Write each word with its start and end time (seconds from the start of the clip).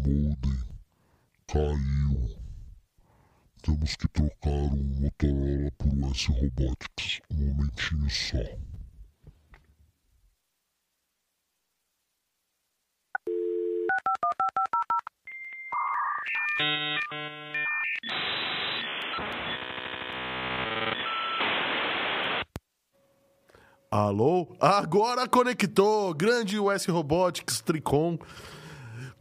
modem 0.00 0.58
caiu. 1.46 2.40
Temos 3.62 3.94
que 3.96 4.08
trocar 4.08 4.48
o 4.48 4.76
Motorola 4.76 5.70
por 5.76 5.88
o 5.88 6.10
S 6.10 6.32
Robotics. 6.32 7.20
Um 7.30 7.46
momentinho 7.48 8.10
só. 8.10 8.38
Alô? 23.90 24.56
Agora 24.60 25.28
conectou! 25.28 26.14
Grande 26.14 26.58
US 26.58 26.86
Robotics 26.86 27.60
Tricom. 27.60 28.16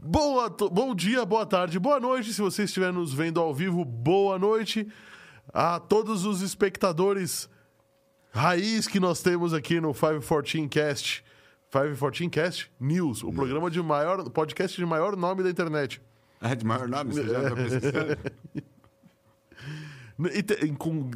Boa, 0.01 0.49
bom 0.49 0.95
dia, 0.95 1.25
boa 1.25 1.45
tarde, 1.45 1.77
boa 1.77 1.99
noite. 1.99 2.33
Se 2.33 2.41
você 2.41 2.63
estiver 2.63 2.91
nos 2.93 3.13
vendo 3.13 3.39
ao 3.39 3.53
vivo, 3.53 3.83
boa 3.83 4.39
noite 4.39 4.87
a 5.53 5.79
todos 5.79 6.25
os 6.25 6.41
espectadores 6.41 7.49
raiz 8.31 8.87
que 8.87 8.99
nós 8.99 9.21
temos 9.21 9.53
aqui 9.53 9.81
no 9.81 9.93
514 9.93 10.67
Cast. 10.69 11.23
514 11.71 12.29
Cast 12.29 12.71
News, 12.79 13.23
o 13.23 13.31
programa 13.31 13.69
de 13.69 13.81
maior, 13.81 14.23
podcast 14.29 14.75
de 14.77 14.85
maior 14.85 15.15
nome 15.15 15.43
da 15.43 15.49
internet. 15.49 16.01
É 16.41 16.55
de 16.55 16.65
maior 16.65 16.87
nome, 16.87 17.11
você 17.13 17.23
já 17.27 17.33
tá? 17.49 18.17
E 20.33 20.41
te- 20.41 20.71
com- 20.77 21.11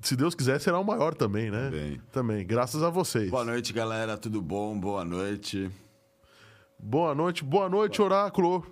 se 0.00 0.16
Deus 0.16 0.34
quiser, 0.34 0.58
será 0.62 0.78
o 0.78 0.82
maior 0.84 1.12
também, 1.14 1.50
né? 1.50 1.64
Também. 1.66 2.00
Também, 2.10 2.46
graças 2.46 2.82
a 2.82 2.88
vocês. 2.88 3.30
Boa 3.30 3.44
noite, 3.44 3.70
galera. 3.70 4.16
Tudo 4.16 4.40
bom? 4.40 4.78
Boa 4.80 5.04
noite. 5.04 5.70
Boa 6.82 7.14
noite, 7.14 7.44
boa 7.44 7.68
noite, 7.68 8.02
Oráculo. 8.02 8.66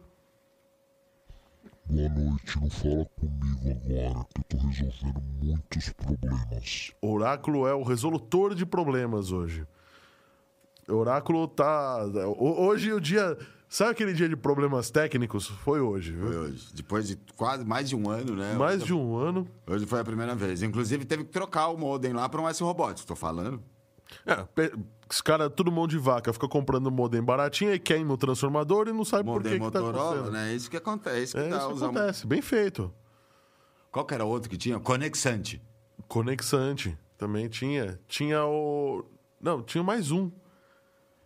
Boa 1.89 2.09
noite, 2.09 2.61
não 2.61 2.71
fala 2.71 3.07
comigo 3.19 3.71
agora 3.71 4.27
que 4.35 4.41
eu 4.41 4.45
tô 4.49 4.57
resolvendo 4.67 5.23
muitos 5.43 5.89
problemas. 5.91 6.93
Oráculo 7.01 7.67
é 7.69 7.75
o 7.75 7.83
resolutor 7.83 8.55
de 8.55 8.67
problemas 8.67 9.31
hoje. 9.31 9.67
Oráculo 10.89 11.47
tá. 11.47 12.05
ho- 12.27 12.67
Hoje 12.67 12.93
o 12.93 13.01
dia. 13.01 13.37
Sabe 13.69 13.93
aquele 13.93 14.13
dia 14.13 14.29
de 14.29 14.37
problemas 14.37 14.91
técnicos? 14.91 15.47
Foi 15.47 15.81
hoje, 15.81 16.11
viu? 16.11 16.27
Foi 16.27 16.37
hoje. 16.39 16.69
Depois 16.75 17.07
de 17.07 17.17
quase 17.37 17.65
mais 17.65 17.89
de 17.89 17.95
um 17.95 18.11
ano, 18.11 18.35
né? 18.35 18.55
Mais 18.55 18.79
hoje, 18.79 18.87
de 18.87 18.95
um 18.95 19.17
ano. 19.17 19.47
Hoje 19.65 19.87
foi 19.87 20.01
a 20.01 20.05
primeira 20.05 20.35
vez. 20.35 20.61
Inclusive, 20.65 21.05
teve 21.05 21.23
que 21.25 21.31
trocar 21.31 21.69
o 21.69 21.77
modem 21.79 22.13
lá 22.13 22.29
para 22.29 22.41
um 22.41 22.49
S 22.49 22.61
Robotics, 22.61 23.05
tô 23.05 23.15
falando. 23.15 23.63
É, 24.27 24.35
pe- 24.53 24.73
os 25.11 25.21
caras, 25.21 25.51
tudo 25.55 25.73
mão 25.73 25.87
de 25.89 25.99
vaca, 25.99 26.33
fica 26.33 26.47
comprando 26.49 26.91
modem 26.91 27.23
baratinho 27.23 27.75
e 27.75 27.79
queima 27.79 28.15
o 28.15 28.17
transformador 28.17 28.89
e 28.89 28.93
não 28.93 29.05
sabe 29.05 29.25
por 29.25 29.35
Modem 29.35 29.53
que, 29.59 29.59
que 29.65 29.71
tá 29.73 29.81
Motorola, 29.81 30.11
acontecendo. 30.13 30.33
né? 30.33 30.55
Isso 30.55 30.71
que 30.71 30.77
acontece. 30.77 31.33
Que 31.35 31.41
É 31.41 31.49
isso 31.49 31.67
que 31.69 31.73
usar 31.75 31.87
um- 31.87 31.91
acontece. 31.91 32.27
Bem 32.27 32.41
feito. 32.43 32.93
Qual 33.91 34.05
que 34.05 34.15
era 34.15 34.25
outro 34.25 34.49
que 34.49 34.57
tinha? 34.57 34.79
Conexante. 34.79 35.61
Conexante 36.07 36.97
também 37.19 37.49
tinha. 37.49 37.99
Tinha 38.07 38.45
o. 38.47 39.05
Não, 39.41 39.63
tinha 39.63 39.83
mais 39.83 40.11
um. 40.13 40.31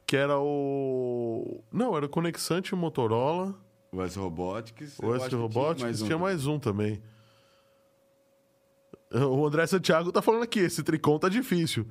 Que 0.07 0.17
era 0.17 0.39
o. 0.39 1.63
Não, 1.73 1.97
era 1.97 2.07
o 2.07 2.09
Conexante 2.09 2.69
e 2.69 2.75
o 2.75 2.77
Motorola. 2.79 3.55
O 3.93 4.03
S 4.03 4.19
Robotics. 4.19 4.99
O 4.99 5.07
eu 5.07 5.15
S 5.15 5.25
acho 5.27 5.31
que 5.37 5.41
Robotics 5.43 5.99
tinha 6.03 6.17
um. 6.17 6.21
mais 6.21 6.47
um 6.47 6.59
também. 6.59 7.03
O 9.13 9.47
André 9.47 9.67
Santiago 9.67 10.11
tá 10.11 10.21
falando 10.21 10.43
aqui, 10.43 10.59
esse 10.61 10.83
tricom 10.83 11.19
tá 11.19 11.29
difícil. 11.29 11.87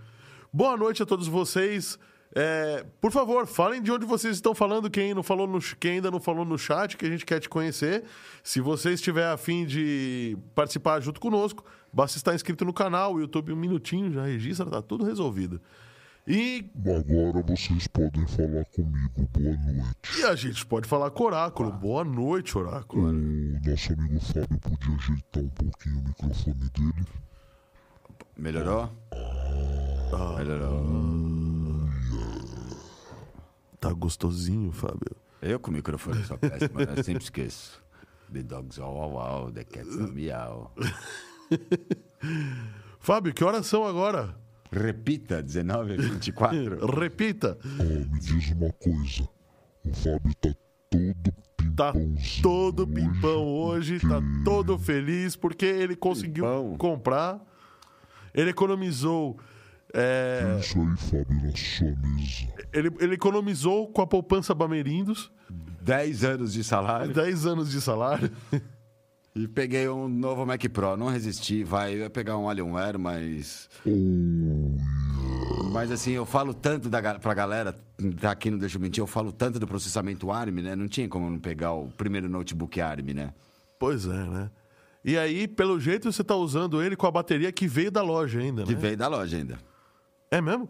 Boa 0.55 0.77
noite 0.77 1.01
a 1.01 1.05
todos 1.05 1.27
vocês. 1.27 1.97
É, 2.35 2.85
por 3.01 3.11
favor, 3.11 3.47
falem 3.47 3.81
de 3.81 3.91
onde 3.91 4.05
vocês 4.05 4.35
estão 4.35 4.53
falando, 4.53 4.87
quem, 4.87 5.11
não 5.11 5.23
falou 5.23 5.47
no, 5.47 5.59
quem 5.79 5.93
ainda 5.93 6.11
não 6.11 6.19
falou 6.19 6.45
no 6.45 6.59
chat, 6.59 6.95
que 6.95 7.07
a 7.07 7.09
gente 7.09 7.25
quer 7.25 7.39
te 7.39 7.49
conhecer. 7.49 8.03
Se 8.43 8.61
você 8.61 8.91
estiver 8.91 9.25
afim 9.25 9.65
de 9.65 10.37
participar 10.53 10.99
junto 10.99 11.19
conosco, 11.19 11.65
basta 11.91 12.19
estar 12.19 12.35
inscrito 12.35 12.63
no 12.65 12.71
canal, 12.71 13.15
o 13.15 13.19
YouTube 13.19 13.51
um 13.51 13.55
minutinho, 13.55 14.11
já 14.11 14.25
registra, 14.25 14.67
tá 14.67 14.79
tudo 14.79 15.03
resolvido. 15.03 15.59
E, 16.27 16.69
Agora 16.85 17.43
vocês 17.47 17.87
podem 17.87 18.25
falar 18.27 18.65
comigo. 18.65 19.27
Boa 19.31 19.57
noite. 19.57 20.19
e 20.19 20.23
a 20.23 20.35
gente 20.35 20.63
pode 20.67 20.87
falar 20.87 21.09
com 21.09 21.23
o 21.23 21.27
Oráculo. 21.27 21.71
Boa 21.71 22.03
noite, 22.03 22.55
Oráculo. 22.55 23.09
O 23.09 23.11
nosso 23.11 23.91
amigo 23.91 24.19
Fábio 24.19 24.59
podia 24.59 24.95
ajeitar 24.95 25.43
um 25.43 25.49
pouquinho 25.49 25.99
o 25.99 26.03
microfone 26.03 26.69
dele. 26.69 27.07
Melhorou? 28.37 28.89
Ah. 29.11 30.35
Melhorou. 30.37 30.83
Tá 33.79 33.91
gostosinho, 33.91 34.71
Fábio. 34.71 35.15
Eu 35.41 35.59
com 35.59 35.69
o 35.69 35.73
microfone 35.73 36.23
sou 36.23 36.37
péssimo, 36.37 36.79
né? 36.79 36.93
eu 36.95 37.03
sempre 37.03 37.23
esqueço. 37.23 37.83
The 38.31 38.41
dogs 38.43 38.79
all 38.79 38.93
wow 38.93 39.11
wow, 39.11 39.51
the 39.51 39.63
cats 39.63 39.97
all 39.99 40.07
meow. 40.11 40.71
Fábio, 42.99 43.33
que 43.33 43.43
horas 43.43 43.65
são 43.67 43.85
agora? 43.85 44.35
Repita, 44.71 45.43
19 45.43 45.93
h 45.93 46.01
24. 46.01 46.85
Repita. 46.99 47.57
Ó, 47.79 47.83
me 47.83 48.19
diz 48.19 48.51
uma 48.51 48.71
coisa. 48.71 49.27
O 49.85 49.93
Fábio 49.93 50.33
tá 50.35 50.55
todo 50.89 51.33
Tá 51.75 51.91
todo 52.41 52.87
pimpão 52.87 53.47
hoje, 53.47 53.99
tá 53.99 54.21
todo 54.45 54.77
feliz 54.77 55.35
porque 55.35 55.65
ele 55.65 55.95
conseguiu 55.95 56.45
Pimpão. 56.45 56.77
comprar. 56.77 57.41
Ele 58.33 58.49
economizou. 58.49 59.37
é, 59.93 60.57
Isso 60.59 60.79
aí, 60.79 60.97
Fábio, 60.97 61.41
na 61.43 61.55
sua 61.55 61.95
mesa. 62.01 62.53
ele, 62.73 62.91
ele 62.99 63.13
economizou 63.13 63.87
com 63.87 64.01
a 64.01 64.07
poupança 64.07 64.53
Bamerindos 64.53 65.31
10 65.81 66.23
anos 66.23 66.53
de 66.53 66.63
salário. 66.63 67.13
10 67.13 67.45
anos 67.45 67.71
de 67.71 67.81
salário. 67.81 68.31
E 69.35 69.47
peguei 69.47 69.89
um 69.89 70.07
novo 70.07 70.45
Mac 70.45 70.63
Pro. 70.69 70.95
Não 70.95 71.07
resisti, 71.07 71.63
vai. 71.63 71.95
Eu 71.95 71.99
ia 72.01 72.09
pegar 72.09 72.37
um 72.37 72.47
Alienware, 72.47 72.99
mas. 72.99 73.67
Mas 75.71 75.91
assim, 75.91 76.11
eu 76.11 76.23
falo 76.25 76.53
tanto 76.53 76.87
da, 76.87 77.17
pra 77.17 77.33
galera, 77.33 77.75
tá 78.21 78.29
aqui 78.29 78.51
no 78.51 78.59
Deixa 78.59 78.77
Eu 78.77 78.81
Mentir, 78.81 79.01
eu 79.01 79.07
falo 79.07 79.31
tanto 79.31 79.59
do 79.59 79.65
processamento 79.67 80.31
ARM, 80.31 80.61
né? 80.61 80.75
Não 80.75 80.87
tinha 80.87 81.09
como 81.09 81.29
não 81.31 81.39
pegar 81.39 81.73
o 81.73 81.87
primeiro 81.87 82.29
notebook 82.29 82.79
ARM, 82.79 83.11
né? 83.13 83.33
Pois 83.79 84.05
é, 84.05 84.09
né? 84.23 84.51
E 85.03 85.17
aí, 85.17 85.47
pelo 85.47 85.79
jeito, 85.79 86.11
você 86.11 86.23
tá 86.23 86.35
usando 86.35 86.81
ele 86.81 86.95
com 86.95 87.05
a 87.05 87.11
bateria 87.11 87.51
que 87.51 87.67
veio 87.67 87.91
da 87.91 88.01
loja 88.01 88.39
ainda, 88.39 88.63
Que 88.63 88.73
né? 88.73 88.79
veio 88.79 88.97
da 88.97 89.07
loja 89.07 89.35
ainda. 89.37 89.59
É 90.31 90.39
mesmo? 90.39 90.69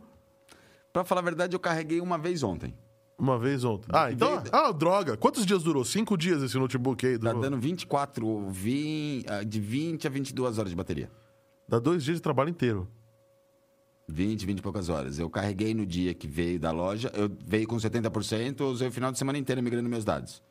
Pra 0.91 1.03
falar 1.03 1.21
a 1.21 1.23
verdade, 1.23 1.55
eu 1.55 1.59
carreguei 1.59 2.01
uma 2.01 2.17
vez 2.17 2.41
ontem. 2.43 2.73
Uma 3.17 3.37
vez 3.37 3.63
ontem. 3.63 3.87
Ah, 3.93 4.07
Que 4.07 4.15
então. 4.15 4.39
veio 4.41 4.49
Ah, 4.55 4.71
droga. 4.71 5.15
Quantos 5.17 5.45
dias 5.45 5.61
durou? 5.63 5.85
Cinco 5.85 6.17
dias 6.17 6.41
esse 6.41 6.57
notebook 6.57 7.05
aí? 7.05 7.17
Tá 7.17 7.27
Durou? 7.29 7.41
dando 7.41 7.57
24, 7.59 8.49
20, 8.49 9.25
ah, 9.29 9.43
de 9.43 9.59
20 9.59 10.07
a 10.07 10.09
22 10.09 10.57
horas 10.57 10.71
de 10.71 10.75
bateria. 10.75 11.11
Dá 11.67 11.77
dois 11.79 12.03
dias 12.03 12.17
de 12.17 12.21
trabalho 12.21 12.49
inteiro. 12.49 12.87
20, 14.07 14.45
20 14.45 14.59
e 14.59 14.61
poucas 14.61 14.89
horas. 14.89 15.17
Eu 15.19 15.29
carreguei 15.29 15.73
no 15.73 15.85
dia 15.85 16.13
que 16.13 16.27
veio 16.27 16.59
da 16.59 16.71
loja, 16.71 17.09
eu 17.15 17.31
veio 17.45 17.67
com 17.67 17.77
70%, 17.77 18.59
eu 18.59 18.67
usei 18.67 18.87
o 18.87 18.91
final 18.91 19.11
de 19.11 19.17
semana 19.17 19.37
inteiro 19.37 19.61
migrando 19.63 19.87
meus 19.87 20.03
dados. 20.03 20.41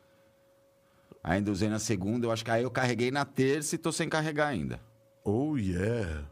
Ainda 1.23 1.51
usei 1.51 1.69
na 1.69 1.79
segunda, 1.79 2.27
eu 2.27 2.31
acho 2.31 2.43
que 2.43 2.51
aí 2.51 2.63
eu 2.63 2.71
carreguei 2.71 3.09
na 3.09 3.23
terça 3.23 3.75
e 3.75 3.77
tô 3.77 3.91
sem 3.91 4.09
carregar 4.09 4.47
ainda. 4.47 4.79
Oh, 5.23 5.55
yeah. 5.57 6.25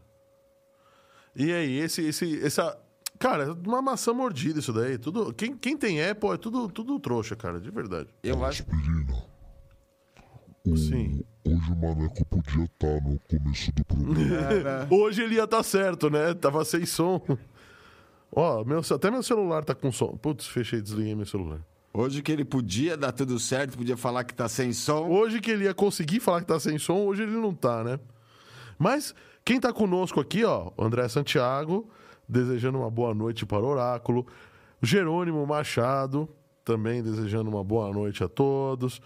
E 1.34 1.52
aí, 1.54 1.78
esse, 1.80 2.02
esse, 2.06 2.44
essa. 2.46 2.78
Cara, 3.18 3.44
é 3.46 3.52
uma 3.52 3.82
maçã 3.82 4.12
mordida 4.14 4.60
isso 4.60 4.74
daí. 4.74 4.98
Tudo, 4.98 5.34
quem, 5.34 5.56
quem 5.56 5.78
tem 5.78 6.04
Apple 6.04 6.32
é 6.32 6.38
tudo, 6.38 6.68
tudo 6.68 7.00
trouxa, 7.00 7.36
cara, 7.38 7.60
de 7.60 7.72
verdade. 7.72 8.10
Eu 8.22 8.44
acho. 8.44 8.66
O- 10.66 10.76
Sim. 10.78 11.24
Hoje 11.44 11.72
o 11.72 11.76
Maneco 11.76 12.24
podia 12.26 12.66
estar 12.66 13.02
no 13.02 13.18
começo 13.20 13.72
do 13.72 13.86
programa. 13.86 14.88
Hoje 14.92 15.24
ele 15.24 15.36
ia 15.36 15.46
estar 15.46 15.64
certo, 15.64 16.10
né? 16.10 16.34
Tava 16.36 16.64
sem 16.64 16.86
som. 16.86 17.20
Ó, 18.32 18.64
meu, 18.64 18.80
até 18.80 19.10
meu 19.10 19.24
celular 19.24 19.64
tá 19.66 19.74
com 19.74 19.92
som. 19.92 20.16
Putz, 20.18 20.46
fechei, 20.48 20.82
desliguei 20.82 21.16
meu 21.16 21.26
celular. 21.26 21.60
Hoje 21.94 22.22
que 22.22 22.32
ele 22.32 22.46
podia 22.46 22.96
dar 22.96 23.12
tudo 23.12 23.38
certo, 23.38 23.78
podia 23.78 23.98
falar 23.98 24.24
que 24.24 24.34
tá 24.34 24.48
sem 24.48 24.72
som. 24.72 25.10
Hoje 25.10 25.42
que 25.42 25.52
ele 25.52 25.66
ia 25.66 25.74
conseguir 25.74 26.22
falar 26.22 26.40
que 26.40 26.48
tá 26.48 26.60
sem 26.60 26.78
som, 26.78 27.06
hoje 27.06 27.24
ele 27.24 27.34
não 27.34 27.54
tá, 27.54 27.84
né? 27.84 28.00
Mas 28.80 29.14
quem 29.44 29.60
tá 29.60 29.74
conosco 29.74 30.20
aqui, 30.20 30.46
ó, 30.46 30.72
André 30.78 31.08
Santiago, 31.10 31.90
desejando 32.28 32.80
uma 32.80 32.90
boa 32.90 33.14
noite 33.14 33.46
para 33.46 33.60
o 33.60 33.68
Oráculo. 33.68 34.26
Jerônimo 34.82 35.46
Machado, 35.46 36.30
também 36.64 37.04
desejando 37.04 37.50
uma 37.50 37.64
boa 37.64 37.92
noite 37.92 38.24
a 38.24 38.30
todos. 38.30 39.02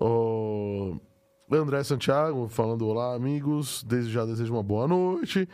O 0.00 0.98
André 1.52 1.84
Santiago 1.84 2.48
falando 2.48 2.86
olá, 2.88 3.14
amigos. 3.14 3.84
Desde 3.84 4.10
já 4.10 4.24
desejo 4.24 4.54
uma 4.54 4.62
boa 4.62 4.88
noite. 4.88 5.48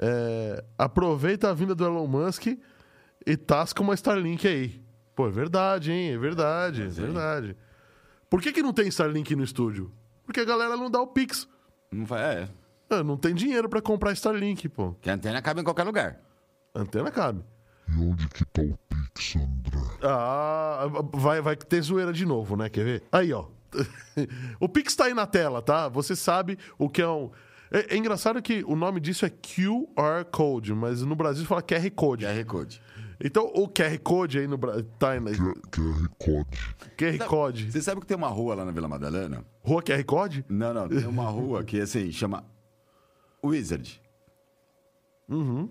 É, 0.00 0.64
aproveita 0.76 1.50
a 1.50 1.54
vinda 1.54 1.74
do 1.74 1.84
Elon 1.84 2.06
Musk 2.06 2.46
e 3.26 3.36
tasca 3.36 3.80
uma 3.80 3.94
Starlink 3.94 4.46
aí. 4.46 4.87
Pô, 5.18 5.26
é 5.26 5.32
verdade, 5.32 5.90
hein? 5.90 6.12
É 6.12 6.16
verdade, 6.16 6.82
é 6.82 6.86
verdade. 6.86 7.56
Por 8.30 8.40
que, 8.40 8.52
que 8.52 8.62
não 8.62 8.72
tem 8.72 8.86
Starlink 8.86 9.34
no 9.34 9.42
estúdio? 9.42 9.90
Porque 10.24 10.38
a 10.38 10.44
galera 10.44 10.76
não 10.76 10.88
dá 10.88 11.00
o 11.00 11.08
Pix. 11.08 11.48
Não 11.90 12.06
vai, 12.06 12.42
é. 12.42 12.48
Ah, 12.88 13.02
Não 13.02 13.16
tem 13.16 13.34
dinheiro 13.34 13.68
pra 13.68 13.82
comprar 13.82 14.12
Starlink, 14.12 14.68
pô. 14.68 14.94
Que 15.00 15.10
a 15.10 15.14
antena 15.14 15.42
cabe 15.42 15.60
em 15.60 15.64
qualquer 15.64 15.82
lugar. 15.82 16.20
A 16.72 16.82
antena 16.82 17.10
cabe. 17.10 17.42
E 17.88 18.00
onde 18.00 18.28
que 18.28 18.44
tá 18.44 18.62
o 18.62 18.78
Pix, 18.88 19.34
André? 19.34 19.80
Ah, 20.04 20.86
vai, 21.12 21.40
vai 21.40 21.56
ter 21.56 21.82
zoeira 21.82 22.12
de 22.12 22.24
novo, 22.24 22.56
né? 22.56 22.68
Quer 22.68 22.84
ver? 22.84 23.02
Aí, 23.10 23.32
ó. 23.32 23.46
o 24.60 24.68
Pix 24.68 24.94
tá 24.94 25.06
aí 25.06 25.14
na 25.14 25.26
tela, 25.26 25.60
tá? 25.60 25.88
Você 25.88 26.14
sabe 26.14 26.56
o 26.78 26.88
que 26.88 27.02
é 27.02 27.08
um. 27.08 27.28
É, 27.72 27.96
é 27.96 27.96
engraçado 27.96 28.40
que 28.40 28.62
o 28.68 28.76
nome 28.76 29.00
disso 29.00 29.26
é 29.26 29.30
QR 29.30 30.24
Code, 30.30 30.72
mas 30.74 31.02
no 31.02 31.16
Brasil 31.16 31.44
fala 31.44 31.60
QR 31.60 31.90
Code. 31.90 32.24
QR 32.24 32.44
Code. 32.44 32.80
Então 33.22 33.50
o 33.54 33.68
QR 33.68 33.98
Code 33.98 34.38
aí 34.38 34.46
no 34.46 34.56
Brasil. 34.56 34.84
Tá 34.98 35.10
aí 35.10 35.20
na... 35.20 35.30
QR 35.30 36.08
Code. 36.18 36.76
QR 36.96 37.26
Code. 37.26 37.70
Você 37.70 37.82
sabe 37.82 38.00
que 38.00 38.06
tem 38.06 38.16
uma 38.16 38.28
rua 38.28 38.54
lá 38.54 38.64
na 38.64 38.70
Vila 38.70 38.88
Madalena? 38.88 39.44
Rua 39.62 39.82
QR 39.82 40.04
Code? 40.04 40.44
Não, 40.48 40.72
não. 40.72 40.88
Tem 40.88 41.06
uma 41.06 41.28
rua 41.28 41.64
que, 41.64 41.80
assim, 41.80 42.12
chama 42.12 42.44
Wizard. 43.44 44.00
Uhum. 45.28 45.68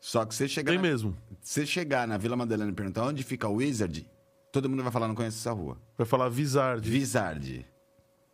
Só 0.00 0.24
que 0.24 0.34
você 0.34 0.46
chegar, 0.46 0.70
Tem 0.70 0.80
na, 0.80 0.82
mesmo. 0.82 1.16
você 1.40 1.66
chegar 1.66 2.06
na 2.06 2.16
Vila 2.16 2.36
Madalena 2.36 2.70
e 2.70 2.74
perguntar 2.74 3.04
onde 3.04 3.24
fica 3.24 3.48
o 3.48 3.54
Wizard, 3.56 4.08
todo 4.52 4.68
mundo 4.68 4.82
vai 4.82 4.92
falar, 4.92 5.08
não 5.08 5.14
conhece 5.16 5.38
essa 5.38 5.52
rua. 5.52 5.76
Vai 5.96 6.06
falar 6.06 6.28
Vizard. 6.28 6.88
Wizard. 6.88 7.66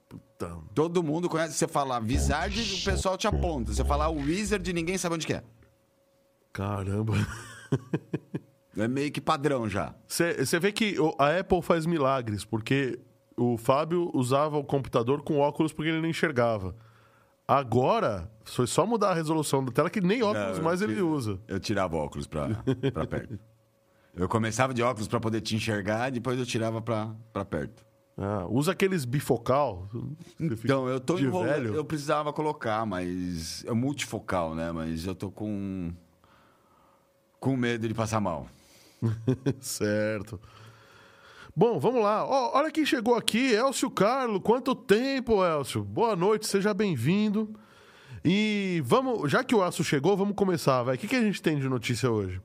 Puta. 0.06 0.58
Todo 0.75 1.02
mundo 1.02 1.29
conhece. 1.31 1.55
Você 1.55 1.67
falar 1.67 2.02
Wizard, 2.02 2.61
o 2.61 2.85
pessoal 2.85 3.17
te 3.17 3.26
aponta. 3.26 3.73
Você 3.73 3.85
falar 3.85 4.11
Wizard, 4.11 4.70
ninguém 4.75 4.99
sabe 4.99 5.14
onde 5.14 5.26
que 5.26 5.32
é. 5.32 5.43
Caramba. 6.52 7.14
É 8.76 8.88
meio 8.88 9.12
que 9.12 9.21
padrão 9.21 9.69
já. 9.69 9.94
Você 10.09 10.59
vê 10.59 10.73
que 10.73 10.97
a 11.17 11.38
Apple 11.38 11.62
faz 11.62 11.87
milagres, 11.87 12.44
porque 12.44 12.99
o 13.37 13.56
Fábio 13.56 14.11
usava 14.12 14.56
o 14.59 14.65
computador 14.65 15.23
com 15.23 15.38
óculos 15.38 15.73
porque 15.73 15.91
ele 15.91 16.00
não 16.00 16.09
enxergava. 16.09 16.75
Agora, 17.47 18.31
foi 18.44 18.67
só 18.67 18.85
mudar 18.87 19.11
a 19.11 19.15
resolução 19.15 19.65
da 19.65 19.71
tela 19.71 19.88
que 19.91 20.00
nem 20.00 20.23
óculos 20.23 20.59
Não, 20.59 20.65
mais 20.65 20.81
eu 20.81 20.91
ele 20.91 21.03
usa. 21.03 21.38
Eu 21.47 21.61
tirava 21.61 21.97
óculos 21.97 22.26
pra, 22.26 22.49
pra 22.93 23.06
perto. 23.06 23.38
Eu 24.17 24.29
começava 24.29 24.73
de 24.73 24.82
óculos 24.82 25.06
pra 25.06 25.21
poder 25.21 25.41
te 25.41 25.55
enxergar, 25.55 26.11
depois 26.11 26.38
eu 26.38 26.47
tirava 26.47 26.81
pra, 26.81 27.15
pra 27.32 27.44
perto. 27.44 27.85
Ah, 28.17 28.47
usa 28.49 28.73
aqueles 28.73 29.05
bifocal. 29.05 29.88
Então, 30.38 30.88
eu 30.88 31.00
tô 31.00 31.17
de 31.17 31.25
enrolando. 31.25 31.49
velho. 31.49 31.75
Eu 31.75 31.85
precisava 31.85 32.32
colocar, 32.32 32.87
mas. 32.87 33.65
É 33.67 33.73
multifocal, 33.73 34.55
né? 34.55 34.71
Mas 34.71 35.05
eu 35.05 35.15
tô 35.15 35.31
com. 35.32 35.93
Com 37.44 37.58
medo 37.58 37.87
de 37.87 37.93
passar 37.93 38.23
mal. 38.23 38.49
Certo. 39.61 40.41
Bom, 41.55 41.79
vamos 41.79 42.02
lá. 42.02 42.25
Ó, 42.25 42.56
olha 42.56 42.70
quem 42.70 42.87
chegou 42.87 43.17
aqui, 43.17 43.52
Elcio 43.52 43.91
Carlo. 43.91 44.41
Quanto 44.41 44.75
tempo, 44.75 45.44
Elcio? 45.44 45.85
Boa 45.85 46.17
noite, 46.17 46.46
seja 46.46 46.73
bem-vindo. 46.73 47.55
E 48.25 48.82
vamos, 48.87 49.31
já 49.31 49.44
que 49.44 49.55
o 49.55 49.62
Elcio 49.62 49.85
chegou, 49.85 50.17
vamos 50.17 50.35
começar, 50.35 50.82
vai. 50.85 50.94
O 50.94 50.99
que, 50.99 51.06
que 51.06 51.17
a 51.17 51.20
gente 51.20 51.43
tem 51.43 51.58
de 51.58 51.69
notícia 51.69 52.11
hoje? 52.11 52.41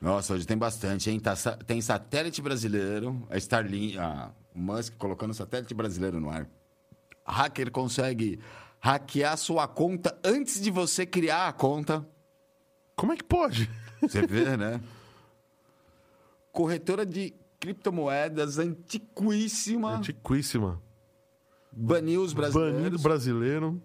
Nossa, 0.00 0.34
hoje 0.34 0.46
tem 0.46 0.56
bastante, 0.56 1.10
hein? 1.10 1.18
Tá 1.18 1.34
tem 1.66 1.80
satélite 1.80 2.40
brasileiro, 2.40 3.26
a 3.28 3.36
Starlink, 3.36 3.98
a 3.98 4.30
Musk 4.54 4.94
colocando 4.96 5.34
satélite 5.34 5.74
brasileiro 5.74 6.20
no 6.20 6.30
ar. 6.30 6.46
Hacker 7.26 7.72
consegue 7.72 8.38
hackear 8.78 9.36
sua 9.36 9.66
conta 9.66 10.16
antes 10.22 10.60
de 10.60 10.70
você 10.70 11.04
criar 11.04 11.48
a 11.48 11.52
conta. 11.52 12.06
Como 12.94 13.12
é 13.12 13.16
que 13.16 13.24
pode? 13.24 13.68
Você 14.00 14.26
vê, 14.26 14.56
né? 14.56 14.80
Corretora 16.52 17.04
de 17.06 17.32
criptomoedas 17.58 18.58
antiquíssima 18.58 19.96
Antiquíssima. 19.96 20.80
baniu 21.70 22.22
os 22.22 22.32
Banido 22.32 22.52
brasileiros. 22.60 23.02
brasileiro. 23.02 23.82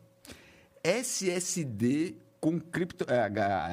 SSD 0.84 2.16
com 2.40 2.60
cripto, 2.60 3.06
é, 3.12 3.20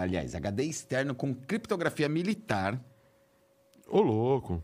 aliás, 0.00 0.34
HD 0.34 0.64
externo 0.64 1.14
com 1.14 1.34
criptografia 1.34 2.08
militar. 2.08 2.80
Ô, 3.88 4.00
louco. 4.00 4.62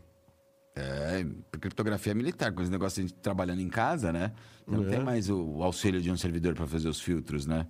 É, 0.75 1.25
criptografia 1.59 2.13
militar, 2.15 2.51
com 2.53 2.61
esse 2.61 2.71
negócio 2.71 3.03
de 3.03 3.09
gente 3.09 3.19
trabalhando 3.19 3.59
em 3.61 3.69
casa, 3.69 4.11
né? 4.13 4.33
Não 4.65 4.83
É. 4.85 4.89
tem 4.89 4.99
mais 5.03 5.29
o, 5.29 5.37
o 5.57 5.63
auxílio 5.63 6.01
de 6.01 6.09
um 6.11 6.17
servidor 6.17 6.55
para 6.55 6.65
fazer 6.65 6.87
os 6.87 6.99
filtros, 7.01 7.45
né? 7.45 7.67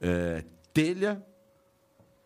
É, 0.00 0.44
telha. 0.72 1.22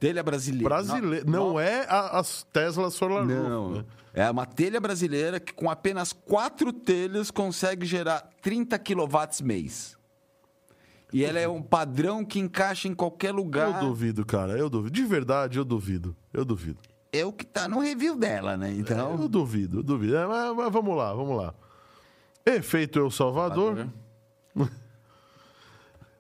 Telha 0.09 0.23
brasileira. 0.23 0.69
Brasileiro. 0.69 1.31
Não 1.31 1.59
é 1.59 1.87
a- 1.89 2.19
as 2.19 2.43
Tesla 2.53 2.91
Solar 2.91 3.25
Roof, 3.25 3.33
Não. 3.33 3.71
né? 3.73 3.85
É 4.13 4.31
uma 4.31 4.47
telha 4.47 4.81
brasileira 4.81 5.41
que 5.41 5.53
com 5.53 5.69
apenas 5.71 6.13
quatro 6.13 6.73
telhas 6.73 7.31
consegue 7.31 7.85
gerar 7.87 8.29
30 8.43 8.79
kW 8.79 9.43
mês. 9.43 9.97
E 11.13 11.25
ela 11.25 11.39
é 11.39 11.49
um 11.49 11.63
padrão 11.63 12.25
que 12.25 12.39
encaixa 12.41 12.87
em 12.89 12.95
qualquer 12.95 13.33
lugar. 13.33 13.83
Eu 13.83 13.89
duvido, 13.89 14.27
cara. 14.27 14.59
Eu 14.59 14.69
duvido. 14.69 14.93
De 14.95 15.05
verdade, 15.05 15.59
eu 15.59 15.65
duvido. 15.65 16.15
Eu 16.33 16.45
duvido. 16.45 16.79
É 17.13 17.25
o 17.25 17.33
que 17.33 17.47
tá 17.47 17.69
no 17.69 17.79
review 17.79 18.17
dela, 18.17 18.57
né? 18.57 18.73
Então. 18.73 19.13
Eu 19.13 19.29
duvido, 19.29 19.79
eu 19.79 19.83
duvido. 19.83 20.17
É, 20.17 20.27
mas, 20.27 20.57
mas 20.57 20.73
vamos 20.73 20.97
lá, 20.97 21.15
vamos 21.15 21.37
lá. 21.37 21.55
Efeito 22.45 22.99
El 22.99 23.11
Salvador. 23.11 23.89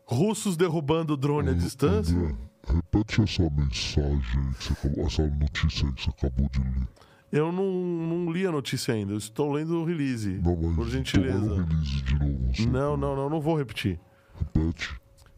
Russos 0.06 0.56
derrubando 0.56 1.16
drone 1.16 1.50
à 1.50 1.54
distância. 1.54 2.36
Repete 2.66 3.22
essa 3.22 3.42
mensagem 3.50 4.50
você 4.58 4.72
essa 5.00 5.26
notícia 5.26 5.92
que 5.92 6.02
você 6.02 6.10
acabou 6.10 6.48
de 6.50 6.60
ler. 6.60 6.88
Eu 7.32 7.50
não, 7.50 7.64
não 7.64 8.30
li 8.30 8.46
a 8.46 8.52
notícia 8.52 8.94
ainda. 8.94 9.12
Eu 9.12 9.18
estou 9.18 9.52
lendo 9.52 9.80
o 9.80 9.84
release. 9.84 10.40
Não, 10.42 10.54
mas 10.56 10.76
por 10.76 10.84
tô 10.84 10.90
gentileza. 10.90 11.38
dando 11.40 11.66
release 11.66 12.02
de 12.02 12.18
novo. 12.18 12.54
Você 12.54 12.66
Não, 12.66 12.96
não, 12.96 13.16
não, 13.16 13.28
não 13.28 13.40
vou 13.40 13.56
repetir. 13.58 13.98
Repete. 14.38 14.94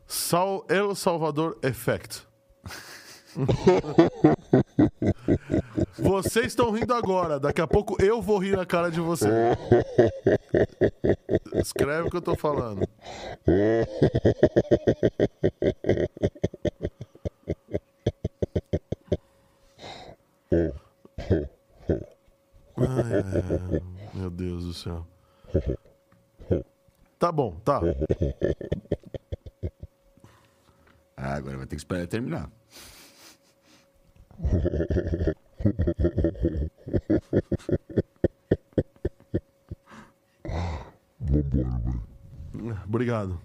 Sal 0.06 0.64
El 0.68 0.94
Salvador 0.94 1.58
Effect. 1.62 2.26
Vocês 5.98 6.46
estão 6.46 6.70
rindo 6.70 6.94
agora, 6.94 7.38
daqui 7.38 7.60
a 7.60 7.66
pouco 7.66 7.96
eu 8.02 8.22
vou 8.22 8.38
rir 8.38 8.56
na 8.56 8.64
cara 8.64 8.90
de 8.90 9.00
vocês. 9.00 9.32
Escreve 11.54 12.08
o 12.08 12.10
que 12.10 12.16
eu 12.16 12.22
tô 12.22 12.34
falando. 12.36 12.86
Ai, 22.76 23.82
meu 24.14 24.30
Deus 24.30 24.64
do 24.64 24.74
céu. 24.74 25.06
Tá 27.18 27.32
bom, 27.32 27.58
tá. 27.64 27.80
Ah, 31.16 31.34
agora 31.34 31.56
vai 31.56 31.66
ter 31.66 31.76
que 31.76 31.80
esperar 31.80 32.02
eu 32.02 32.06
terminar. 32.06 32.50
Obrigado. 42.84 43.40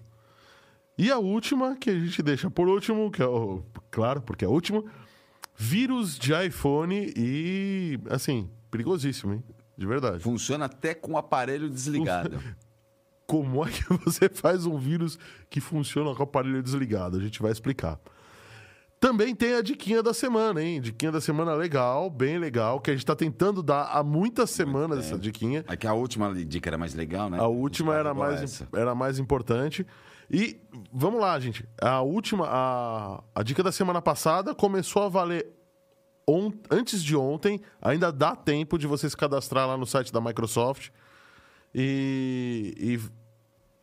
E 0.98 1.10
a 1.10 1.18
última, 1.18 1.76
que 1.76 1.90
a 1.90 1.94
gente 1.94 2.22
deixa 2.22 2.50
por 2.50 2.68
último, 2.68 3.10
que 3.10 3.22
é 3.22 3.26
o. 3.26 3.62
Claro, 3.90 4.20
porque 4.20 4.44
é 4.44 4.48
a 4.48 4.50
última. 4.50 4.84
Vírus 5.56 6.18
de 6.18 6.32
iPhone 6.34 7.12
e. 7.16 7.98
Assim, 8.10 8.50
perigosíssimo, 8.70 9.34
hein? 9.34 9.44
De 9.76 9.86
verdade. 9.86 10.22
Funciona 10.22 10.66
até 10.66 10.94
com 10.94 11.12
o 11.12 11.16
aparelho 11.16 11.68
desligado. 11.68 12.38
Como 13.26 13.64
é 13.66 13.70
que 13.70 13.84
você 14.04 14.28
faz 14.28 14.66
um 14.66 14.76
vírus 14.76 15.18
que 15.48 15.60
funciona 15.60 16.14
com 16.14 16.20
o 16.20 16.24
aparelho 16.24 16.62
desligado? 16.62 17.16
A 17.16 17.20
gente 17.20 17.40
vai 17.40 17.50
explicar. 17.50 17.98
Também 19.02 19.34
tem 19.34 19.54
a 19.54 19.62
diquinha 19.62 20.00
da 20.00 20.14
semana, 20.14 20.62
hein? 20.62 20.80
Diquinha 20.80 21.10
da 21.10 21.20
semana 21.20 21.54
legal, 21.54 22.08
bem 22.08 22.38
legal, 22.38 22.78
que 22.78 22.88
a 22.90 22.94
gente 22.94 23.04
tá 23.04 23.16
tentando 23.16 23.60
dar 23.60 23.84
há 23.86 24.00
muitas 24.00 24.50
semanas 24.50 25.00
essa 25.00 25.18
diquinha. 25.18 25.64
Aqui 25.66 25.88
a 25.88 25.92
última 25.92 26.32
dica 26.32 26.68
era 26.68 26.78
mais 26.78 26.94
legal, 26.94 27.28
né? 27.28 27.36
A 27.40 27.48
última 27.48 27.96
era 27.96 28.14
mais, 28.14 28.62
era 28.72 28.94
mais 28.94 29.18
importante. 29.18 29.84
E 30.30 30.60
vamos 30.92 31.20
lá, 31.20 31.38
gente. 31.38 31.68
A 31.80 32.00
última, 32.00 32.46
a, 32.48 33.22
a 33.34 33.42
dica 33.42 33.62
da 33.62 33.70
semana 33.72 34.00
passada 34.00 34.54
começou 34.54 35.02
a 35.02 35.08
valer 35.08 35.46
on- 36.28 36.52
antes 36.70 37.02
de 37.02 37.16
ontem. 37.16 37.60
Ainda 37.80 38.10
dá 38.12 38.34
tempo 38.34 38.78
de 38.78 38.86
você 38.86 39.08
se 39.10 39.16
cadastrar 39.16 39.66
lá 39.66 39.76
no 39.76 39.86
site 39.86 40.12
da 40.12 40.20
Microsoft 40.20 40.90
e, 41.74 43.00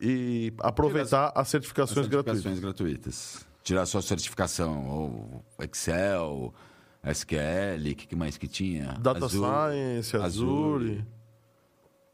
e, 0.00 0.06
e 0.06 0.52
aproveitar 0.60 1.32
as 1.34 1.48
certificações, 1.48 2.06
gratuitas. 2.06 2.42
certificações 2.42 2.60
gratuitas. 2.60 3.46
Tirar 3.62 3.86
sua 3.86 4.00
certificação, 4.02 4.88
ou 4.88 5.44
Excel, 5.60 6.52
SQL, 7.04 7.92
o 7.92 7.94
que, 7.94 8.06
que 8.06 8.16
mais 8.16 8.38
que 8.38 8.48
tinha? 8.48 8.94
Data 9.00 9.24
Azure. 9.26 9.46
Science, 10.02 10.16
Azure. 10.16 11.04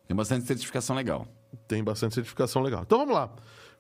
Tem 0.08 0.16
bastante 0.16 0.44
certificação 0.46 0.94
legal. 0.96 1.26
Tem 1.68 1.82
bastante 1.82 2.14
certificação 2.14 2.62
legal. 2.62 2.82
Então 2.82 2.98
vamos 2.98 3.14
lá. 3.14 3.30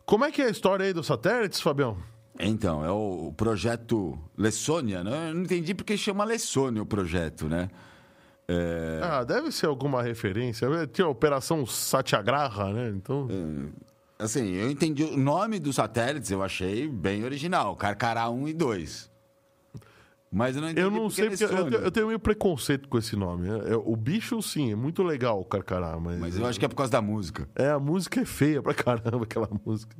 Como 0.06 0.24
é 0.24 0.30
que 0.30 0.40
é 0.40 0.46
a 0.46 0.50
história 0.50 0.86
aí 0.86 0.92
dos 0.92 1.06
satélites, 1.08 1.60
Fabião? 1.60 1.98
Então, 2.38 2.84
é 2.84 2.90
o 2.90 3.32
projeto 3.36 4.16
Lessônia, 4.38 5.02
né? 5.02 5.30
Eu 5.30 5.34
não 5.34 5.42
entendi 5.42 5.74
porque 5.74 5.96
chama 5.96 6.24
Lessônia 6.24 6.80
o 6.80 6.86
projeto, 6.86 7.48
né? 7.48 7.68
É, 8.46 9.00
Ah, 9.02 9.24
deve 9.24 9.50
ser 9.50 9.66
alguma 9.66 10.00
referência. 10.02 10.68
Tinha 10.92 11.06
a 11.06 11.10
Operação 11.10 11.66
Satyagraha, 11.66 12.72
né? 12.72 12.88
Então. 12.90 13.26
assim, 14.16 14.52
eu 14.54 14.70
entendi 14.70 15.02
o 15.02 15.16
nome 15.16 15.58
dos 15.58 15.74
satélites, 15.74 16.30
eu 16.30 16.40
achei 16.40 16.86
bem 16.86 17.24
original. 17.24 17.74
Carcará 17.74 18.30
1 18.30 18.46
e 18.48 18.52
2. 18.54 19.10
Mas 20.30 20.56
eu 20.56 20.62
não 20.62 20.68
entendi 20.70 20.84
Eu 20.86 20.90
não 20.90 21.08
sei, 21.08 21.30
porque 21.30 21.44
eu, 21.44 21.68
eu 21.82 21.90
tenho 21.90 22.08
meio 22.08 22.18
preconceito 22.18 22.88
com 22.88 22.98
esse 22.98 23.16
nome. 23.16 23.48
É- 23.48 23.72
é- 23.72 23.76
o 23.76 23.94
bicho, 23.96 24.40
sim, 24.42 24.72
é 24.72 24.74
muito 24.76 25.02
legal 25.02 25.40
o 25.40 25.44
carcará, 25.44 25.98
mas. 25.98 26.18
Mas 26.18 26.36
eu 26.36 26.44
acho 26.46 26.58
que 26.58 26.64
é 26.64 26.68
por 26.68 26.74
causa 26.76 26.92
da 26.92 27.00
música. 27.00 27.48
É, 27.54 27.70
a 27.70 27.78
música 27.78 28.20
é 28.20 28.24
feia 28.24 28.62
pra 28.62 28.74
caramba, 28.74 29.22
aquela 29.24 29.48
música. 29.64 29.96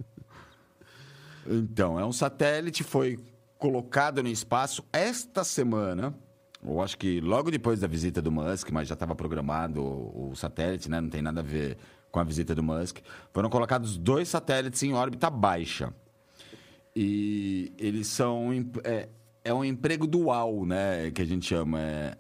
Então, 1.47 1.99
é 1.99 2.05
um 2.05 2.13
satélite, 2.13 2.83
foi 2.83 3.19
colocado 3.57 4.23
no 4.23 4.29
espaço 4.29 4.85
esta 4.93 5.45
semana. 5.45 6.15
Eu 6.65 6.83
acho 6.83 6.99
que 6.99 7.21
logo 7.21 7.51
depois 7.51 7.81
da 7.81 7.87
visita 7.87 8.21
do 8.21 8.33
Musk, 8.33 8.71
mas 8.73 8.89
já 8.89 8.95
estava 8.95 9.15
programado 9.15 9.81
o, 9.81 10.31
o 10.33 10.35
satélite, 10.37 10.91
né? 10.91 11.01
Não 11.01 11.09
tem 11.09 11.23
nada 11.23 11.41
a 11.41 11.45
ver 11.45 11.79
com 12.11 12.19
a 12.19 12.25
visita 12.25 12.55
do 12.55 12.63
Musk. 12.63 12.99
Foram 13.33 13.49
colocados 13.49 13.97
dois 13.97 14.29
satélites 14.29 14.83
em 14.83 14.93
órbita 14.93 15.31
baixa. 15.31 15.95
E 16.95 17.73
eles 17.79 18.09
são. 18.09 18.51
É, 18.83 19.09
é 19.49 19.55
um 19.55 19.65
emprego 19.65 20.07
dual, 20.07 20.65
né? 20.67 21.11
Que 21.11 21.23
a 21.23 21.25
gente 21.27 21.47
chama. 21.47 21.81
É, 21.81 22.17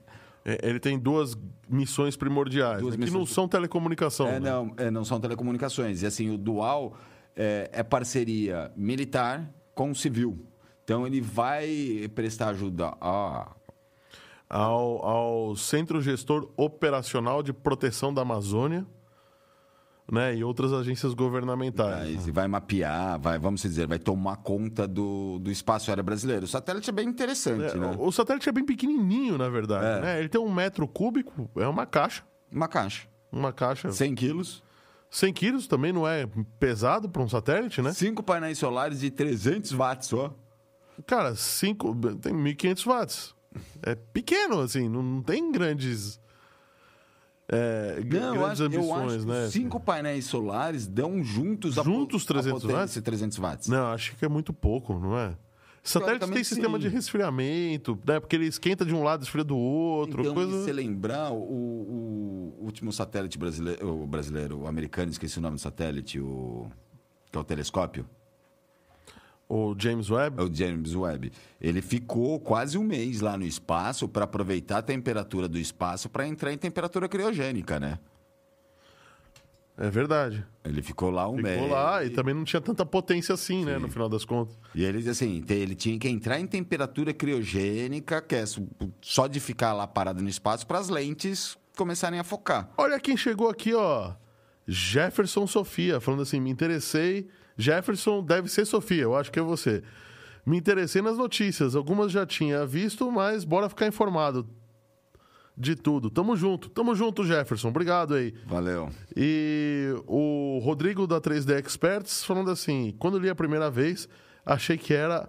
É, 0.48 0.60
ele 0.62 0.78
tem 0.78 0.96
duas 0.96 1.36
missões 1.68 2.16
primordiais, 2.16 2.80
Duas 2.80 2.96
né, 2.96 3.04
que 3.04 3.10
não 3.12 3.20
missões- 3.22 3.34
são 3.34 3.48
telecomunicação. 3.48 4.28
É, 4.28 4.38
né? 4.38 4.48
não, 4.50 4.72
é, 4.76 4.90
não 4.92 5.04
são 5.04 5.18
telecomunicações. 5.18 6.02
E 6.02 6.06
assim, 6.06 6.30
o 6.30 6.38
dual 6.38 6.96
é, 7.34 7.68
é 7.72 7.82
parceria 7.82 8.70
militar 8.76 9.52
com 9.74 9.92
civil. 9.92 10.38
Então 10.84 11.04
ele 11.04 11.20
vai 11.20 12.08
prestar 12.14 12.50
ajuda 12.50 12.94
a. 13.00 13.50
Ao, 14.48 15.04
ao 15.04 15.56
Centro 15.56 16.00
Gestor 16.00 16.48
Operacional 16.56 17.42
de 17.42 17.52
Proteção 17.52 18.14
da 18.14 18.22
Amazônia 18.22 18.86
né, 20.10 20.36
e 20.36 20.44
outras 20.44 20.72
agências 20.72 21.14
governamentais. 21.14 22.26
e 22.26 22.30
vai 22.30 22.46
mapear, 22.46 23.18
vai, 23.18 23.38
vamos 23.38 23.62
dizer, 23.62 23.86
vai 23.86 23.98
tomar 23.98 24.36
conta 24.36 24.86
do, 24.86 25.38
do 25.40 25.50
espaço 25.50 25.90
aéreo 25.90 26.04
brasileiro. 26.04 26.44
O 26.44 26.48
satélite 26.48 26.88
é 26.90 26.92
bem 26.92 27.08
interessante, 27.08 27.74
É, 27.74 27.78
né? 27.78 27.96
O 27.98 28.12
satélite 28.12 28.48
é 28.48 28.52
bem 28.52 28.64
pequenininho, 28.64 29.36
na 29.36 29.48
verdade. 29.48 29.84
É. 29.84 30.00
né? 30.00 30.18
Ele 30.20 30.28
tem 30.28 30.40
um 30.40 30.52
metro 30.52 30.86
cúbico, 30.86 31.50
é 31.56 31.66
uma 31.66 31.86
caixa. 31.86 32.22
Uma 32.52 32.68
caixa. 32.68 33.08
Uma 33.32 33.52
caixa. 33.52 33.90
100 33.90 34.14
quilos, 34.14 34.62
100 35.10 35.32
quilos 35.32 35.66
também 35.66 35.92
não 35.92 36.06
é 36.06 36.26
pesado 36.58 37.08
para 37.08 37.22
um 37.22 37.28
satélite, 37.28 37.82
né? 37.82 37.92
cinco 37.92 38.22
painéis 38.22 38.58
solares 38.58 39.00
de 39.00 39.10
300 39.10 39.72
watts 39.72 40.08
só. 40.08 40.34
Cara, 41.06 41.34
cinco, 41.34 41.94
tem 42.20 42.32
1.500 42.32 42.86
watts. 42.86 43.34
É 43.82 43.94
pequeno, 43.94 44.60
assim, 44.60 44.88
não, 44.88 45.02
não 45.02 45.22
tem 45.22 45.50
grandes. 45.50 46.20
É, 47.48 48.00
Não, 48.04 48.34
eu 48.34 48.34
grandes 48.34 48.42
acho, 48.42 48.62
eu 48.62 48.66
ambições, 48.66 49.12
acho 49.12 49.18
que 49.20 49.26
né? 49.26 49.48
cinco 49.48 49.78
painéis 49.78 50.24
solares 50.24 50.86
dão 50.86 51.22
juntos, 51.22 51.78
a 51.78 51.82
Juntos 51.84 52.24
300 52.24 52.64
a 52.64 52.72
watts? 52.72 53.00
300 53.00 53.38
watts. 53.38 53.68
Não, 53.68 53.86
acho 53.92 54.16
que 54.16 54.24
é 54.24 54.28
muito 54.28 54.52
pouco, 54.52 54.98
não 54.98 55.16
é? 55.16 55.36
Satélite 55.86 56.28
tem 56.32 56.42
sistema 56.42 56.76
sim. 56.78 56.82
de 56.82 56.88
resfriamento, 56.88 57.96
né? 58.04 58.18
Porque 58.18 58.34
ele 58.34 58.46
esquenta 58.46 58.84
de 58.84 58.92
um 58.92 59.04
lado, 59.04 59.22
esfria 59.22 59.44
do 59.44 59.56
outro. 59.56 60.20
Então, 60.22 60.34
coisa... 60.34 60.50
se 60.50 60.64
você 60.64 60.72
lembrar, 60.72 61.30
o, 61.30 61.36
o 61.36 62.64
último 62.64 62.92
satélite 62.92 63.38
brasileiro, 63.38 64.02
o 64.02 64.06
brasileiro, 64.06 64.58
o 64.62 64.66
americano, 64.66 65.12
esqueci 65.12 65.38
o 65.38 65.40
nome 65.40 65.54
do 65.54 65.60
satélite, 65.60 66.18
o, 66.18 66.68
que 67.30 67.38
é 67.38 67.40
o 67.40 67.44
telescópio, 67.44 68.04
O 69.48 69.74
James 69.78 70.10
Webb. 70.10 70.40
é 70.40 70.44
o 70.44 70.52
James 70.52 70.94
Webb. 70.94 71.32
Ele 71.60 71.80
ficou 71.80 72.40
quase 72.40 72.76
um 72.76 72.82
mês 72.82 73.20
lá 73.20 73.36
no 73.36 73.44
espaço 73.44 74.08
para 74.08 74.24
aproveitar 74.24 74.78
a 74.78 74.82
temperatura 74.82 75.48
do 75.48 75.58
espaço 75.58 76.08
para 76.08 76.26
entrar 76.26 76.52
em 76.52 76.58
temperatura 76.58 77.08
criogênica, 77.08 77.78
né? 77.78 77.98
É 79.78 79.90
verdade. 79.90 80.44
Ele 80.64 80.80
ficou 80.82 81.10
lá 81.10 81.28
um 81.28 81.36
mês. 81.36 81.60
Ficou 81.60 81.68
lá 81.68 82.02
e 82.02 82.10
também 82.10 82.34
não 82.34 82.44
tinha 82.44 82.62
tanta 82.62 82.84
potência 82.84 83.34
assim, 83.34 83.64
né? 83.64 83.78
No 83.78 83.88
final 83.88 84.08
das 84.08 84.24
contas. 84.24 84.58
E 84.74 84.82
ele, 84.82 85.08
assim, 85.08 85.44
ele 85.48 85.74
tinha 85.74 85.98
que 85.98 86.08
entrar 86.08 86.40
em 86.40 86.46
temperatura 86.46 87.12
criogênica, 87.12 88.22
que 88.22 88.34
é 88.34 88.44
só 89.02 89.26
de 89.26 89.38
ficar 89.38 89.74
lá 89.74 89.86
parado 89.86 90.22
no 90.22 90.28
espaço, 90.30 90.66
para 90.66 90.78
as 90.78 90.88
lentes 90.88 91.58
começarem 91.76 92.18
a 92.18 92.24
focar. 92.24 92.70
Olha 92.78 92.98
quem 92.98 93.16
chegou 93.18 93.50
aqui, 93.50 93.74
ó. 93.74 94.14
Jefferson 94.66 95.46
Sofia, 95.46 96.00
falando 96.00 96.22
assim: 96.22 96.40
me 96.40 96.50
interessei. 96.50 97.28
Jefferson 97.56 98.22
deve 98.22 98.48
ser 98.48 98.64
Sofia, 98.66 99.02
eu 99.02 99.16
acho 99.16 99.30
que 99.32 99.38
é 99.38 99.42
você. 99.42 99.82
Me 100.44 100.56
interessei 100.56 101.02
nas 101.02 101.16
notícias. 101.18 101.74
Algumas 101.74 102.12
já 102.12 102.24
tinha 102.26 102.64
visto, 102.66 103.10
mas 103.10 103.44
bora 103.44 103.68
ficar 103.68 103.86
informado 103.86 104.48
de 105.56 105.74
tudo. 105.74 106.08
Tamo 106.10 106.36
junto, 106.36 106.68
tamo 106.68 106.94
junto, 106.94 107.24
Jefferson. 107.24 107.68
Obrigado 107.68 108.14
aí. 108.14 108.32
Valeu. 108.46 108.90
E 109.16 109.92
o 110.06 110.60
Rodrigo 110.62 111.06
da 111.06 111.20
3D 111.20 111.58
Experts 111.58 112.22
falando 112.24 112.50
assim: 112.50 112.94
quando 112.98 113.18
li 113.18 113.28
a 113.28 113.34
primeira 113.34 113.70
vez, 113.70 114.08
achei 114.44 114.76
que 114.78 114.94
era 114.94 115.28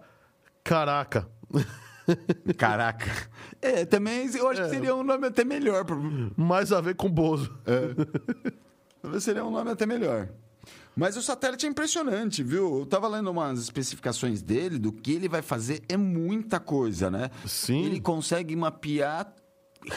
caraca. 0.63 1.27
Caraca. 2.57 3.11
É, 3.61 3.83
também 3.85 4.27
eu 4.33 4.47
acho 4.47 4.61
que 4.63 4.69
seria 4.69 4.95
um 4.95 5.03
nome 5.03 5.27
até 5.27 5.43
melhor. 5.43 5.83
pro- 5.83 6.31
Mais 6.37 6.71
a 6.71 6.79
ver 6.79 6.95
com 6.95 7.09
Bozo. 7.09 7.53
Talvez 9.01 9.23
seria 9.23 9.43
um 9.43 9.51
nome 9.51 9.71
até 9.71 9.85
melhor. 9.85 10.29
Mas 10.97 11.15
o 11.15 11.21
satélite 11.21 11.65
é 11.65 11.69
impressionante, 11.69 12.41
viu? 12.43 12.79
Eu 12.79 12.85
tava 12.85 13.07
lendo 13.07 13.29
umas 13.29 13.59
especificações 13.59 14.41
dele, 14.41 14.79
do 14.79 14.91
que 14.91 15.11
ele 15.13 15.29
vai 15.29 15.41
fazer 15.43 15.81
é 15.87 15.95
muita 15.95 16.59
coisa, 16.59 17.09
né? 17.11 17.29
Sim. 17.45 17.85
Ele 17.85 18.01
consegue 18.01 18.55
mapear 18.55 19.31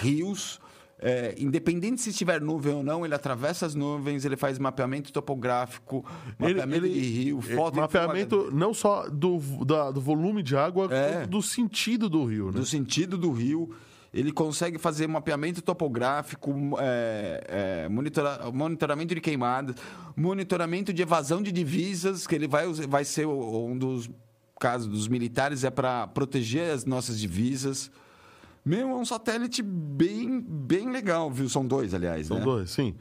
rios, 0.02 0.60
é, 0.98 1.34
independente 1.38 2.02
se 2.02 2.12
tiver 2.12 2.40
nuvem 2.40 2.74
ou 2.74 2.82
não, 2.82 3.04
ele 3.04 3.14
atravessa 3.14 3.64
as 3.64 3.74
nuvens, 3.74 4.24
ele 4.26 4.36
faz 4.36 4.58
mapeamento 4.58 5.10
topográfico, 5.10 6.04
mapeamento 6.38 6.86
de 6.88 7.00
rio, 7.00 7.38
é, 7.48 7.56
foto 7.56 7.76
mapeamento 7.76 8.50
não 8.52 8.74
só 8.74 9.08
do, 9.08 9.38
da- 9.64 9.90
do 9.90 10.00
volume 10.00 10.42
de 10.42 10.54
água, 10.56 10.88
É. 10.94 11.26
do 11.26 11.40
sentido 11.40 12.08
do 12.10 12.24
rio, 12.26 12.46
né? 12.46 12.52
do 12.52 12.66
sentido 12.66 13.16
do 13.16 13.32
rio. 13.32 13.74
Ele 14.12 14.32
consegue 14.32 14.76
fazer 14.76 15.06
mapeamento 15.06 15.62
topográfico, 15.62 16.52
é, 16.80 17.84
é, 17.84 17.88
monitora- 17.88 18.50
monitoramento 18.52 19.14
de 19.14 19.20
queimadas, 19.20 19.76
monitoramento 20.16 20.92
de 20.92 21.02
evasão 21.02 21.40
de 21.40 21.52
divisas, 21.52 22.26
que 22.26 22.34
ele 22.34 22.48
vai, 22.48 22.66
vai 22.72 23.04
ser 23.04 23.26
um 23.26 23.78
dos 23.78 24.10
casos 24.58 24.88
dos 24.88 25.06
militares, 25.06 25.62
é 25.62 25.70
para 25.70 26.08
proteger 26.08 26.72
as 26.72 26.84
nossas 26.84 27.20
divisas. 27.20 27.90
Meu, 28.64 28.90
é 28.90 28.94
um 28.94 29.04
satélite 29.04 29.62
bem, 29.62 30.40
bem 30.40 30.90
legal, 30.90 31.30
viu? 31.30 31.48
São 31.48 31.66
dois, 31.66 31.94
aliás, 31.94 32.26
São 32.26 32.38
né? 32.38 32.44
dois, 32.44 32.70
sim. 32.70 32.94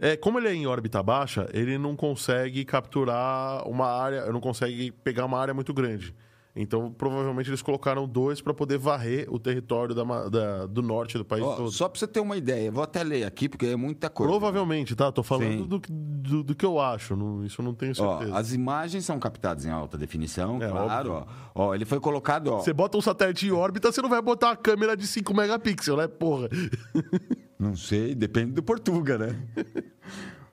É, 0.00 0.16
como 0.16 0.38
ele 0.38 0.48
é 0.48 0.54
em 0.54 0.66
órbita 0.66 1.02
baixa, 1.02 1.48
ele 1.52 1.76
não 1.76 1.96
consegue 1.96 2.64
capturar 2.64 3.68
uma 3.68 3.86
área, 3.86 4.32
não 4.32 4.40
consegue 4.40 4.92
pegar 4.92 5.24
uma 5.26 5.38
área 5.38 5.52
muito 5.52 5.74
grande. 5.74 6.14
Então, 6.60 6.90
provavelmente, 6.92 7.48
eles 7.48 7.62
colocaram 7.62 8.08
dois 8.08 8.40
para 8.40 8.52
poder 8.52 8.78
varrer 8.78 9.32
o 9.32 9.38
território 9.38 9.94
da 9.94 10.02
da- 10.28 10.66
do 10.66 10.82
norte 10.82 11.16
do 11.16 11.24
país 11.24 11.44
Ó, 11.44 11.54
todo. 11.54 11.70
só 11.70 11.88
para 11.88 12.00
você 12.00 12.06
ter 12.08 12.18
uma 12.18 12.36
ideia, 12.36 12.68
vou 12.72 12.82
até 12.82 13.04
ler 13.04 13.22
aqui, 13.24 13.48
porque 13.48 13.66
é 13.66 13.76
muita 13.76 14.10
coisa. 14.10 14.28
Provavelmente, 14.32 14.96
tá? 14.96 15.12
Tô 15.12 15.22
falando 15.22 15.64
do, 15.66 15.78
que- 15.80 15.92
do, 15.92 16.42
do 16.42 16.54
que 16.56 16.66
eu 16.66 16.80
acho. 16.80 17.14
não- 17.14 17.44
isso 17.44 17.60
eu 17.60 17.64
não 17.64 17.74
tenho 17.74 17.94
certeza. 17.94 18.36
as 18.36 18.52
imagens 18.52 19.04
são 19.04 19.20
captadas 19.20 19.64
em 19.66 19.70
alta 19.70 19.96
definição, 19.96 20.60
É, 20.60 20.68
claro. 20.68 21.12
Ó. 21.12 21.26
Ó, 21.68 21.74
ele 21.76 21.84
foi 21.84 22.00
colocado, 22.00 22.48
ó. 22.48 22.58
Você 22.58 22.72
bota 22.72 22.98
um 22.98 23.00
satélite 23.00 23.46
em 23.46 23.52
órbita, 23.52 23.92
você 23.92 24.02
não 24.02 24.08
vai 24.08 24.20
botar 24.20 24.48
uma 24.48 24.56
câmera 24.56 24.96
de 24.96 25.06
5 25.06 25.32
megapixels, 25.32 25.96
né? 25.96 26.08
Porra. 26.08 26.48
Não 27.58 27.74
sei, 27.74 28.14
depende 28.14 28.52
do 28.52 28.62
Portuga, 28.62 29.18
né? 29.18 29.36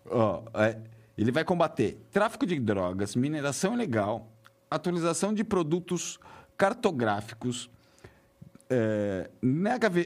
Ó, 0.10 0.44
é, 0.56 0.78
ele 1.18 1.32
vai 1.32 1.44
combater 1.44 2.00
tráfico 2.12 2.46
de 2.46 2.60
drogas, 2.60 3.16
mineração 3.16 3.74
ilegal, 3.74 4.32
atualização 4.70 5.34
de 5.34 5.44
produtos 5.44 6.20
cartográficos, 6.58 7.70
é, 8.70 9.30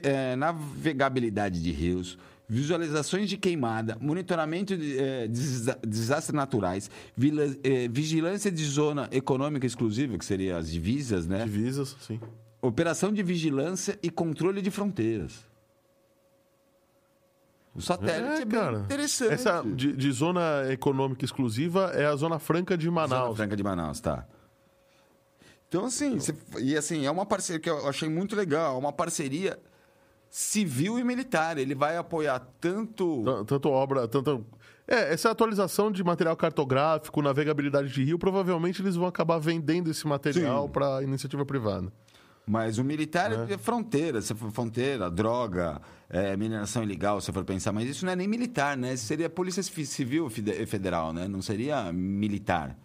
é, 0.04 0.36
navegabilidade 0.36 1.62
de 1.62 1.72
rios, 1.72 2.18
visualizações 2.48 3.30
de 3.30 3.38
queimada, 3.38 3.96
monitoramento 4.02 4.76
de 4.76 4.98
é, 4.98 5.28
desa- 5.28 5.80
desastres 5.86 6.34
naturais, 6.36 6.90
vila- 7.16 7.56
é, 7.64 7.88
vigilância 7.88 8.52
de 8.52 8.66
zona 8.66 9.08
econômica 9.12 9.66
exclusiva, 9.68 10.18
que 10.18 10.26
seria 10.26 10.58
as 10.58 10.70
divisas, 10.72 11.28
né? 11.28 11.44
Divisas, 11.44 11.96
sim. 12.02 12.20
Operação 12.62 13.14
de 13.14 13.22
vigilância 13.24 13.98
e 14.04 14.10
controle 14.10 14.62
de 14.62 14.70
fronteiras. 14.72 15.48
O 17.74 17.82
satélite 17.82 18.42
é, 18.42 18.46
bem 18.46 18.82
interessante. 18.82 19.32
Essa 19.34 19.62
de, 19.64 19.96
de 19.96 20.12
zona 20.12 20.64
econômica 20.72 21.24
exclusiva 21.24 21.92
é 21.94 22.06
a 22.08 22.16
Zona 22.16 22.40
Franca 22.40 22.76
de 22.76 22.86
Zona 22.86 22.96
Manaus. 22.96 23.38
Franca 23.38 23.56
de 23.56 23.64
Manaus, 23.64 24.02
tá. 24.02 24.28
Então, 25.70 25.86
assim, 25.86 26.16
você- 26.20 26.36
e 26.60 26.76
assim, 26.76 27.06
é 27.06 27.12
uma 27.12 27.26
parceria 27.26 27.60
que 27.60 27.70
eu 27.70 27.88
achei 27.88 28.10
muito 28.10 28.36
legal, 28.36 28.76
é 28.76 28.80
uma 28.80 28.92
parceria 28.92 29.58
civil 30.30 31.00
e 31.00 31.04
militar. 31.04 31.58
Ele 31.58 31.76
vai 31.76 31.96
apoiar 31.96 32.40
tanto. 32.60 33.24
T- 33.24 33.46
Tanto 33.46 33.70
obra, 33.70 34.08
tanto. 34.08 34.46
É, 34.88 35.14
essa 35.14 35.30
atualização 35.30 35.92
de 35.92 36.04
material 36.04 36.36
cartográfico, 36.36 37.22
navegabilidade 37.22 37.90
de 37.90 38.04
rio, 38.04 38.18
provavelmente 38.18 38.82
eles 38.82 38.96
vão 38.96 39.06
acabar 39.08 39.38
vendendo 39.38 39.90
esse 39.92 40.08
material 40.08 40.68
para 40.68 41.04
iniciativa 41.04 41.46
privada. 41.46 41.94
Mas 42.48 42.80
o 42.80 42.84
militar 42.84 43.32
é, 43.54 43.58
fronteira, 43.60 44.20
se 44.24 44.34
for 44.34 44.50
fronteira, 44.52 45.08
droga, 45.12 45.80
é, 46.10 46.36
mineração 46.36 46.82
ilegal, 46.82 47.22
se 47.22 47.32
for 47.32 47.44
pensar. 47.46 47.72
Mas 47.72 47.88
isso 47.88 48.04
não 48.04 48.12
é 48.12 48.16
nem 48.16 48.28
militar, 48.28 48.76
né? 48.76 48.96
Isso 48.96 49.06
seria 49.06 49.30
Polícia 49.30 49.62
Ci- 49.62 49.86
Civil 49.86 50.28
Federal, 50.66 51.14
né? 51.14 51.28
Não 51.28 51.44
seria 51.44 51.94
militar. 51.94 52.76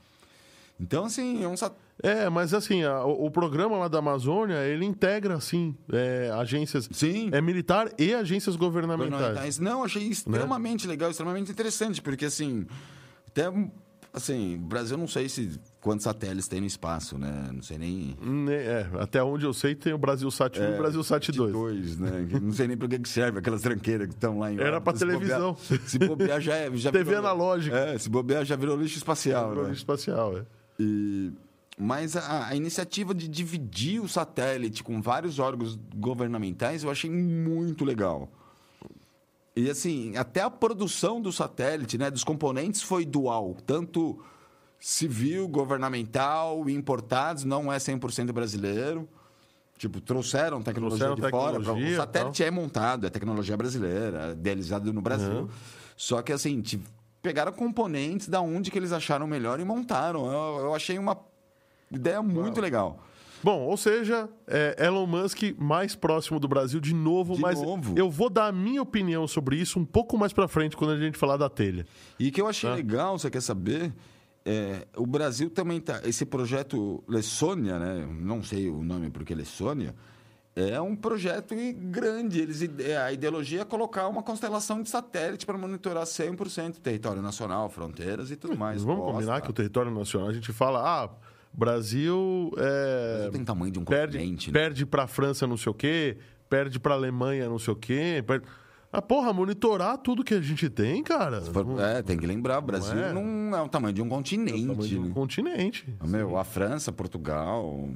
Então, 0.78 1.06
assim, 1.06 1.42
é 1.42 1.48
um. 1.48 1.54
É, 2.02 2.28
mas 2.28 2.52
assim, 2.52 2.82
a, 2.82 3.04
o, 3.04 3.30
programa 3.30 3.78
lá 3.78 3.88
da 3.88 3.98
Amazônia, 3.98 4.64
ele 4.64 4.84
integra, 4.84 5.34
assim, 5.34 5.76
é, 5.92 6.30
agências. 6.34 6.88
Sim. 6.92 7.30
É 7.32 7.40
militar 7.40 7.90
e 7.98 8.12
agências 8.12 8.56
governamentais. 8.56 9.58
Não, 9.58 9.84
achei 9.84 10.02
extremamente 10.02 10.86
né? 10.86 10.92
legal, 10.92 11.10
extremamente 11.10 11.50
interessante, 11.50 12.02
porque 12.02 12.24
assim. 12.24 12.66
Até 13.28 13.50
Assim, 14.14 14.54
o 14.54 14.58
Brasil 14.58 14.96
não 14.96 15.08
sei 15.08 15.28
se 15.28 15.58
quantos 15.80 16.04
satélites 16.04 16.46
tem 16.46 16.60
no 16.60 16.68
espaço, 16.68 17.18
né? 17.18 17.50
Não 17.52 17.62
sei 17.62 17.78
nem. 17.78 18.16
É, 18.48 18.86
até 19.00 19.20
onde 19.20 19.44
eu 19.44 19.52
sei 19.52 19.74
tem 19.74 19.92
o 19.92 19.98
Brasil 19.98 20.30
Sat 20.30 20.56
1 20.56 20.62
é, 20.62 20.70
e 20.70 20.74
o 20.74 20.78
Brasil 20.78 21.02
Sat 21.02 21.32
2. 21.32 21.52
2 21.52 21.98
né? 21.98 22.28
não 22.40 22.52
sei 22.52 22.68
nem 22.68 22.76
para 22.76 22.86
que 22.96 23.08
serve 23.08 23.40
aquelas 23.40 23.60
tranqueiras 23.60 24.06
que 24.06 24.14
estão 24.14 24.38
lá 24.38 24.52
em 24.52 24.60
Era 24.60 24.80
para 24.80 24.96
televisão. 24.96 25.54
Bobear, 25.54 25.88
se 25.88 25.98
bobear 25.98 26.40
já 26.40 26.54
é. 26.54 26.70
Já 26.76 26.92
TV 26.94 27.04
virou, 27.06 27.18
analógica. 27.18 27.76
É, 27.76 27.98
se 27.98 28.08
bobear 28.08 28.44
já 28.44 28.54
virou 28.54 28.76
lixo 28.76 28.98
espacial. 28.98 29.48
Virou 29.48 29.64
né? 29.64 29.70
lixo 29.70 29.80
espacial, 29.80 30.38
é. 30.38 30.44
E, 30.78 31.32
mas 31.76 32.16
a, 32.16 32.48
a, 32.48 32.56
iniciativa 32.56 33.12
de 33.12 33.26
dividir 33.26 34.00
o 34.00 34.08
satélite 34.08 34.82
com 34.82 35.02
vários 35.02 35.38
órgãos 35.38 35.78
governamentais 35.96 36.84
eu 36.84 36.90
achei 36.90 37.10
muito 37.10 37.84
legal. 37.84 38.28
E 39.56 39.70
assim, 39.70 40.16
até 40.16 40.40
a 40.40 40.50
produção 40.50 41.20
do 41.20 41.32
satélite, 41.32 41.96
né, 41.98 42.10
dos 42.10 42.24
componentes 42.24 42.82
foi 42.82 43.04
dual, 43.04 43.56
tanto 43.66 44.20
civil, 44.78 45.48
governamental, 45.48 46.68
importados, 46.68 47.44
não 47.44 47.72
é 47.72 47.78
100% 47.78 48.32
brasileiro. 48.32 49.08
Tipo, 49.76 50.00
trouxeram 50.00 50.62
tecnologia 50.62 51.06
trouxeram 51.06 51.14
de 51.16 51.22
tecnologia, 51.22 51.74
fora. 51.74 51.92
O 51.92 51.96
satélite 51.96 52.38
tal. 52.38 52.46
é 52.46 52.50
montado, 52.50 53.06
é 53.06 53.10
tecnologia 53.10 53.56
brasileira, 53.56 54.32
idealizado 54.32 54.92
no 54.92 55.00
Brasil. 55.00 55.32
Uhum. 55.32 55.48
Só 55.96 56.22
que 56.22 56.32
assim, 56.32 56.62
pegaram 57.20 57.52
componentes 57.52 58.28
da 58.28 58.40
onde 58.40 58.70
que 58.70 58.78
eles 58.78 58.92
acharam 58.92 59.26
melhor 59.26 59.58
e 59.58 59.64
montaram. 59.64 60.26
Eu, 60.26 60.64
eu 60.66 60.74
achei 60.74 60.98
uma 60.98 61.18
ideia 61.94 62.22
muito 62.22 62.56
Uau. 62.56 62.62
legal. 62.62 63.04
Bom, 63.42 63.60
ou 63.60 63.76
seja, 63.76 64.26
é 64.46 64.86
Elon 64.86 65.06
Musk 65.06 65.42
mais 65.58 65.94
próximo 65.94 66.40
do 66.40 66.48
Brasil 66.48 66.80
de 66.80 66.94
novo, 66.94 67.34
de 67.34 67.42
mas 67.42 67.60
novo. 67.60 67.94
eu 67.94 68.10
vou 68.10 68.30
dar 68.30 68.46
a 68.46 68.52
minha 68.52 68.80
opinião 68.80 69.28
sobre 69.28 69.56
isso 69.56 69.78
um 69.78 69.84
pouco 69.84 70.16
mais 70.16 70.32
para 70.32 70.48
frente 70.48 70.74
quando 70.74 70.92
a 70.92 70.98
gente 70.98 71.18
falar 71.18 71.36
da 71.36 71.50
telha. 71.50 71.86
E 72.18 72.30
que 72.30 72.40
eu 72.40 72.46
achei 72.48 72.70
tá? 72.70 72.76
legal, 72.76 73.18
você 73.18 73.30
quer 73.30 73.42
saber? 73.42 73.92
É, 74.46 74.86
o 74.96 75.06
Brasil 75.06 75.50
também 75.50 75.78
tá. 75.78 76.00
Esse 76.04 76.24
projeto 76.24 77.04
Lessônia, 77.06 77.78
né? 77.78 78.08
Não 78.18 78.42
sei 78.42 78.70
o 78.70 78.82
nome 78.82 79.10
porque 79.10 79.34
Lessônia. 79.34 79.94
É 80.56 80.80
um 80.80 80.94
projeto 80.94 81.54
grande. 81.74 82.40
Eles, 82.40 82.62
é, 82.78 82.96
a 82.96 83.12
ideologia 83.12 83.62
é 83.62 83.64
colocar 83.64 84.06
uma 84.06 84.22
constelação 84.22 84.82
de 84.82 84.88
satélite 84.88 85.44
para 85.44 85.58
monitorar 85.58 86.04
100% 86.04 86.76
território 86.76 87.20
nacional, 87.20 87.68
fronteiras 87.68 88.30
e 88.30 88.36
tudo 88.36 88.56
mais. 88.56 88.82
Vamos 88.82 89.00
Costa. 89.00 89.12
combinar 89.12 89.40
que 89.40 89.50
o 89.50 89.52
território 89.52 89.90
nacional, 89.90 90.28
a 90.28 90.32
gente 90.32 90.52
fala, 90.52 90.80
ah, 90.80 91.10
Brasil 91.54 92.52
é, 92.58 93.30
tem 93.30 93.44
tamanho 93.44 93.72
de 93.72 93.78
um 93.78 93.84
perde, 93.84 94.18
continente, 94.18 94.50
né? 94.50 94.52
perde 94.52 94.84
para 94.84 95.04
a 95.04 95.06
França 95.06 95.46
não 95.46 95.56
sei 95.56 95.70
o 95.70 95.74
quê, 95.74 96.16
perde 96.48 96.80
para 96.80 96.94
a 96.94 96.96
Alemanha 96.96 97.48
não 97.48 97.58
sei 97.58 97.72
o 97.72 97.76
quê. 97.76 98.22
Perde... 98.26 98.46
Ah, 98.92 99.02
porra, 99.02 99.32
monitorar 99.32 99.98
tudo 99.98 100.22
que 100.22 100.34
a 100.34 100.40
gente 100.40 100.70
tem, 100.70 101.02
cara. 101.02 101.40
For, 101.40 101.66
é, 101.80 102.00
tem 102.00 102.16
que 102.16 102.26
lembrar, 102.26 102.58
o 102.58 102.62
Brasil 102.62 102.94
não 102.94 103.02
é, 103.02 103.12
não 103.12 103.58
é 103.58 103.62
o 103.62 103.68
tamanho 103.68 103.92
de 103.92 104.00
um 104.00 104.08
continente. 104.08 104.62
É 104.62 104.64
o 104.64 104.68
tamanho 104.68 104.88
de 104.88 104.98
um 104.98 105.10
continente. 105.10 105.96
Meu, 106.04 106.36
a 106.36 106.44
França, 106.44 106.92
Portugal, 106.92 107.88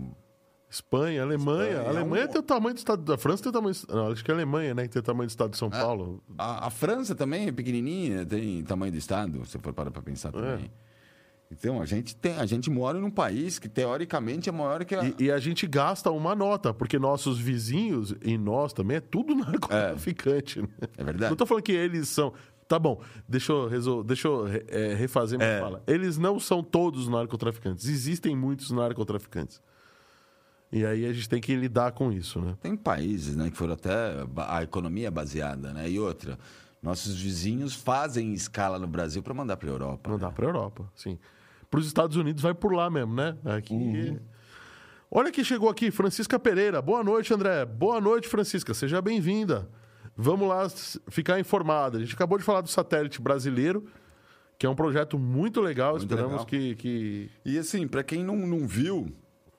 Espanha, 0.68 1.22
Alemanha. 1.22 1.70
Espanha, 1.70 1.86
a 1.86 1.88
Alemanha 1.88 2.24
é 2.24 2.26
um... 2.26 2.28
tem 2.28 2.40
o 2.40 2.42
tamanho 2.42 2.74
do 2.74 2.78
estado. 2.78 3.12
A 3.12 3.16
França 3.16 3.42
tem 3.44 3.50
o 3.50 3.52
tamanho. 3.52 3.74
Não, 3.88 4.12
acho 4.12 4.24
que 4.24 4.30
é 4.30 4.34
a 4.34 4.36
Alemanha, 4.36 4.74
né? 4.74 4.82
Que 4.82 4.88
tem 4.90 5.00
o 5.00 5.02
tamanho 5.04 5.28
do 5.28 5.30
estado 5.30 5.50
de 5.50 5.56
São 5.56 5.68
a, 5.68 5.70
Paulo. 5.70 6.22
A, 6.36 6.66
a, 6.66 6.70
França 6.70 7.14
também 7.14 7.46
é 7.46 7.52
pequenininha, 7.52 8.26
tem 8.26 8.62
tamanho 8.64 8.90
do 8.90 8.98
estado, 8.98 9.44
se 9.46 9.58
for 9.58 9.72
parar 9.72 9.92
para 9.92 10.02
pensar 10.02 10.32
também. 10.32 10.64
É. 10.64 10.87
Então, 11.50 11.80
a 11.80 11.86
gente, 11.86 12.14
tem, 12.14 12.34
a 12.34 12.44
gente 12.44 12.68
mora 12.68 13.00
num 13.00 13.10
país 13.10 13.58
que, 13.58 13.68
teoricamente, 13.68 14.48
é 14.50 14.52
maior 14.52 14.84
que 14.84 14.94
a... 14.94 15.04
E, 15.04 15.14
e 15.18 15.30
a 15.30 15.38
gente 15.38 15.66
gasta 15.66 16.10
uma 16.10 16.34
nota, 16.34 16.74
porque 16.74 16.98
nossos 16.98 17.38
vizinhos, 17.38 18.14
e 18.22 18.36
nós 18.36 18.72
também, 18.72 18.98
é 18.98 19.00
tudo 19.00 19.34
narcotraficante. 19.34 20.58
É, 20.58 20.62
né? 20.62 20.68
é 20.98 21.04
verdade. 21.04 21.30
Não 21.30 21.32
estou 21.32 21.46
falando 21.46 21.62
que 21.62 21.72
eles 21.72 22.08
são... 22.08 22.34
Tá 22.68 22.78
bom, 22.78 23.00
deixa 23.26 23.50
eu, 23.50 23.66
resol... 23.66 24.04
deixa 24.04 24.28
eu 24.28 24.46
é, 24.68 24.92
refazer 24.92 25.38
minha 25.38 25.48
é. 25.48 25.60
fala. 25.60 25.82
Eles 25.86 26.18
não 26.18 26.38
são 26.38 26.62
todos 26.62 27.08
narcotraficantes. 27.08 27.88
Existem 27.88 28.36
muitos 28.36 28.70
narcotraficantes. 28.70 29.62
E 30.70 30.84
aí 30.84 31.06
a 31.06 31.12
gente 31.14 31.30
tem 31.30 31.40
que 31.40 31.56
lidar 31.56 31.92
com 31.92 32.12
isso, 32.12 32.42
né? 32.42 32.58
Tem 32.60 32.76
países, 32.76 33.34
né, 33.34 33.48
que 33.48 33.56
foram 33.56 33.72
até 33.72 33.90
a 34.48 34.62
economia 34.62 35.08
é 35.08 35.10
baseada, 35.10 35.72
né? 35.72 35.88
E 35.88 35.98
outra, 35.98 36.38
nossos 36.82 37.18
vizinhos 37.18 37.74
fazem 37.74 38.34
escala 38.34 38.78
no 38.78 38.86
Brasil 38.86 39.22
para 39.22 39.32
mandar 39.32 39.56
para 39.56 39.70
a 39.70 39.72
Europa. 39.72 40.10
Mandar 40.10 40.28
né? 40.28 40.32
para 40.36 40.44
a 40.44 40.48
Europa, 40.50 40.92
sim 40.94 41.18
para 41.70 41.80
os 41.80 41.86
Estados 41.86 42.16
Unidos 42.16 42.42
vai 42.42 42.54
por 42.54 42.72
lá 42.72 42.88
mesmo, 42.90 43.14
né? 43.14 43.36
Aqui. 43.44 43.74
Uhum. 43.74 44.18
Olha 45.10 45.30
quem 45.30 45.44
chegou 45.44 45.68
aqui, 45.68 45.90
Francisca 45.90 46.38
Pereira. 46.38 46.82
Boa 46.82 47.02
noite, 47.02 47.32
André. 47.32 47.64
Boa 47.64 48.00
noite, 48.00 48.28
Francisca. 48.28 48.74
Seja 48.74 49.00
bem-vinda. 49.00 49.68
Vamos 50.16 50.48
lá 50.48 50.68
ficar 51.08 51.38
informada. 51.38 51.96
A 51.96 52.00
gente 52.00 52.14
acabou 52.14 52.36
de 52.36 52.44
falar 52.44 52.60
do 52.60 52.68
satélite 52.68 53.20
brasileiro, 53.20 53.86
que 54.58 54.66
é 54.66 54.68
um 54.68 54.74
projeto 54.74 55.18
muito 55.18 55.60
legal. 55.60 55.92
Muito 55.92 56.02
Esperamos 56.02 56.32
legal. 56.32 56.46
Que, 56.46 56.74
que. 56.74 57.30
E 57.44 57.58
assim, 57.58 57.86
para 57.86 58.02
quem 58.02 58.22
não, 58.22 58.36
não 58.36 58.66
viu, 58.66 59.06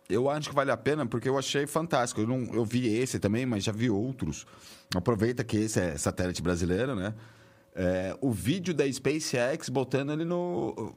eu 0.10 0.30
acho 0.30 0.50
que 0.50 0.56
vale 0.56 0.69
a 0.69 0.78
pena 0.78 1.06
porque 1.06 1.30
eu 1.30 1.38
achei 1.38 1.65
fantástico. 1.65 2.22
Eu, 2.22 2.28
não, 2.28 2.54
eu 2.54 2.65
vi 2.65 2.88
esse 2.88 3.19
também, 3.19 3.45
mas 3.45 3.63
já 3.63 3.72
vi 3.72 3.89
outros. 3.89 4.45
Aproveita 4.93 5.43
que 5.43 5.58
esse 5.58 5.80
é 5.80 5.98
satélite 5.98 6.41
brasileiro, 6.41 6.95
né? 6.95 7.13
É, 7.74 8.17
o 8.19 8.32
vídeo 8.32 8.74
da 8.74 8.91
SpaceX 8.91 9.69
botando 9.69 10.12
ele 10.12 10.26
no 10.26 10.93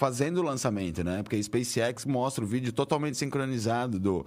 fazendo 0.00 0.38
o 0.38 0.42
lançamento, 0.42 1.04
né? 1.04 1.22
Porque 1.22 1.36
a 1.36 1.42
SpaceX 1.42 2.06
mostra 2.06 2.42
o 2.42 2.46
vídeo 2.46 2.72
totalmente 2.72 3.18
sincronizado 3.18 4.00
do 4.00 4.24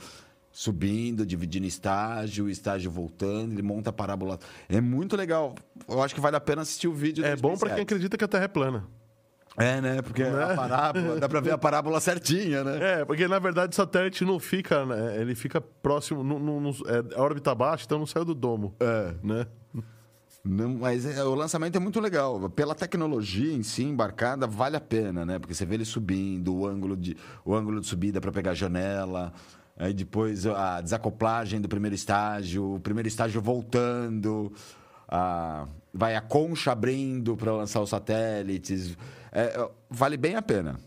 subindo, 0.52 1.26
dividindo 1.26 1.66
estágio, 1.66 2.48
estágio 2.48 2.92
voltando, 2.92 3.54
ele 3.54 3.64
monta 3.64 3.90
a 3.90 3.94
parábola. 3.94 4.38
É 4.70 4.80
muito 4.80 5.18
legal. 5.18 5.56
Eu 5.90 6.04
acho 6.04 6.14
que 6.14 6.22
vale 6.22 6.36
a 6.36 6.40
pena 6.40 6.62
assistir 6.62 6.88
o 6.88 6.94
vídeo. 6.94 7.26
É 7.26 7.36
bom 7.36 7.58
para 7.58 7.72
quem 7.72 7.82
acredita 7.82 8.16
que 8.16 8.24
a 8.24 8.28
Terra 8.28 8.44
é 8.44 8.48
plana. 8.48 8.86
É, 9.58 9.82
né? 9.82 10.02
Porque 10.04 10.22
é? 10.22 10.28
a 10.30 10.56
parábola, 10.56 11.20
dá 11.20 11.28
para 11.28 11.42
ver 11.42 11.52
a 11.54 11.58
parábola 11.58 12.00
certinha, 12.00 12.64
né? 12.64 13.02
É, 13.02 13.06
porque 13.06 13.28
na 13.28 13.40
verdade 13.40 13.74
o 13.74 13.76
satélite 13.76 14.24
não 14.24 14.40
fica, 14.40 14.86
né? 14.86 15.20
ele 15.20 15.34
fica 15.34 15.60
próximo, 15.60 16.24
no, 16.24 16.38
no, 16.40 16.70
é, 16.70 17.16
a 17.16 17.22
órbita 17.22 17.54
baixa, 17.56 17.86
então 17.86 17.98
não 17.98 18.06
saiu 18.06 18.26
do 18.26 18.36
domo. 18.36 18.76
É. 18.80 19.16
Né? 19.24 19.48
Não, 20.46 20.78
mas 20.78 21.06
é, 21.06 21.24
o 21.24 21.34
lançamento 21.34 21.78
é 21.78 21.80
muito 21.80 22.02
legal. 22.02 22.50
Pela 22.50 22.76
tecnologia 22.76 23.54
em 23.54 23.64
si, 23.64 23.84
embarcada, 23.84 24.46
vale 24.46 24.76
a 24.76 24.82
pena, 24.82 25.26
né? 25.26 25.40
Porque 25.40 25.54
você 25.54 25.66
vê 25.66 25.76
ele 25.76 25.86
subindo, 25.86 26.54
o 26.54 26.68
ângulo 26.68 26.98
de, 26.98 27.16
o 27.46 27.56
ângulo 27.56 27.80
de 27.80 27.88
subida 27.88 28.20
para 28.20 28.32
pegar 28.32 28.52
a 28.52 28.54
janela, 28.54 29.32
aí 29.78 29.94
depois 29.94 30.46
a 30.46 30.82
desacoplagem 30.82 31.62
do 31.62 31.70
primeiro 31.70 31.96
estágio, 31.96 32.76
o 32.76 32.80
primeiro 32.80 33.08
estágio 33.08 33.42
voltando, 33.42 34.52
a, 35.08 35.66
vai 35.94 36.14
a 36.16 36.22
concha 36.22 36.74
abrindo 36.74 37.38
para 37.38 37.54
lançar 37.54 37.80
os 37.80 37.90
satélites. 37.90 38.98
É, 39.32 39.70
vale 39.90 40.18
bem 40.18 40.36
a 40.36 40.42
pena. 40.42 40.78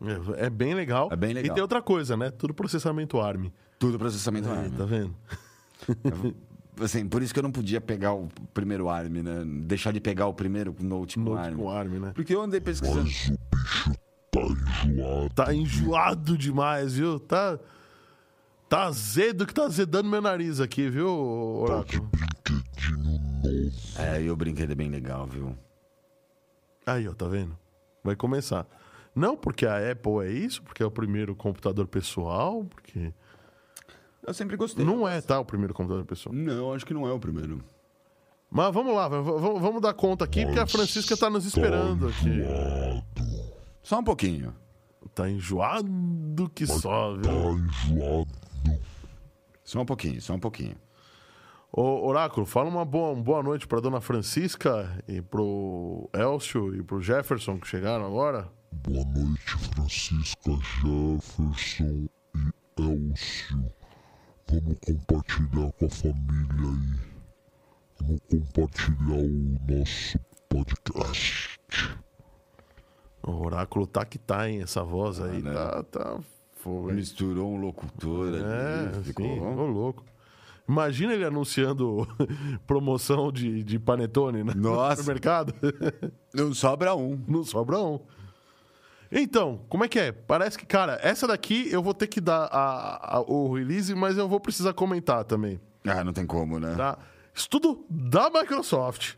É, 0.00 0.46
é, 0.46 0.50
bem 0.50 0.72
legal. 0.72 1.10
É 1.12 1.16
bem 1.16 1.34
legal. 1.34 1.52
E 1.52 1.54
tem 1.54 1.60
outra 1.60 1.82
coisa, 1.82 2.16
né? 2.16 2.30
Tudo 2.30 2.54
processamento 2.54 3.20
ARM. 3.20 3.50
Tudo 3.78 3.98
processamento 3.98 4.48
ARM. 4.48 4.70
Tá 4.70 4.84
vendo? 4.86 5.14
Assim, 6.82 7.08
por 7.08 7.22
isso 7.22 7.32
que 7.32 7.38
eu 7.38 7.42
não 7.42 7.52
podia 7.52 7.80
pegar 7.80 8.14
o 8.14 8.28
primeiro 8.52 8.88
ARM, 8.88 9.22
né? 9.22 9.44
Deixar 9.64 9.92
de 9.92 10.00
pegar 10.00 10.26
o 10.26 10.34
primeiro 10.34 10.74
Note, 10.80 11.18
Note 11.18 11.38
ARM. 11.38 11.56
com 11.56 11.70
ARM, 11.70 11.98
né? 12.00 12.12
Porque 12.14 12.34
eu 12.34 12.42
andei 12.42 12.60
pesquisando. 12.60 13.02
Mas 13.02 13.30
o 13.30 13.44
bicho 13.44 13.44
tá 14.30 14.42
enjoado. 14.86 15.30
Tá 15.34 15.54
enjoado 15.54 16.38
demais, 16.38 16.94
viu? 16.94 17.18
Tá. 17.18 17.58
Tá 18.68 18.84
azedo 18.84 19.46
que 19.46 19.54
tá 19.54 19.64
azedando 19.64 20.08
meu 20.08 20.20
nariz 20.20 20.60
aqui, 20.60 20.90
viu, 20.90 21.08
Oráculo? 21.08 22.08
Tá 22.10 22.18
de 22.18 22.56
brinquedinho 22.56 23.18
novo. 23.42 23.68
É, 23.98 24.22
e 24.22 24.30
o 24.30 24.36
brinquedo 24.36 24.72
é 24.72 24.74
bem 24.74 24.90
legal, 24.90 25.26
viu? 25.26 25.56
Aí, 26.86 27.08
ó, 27.08 27.14
tá 27.14 27.26
vendo? 27.26 27.56
Vai 28.04 28.14
começar. 28.14 28.66
Não 29.14 29.36
porque 29.36 29.66
a 29.66 29.90
Apple 29.90 30.24
é 30.24 30.30
isso, 30.30 30.62
porque 30.62 30.82
é 30.82 30.86
o 30.86 30.90
primeiro 30.90 31.34
computador 31.34 31.86
pessoal, 31.86 32.64
porque. 32.64 33.12
Eu 34.28 34.34
sempre 34.34 34.56
gostei. 34.56 34.84
Não 34.84 35.08
é, 35.08 35.20
tá? 35.22 35.40
O 35.40 35.44
primeiro 35.44 35.72
computador 35.72 36.04
pessoal. 36.04 36.34
Não, 36.34 36.74
acho 36.74 36.84
que 36.84 36.92
não 36.92 37.06
é 37.06 37.12
o 37.12 37.18
primeiro. 37.18 37.64
Mas 38.50 38.72
vamos 38.72 38.94
lá, 38.94 39.08
vamos 39.08 39.82
dar 39.82 39.92
conta 39.94 40.24
aqui, 40.24 40.44
porque 40.44 40.60
a 40.60 40.66
Francisca 40.66 41.16
tá 41.16 41.28
nos 41.28 41.44
esperando 41.44 42.08
aqui. 42.08 42.42
Só 43.82 43.98
um 43.98 44.04
pouquinho. 44.04 44.54
Tá 45.14 45.28
enjoado 45.28 46.50
que 46.54 46.66
só, 46.66 47.14
viu? 47.14 47.22
Tá 47.22 47.30
enjoado. 47.30 48.28
Só 49.64 49.80
um 49.80 49.86
pouquinho, 49.86 50.20
só 50.20 50.34
um 50.34 50.38
pouquinho. 50.38 50.76
Ô, 51.72 52.06
Oráculo, 52.06 52.46
fala 52.46 52.68
uma 52.68 52.84
boa, 52.84 53.12
uma 53.12 53.22
boa 53.22 53.42
noite 53.42 53.66
pra 53.66 53.80
dona 53.80 54.00
Francisca 54.00 55.02
e 55.06 55.20
pro 55.20 56.08
Elcio 56.14 56.74
e 56.74 56.82
pro 56.82 57.00
Jefferson 57.02 57.58
que 57.58 57.66
chegaram 57.66 58.06
agora. 58.06 58.50
Boa 58.72 59.04
noite, 59.04 59.56
Francisca, 59.74 60.52
Jefferson 60.80 62.08
e 62.34 62.82
Elcio. 62.82 63.77
Vamos 64.50 64.78
compartilhar 64.80 65.72
com 65.72 65.84
a 65.84 65.90
família 65.90 66.70
aí. 66.70 67.08
Vamos 68.00 68.20
compartilhar 68.30 69.18
o 69.18 69.58
nosso 69.68 70.18
podcast. 70.48 71.58
O 73.22 73.44
oráculo 73.44 73.86
tá 73.86 74.06
que 74.06 74.18
tá, 74.18 74.48
hein? 74.48 74.62
Essa 74.62 74.82
voz 74.82 75.20
aí 75.20 75.42
né? 75.42 75.52
tá, 75.52 75.82
tá 75.82 76.20
fogo. 76.54 76.92
Misturou 76.92 77.52
um 77.52 77.60
locutor 77.60 78.34
É, 78.34 78.88
ali, 78.88 79.04
ficou... 79.04 79.26
sim, 79.26 79.72
louco. 79.72 80.04
Imagina 80.66 81.14
ele 81.14 81.24
anunciando 81.24 82.06
promoção 82.66 83.30
de, 83.30 83.62
de 83.62 83.78
panetone 83.78 84.44
né? 84.44 84.54
Nossa. 84.54 85.02
no 85.02 85.08
mercado. 85.08 85.54
Não 86.32 86.54
sobra 86.54 86.94
um. 86.94 87.18
Não 87.26 87.44
sobra 87.44 87.78
um. 87.78 88.00
Então, 89.10 89.60
como 89.68 89.84
é 89.84 89.88
que 89.88 89.98
é? 89.98 90.12
Parece 90.12 90.58
que, 90.58 90.66
cara, 90.66 90.98
essa 91.02 91.26
daqui 91.26 91.68
eu 91.72 91.82
vou 91.82 91.94
ter 91.94 92.06
que 92.06 92.20
dar 92.20 92.44
a- 92.52 93.16
a- 93.16 93.20
o 93.22 93.54
release, 93.54 93.94
mas 93.94 94.18
eu 94.18 94.28
vou 94.28 94.38
precisar 94.40 94.72
comentar 94.74 95.24
também. 95.24 95.60
Ah, 95.86 96.04
não 96.04 96.12
tem 96.12 96.26
como, 96.26 96.58
né? 96.60 96.74
Tá? 96.76 96.98
Estudo 97.34 97.84
da 97.88 98.28
Microsoft. 98.30 99.14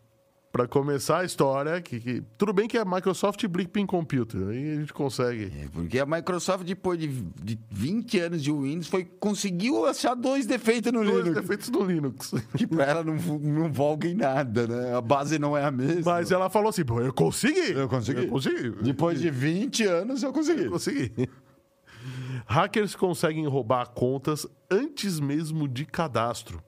Pra 0.53 0.67
começar 0.67 1.19
a 1.21 1.25
história, 1.25 1.81
que, 1.81 2.01
que- 2.01 2.23
tudo 2.37 2.53
bem 2.53 2.67
que 2.67 2.77
é 2.77 2.85
Microsoft 2.85 3.41
e 3.45 3.47
Blipping 3.47 3.87
Computer, 3.87 4.49
aí 4.49 4.73
a 4.73 4.81
gente 4.81 4.93
consegue. 4.93 5.45
É, 5.45 5.69
porque 5.73 5.97
a 6.01 6.05
Microsoft, 6.05 6.65
depois 6.65 6.99
de, 6.99 7.07
de 7.07 7.57
20 7.71 8.19
anos 8.19 8.43
de 8.43 8.51
Windows, 8.51 8.89
foi, 8.89 9.05
conseguiu 9.05 9.87
achar 9.87 10.15
dois 10.17 10.47
defeitos 10.47 10.91
no 10.91 11.05
Dois 11.05 11.19
Linux. 11.25 11.41
defeitos 11.41 11.69
do 11.71 11.85
Linux. 11.85 12.35
Que 12.59 12.67
pra 12.67 12.85
ela 12.85 13.05
não, 13.05 13.15
não 13.15 13.73
volga 13.73 14.09
em 14.09 14.15
nada, 14.15 14.67
né? 14.67 14.93
A 14.97 15.01
base 15.01 15.39
não 15.39 15.57
é 15.57 15.65
a 15.65 15.71
mesma. 15.71 16.15
Mas 16.15 16.33
ela 16.33 16.51
falou 16.51 16.71
assim: 16.71 16.85
"Pô, 16.85 17.01
eu 17.01 17.13
consegui. 17.13 17.71
Eu 17.71 17.89
consegui. 17.89 18.25
Eu 18.25 18.29
consegui. 18.29 18.71
Depois 18.83 19.21
de 19.21 19.31
20 19.31 19.85
anos, 19.85 20.21
eu 20.25 20.33
consegui. 20.33 20.69
Consegui. 20.69 21.13
Hackers 22.47 22.97
conseguem 22.97 23.47
roubar 23.47 23.91
contas 23.91 24.47
antes 24.71 25.21
mesmo 25.21 25.69
de 25.69 25.85
cadastro. 25.85 26.61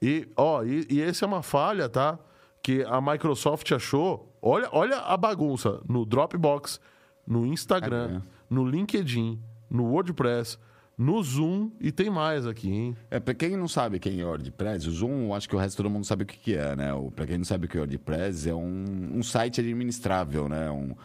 E, 0.00 0.28
ó, 0.36 0.62
e, 0.62 0.86
e 0.88 1.00
essa 1.00 1.24
é 1.24 1.28
uma 1.28 1.42
falha, 1.42 1.88
tá? 1.88 2.18
Que 2.66 2.82
a 2.82 3.00
Microsoft 3.00 3.70
achou. 3.70 4.36
Olha, 4.42 4.68
olha 4.72 4.96
a 4.96 5.16
bagunça 5.16 5.80
no 5.88 6.04
Dropbox, 6.04 6.80
no 7.24 7.46
Instagram, 7.46 8.06
Instagram. 8.06 8.22
no 8.50 8.68
LinkedIn, 8.68 9.40
no 9.70 9.84
WordPress, 9.84 10.58
no 10.98 11.22
Zoom 11.22 11.70
e 11.80 11.92
tem 11.92 12.10
mais 12.10 12.44
aqui, 12.44 12.68
hein? 12.68 12.96
É, 13.08 13.20
pra 13.20 13.34
quem 13.34 13.56
não 13.56 13.68
sabe 13.68 14.00
quem 14.00 14.20
é 14.20 14.24
WordPress, 14.24 14.88
o 14.88 14.90
Zoom, 14.90 15.32
acho 15.32 15.48
que 15.48 15.54
o 15.54 15.58
resto 15.60 15.76
todo 15.76 15.88
mundo 15.88 16.04
sabe 16.04 16.24
o 16.24 16.26
que, 16.26 16.36
que 16.36 16.56
é, 16.56 16.74
né? 16.74 16.92
O, 16.92 17.08
pra 17.08 17.24
quem 17.24 17.38
não 17.38 17.44
sabe 17.44 17.66
o 17.66 17.68
que 17.68 17.76
é 17.76 17.80
WordPress, 17.82 18.48
é 18.48 18.54
um, 18.54 19.10
um 19.14 19.22
site 19.22 19.60
administrável, 19.60 20.48
né? 20.48 20.68
Um, 20.68 20.96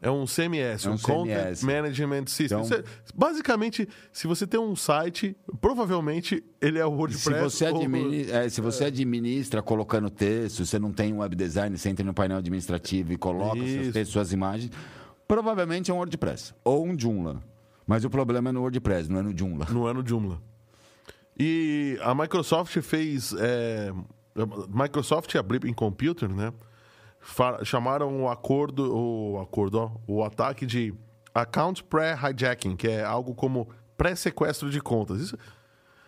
É 0.00 0.08
um 0.10 0.26
CMS, 0.26 0.86
É 0.86 0.90
um, 0.90 0.94
um 0.94 0.98
Content 0.98 1.34
CMS. 1.56 1.62
Management 1.64 2.26
System. 2.28 2.60
Então- 2.62 2.82
basicamente, 3.16 3.88
se 4.12 4.28
você 4.28 4.46
tem 4.46 4.60
um 4.60 4.76
site, 4.76 5.36
provavelmente 5.60 6.44
ele 6.60 6.78
é 6.78 6.86
o 6.86 6.90
se, 6.90 6.96
WordPress. 6.96 7.40
você 7.42 7.68
ou- 7.68 7.76
admini- 7.78 8.30
é, 8.30 8.48
se 8.48 8.60
você 8.60 8.84
administra 8.84 9.60
colocando 9.60 10.08
texto, 10.08 10.64
você 10.64 10.78
não 10.78 10.92
tem 10.92 11.12
um 11.12 11.18
web 11.18 11.34
design, 11.34 11.76
você 11.76 11.88
entra 11.88 12.04
no 12.04 12.14
painel 12.14 12.38
administrativo 12.38 13.12
e 13.12 13.16
coloca 13.16 13.58
seus 13.60 13.92
textos, 13.92 14.12
suas 14.12 14.32
imagens, 14.32 14.70
provavelmente 15.26 15.90
é 15.90 15.94
um 15.94 15.96
WordPress 15.96 16.54
ou 16.62 16.86
um 16.86 16.96
Joomla. 16.96 17.42
Mas 17.84 18.04
o 18.04 18.10
problema 18.10 18.50
é 18.50 18.52
no 18.52 18.60
WordPress, 18.60 19.10
não 19.10 19.18
é 19.18 19.22
no 19.22 19.36
Joomla. 19.36 19.66
No 19.70 19.84
ano 19.86 20.06
Joomla. 20.06 20.40
E 21.38 21.98
a 22.02 22.14
Microsoft 22.14 22.80
fez. 22.82 23.34
é, 23.38 23.92
Microsoft 24.68 25.32
e 25.34 25.38
a 25.38 25.42
Blipping 25.42 25.72
Computer, 25.72 26.28
né? 26.32 26.52
Chamaram 27.64 28.22
o 28.22 28.28
acordo, 28.28 28.94
o 28.94 29.40
acordo, 29.40 29.78
ó, 29.78 29.90
o 30.06 30.24
ataque 30.24 30.66
de 30.66 30.94
account 31.34 31.84
pré-hijacking, 31.84 32.76
que 32.76 32.88
é 32.88 33.04
algo 33.04 33.34
como 33.34 33.68
pré-sequestro 33.96 34.70
de 34.70 34.80
contas. 34.80 35.20
Isso, 35.20 35.36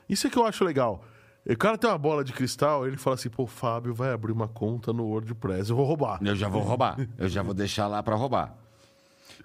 isso 0.09 0.26
é 0.26 0.30
que 0.30 0.38
eu 0.38 0.46
acho 0.46 0.64
legal. 0.64 1.04
O 1.48 1.56
cara 1.56 1.78
tem 1.78 1.88
uma 1.88 1.98
bola 1.98 2.22
de 2.22 2.33
cristal, 2.33 2.87
ele 2.87 2.96
fala 2.96 3.14
assim, 3.14 3.30
pô, 3.30 3.46
Fábio 3.46 3.94
vai 3.94 4.12
abrir 4.12 4.33
uma 4.33 4.48
conta 4.48 4.92
no 4.92 5.04
WordPress, 5.06 5.70
eu 5.70 5.76
vou 5.76 5.87
roubar. 5.87 6.20
Eu 6.22 6.37
já 6.37 6.48
vou 6.48 6.62
roubar. 6.62 6.96
Eu 7.16 7.28
já 7.28 7.42
vou 7.42 7.54
deixar 7.54 7.87
lá 7.87 8.02
para 8.02 8.14
roubar. 8.14 8.54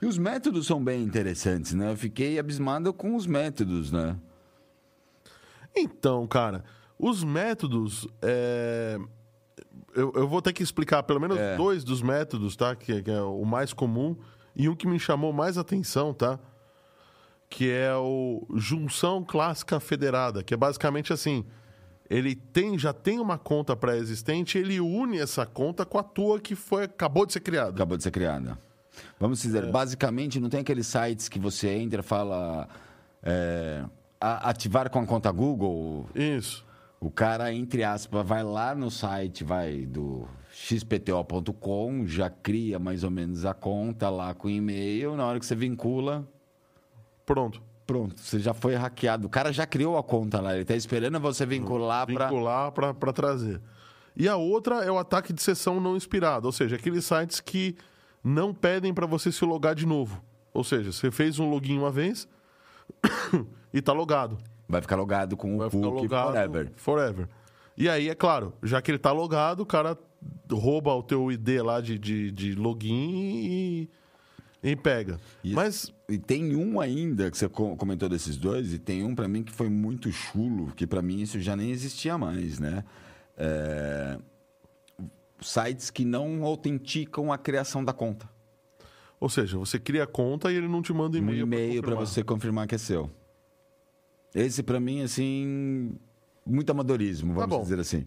E 0.02 0.06
os 0.06 0.18
métodos 0.18 0.68
são 0.68 0.84
bem 0.84 1.02
interessantes, 1.02 1.74
né? 1.74 1.92
Eu 1.92 1.98
fiquei 1.98 2.38
abismado 2.38 2.94
com 2.94 3.16
os 3.16 3.26
métodos, 3.26 3.92
né? 3.92 4.18
Então, 5.76 6.28
cara, 6.28 6.64
os 7.00 7.24
métodos. 7.24 8.08
é, 8.22 8.98
Eu, 9.94 10.12
eu 10.16 10.28
vou 10.28 10.42
ter 10.42 10.52
que 10.54 10.62
explicar 10.64 11.04
pelo 11.04 11.20
menos 11.20 11.38
É. 11.38 11.56
dois 11.56 11.84
dos 11.84 12.02
métodos, 12.02 12.56
tá? 12.56 12.76
Que, 12.76 13.02
que 13.02 13.12
é 13.12 13.22
o 13.22 13.46
mais 13.46 13.72
comum. 13.74 14.16
E 14.56 14.68
um 14.70 14.76
que 14.76 14.88
me 14.88 15.00
chamou 15.00 15.32
mais 15.34 15.58
atenção, 15.58 16.14
tá? 16.14 16.40
Que 17.50 17.70
é 17.72 17.94
o 17.96 18.46
junção 18.56 19.24
clássica 19.24 19.80
federada, 19.80 20.44
que 20.44 20.54
é 20.54 20.58
basicamente 20.58 21.14
assim. 21.14 21.46
Ele 22.10 22.36
tem, 22.36 22.78
já 22.78 22.94
tem 22.94 23.20
uma 23.20 23.38
conta 23.38 23.76
pré-existente, 23.76 24.58
ele 24.58 24.80
une 24.80 25.18
essa 25.20 25.46
conta 25.46 25.86
com 25.86 25.98
a 25.98 26.04
tua 26.04 26.40
que 26.40 26.54
foi, 26.56 26.84
acabou 26.84 27.26
de 27.26 27.34
ser 27.34 27.40
criada. 27.40 27.70
Acabou 27.72 27.98
de 27.98 28.04
ser 28.04 28.12
criada. 28.12 28.60
Vamos 29.20 29.42
dizer, 29.42 29.70
basicamente, 29.72 30.40
não 30.40 30.50
tem 30.50 30.60
aqueles 30.62 30.88
sites 30.88 31.28
que 31.28 31.40
você 31.40 31.70
entra 31.70 32.02
e 32.02 32.04
fala. 32.04 32.68
é, 33.24 33.84
a- 34.22 34.50
ativar 34.50 34.90
com 34.90 35.00
a 35.00 35.06
conta 35.06 35.32
Google. 35.32 36.08
Isso. 36.14 36.64
O 37.00 37.12
cara, 37.12 37.54
entre 37.54 37.84
aspas, 37.84 38.26
vai 38.26 38.44
lá 38.44 38.74
no 38.74 38.90
site, 38.90 39.44
vai 39.44 39.86
do 39.86 40.28
xpto.com, 40.52 42.08
já 42.08 42.30
cria 42.30 42.80
mais 42.80 43.04
ou 43.04 43.12
menos 43.12 43.46
a 43.46 43.54
conta 43.54 44.10
lá 44.10 44.34
com 44.34 44.50
e-mail. 44.50 45.16
Na 45.16 45.26
hora 45.26 45.40
que 45.40 45.46
você 45.46 45.56
vincula, 45.56 46.28
Pronto. 47.26 47.62
pronto, 47.86 48.20
você 48.20 48.40
já 48.40 48.54
foi 48.54 48.76
hackeado. 48.76 49.28
O 49.28 49.30
cara 49.30 49.52
já 49.52 49.66
criou 49.68 49.98
a 49.98 50.04
conta 50.04 50.40
lá, 50.40 50.54
ele 50.54 50.62
está 50.62 50.76
esperando 50.76 51.20
você 51.20 51.46
vincular 51.46 52.08
para. 52.08 52.28
vincular 52.28 52.72
para 52.72 53.14
trazer. 53.14 53.62
E 54.16 54.30
a 54.30 54.38
outra 54.38 54.84
é 54.86 54.90
o 54.90 54.98
ataque 54.98 55.34
de 55.34 55.42
sessão 55.42 55.80
não 55.82 55.98
inspirado, 55.98 56.48
ou 56.48 56.52
seja, 56.52 56.78
aqueles 56.78 57.04
sites 57.06 57.42
que 57.42 57.76
não 58.24 58.54
pedem 58.54 58.94
para 58.94 59.06
você 59.06 59.32
se 59.32 59.44
logar 59.44 59.76
de 59.76 59.86
novo. 59.86 60.24
Ou 60.54 60.64
seja, 60.64 60.92
você 60.94 61.12
fez 61.12 61.38
um 61.38 61.50
login 61.50 61.78
uma 61.78 61.92
vez 61.92 62.28
e 63.74 63.82
tá 63.82 63.92
logado. 63.92 64.38
Vai 64.68 64.82
ficar 64.82 64.96
logado 64.96 65.38
com 65.38 65.58
Vai 65.58 65.68
o 65.68 65.72
cookie 65.72 66.08
forever. 66.08 66.72
forever. 66.76 67.30
E 67.78 67.88
aí, 67.90 68.10
é 68.10 68.16
claro, 68.16 68.54
já 68.64 68.82
que 68.82 68.90
ele 68.92 68.98
tá 68.98 69.12
logado, 69.12 69.60
o 69.62 69.66
cara 69.66 69.98
rouba 70.52 70.94
o 70.94 71.04
teu 71.04 71.32
ID 71.32 71.62
lá 71.62 71.82
de, 71.82 72.00
de, 72.00 72.32
de 72.32 72.56
login 72.56 73.12
e, 73.14 73.90
e 74.64 74.76
pega. 74.76 75.20
Isso. 75.44 75.56
Mas 75.56 75.94
E 76.10 76.18
tem 76.18 76.56
um 76.56 76.80
ainda 76.80 77.30
que 77.30 77.38
você 77.38 77.48
co- 77.50 77.76
comentou 77.76 78.08
desses 78.10 78.38
dois, 78.38 78.74
e 78.74 78.80
tem 78.80 79.04
um 79.04 79.14
para 79.14 79.28
mim 79.28 79.44
que 79.44 79.52
foi 79.52 79.70
muito 79.70 80.12
chulo, 80.12 80.72
que 80.76 80.88
para 80.88 81.02
mim 81.02 81.22
isso 81.22 81.40
já 81.40 81.56
nem 81.56 81.70
existia 81.72 82.18
mais, 82.18 82.60
né? 82.60 82.84
É, 83.38 84.18
Sites 85.42 85.92
que 85.92 86.06
não 86.06 86.44
autenticam 86.46 87.32
a 87.32 87.38
criação 87.38 87.84
da 87.84 87.92
conta. 87.94 88.28
Ou 89.20 89.30
seja, 89.30 89.58
você 89.58 89.78
cria 89.78 90.04
a 90.04 90.08
conta 90.08 90.52
e 90.52 90.56
ele 90.56 90.68
não 90.68 90.82
te 90.82 90.94
manda 90.94 91.18
Um 91.18 91.22
e-mail. 91.22 91.48
pra 91.48 91.58
e-mail 91.58 91.84
para 91.84 91.96
você 91.96 92.24
confirmar 92.24 92.68
que 92.68 92.76
é 92.76 92.78
seu. 92.78 93.12
Esse 94.36 94.62
para 94.62 94.80
mim, 94.82 95.02
assim, 95.02 95.96
muito 96.46 96.70
amadorismo, 96.70 97.34
Tá 97.34 97.40
vamos 97.42 97.56
bom. 97.56 97.64
dizer 97.64 97.80
assim. 97.80 98.06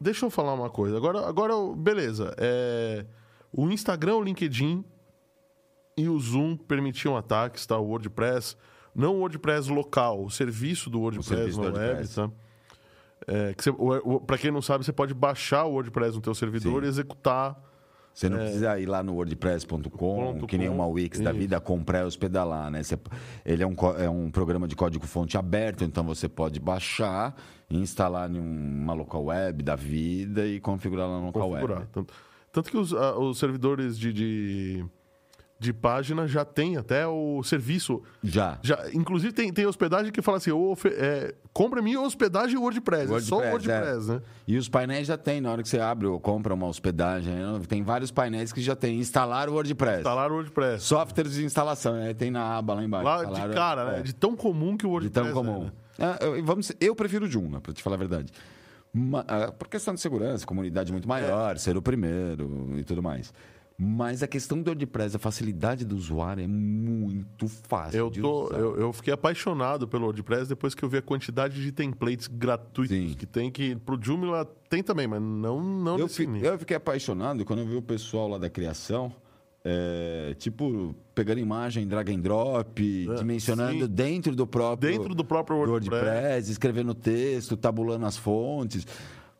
Deixa 0.00 0.26
eu 0.26 0.30
falar 0.30 0.52
uma 0.54 0.68
coisa. 0.68 0.96
Agora, 0.96 1.26
agora 1.26 1.54
beleza. 1.76 2.34
É, 2.36 3.06
o 3.52 3.68
Instagram, 3.70 4.16
o 4.16 4.22
LinkedIn 4.22 4.84
e 5.96 6.08
o 6.08 6.18
Zoom 6.18 6.56
permitiam 6.56 7.16
ataques, 7.16 7.64
tá? 7.64 7.78
O 7.78 7.86
WordPress. 7.86 8.56
Não 8.94 9.14
o 9.16 9.18
WordPress 9.20 9.70
local, 9.70 10.24
o 10.24 10.30
serviço 10.30 10.90
do 10.90 11.00
WordPress 11.00 11.28
serviço 11.28 11.60
na 11.62 11.70
do 11.70 11.78
web, 11.78 12.08
tá? 12.08 12.30
É, 13.26 13.54
que 13.54 13.70
pra 14.26 14.38
quem 14.38 14.50
não 14.50 14.62
sabe, 14.62 14.84
você 14.84 14.92
pode 14.92 15.14
baixar 15.14 15.64
o 15.64 15.72
WordPress 15.72 16.14
no 16.16 16.20
teu 16.22 16.34
servidor 16.34 16.80
Sim. 16.82 16.86
e 16.86 16.88
executar. 16.88 17.56
Você 18.18 18.28
não 18.28 18.36
precisa 18.38 18.80
ir 18.80 18.86
lá 18.86 19.00
no 19.00 19.14
wordpress.com, 19.14 20.40
que 20.48 20.58
nem 20.58 20.68
uma 20.68 20.86
Wix 20.88 21.20
da 21.20 21.30
vida, 21.30 21.60
comprar 21.60 22.00
e 22.00 22.04
hospedar 22.04 22.44
lá, 22.44 22.68
né? 22.68 22.82
Você- 22.82 22.98
ele 23.46 23.62
é 23.62 23.66
um, 23.66 23.76
é 23.96 24.10
um 24.10 24.28
programa 24.28 24.66
de 24.66 24.74
código-fonte 24.74 25.38
aberto, 25.38 25.84
então 25.84 26.02
você 26.02 26.28
pode 26.28 26.58
baixar 26.58 27.36
instalar 27.70 28.28
em 28.28 28.40
uma 28.40 28.92
local 28.92 29.26
web 29.26 29.62
da 29.62 29.76
vida 29.76 30.44
e 30.44 30.58
configurar 30.58 31.06
lá 31.08 31.20
no 31.20 31.26
local 31.26 31.48
configurar. 31.48 31.78
web. 31.78 31.90
Tanto, 31.92 32.12
tanto 32.50 32.70
que 32.72 32.76
os, 32.76 32.92
os 32.92 33.38
servidores 33.38 33.96
de, 33.96 34.12
de, 34.12 34.84
de 35.60 35.72
página 35.72 36.26
já 36.28 36.44
tem 36.44 36.76
até 36.76 37.04
o 37.06 37.42
serviço. 37.42 38.00
Já. 38.22 38.58
Já, 38.62 38.78
inclusive, 38.94 39.32
tem, 39.32 39.52
tem 39.52 39.66
hospedagem 39.66 40.12
que 40.12 40.22
fala 40.22 40.36
assim: 40.36 40.52
"Ô, 40.52 40.70
ofe- 40.70 40.94
é, 40.96 41.34
compra 41.52 41.82
minha 41.82 42.00
hospedagem 42.00 42.56
WordPress. 42.56 43.12
é 43.12 43.20
só 43.20 43.36
o 43.36 43.40
WordPress, 43.40 43.80
WordPress, 43.80 44.08
né? 44.08 44.20
E 44.46 44.56
os 44.56 44.68
painéis 44.68 45.06
já 45.08 45.16
tem, 45.18 45.40
na 45.40 45.50
hora 45.50 45.62
que 45.62 45.68
você 45.68 45.80
abre 45.80 46.06
ou 46.06 46.20
compra 46.20 46.54
uma 46.54 46.66
hospedagem, 46.68 47.34
né? 47.34 47.60
tem 47.66 47.82
vários 47.82 48.10
painéis 48.12 48.52
que 48.52 48.60
já 48.60 48.76
tem. 48.76 48.98
Instalar 49.00 49.48
o 49.48 49.54
WordPress. 49.54 49.98
Instalar 49.98 50.30
o 50.30 50.34
WordPress. 50.34 50.84
Softwares 50.84 51.34
de 51.34 51.44
instalação, 51.44 51.94
né? 51.94 52.14
tem 52.14 52.30
na 52.30 52.56
aba 52.56 52.74
lá 52.74 52.84
embaixo. 52.84 53.04
Lá 53.04 53.24
Instalar- 53.24 53.48
de 53.48 53.54
cara, 53.54 53.84
né? 53.92 53.98
é. 53.98 54.02
De 54.02 54.12
tão 54.14 54.36
comum 54.36 54.76
que 54.76 54.86
o 54.86 54.88
De 55.00 55.06
WordPress 55.08 55.26
tão 55.26 55.34
comum. 55.34 55.70
é, 55.98 56.06
né? 56.06 56.16
É, 56.20 56.24
eu, 56.26 56.44
vamos, 56.44 56.70
eu 56.80 56.94
prefiro 56.94 57.24
o 57.26 57.28
Joomla, 57.28 57.60
para 57.60 57.72
te 57.72 57.82
falar 57.82 57.96
a 57.96 57.98
verdade. 57.98 58.32
Ma- 58.94 59.24
ah, 59.26 59.50
por 59.52 59.66
questão 59.68 59.92
de 59.92 60.00
segurança, 60.00 60.46
comunidade 60.46 60.92
muito 60.92 61.06
maior, 61.08 61.56
É. 61.56 61.58
ser 61.58 61.76
o 61.76 61.82
primeiro 61.82 62.70
e 62.76 62.84
tudo 62.84 63.02
mais. 63.02 63.32
Mas 63.80 64.24
a 64.24 64.26
questão 64.26 64.60
do 64.60 64.66
WordPress, 64.70 65.14
a 65.14 65.20
facilidade 65.20 65.84
do 65.84 65.94
usuário 65.94 66.42
é 66.42 66.48
muito 66.48 67.46
fácil 67.46 67.96
Eu, 67.98 68.10
tô, 68.10 68.48
eu, 68.48 68.76
eu 68.76 68.92
fiquei 68.92 69.14
apaixonado 69.14 69.86
pelo 69.86 70.02
WordPress 70.06 70.48
depois 70.48 70.74
que 70.74 70.82
eu 70.84 70.88
vi 70.88 70.96
a 70.96 71.02
quantidade 71.02 71.62
de 71.62 71.70
templates 71.70 72.26
gratuitos 72.26 72.96
Sim. 72.96 73.14
que 73.14 73.24
tem, 73.24 73.52
que 73.52 73.76
pro 73.76 73.96
Joomla 74.02 74.44
tem 74.68 74.82
também, 74.82 75.06
mas 75.06 75.22
não, 75.22 75.62
não 75.62 75.96
Eu, 75.96 76.08
fi- 76.08 76.28
eu 76.42 76.58
fiquei 76.58 76.76
apaixonado 76.76 77.44
quando 77.44 77.60
eu 77.60 77.66
vi 77.66 77.76
o 77.76 77.82
pessoal 77.82 78.26
lá 78.28 78.36
da 78.38 78.50
criação 78.50 79.12
é, 79.64 80.34
tipo, 80.38 80.94
pegando 81.14 81.38
imagem, 81.40 81.86
drag 81.86 82.10
and 82.12 82.20
drop, 82.20 83.06
É, 83.10 83.14
dimensionando 83.14 83.84
sim. 83.86 83.92
dentro 83.92 84.34
do 84.34 84.46
próprio 84.46 84.90
Dentro 84.90 85.14
do 85.14 85.24
próprio 85.24 85.56
WordPress. 85.58 86.04
WordPress, 86.04 86.50
escrevendo 86.50 86.94
texto, 86.94 87.56
tabulando 87.56 88.06
as 88.06 88.16
fontes. 88.16 88.86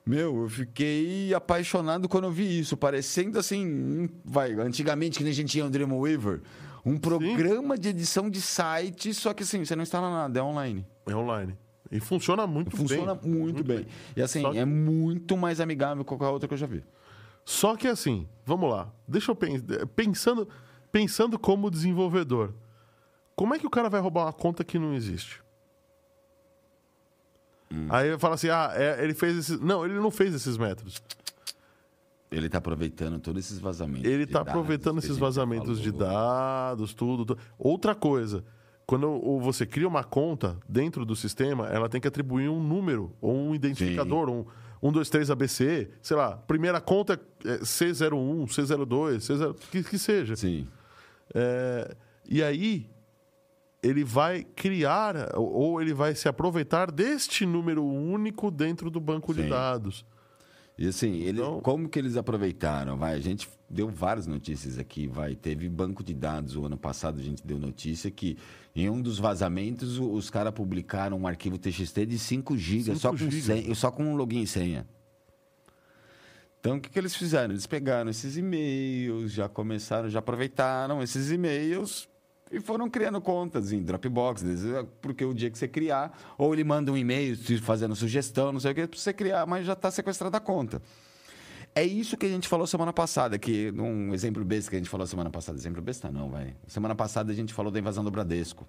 Meu, 0.08 0.42
eu 0.44 0.48
fiquei 0.48 1.34
apaixonado 1.34 2.08
quando 2.08 2.24
eu 2.24 2.30
vi 2.30 2.58
isso, 2.58 2.76
parecendo 2.78 3.38
assim, 3.38 4.08
vai, 4.24 4.52
antigamente 4.54 5.18
que 5.18 5.22
nem 5.24 5.30
a 5.32 5.34
gente 5.34 5.50
tinha 5.50 5.66
o 5.66 5.70
Dreamweaver, 5.70 6.40
um 6.84 6.96
programa 6.96 7.76
de 7.76 7.90
edição 7.90 8.30
de 8.30 8.40
site, 8.40 9.12
só 9.12 9.34
que 9.34 9.42
assim, 9.42 9.62
você 9.62 9.76
não 9.76 9.82
instala 9.82 10.08
nada, 10.10 10.40
é 10.40 10.42
online. 10.42 10.86
É 11.06 11.14
online. 11.14 11.54
E 11.90 12.00
funciona 12.00 12.46
muito 12.46 12.74
Funciona 12.74 13.14
bem. 13.14 13.30
muito, 13.30 13.62
bem. 13.62 13.86
E 14.16 14.22
assim, 14.22 14.50
que- 14.50 14.56
é 14.58 14.64
muito 14.64 15.36
mais 15.36 15.60
amigável 15.60 16.02
que 16.04 16.08
qualquer 16.08 16.28
outra 16.28 16.48
que 16.48 16.54
eu 16.54 16.58
já 16.58 16.66
vi. 16.66 16.82
Só 17.44 17.76
que 17.76 17.86
assim, 17.86 18.26
vamos 18.46 18.70
lá. 18.70 18.90
Deixa 19.06 19.30
eu 19.30 19.34
pen- 19.34 19.60
pensando, 19.94 20.48
pensando 20.90 21.38
como 21.38 21.70
desenvolvedor. 21.70 22.54
Como 23.36 23.54
é 23.54 23.58
que 23.58 23.66
o 23.66 23.70
cara 23.70 23.88
vai 23.90 24.00
roubar 24.00 24.24
uma 24.24 24.32
conta 24.32 24.64
que 24.64 24.78
não 24.78 24.94
existe? 24.94 25.42
Hum. 27.72 27.86
Aí 27.90 28.08
ele 28.08 28.18
fala 28.18 28.34
assim: 28.34 28.48
ah, 28.48 28.72
é, 28.74 29.02
ele 29.02 29.14
fez 29.14 29.36
esses. 29.36 29.60
Não, 29.60 29.84
ele 29.84 29.94
não 29.94 30.10
fez 30.10 30.34
esses 30.34 30.56
métodos. 30.56 31.02
Ele 32.30 32.46
está 32.46 32.58
aproveitando 32.58 33.18
todos 33.18 33.44
esses 33.44 33.58
vazamentos. 33.58 34.04
Ele 34.04 34.24
está 34.24 34.40
aproveitando 34.40 34.98
esses 34.98 35.16
vazamentos 35.16 35.80
de 35.80 35.90
dados, 35.90 36.92
tudo, 36.92 37.24
tudo. 37.24 37.40
Outra 37.58 37.94
coisa, 37.94 38.44
quando 38.86 39.40
você 39.40 39.64
cria 39.64 39.88
uma 39.88 40.04
conta 40.04 40.58
dentro 40.68 41.06
do 41.06 41.16
sistema, 41.16 41.68
ela 41.68 41.88
tem 41.88 42.00
que 42.00 42.08
atribuir 42.08 42.50
um 42.50 42.62
número 42.62 43.14
ou 43.20 43.34
um 43.34 43.54
identificador, 43.54 44.28
um, 44.28 44.44
um 44.82 44.92
23 44.92 45.30
ABC, 45.30 45.90
sei 46.02 46.16
lá, 46.16 46.36
primeira 46.36 46.82
conta 46.82 47.18
é 47.44 47.58
C01, 47.58 48.46
C02, 48.46 49.16
C0, 49.18 49.56
que, 49.70 49.82
que 49.82 49.98
seja. 49.98 50.36
Sim. 50.36 50.66
É, 51.34 51.96
e 52.28 52.42
aí 52.42 52.90
ele 53.88 54.04
vai 54.04 54.44
criar 54.44 55.34
ou- 55.36 55.80
ele 55.80 55.94
vai 55.94 56.14
se 56.14 56.28
aproveitar 56.28 56.90
deste 56.90 57.44
número 57.46 57.84
único 57.84 58.50
dentro 58.50 58.90
do 58.90 59.00
banco 59.00 59.32
de 59.34 59.42
Sim. 59.42 59.48
dados. 59.48 60.04
E 60.76 60.86
assim, 60.86 61.22
ele, 61.22 61.40
Então- 61.40 61.60
como 61.60 61.88
que 61.88 61.98
eles 61.98 62.16
aproveitaram? 62.16 62.96
Vai, 62.96 63.14
a 63.14 63.20
gente 63.20 63.48
deu 63.68 63.88
várias 63.88 64.28
notícias 64.28 64.78
aqui, 64.78 65.08
vai. 65.08 65.34
Teve 65.34 65.68
banco 65.68 66.04
de 66.04 66.14
dados 66.14 66.54
o 66.54 66.64
ano 66.64 66.76
passado, 66.78 67.18
a 67.18 67.22
gente 67.22 67.44
deu 67.44 67.58
notícia 67.58 68.10
que 68.12 68.38
em 68.76 68.88
um 68.88 69.02
dos 69.02 69.18
vazamentos 69.18 69.98
os 69.98 70.30
caras 70.30 70.52
publicaram 70.54 71.18
um 71.18 71.26
arquivo 71.26 71.58
TXT 71.58 72.06
de 72.06 72.16
5 72.16 72.56
GB, 72.56 72.84
5 72.94 72.98
só, 72.98 73.10
com 73.10 73.30
senha- 73.30 73.74
só 73.74 73.90
com 73.90 74.04
um 74.04 74.14
login 74.14 74.42
e 74.42 74.46
senha. 74.46 74.86
Então, 76.60 76.76
o 76.76 76.80
que, 76.80 76.90
que 76.90 76.98
eles 76.98 77.14
fizeram? 77.16 77.52
Eles 77.54 77.66
pegaram 77.66 78.10
esses 78.10 78.36
e-mails, 78.36 79.32
já 79.32 79.48
começaram, 79.48 80.08
já 80.08 80.18
aproveitaram 80.18 81.02
esses 81.02 81.30
e-mails 81.30 82.08
e 82.50 82.60
foram 82.60 82.88
criando 82.88 83.20
contas 83.20 83.72
em 83.72 83.82
Dropbox, 83.82 84.42
eles- 84.42 84.62
porque 85.00 85.24
o 85.24 85.34
dia 85.34 85.50
que 85.50 85.58
você 85.58 85.68
criar, 85.68 86.16
ou 86.36 86.52
ele 86.52 86.64
manda 86.64 86.90
um 86.92 86.96
e-mail 86.96 87.36
fazendo 87.62 87.94
sugestão, 87.94 88.52
não 88.52 88.60
sei 88.60 88.72
o 88.72 88.74
que, 88.74 88.86
para 88.86 88.98
você 88.98 89.12
criar, 89.12 89.46
mas 89.46 89.66
já 89.66 89.72
está 89.74 89.90
sequestrada 89.90 90.36
a 90.36 90.40
conta. 90.40 90.80
É 91.74 91.84
isso 91.84 92.16
que 92.16 92.26
a 92.26 92.28
gente 92.28 92.48
falou 92.48 92.66
semana 92.66 92.92
passada, 92.92 93.38
que 93.38 93.70
um 93.72 94.12
exemplo 94.12 94.44
besta 94.44 94.70
que 94.70 94.76
a 94.76 94.78
gente 94.78 94.88
falou 94.90 95.06
semana 95.06 95.30
passada, 95.30 95.56
exemplo 95.58 95.80
besta 95.80 96.10
não, 96.10 96.30
vai. 96.30 96.54
Semana 96.66 96.94
passada 96.94 97.30
a 97.30 97.34
gente 97.34 97.52
falou 97.54 97.70
da 97.70 97.78
invasão 97.78 98.02
do 98.02 98.10
Bradesco, 98.10 98.66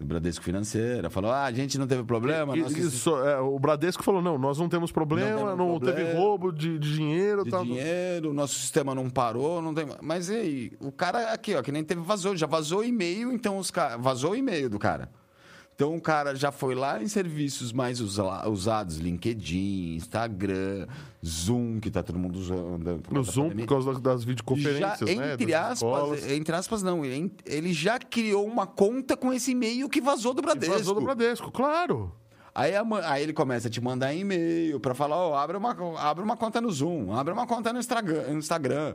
Bradesco 0.00 0.44
Financeira, 0.44 1.08
falou, 1.08 1.30
ah, 1.30 1.44
a 1.44 1.52
gente 1.52 1.78
não 1.78 1.86
teve 1.86 2.02
problema, 2.04 2.56
E- 2.56 2.60
nós 2.60 2.72
isso, 2.76 3.16
é, 3.18 3.38
o 3.40 3.58
Bradesco 3.58 4.02
falou: 4.02 4.20
não, 4.20 4.36
nós 4.36 4.58
não 4.58 4.68
temos 4.68 4.90
problema, 4.90 5.54
não, 5.54 5.56
Não 5.56 5.78
temos 5.78 5.80
teve 5.94 6.02
problema. 6.02 6.20
roubo 6.20 6.52
de, 6.52 6.78
de 6.78 6.94
dinheiro. 6.96 7.44
de 7.44 7.50
tal. 7.50 7.64
dinheiro, 7.64 8.32
nosso 8.32 8.54
sistema 8.54 8.94
não 8.94 9.08
parou, 9.08 9.62
não 9.62 9.72
tem. 9.72 9.86
Mas 10.02 10.28
e 10.28 10.34
aí? 10.34 10.72
O 10.80 10.90
cara 10.92 11.32
aqui, 11.32 11.54
ó, 11.54 11.62
que 11.62 11.70
nem 11.72 11.84
teve 11.84 12.00
vazou, 12.02 12.36
já 12.36 12.46
vazou 12.46 12.80
o 12.80 12.84
e-mail, 12.84 13.32
então 13.32 13.56
os 13.56 13.70
caras. 13.70 14.02
Vazou 14.02 14.32
o 14.32 14.36
e-mail 14.36 14.68
do 14.68 14.78
cara. 14.78 15.08
Então 15.74 15.96
o 15.96 16.00
cara 16.00 16.36
já 16.36 16.52
foi 16.52 16.74
lá 16.74 17.02
em 17.02 17.08
serviços 17.08 17.72
mais 17.72 18.00
usa- 18.00 18.48
usados, 18.48 18.98
LinkedIn, 18.98 19.96
Instagram, 19.96 20.86
Zoom, 21.24 21.80
que 21.80 21.90
tá 21.90 22.00
todo 22.02 22.16
mundo 22.18 22.36
usando. 22.38 23.02
No 23.10 23.22
da 23.24 23.30
Zoom, 23.30 23.44
pandemia. 23.48 23.66
por 23.66 23.82
causa 23.82 24.00
das, 24.00 24.22
videoconferências, 24.24 25.10
já, 25.10 25.16
né? 25.20 25.32
entre 25.34 25.46
das 25.46 25.62
aspas, 25.72 25.76
escolas. 25.76 26.30
entre 26.30 26.54
aspas 26.56 26.82
não, 26.82 27.04
ele 27.04 27.32
ele 27.44 27.72
já 27.72 27.98
criou 27.98 28.46
uma 28.46 28.66
conta 28.68 29.16
com 29.16 29.32
esse 29.32 29.50
e-mail 29.50 29.88
que 29.88 30.00
vazou 30.00 30.32
do 30.32 30.42
Bradesco. 30.42 30.74
vazou 30.76 30.94
do 30.94 31.00
Bradesco, 31.00 31.50
claro. 31.50 32.12
Aí, 32.54 32.72
a 32.76 32.84
aí 33.10 33.24
ele 33.24 33.32
começa 33.32 33.66
a 33.66 33.70
te 33.70 33.80
mandar 33.80 34.14
e-mail 34.14 34.78
para 34.78 34.94
falar, 34.94 35.16
ó, 35.16 35.34
abre, 35.36 35.56
uma, 35.56 35.74
abre 35.98 36.22
uma 36.22 36.36
conta 36.36 36.60
no 36.60 36.70
Zoom, 36.70 37.12
abre 37.12 37.32
uma 37.32 37.48
conta 37.48 37.72
no 37.72 37.80
Instagram, 37.80 38.28
no 38.28 38.38
Instagram. 38.38 38.94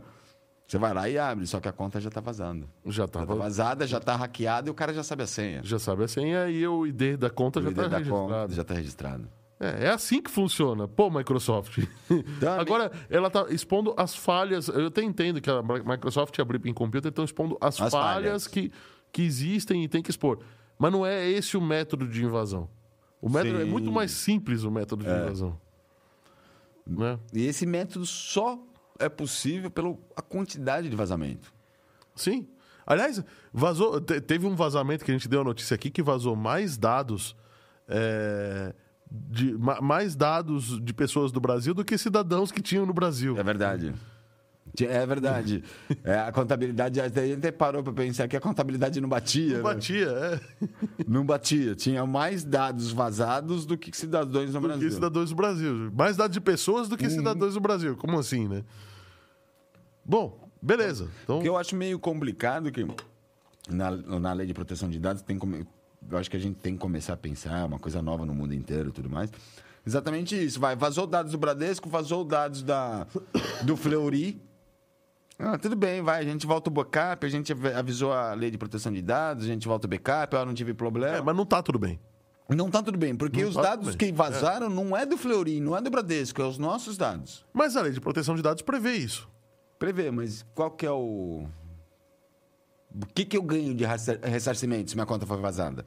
Você 0.69 0.77
vai 0.77 0.93
lá 0.93 1.09
e 1.09 1.17
abre, 1.17 1.47
só 1.47 1.59
que 1.59 1.67
a 1.67 1.71
conta 1.71 1.99
já 1.99 2.11
tá 2.11 2.21
vazando. 2.21 2.69
Já 2.85 3.01
Já 3.01 3.07
tava. 3.07 3.25
tá 3.25 3.33
vazada, 3.33 3.87
já 3.87 3.99
tá 3.99 4.15
hackeada 4.15 4.69
e 4.69 4.71
o 4.71 4.73
cara 4.75 4.93
já 4.93 5.01
sabe 5.01 5.23
a 5.23 5.27
senha. 5.27 5.61
Já 5.63 5.79
sabe 5.79 6.03
a 6.03 6.07
senha 6.07 6.47
e 6.47 6.65
o 6.67 6.85
ID 6.85 7.17
da 7.17 7.27
conta 7.27 7.59
O 7.59 7.63
já 7.63 7.69
ID 7.69 7.77
está 7.79 7.89
da 7.89 7.97
registrado. 7.97 8.27
conta 8.27 8.53
já 8.53 8.63
tá 8.63 8.73
registrado. 8.75 9.27
É, 9.59 9.85
é 9.85 9.89
assim 9.89 10.21
que 10.21 10.29
funciona. 10.29 10.87
Pô, 10.87 11.09
Microsoft. 11.09 11.79
Agora, 12.59 12.91
ela 13.09 13.31
tá 13.31 13.47
expondo 13.49 13.95
as 13.97 14.15
falhas. 14.15 14.67
Eu 14.67 14.85
até 14.87 15.01
entendo 15.01 15.41
que 15.41 15.49
a 15.49 15.59
Microsoft 15.63 16.37
e 16.37 16.41
a 16.41 16.45
Blipping 16.45 16.73
Computer 16.73 17.09
estão 17.09 17.25
expondo 17.25 17.57
as, 17.59 17.81
As 17.81 17.91
falhas, 17.91 18.45
falhas. 18.45 18.47
Que, 18.47 18.71
que 19.11 19.23
existem 19.23 19.83
e 19.83 19.87
tem 19.87 20.03
que 20.03 20.11
expor. 20.11 20.37
Mas 20.77 20.91
não 20.91 21.03
é 21.03 21.27
esse 21.27 21.57
o 21.57 21.61
método 21.61 22.07
de 22.07 22.23
invasão. 22.23 22.69
O 23.19 23.27
método 23.27 23.59
é 23.59 23.63
Sim. 23.65 23.71
muito 23.71 23.91
mais 23.91 24.11
simples 24.11 24.63
o 24.63 24.69
método 24.69 25.03
de 25.03 25.09
invasão. 25.09 25.59
Né? 26.85 27.19
E 27.33 27.45
esse 27.47 27.65
método 27.65 28.05
só 28.05 28.57
é 28.99 29.09
possível 29.09 29.71
pela 29.71 29.93
quantidade 30.27 30.89
de 30.89 30.95
vazamento. 30.95 31.51
Sim. 32.15 32.47
Aliás, 32.85 33.23
vazou. 33.53 34.01
te- 34.01 34.19
Teve 34.21 34.45
um 34.45 34.55
vazamento 34.55 35.05
que 35.05 35.11
a 35.11 35.13
gente 35.13 35.27
deu 35.29 35.41
a 35.41 35.43
notícia 35.43 35.75
aqui 35.75 35.89
que 35.89 36.01
vazou 36.03 36.35
mais 36.35 36.77
dados. 36.77 37.35
é, 37.87 38.73
de, 39.11 39.57
ma- 39.57 39.81
mais 39.81 40.15
dados 40.15 40.79
de 40.83 40.93
pessoas 40.93 41.31
do 41.31 41.39
Brasil 41.39 41.73
do 41.73 41.83
que 41.83 41.97
cidadãos 41.97 42.51
que 42.51 42.61
tinham 42.61 42.85
no 42.85 42.93
Brasil. 42.93 43.35
É 43.39 43.43
verdade. 43.43 43.93
É 44.79 45.03
verdade. 45.05 45.63
É, 46.03 46.19
a 46.19 46.31
contabilidade, 46.31 47.01
a 47.01 47.07
gente 47.09 47.33
até 47.39 47.51
parou 47.51 47.81
para 47.81 47.91
pensar 47.91 48.27
que 48.27 48.37
a 48.37 48.39
contabilidade 48.39 49.01
não 49.01 49.09
batia. 49.09 49.57
Não 49.57 49.67
né? 49.67 49.73
batia, 49.73 50.07
é. 50.07 50.39
Não 51.07 51.25
batia. 51.25 51.73
Tinha 51.75 52.05
mais 52.05 52.43
dados 52.43 52.91
vazados 52.91 53.65
do 53.65 53.75
que 53.75 53.95
cidadãos 53.97 54.53
no 54.53 54.61
Do 54.61 54.67
Brasil. 54.67 54.87
que 54.87 54.93
cidadãos 54.93 55.29
do 55.31 55.35
Brasil. 55.35 55.91
Mais 55.97 56.15
dados 56.15 56.33
de 56.35 56.39
pessoas 56.41 56.87
do 56.87 56.95
que 56.95 57.05
Uhum. 57.05 57.09
cidadãos 57.09 57.55
do 57.55 57.59
Brasil. 57.59 57.97
Como 57.97 58.19
assim, 58.19 58.47
né? 58.47 58.63
Bom, 60.09 60.49
beleza. 60.61 61.07
Então, 61.23 61.37
O 61.37 61.41
que 61.41 61.47
eu 61.47 61.55
acho 61.55 61.75
meio 61.75 61.99
complicado 61.99 62.71
que 62.71 62.85
na, 63.69 63.91
na 63.91 64.33
lei 64.33 64.47
de 64.47 64.53
proteção 64.55 64.89
de 64.89 64.99
dados 64.99 65.21
tem 65.21 65.37
como, 65.37 65.55
eu 66.09 66.17
acho 66.17 66.29
que 66.31 66.35
a 66.35 66.39
gente 66.39 66.55
tem 66.55 66.73
que 66.73 66.79
começar 66.79 67.13
a 67.13 67.17
pensar 67.17 67.65
uma 67.67 67.77
coisa 67.77 68.01
nova 68.01 68.25
no 68.25 68.33
mundo 68.33 68.53
inteiro 68.55 68.89
e 68.89 68.91
tudo 68.91 69.07
mais. 69.09 69.31
Exatamente 69.85 70.35
isso. 70.35 70.59
Vai, 70.59 70.75
vazou 70.75 71.05
dados 71.05 71.31
do 71.31 71.37
Bradesco, 71.37 71.87
vazou 71.87 72.23
dados 72.25 72.63
da, 72.63 73.05
do 73.63 73.77
Fleury. 73.77 74.41
Ah, 75.37 75.57
tudo 75.57 75.75
bem, 75.75 76.01
vai. 76.01 76.19
A 76.21 76.23
gente 76.25 76.45
volta 76.47 76.69
o 76.69 76.73
backup, 76.73 77.25
a 77.25 77.29
gente 77.29 77.51
av- 77.53 77.75
avisou 77.77 78.11
a 78.11 78.33
lei 78.33 78.49
de 78.51 78.57
proteção 78.57 78.91
de 78.91 79.01
dados, 79.01 79.45
a 79.45 79.47
gente 79.47 79.67
volta 79.67 79.85
o 79.85 79.89
backup, 79.89 80.35
eu 80.35 80.45
não 80.45 80.53
tive 80.55 80.73
problema. 80.73 81.17
é, 81.17 81.21
mas 81.21 81.35
não 81.35 81.45
tá 81.45 81.61
tudo 81.63 81.77
bem. 81.79 81.99
Não 82.49 82.67
tá 82.71 82.81
tudo 82.81 82.97
bem, 82.97 83.15
porque 83.15 83.43
Não 83.43 83.49
os 83.49 83.55
tá 83.55 83.61
dados 83.61 83.95
que 83.95 84.11
vazaram 84.11 84.69
não 84.71 84.97
é 84.97 85.05
do 85.05 85.15
Fleury, 85.15 85.61
não 85.61 85.77
é 85.77 85.81
do 85.81 85.91
Bradesco, 85.91 86.41
é 86.41 86.45
os 86.47 86.57
nossos 86.57 86.97
dados. 86.97 87.45
Mas 87.53 87.77
a 87.77 87.81
lei 87.83 87.91
de 87.91 88.01
proteção 88.01 88.35
de 88.35 88.41
dados 88.41 88.63
prevê 88.63 88.93
isso. 88.95 89.29
Prevê, 89.79 90.11
mas 90.11 90.45
qual 90.53 90.69
que 90.71 90.85
é 90.85 90.91
o. 90.91 91.45
O 92.93 93.05
que, 93.13 93.23
que 93.23 93.37
eu 93.37 93.41
ganho 93.43 93.73
de 93.73 93.85
ressar- 93.85 94.19
ressarcimento 94.21 94.89
se 94.89 94.95
minha 94.95 95.05
conta 95.05 95.25
foi 95.25 95.37
vazada? 95.37 95.85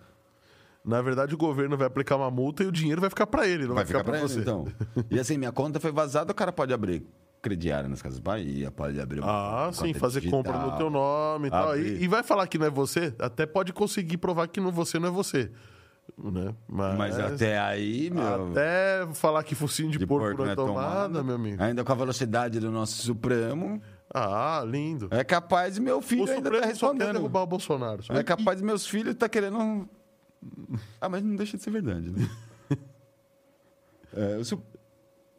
Na 0.85 1.01
verdade, 1.03 1.35
o 1.35 1.39
governo 1.39 1.77
vai 1.77 1.87
aplicar 1.87 2.17
uma 2.17 2.31
multa 2.31 2.65
e 2.65 2.67
o 2.67 2.73
dinheiro 2.73 3.01
vai 3.01 3.11
ficar 3.11 3.27
para 3.27 3.47
ele, 3.47 3.67
não 3.67 3.75
vai, 3.75 3.85
ficar, 3.85 4.03
para 4.03 4.13
pra 4.15 4.19
ele, 4.21 4.29
você. 4.29 4.41
então. 4.41 4.67
E 5.11 5.19
assim, 5.21 5.37
minha 5.37 5.53
conta 5.53 5.79
foi 5.79 5.93
vazada, 5.93 6.33
o 6.33 6.35
cara 6.35 6.51
pode 6.53 6.73
abrir 6.73 7.07
crediário 7.41 7.89
nas 7.89 8.01
Casas 8.01 8.19
Bahia, 8.21 8.71
pode 8.71 9.01
abrir 9.01 9.21
uma 9.21 9.69
Ah, 9.69 9.73
sim, 9.73 9.93
fazer 9.95 10.21
digital. 10.21 10.43
compra 10.43 10.59
no 10.59 10.77
teu 10.77 10.89
nome 10.91 11.49
e 11.49 11.51
tal. 11.51 11.77
E, 11.79 12.03
e 12.03 12.09
vai 12.09 12.23
falar 12.23 12.47
que 12.47 12.57
não 12.59 12.67
é 12.67 12.71
você, 12.71 13.15
até 13.19 13.47
pode 13.47 13.73
conseguir 13.73 14.17
provar 14.17 14.47
que 14.49 14.61
não, 14.61 14.71
você 14.73 14.99
não 14.99 15.09
é 15.09 15.11
você. 15.11 15.51
Né? 16.19 16.55
Mas, 16.69 16.99
Mas 16.99 17.19
até 17.19 17.59
aí, 17.59 18.11
meu. 18.11 18.51
até 18.51 19.07
falar 19.15 19.43
que 19.45 19.55
focinho 19.55 19.91
de, 19.91 19.99
de 19.99 20.07
porco, 20.07 20.43
não 20.45 20.51
é 20.51 20.55
tomada, 20.55 20.83
tomada, 21.09 21.23
meu 21.23 21.35
amigo. 21.37 21.63
Ainda 21.63 21.83
com 21.85 21.93
a 21.93 21.95
velocidade 21.95 22.61
do 22.61 22.71
nosso 22.71 23.03
Supremo, 23.03 23.81
Ah, 24.13 24.63
lindo. 24.67 25.09
é 25.11 25.25
capaz 25.25 25.75
de 25.77 25.81
meu 25.81 26.01
filho 26.03 26.23
o 26.25 26.29
ainda 26.29 26.37
Supremo 26.37 26.57
tá 26.57 26.61
só 26.61 26.67
quer 26.67 26.73
respondendo. 26.95 27.13
derrubar 27.15 27.43
o 27.43 27.47
Bolsonaro. 27.47 28.03
Só- 28.03 28.13
É 28.15 28.23
capaz 28.23 28.59
de 28.59 28.65
meus 28.65 28.87
filhos 28.87 29.15
tá 29.15 29.29
querendo. 29.29 29.89
Ah, 31.01 31.09
mas 31.09 31.23
não 31.23 31.35
deixa 31.37 31.57
de 31.57 31.63
ser 31.63 31.71
verdade, 31.71 32.11
né? 32.11 32.29
É, 34.15 34.45
Su- 34.45 34.63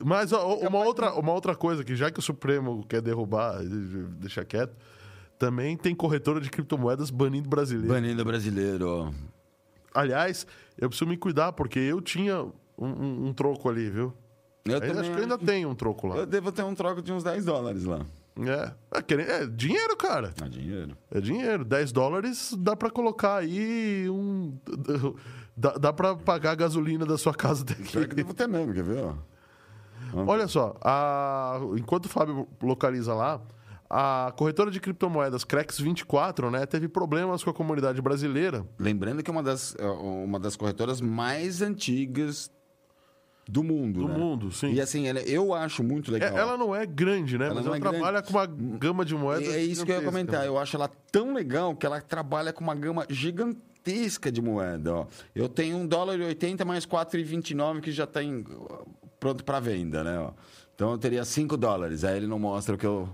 Mas 0.04 0.34
ó, 0.34 0.56
uma, 0.58 0.80
outra, 0.80 1.14
uma 1.14 1.32
outra 1.32 1.56
coisa 1.56 1.84
que 1.84 1.96
já 1.96 2.10
que 2.12 2.20
o 2.20 2.22
Supremo 2.24 2.84
quer 2.88 3.02
derrubar, 3.02 3.62
deixa 4.18 4.44
quieto, 4.44 4.76
também 5.38 5.78
tem 5.78 5.94
corretora 5.94 6.42
de 6.42 6.50
criptomoedas 6.50 7.10
banindo 7.12 7.48
brasileiro. 7.48 7.94
Banindo 7.94 8.26
brasileiro. 8.26 9.14
Aliás, 9.94 10.46
eu 10.78 10.90
preciso 10.90 11.10
me 11.10 11.18
cuidar, 11.18 11.52
porque 11.54 11.80
eu 11.80 12.02
tinha 12.02 12.42
um, 12.44 12.52
um- 12.88 13.28
um 13.28 13.34
troco 13.34 13.70
ali, 13.70 13.90
viu? 13.90 14.14
Eu 14.66 14.76
Ainda- 14.82 15.02
acho 15.02 15.12
que 15.12 15.18
eu 15.18 15.24
ainda 15.24 15.38
tenho 15.38 15.70
um 15.70 15.76
troco 15.76 16.08
lá. 16.08 16.16
Eu 16.16 16.26
devo 16.26 16.52
ter 16.52 16.64
um 16.64 16.74
troco 16.74 17.02
de 17.02 17.12
uns 17.12 17.24
10 17.24 17.44
dólares 17.46 17.84
lá. 17.84 18.00
É, 18.40 18.72
é, 19.14 19.44
é 19.44 19.46
dinheiro, 19.46 19.96
cara. 19.96 20.34
É 20.44 20.48
dinheiro. 20.48 20.98
É 21.12 21.22
dinheiro. 21.22 21.64
10 21.64 21.92
dólares 21.92 22.56
dá 22.58 22.76
pra 22.76 22.90
colocar 22.90 23.36
aí 23.38 24.10
um. 24.10 24.58
Dá, 25.56 25.74
dá 25.74 25.94
pra 25.94 26.16
pagar 26.16 26.52
a 26.52 26.56
gasolina 26.56 27.06
da 27.06 27.16
sua 27.18 27.34
casa 27.34 27.64
Pior 27.64 27.76
que 27.86 28.00
daqui. 28.00 28.16
devo 28.16 28.34
ter 28.34 28.48
mesmo, 28.48 28.74
quer 28.74 28.84
ver? 28.84 29.04
ó? 29.04 29.14
Olha 30.26 30.48
só, 30.48 30.76
a- 30.82 31.60
enquanto 31.78 32.06
o 32.06 32.10
Fábio 32.10 32.48
localiza 32.62 33.14
lá, 33.14 33.40
a 33.90 34.34
corretora 34.36 34.72
de 34.72 34.80
criptomoedas 34.80 35.44
Crex24, 35.46 36.50
né, 36.50 36.66
teve 36.66 36.88
problemas 36.88 37.44
com 37.44 37.50
a 37.50 37.54
comunidade 37.54 38.02
brasileira. 38.02 38.66
Lembrando 38.80 39.22
que 39.24 39.30
é 39.30 39.34
uma 39.34 39.44
das, 39.44 39.76
é 39.78 39.86
uma 39.86 40.40
das 40.40 40.56
corretoras 40.56 41.00
mais 41.02 41.62
antigas 41.62 42.50
do 43.48 43.62
mundo. 43.64 44.00
Do 44.02 44.08
né? 44.08 44.18
mundo, 44.18 44.52
sim. 44.52 44.72
E 44.74 44.80
assim, 44.82 45.06
ela- 45.08 45.20
eu 45.22 45.54
acho 45.54 45.84
muito 45.84 46.10
É, 46.12 46.14
legal. 46.14 46.38
ela 46.38 46.58
não 46.58 46.74
é 46.74 46.86
grande, 46.86 47.38
né? 47.38 47.46
Ela 47.48 47.56
mas 47.56 47.66
ela 47.66 47.76
é 47.76 47.80
trabalha 47.80 48.22
grande. 48.22 48.28
com 48.32 48.34
uma 48.38 48.46
gama 48.78 49.04
de 49.06 49.16
moedas. 49.16 49.50
É 49.54 49.62
isso 49.62 49.86
que 49.86 49.92
eu 49.92 49.98
ia 50.00 50.06
comentar. 50.06 50.46
Eu 50.46 50.58
acho 50.58 50.76
ela 50.78 50.90
tão 51.12 51.34
legal 51.34 51.76
que 51.76 51.86
ela 51.86 52.00
trabalha 52.00 52.54
com 52.54 52.64
uma 52.64 52.74
gama 52.74 53.06
gigantesca 53.10 54.32
de 54.32 54.42
moeda. 54.42 54.94
Ó. 54.96 55.06
Eu 55.36 55.50
tenho 55.50 55.76
um 55.76 55.86
dólar 55.86 56.18
e 56.18 56.24
80 56.24 56.64
mais 56.64 56.86
4,29 56.86 57.82
que 57.82 57.92
já 57.92 58.06
está 58.06 58.24
em- 58.24 58.46
pronto 59.20 59.44
para 59.44 59.60
venda, 59.60 60.04
né? 60.06 60.18
ó. 60.20 60.32
Então 60.74 60.92
eu 60.92 60.98
teria 60.98 61.26
5 61.26 61.58
dólares. 61.58 62.04
Aí 62.06 62.16
ele 62.18 62.28
não 62.28 62.40
mostra 62.40 62.76
o 62.76 62.78
que 62.78 62.86
eu. 62.88 63.10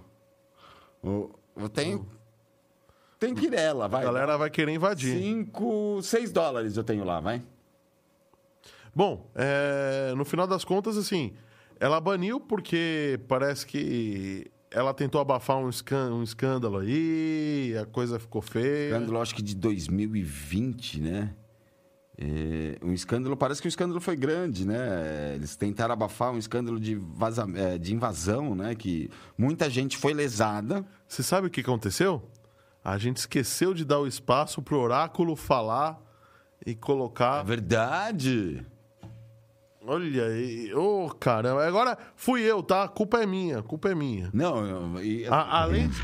Tem 3.19 3.35
que 3.35 3.47
ir 3.47 3.49
nela, 3.51 3.87
vai. 3.87 4.01
A 4.01 4.05
galera 4.05 4.37
vai 4.37 4.49
querer 4.49 4.71
invadir. 4.71 5.17
5, 5.17 6.01
6 6.01 6.31
dólares 6.31 6.77
eu 6.77 6.83
tenho 6.83 7.03
lá, 7.03 7.19
vai. 7.19 7.41
Bom, 8.95 9.29
é, 9.35 10.13
no 10.15 10.23
final 10.25 10.47
das 10.47 10.63
contas, 10.63 10.97
assim, 10.97 11.33
ela 11.79 11.99
baniu 11.99 12.39
porque 12.39 13.19
parece 13.27 13.65
que 13.65 14.49
ela 14.71 14.93
tentou 14.93 15.19
abafar 15.19 15.57
um, 15.57 15.69
um 16.13 16.23
escândalo 16.23 16.77
aí, 16.77 17.75
a 17.79 17.85
coisa 17.85 18.19
ficou 18.19 18.41
feia. 18.41 18.93
Escândalo, 18.95 19.21
acho 19.21 19.35
que 19.35 19.41
de 19.41 19.55
2020, 19.55 21.01
né? 21.01 21.33
É, 22.21 22.77
um 22.85 22.91
escândalo, 22.91 23.37
parece 23.37 23.61
que 23.61 23.67
o 23.67 23.69
escândalo 23.69 24.01
foi 24.01 24.17
grande, 24.17 24.67
né? 24.67 25.35
Eles 25.35 25.55
tentaram 25.55 25.93
abafar 25.93 26.33
um 26.33 26.37
escândalo 26.37 26.77
de, 26.77 26.95
vaza, 26.95 27.47
é, 27.55 27.77
de 27.77 27.93
invasão, 27.93 28.53
né? 28.55 28.75
Que 28.75 29.09
muita 29.37 29.69
gente 29.69 29.97
foi 29.97 30.13
lesada. 30.13 30.85
Você 31.07 31.23
sabe 31.23 31.47
o 31.47 31.49
que 31.49 31.61
aconteceu? 31.61 32.21
A 32.83 32.97
gente 32.97 33.17
esqueceu 33.17 33.73
de 33.73 33.85
dar 33.85 33.99
o 33.99 34.07
espaço 34.07 34.61
pro 34.61 34.77
oráculo 34.79 35.33
falar 35.35 35.97
e 36.65 36.71
É 36.71 36.75
colocar. 36.75 37.41
verdade! 37.43 38.65
Olha 39.81 40.25
aí, 40.25 40.73
ô 40.75 41.07
caramba, 41.17 41.65
agora 41.65 41.97
fui 42.17 42.41
eu, 42.41 42.61
tá? 42.61 42.83
A 42.83 42.87
culpa 42.89 43.23
é 43.23 43.25
minha, 43.25 43.59
a 43.59 43.63
culpa 43.63 43.89
é 43.89 43.95
minha. 43.95 44.29
Não, 44.33 45.01
e, 45.01 45.25
A- 45.25 45.61
além, 45.61 45.89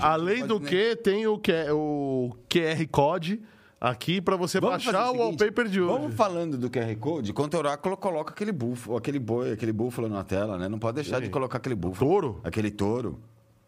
além 0.00 0.46
do 0.46 0.60
que, 0.60 0.96
tem 0.96 1.26
o, 1.26 1.38
Q- 1.38 1.72
o 1.72 2.36
QR 2.48 2.86
Code 2.90 3.40
aqui 3.80 4.20
pra 4.20 4.36
você 4.36 4.60
Vamos 4.60 4.84
baixar 4.84 5.04
o 5.04 5.12
seguinte, 5.12 5.20
wallpaper 5.22 5.68
de 5.68 5.80
hoje. 5.80 5.98
Vamos 6.00 6.14
falando 6.14 6.56
do 6.56 6.70
QR 6.70 6.94
Code, 6.96 7.32
quanto 7.32 7.54
o 7.54 7.58
oráculo 7.58 7.96
coloca 7.96 8.32
aquele 8.32 8.52
búfalo, 8.52 8.96
aquele 8.96 9.18
boi, 9.18 9.52
aquele 9.52 9.72
búfalo 9.72 10.08
na 10.08 10.24
tela, 10.24 10.56
né? 10.58 10.68
Não 10.68 10.78
pode 10.78 10.96
deixar 10.96 11.20
de 11.20 11.28
colocar 11.28 11.58
aquele 11.58 11.74
búfalo. 11.74 12.10
Touro? 12.10 12.40
Aquele 12.44 12.70
touro. 12.70 13.20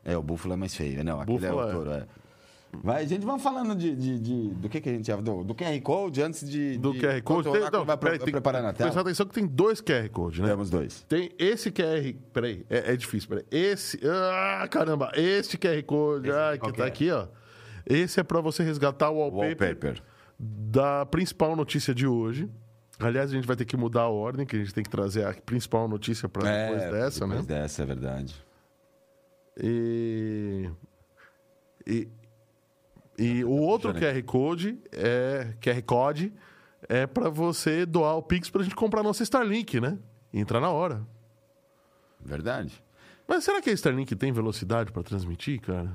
É, 0.05 0.17
o 0.17 0.23
búfalo 0.23 0.55
é 0.55 0.57
mais 0.57 0.75
feio, 0.75 1.03
não, 1.05 1.21
aquele 1.21 1.39
Búfalo 1.39 1.61
é 1.61 1.65
o 1.65 1.69
é. 1.69 1.73
touro, 1.73 1.91
é. 1.91 2.07
Vai, 2.83 3.07
gente, 3.07 3.25
vamos 3.25 3.43
falando 3.43 3.75
de, 3.75 3.95
de- 3.95 4.19
de- 4.19 4.49
do 4.55 4.69
que, 4.69 4.81
que 4.81 4.89
a 4.89 4.93
gente 4.93 5.13
do, 5.17 5.45
do 5.45 5.55
QR 5.55 5.81
Code 5.83 6.23
antes 6.23 6.49
de. 6.49 6.79
Do 6.79 6.93
de, 6.93 7.01
QR 7.01 7.23
Code. 7.23 7.51
Tem, 7.51 7.71
não, 7.71 7.85
vai 7.85 7.97
peraí, 7.97 8.19
preparar 8.19 8.63
na 8.63 8.73
prestar 8.73 8.91
tela. 8.91 9.01
atenção 9.03 9.27
que 9.27 9.35
tem 9.35 9.47
dois 9.47 9.81
QR 9.81 10.09
Code, 10.11 10.41
né? 10.43 10.49
Temos 10.49 10.71
dois. 10.71 11.03
Tem 11.09 11.31
esse 11.39 11.71
QR. 11.71 12.15
Peraí, 12.33 12.65
é, 12.71 12.93
é 12.93 12.97
difícil, 12.97 13.29
peraí. 13.29 13.45
Esse. 13.51 14.01
Ah, 14.05 14.67
caramba, 14.71 15.11
este 15.15 15.57
QR 15.59 15.83
Code 15.85 16.29
Esse, 16.29 16.39
ah, 16.39 16.59
que 16.59 16.73
tá 16.73 16.85
é? 16.85 16.89
aqui, 16.89 17.11
ó. 17.11 17.27
Esse 17.85 18.19
é 18.21 18.23
pra 18.23 18.41
você 18.41 18.63
resgatar 18.63 19.11
o 19.11 19.19
wallpaper, 19.19 19.69
Wallpaper. 19.69 20.03
da 20.39 21.07
principal 21.07 21.55
notícia 21.55 21.95
de 21.95 22.07
hoje. 22.07 22.51
Aliás, 22.99 23.31
a 23.31 23.35
gente 23.35 23.47
vai 23.47 23.55
ter 23.57 23.65
que 23.67 23.77
mudar 23.77 24.03
a 24.03 24.09
ordem, 24.09 24.47
que 24.47 24.57
a 24.57 24.59
gente 24.59 24.73
tem 24.73 24.83
que 24.83 24.89
trazer 24.91 25.25
a 25.27 25.33
principal 25.35 25.87
notícia 25.87 26.29
pra 26.29 26.43
depois 26.51 26.81
dessa, 26.91 27.25
É, 27.25 27.29
depois 27.29 27.47
né? 27.47 27.55
dessa, 27.61 27.83
é 27.83 27.87
verdade. 27.87 28.35
E. 29.63 30.71
E. 31.87 32.09
E 33.19 33.45
o 33.45 33.53
outro 33.53 33.93
Já, 33.93 34.13
QR 34.13 34.23
Code 34.25 34.79
é. 34.93 35.55
QR 35.61 35.83
Code 35.83 36.33
é 36.89 37.07
pra 37.07 37.29
você 37.29 37.87
doar 37.87 38.17
o 38.17 38.23
Pix 38.23 38.51
pra 38.51 38.63
gente 38.63 38.77
comprar 38.77 39.03
nossa 39.03 39.23
Starlink, 39.23 39.81
né? 39.81 39.99
Entrar 40.33 40.61
na 40.61 40.71
hora. 40.71 41.07
Verdade. 42.21 42.83
Mas 43.27 43.45
será 43.45 43.61
que 43.61 43.71
a 43.71 43.73
Starlink 43.73 44.15
tem 44.15 44.33
velocidade 44.33 44.93
pra 44.93 45.03
transmitir, 45.03 45.61
cara? 45.61 45.93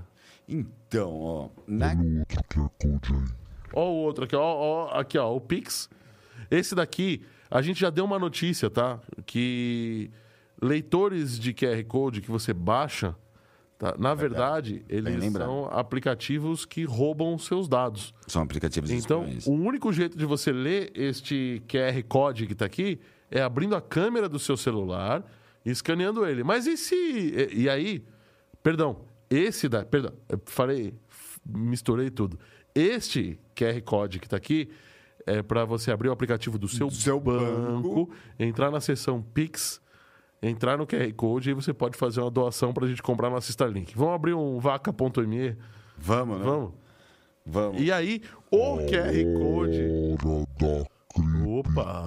Então, 0.47 1.13
ó. 1.13 1.49
Na... 1.67 1.91
Olha 1.91 2.01
o 2.01 2.19
outro 2.19 2.43
QR 2.49 2.69
Code 2.79 3.13
aí. 3.13 3.41
Ó 3.73 3.89
o 3.89 3.95
outro 3.95 4.25
aqui, 4.25 4.35
ó, 4.35 4.41
ó, 4.41 4.99
aqui, 4.99 5.17
ó, 5.17 5.33
o 5.33 5.39
Pix. 5.39 5.89
Esse 6.49 6.75
daqui, 6.75 7.21
a 7.49 7.61
gente 7.61 7.79
já 7.79 7.89
deu 7.89 8.03
uma 8.03 8.19
notícia, 8.19 8.69
tá? 8.69 8.99
Que 9.25 10.11
leitores 10.61 11.39
de 11.39 11.53
QR 11.53 11.83
Code 11.85 12.21
que 12.21 12.29
você 12.29 12.53
baixa, 12.53 13.15
tá? 13.81 13.95
na 13.97 14.13
verdade, 14.13 14.85
eles 14.87 15.17
lembrado. 15.17 15.47
são 15.47 15.65
aplicativos 15.71 16.65
que 16.65 16.83
roubam 16.83 17.37
seus 17.37 17.67
dados. 17.67 18.13
São 18.27 18.41
aplicativos 18.41 18.91
Então, 18.91 19.25
o 19.47 19.51
único 19.51 19.91
jeito 19.91 20.17
de 20.17 20.25
você 20.25 20.51
ler 20.51 20.91
este 20.93 21.61
QR 21.67 22.01
Code 22.07 22.45
que 22.45 22.53
está 22.53 22.65
aqui 22.65 22.99
é 23.29 23.41
abrindo 23.41 23.75
a 23.75 23.81
câmera 23.81 24.29
do 24.29 24.37
seu 24.37 24.55
celular 24.55 25.25
e 25.65 25.71
escaneando 25.71 26.25
ele. 26.25 26.43
Mas 26.43 26.67
e 26.67 26.77
se. 26.77 26.95
E, 26.95 27.63
e 27.63 27.69
aí. 27.69 28.05
Perdão, 28.61 29.01
esse 29.29 29.67
da. 29.67 29.83
Perdão, 29.83 30.13
eu 30.29 30.39
falei. 30.45 30.93
Misturei 31.43 32.11
tudo. 32.11 32.37
Este 32.75 33.39
QR 33.55 33.81
Code 33.81 34.19
que 34.19 34.27
está 34.27 34.37
aqui 34.37 34.69
é 35.25 35.41
para 35.41 35.65
você 35.65 35.91
abrir 35.91 36.09
o 36.09 36.11
aplicativo 36.11 36.57
do 36.57 36.67
seu, 36.67 36.89
seu 36.91 37.19
banco, 37.19 38.09
entrar 38.39 38.71
na 38.71 38.79
seção 38.79 39.21
Pix, 39.21 39.81
entrar 40.41 40.77
no 40.77 40.87
QR 40.87 41.11
Code 41.13 41.49
e 41.49 41.51
aí 41.51 41.53
você 41.55 41.73
pode 41.73 41.97
fazer 41.97 42.21
uma 42.21 42.31
doação 42.31 42.73
para 42.73 42.85
a 42.85 42.87
gente 42.87 43.01
comprar 43.03 43.29
nossa 43.29 43.49
Starlink. 43.51 43.93
Vamos 43.95 44.15
abrir 44.15 44.33
um 44.33 44.59
vaca.me? 44.59 45.55
Vamos, 45.97 46.39
né? 46.39 46.45
Vamos. 46.45 46.71
Vamos. 47.45 47.81
E 47.81 47.91
aí, 47.91 48.21
o 48.51 48.77
QR 48.77 49.39
Code. 49.39 49.81
Hora 49.81 50.47
da 50.59 50.85
cripto. 51.13 51.49
Opa! 51.49 52.05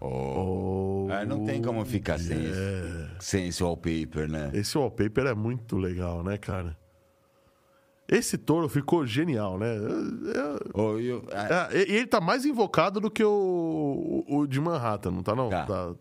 Oh, 0.00 1.08
Ah, 1.10 1.24
não 1.24 1.44
tem 1.44 1.60
como 1.60 1.84
ficar 1.84 2.18
sem, 2.18 2.44
esse, 2.44 3.08
sem 3.20 3.48
esse 3.48 3.62
wallpaper, 3.62 4.28
né? 4.30 4.50
Esse 4.54 4.76
wallpaper 4.78 5.26
é 5.26 5.34
muito 5.34 5.76
legal, 5.76 6.22
né, 6.22 6.36
cara? 6.38 6.76
Esse 8.08 8.38
touro 8.38 8.68
ficou 8.68 9.04
genial, 9.06 9.58
né? 9.58 9.76
Eu- 9.76 10.82
Ô, 10.82 10.98
eu- 10.98 11.24
ah, 11.32 11.68
é, 11.72 11.78
e 11.90 11.96
ele 11.96 12.06
tá 12.06 12.20
mais 12.20 12.44
invocado 12.44 13.00
do 13.00 13.10
que 13.10 13.22
o, 13.24 14.24
o, 14.28 14.38
o 14.38 14.46
de 14.46 14.60
Manhattan, 14.60 15.10
não 15.10 15.22
tá 15.22 15.34
não? 15.34 15.48
Tá. 15.50 15.66
Tá. 15.66 15.94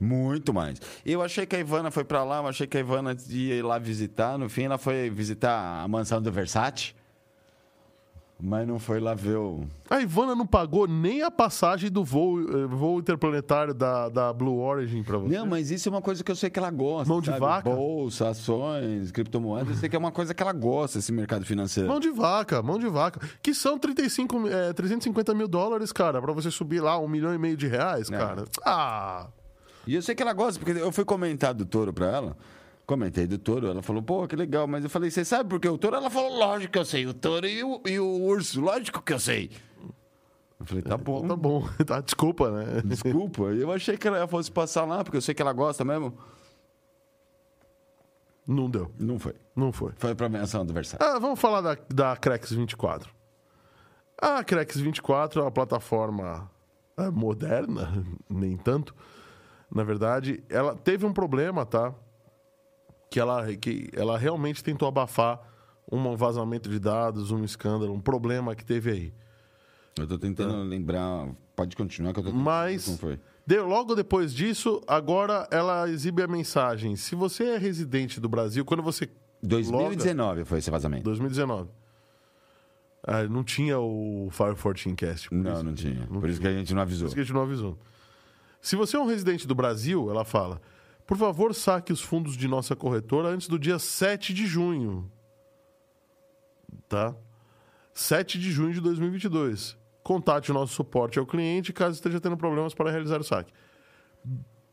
Muito 0.00 0.52
mais. 0.52 0.80
Eu 1.04 1.22
achei 1.22 1.46
que 1.46 1.56
a 1.56 1.58
Ivana 1.58 1.90
foi 1.90 2.04
pra 2.04 2.24
lá, 2.24 2.38
eu 2.38 2.48
achei 2.48 2.66
que 2.66 2.76
a 2.76 2.80
Ivana 2.80 3.16
ia 3.30 3.54
ir 3.54 3.62
lá 3.62 3.78
visitar. 3.78 4.36
No 4.38 4.48
fim, 4.48 4.64
ela 4.64 4.76
foi 4.78 5.08
visitar 5.10 5.82
a 5.82 5.88
mansão 5.88 6.20
do 6.20 6.30
Versace. 6.32 6.94
Mas 8.46 8.66
não 8.66 8.80
foi 8.80 8.98
lá 8.98 9.14
ver 9.14 9.36
o. 9.36 9.64
A 9.88 10.00
Ivana 10.00 10.34
não 10.34 10.44
pagou 10.44 10.88
nem 10.88 11.22
a 11.22 11.30
passagem 11.30 11.88
do 11.88 12.02
voo, 12.04 12.40
eh, 12.40 12.66
voo 12.66 12.98
interplanetário 12.98 13.72
da, 13.72 14.08
da 14.08 14.32
Blue 14.32 14.58
Origin 14.60 15.04
pra 15.04 15.16
você. 15.18 15.38
Não, 15.38 15.46
mas 15.46 15.70
isso 15.70 15.88
é 15.88 15.92
uma 15.92 16.02
coisa 16.02 16.22
que 16.22 16.30
eu 16.30 16.36
sei 16.36 16.50
que 16.50 16.58
ela 16.58 16.70
gosta. 16.70 17.08
Mão 17.08 17.20
de 17.20 17.26
sabe? 17.28 17.38
vaca? 17.38 17.70
Bolsa, 17.70 18.28
ações, 18.30 19.12
criptomoedas. 19.12 19.68
Eu 19.70 19.76
sei 19.76 19.88
que 19.88 19.94
é 19.94 19.98
uma 19.98 20.10
coisa 20.12 20.34
que 20.34 20.42
ela 20.42 20.52
gosta, 20.52 20.98
esse 20.98 21.12
mercado 21.12 21.46
financeiro. 21.46 21.88
Mão 21.88 22.00
de 22.00 22.10
vaca, 22.10 22.60
mão 22.60 22.78
de 22.78 22.88
vaca. 22.88 23.20
Que 23.40 23.54
são 23.54 23.78
35, 23.78 24.48
eh, 24.48 24.72
350 24.72 25.32
mil 25.32 25.46
dólares, 25.46 25.92
cara, 25.92 26.20
pra 26.20 26.32
você 26.32 26.50
subir 26.50 26.80
lá 26.80 26.98
um 26.98 27.06
milhão 27.08 27.32
e 27.32 27.38
meio 27.38 27.56
de 27.56 27.68
reais, 27.68 28.10
É. 28.10 28.18
cara. 28.18 28.44
Ah! 28.66 29.28
E 29.86 29.94
eu 29.94 30.02
sei 30.02 30.14
que 30.14 30.22
ela 30.22 30.32
gosta, 30.32 30.58
porque 30.58 30.78
eu 30.78 30.92
fui 30.92 31.04
comentar 31.04 31.52
do 31.54 31.64
touro 31.66 31.92
pra 31.92 32.06
ela. 32.06 32.36
Comentei 32.86 33.26
do 33.26 33.38
touro, 33.38 33.68
ela 33.68 33.82
falou, 33.82 34.02
pô, 34.02 34.26
que 34.28 34.36
legal. 34.36 34.66
Mas 34.66 34.84
eu 34.84 34.90
falei, 34.90 35.10
você 35.10 35.24
sabe 35.24 35.48
por 35.48 35.58
que 35.60 35.68
o 35.68 35.78
touro? 35.78 35.96
Ela 35.96 36.10
falou, 36.10 36.36
lógico 36.36 36.72
que 36.72 36.78
eu 36.78 36.84
sei. 36.84 37.06
O 37.06 37.14
touro 37.14 37.46
e 37.46 37.64
o, 37.64 37.80
e 37.86 37.98
o 37.98 38.22
urso, 38.22 38.60
lógico 38.60 39.00
que 39.02 39.12
eu 39.12 39.18
sei. 39.18 39.50
Eu 40.60 40.66
falei, 40.66 40.82
tá 40.82 40.96
bom. 40.96 41.26
Tá 41.26 41.36
bom, 41.36 41.68
tá, 41.86 42.00
desculpa, 42.00 42.50
né? 42.50 42.82
Desculpa, 42.84 43.42
eu 43.54 43.72
achei 43.72 43.96
que 43.96 44.06
ela 44.06 44.26
fosse 44.28 44.50
passar 44.50 44.84
lá, 44.84 45.02
porque 45.02 45.16
eu 45.16 45.22
sei 45.22 45.34
que 45.34 45.40
ela 45.42 45.52
gosta 45.52 45.84
mesmo. 45.84 46.16
Não 48.46 48.68
deu, 48.68 48.90
Não 48.98 49.18
foi. 49.18 49.34
não 49.56 49.72
foi. 49.72 49.92
Foi 49.96 50.14
pra 50.14 50.28
menção 50.28 50.66
do 50.66 50.72
Versace. 50.74 51.02
Ah, 51.02 51.18
vamos 51.18 51.40
falar 51.40 51.62
da, 51.62 51.78
da 51.88 52.16
Crex 52.16 52.52
24. 52.52 53.10
A 54.20 54.44
Crex 54.44 54.76
24 54.76 55.40
é 55.40 55.44
uma 55.44 55.50
plataforma 55.50 56.50
é, 56.98 57.10
moderna, 57.10 58.04
nem 58.28 58.56
tanto. 58.58 58.94
Na 59.74 59.82
verdade, 59.82 60.42
ela 60.48 60.74
teve 60.76 61.04
um 61.04 61.12
problema, 61.12 61.66
tá? 61.66 61.92
Que 63.10 63.18
ela, 63.18 63.54
que 63.56 63.90
ela 63.92 64.16
realmente 64.16 64.62
tentou 64.62 64.86
abafar 64.86 65.40
um 65.90 66.16
vazamento 66.16 66.70
de 66.70 66.78
dados, 66.78 67.30
um 67.32 67.44
escândalo, 67.44 67.92
um 67.92 68.00
problema 68.00 68.54
que 68.54 68.64
teve 68.64 68.90
aí. 68.90 69.12
Eu 69.98 70.06
tô 70.06 70.16
tentando 70.18 70.62
lembrar. 70.62 71.28
Pode 71.56 71.76
continuar 71.76 72.12
que 72.12 72.20
eu 72.20 72.24
tô 72.24 72.30
tentando 72.30 72.44
Mas- 72.44 72.88
Não 72.88 72.96
foi. 72.98 73.18
De- 73.46 73.60
logo 73.60 73.94
depois 73.94 74.32
disso, 74.32 74.80
agora 74.86 75.46
ela 75.50 75.88
exibe 75.90 76.22
a 76.22 76.26
mensagem. 76.26 76.96
Se 76.96 77.14
você 77.14 77.44
é 77.50 77.58
residente 77.58 78.18
do 78.20 78.28
Brasil, 78.28 78.64
quando 78.64 78.82
você. 78.82 79.08
loga- 79.42 79.50
2019 79.50 80.44
foi 80.44 80.58
esse 80.58 80.70
vazamento. 80.70 81.04
2019. 81.04 81.68
Ah, 83.06 83.22
não 83.24 83.44
tinha 83.44 83.78
o 83.78 84.28
Fire 84.30 84.54
14 84.56 84.94
Cast. 84.96 85.28
Não, 85.34 85.52
isso. 85.52 85.62
não 85.62 85.74
tinha. 85.74 86.06
Por 86.06 86.28
isso 86.28 86.40
que 86.40 86.46
a 86.46 86.52
gente 86.52 86.72
não 86.72 86.80
avisou. 86.80 87.02
Por 87.04 87.06
isso 87.08 87.14
que 87.14 87.20
a 87.20 87.24
gente 87.24 87.34
não 87.34 87.42
avisou. 87.42 87.78
Se 88.64 88.76
você 88.76 88.96
é 88.96 88.98
um 88.98 89.04
residente 89.04 89.46
do 89.46 89.54
Brasil, 89.54 90.08
ela 90.08 90.24
fala, 90.24 90.58
por 91.06 91.18
favor, 91.18 91.54
saque 91.54 91.92
os 91.92 92.00
fundos 92.00 92.34
de 92.34 92.48
nossa 92.48 92.74
corretora 92.74 93.28
antes 93.28 93.46
do 93.46 93.58
dia 93.58 93.78
7 93.78 94.32
de 94.32 94.46
junho. 94.46 95.12
Tá? 96.88 97.14
7 97.92 98.38
de 98.38 98.50
junho 98.50 98.72
de 98.72 98.80
2022. 98.80 99.76
Contate 100.02 100.50
o 100.50 100.54
nosso 100.54 100.72
suporte 100.72 101.18
ao 101.18 101.26
cliente 101.26 101.74
caso 101.74 101.96
esteja 101.96 102.18
tendo 102.18 102.38
problemas 102.38 102.72
para 102.72 102.90
realizar 102.90 103.20
o 103.20 103.22
saque. 103.22 103.52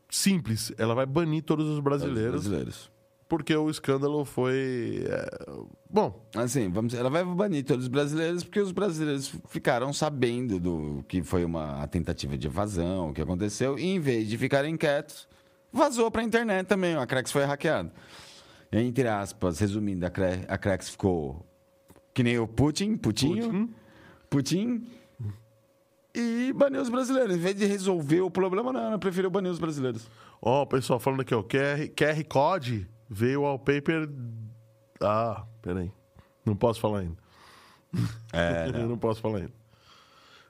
Simples, 0.08 0.72
ela 0.78 0.94
vai 0.94 1.04
banir 1.04 1.42
todos 1.42 1.68
os 1.68 1.78
brasileiros, 1.78 2.30
brasileiros. 2.30 2.90
Porque 3.32 3.56
o 3.56 3.70
escândalo 3.70 4.26
foi. 4.26 5.06
é, 5.08 5.26
Bom, 5.88 6.28
Assim, 6.36 6.68
vamos, 6.68 6.92
ela 6.92 7.08
vai 7.08 7.24
banir 7.24 7.64
todos 7.64 7.84
os 7.84 7.88
brasileiros 7.88 8.44
porque 8.44 8.60
os 8.60 8.72
brasileiros 8.72 9.34
ficaram 9.48 9.90
sabendo 9.90 10.60
do 10.60 11.02
que 11.08 11.22
foi 11.22 11.42
uma 11.42 11.86
tentativa 11.86 12.36
de 12.36 12.46
evasão, 12.46 13.08
o 13.08 13.14
que 13.14 13.22
aconteceu, 13.22 13.78
e 13.78 13.86
em 13.86 13.98
vez 13.98 14.28
de 14.28 14.36
ficarem 14.36 14.76
quietos, 14.76 15.26
vazou 15.72 16.10
pra 16.10 16.22
internet 16.22 16.66
também. 16.66 16.94
A 16.94 17.06
Crex 17.06 17.32
foi 17.32 17.44
hackeada. 17.44 17.90
Entre 18.70 19.08
aspas, 19.08 19.60
resumindo, 19.60 20.04
a, 20.04 20.10
Cre 20.10 20.44
a 20.46 20.58
Crex 20.58 20.90
ficou 20.90 21.42
que 22.12 22.22
nem 22.22 22.38
o 22.38 22.46
Putin, 22.46 22.98
Putinho, 22.98 23.70
Putin, 24.28 24.86
e 26.14 26.52
baniu 26.54 26.82
os 26.82 26.90
brasileiros. 26.90 27.34
Em 27.34 27.38
vez 27.38 27.56
de 27.56 27.64
resolver 27.64 28.20
o 28.20 28.30
problema, 28.30 28.74
não, 28.74 28.88
ela 28.88 28.98
preferiu 28.98 29.30
banir 29.30 29.50
os 29.50 29.58
brasileiros. 29.58 30.06
Ó, 30.42 30.64
o 30.64 30.66
pessoal 30.66 31.00
falando 31.00 31.22
aqui, 31.22 31.34
ó, 31.34 31.42
QR, 31.42 31.88
QR 31.96 32.24
Code 32.28 32.91
veio 33.12 33.40
o 33.40 33.42
wallpaper. 33.44 34.08
Ah, 35.00 35.44
peraí. 35.60 35.92
Não 36.44 36.56
posso 36.56 36.80
falar 36.80 37.00
ainda. 37.00 37.16
É, 38.32 38.68
Eu 38.74 38.88
não 38.88 38.98
posso 38.98 39.20
falar 39.20 39.38
ainda. 39.38 39.52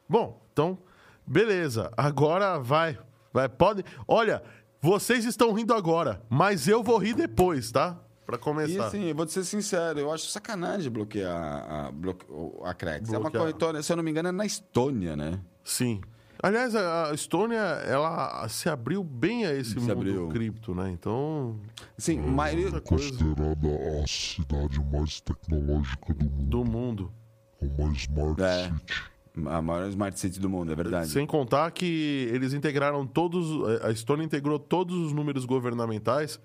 Bom, 0.08 0.40
então, 0.52 0.78
beleza. 1.26 1.90
Agora 1.96 2.58
vai. 2.58 2.98
Vai, 3.32 3.48
pode. 3.48 3.84
Olha, 4.06 4.42
vocês 4.80 5.24
estão 5.24 5.52
rindo 5.52 5.74
agora, 5.74 6.22
mas 6.28 6.68
eu 6.68 6.82
vou 6.82 6.98
rir 6.98 7.14
depois, 7.14 7.70
tá? 7.72 7.98
Pra 8.26 8.36
E 8.36 8.38
começar. 8.38 8.86
assim, 8.86 9.04
eu 9.04 9.14
vou 9.14 9.26
te 9.26 9.32
ser 9.32 9.44
sincero, 9.44 9.98
eu 9.98 10.12
acho 10.12 10.26
sacanagem 10.28 10.90
bloquear 10.92 11.34
a, 11.34 11.86
a, 11.88 11.92
bloque- 11.92 12.26
a 12.64 12.72
Crex. 12.74 13.12
É 13.12 13.18
uma 13.18 13.30
corretora, 13.30 13.82
se 13.82 13.92
eu 13.92 13.96
não 13.96 14.04
me 14.04 14.10
engano, 14.10 14.28
é 14.28 14.32
na 14.32 14.46
Estônia, 14.46 15.16
né? 15.16 15.40
Sim. 15.64 16.00
Aliás, 16.42 16.74
a 16.74 17.10
a 17.10 17.14
Estônia, 17.14 17.58
ela 17.58 18.48
se 18.48 18.68
abriu 18.68 19.02
bem 19.02 19.44
a 19.46 19.54
esse 19.54 19.70
Se 19.72 19.80
mundo 19.80 19.92
abriu. 19.92 20.28
cripto, 20.28 20.74
né? 20.74 20.90
Então, 20.90 21.56
Sim, 21.98 22.18
a 22.20 22.22
maioria. 22.26 22.80
coisa 22.80 22.80
Considerada 22.80 23.68
a 24.02 24.06
cidade 24.06 24.80
mais 24.92 25.20
tecnológica 25.20 26.14
do 26.14 26.24
mundo. 26.24 26.44
do 26.44 26.64
mundo. 26.64 27.12
Uma 27.60 27.92
Smart 27.92 28.42
É. 28.42 28.64
City. 28.70 29.12
A 29.46 29.62
maior 29.62 29.88
smart 29.88 30.20
city 30.20 30.38
do 30.38 30.50
mundo, 30.50 30.72
é 30.72 30.74
verdade. 30.74 31.08
Sem 31.08 31.24
contar 31.26 31.70
que 31.70 32.28
eles 32.30 32.52
integraram 32.52 33.06
todos. 33.06 33.46
A 33.82 33.90
Estônia 33.90 34.24
integrou 34.24 34.58
todos 34.58 34.94
os 34.94 35.12
números 35.12 35.46
governamentais. 35.46 36.38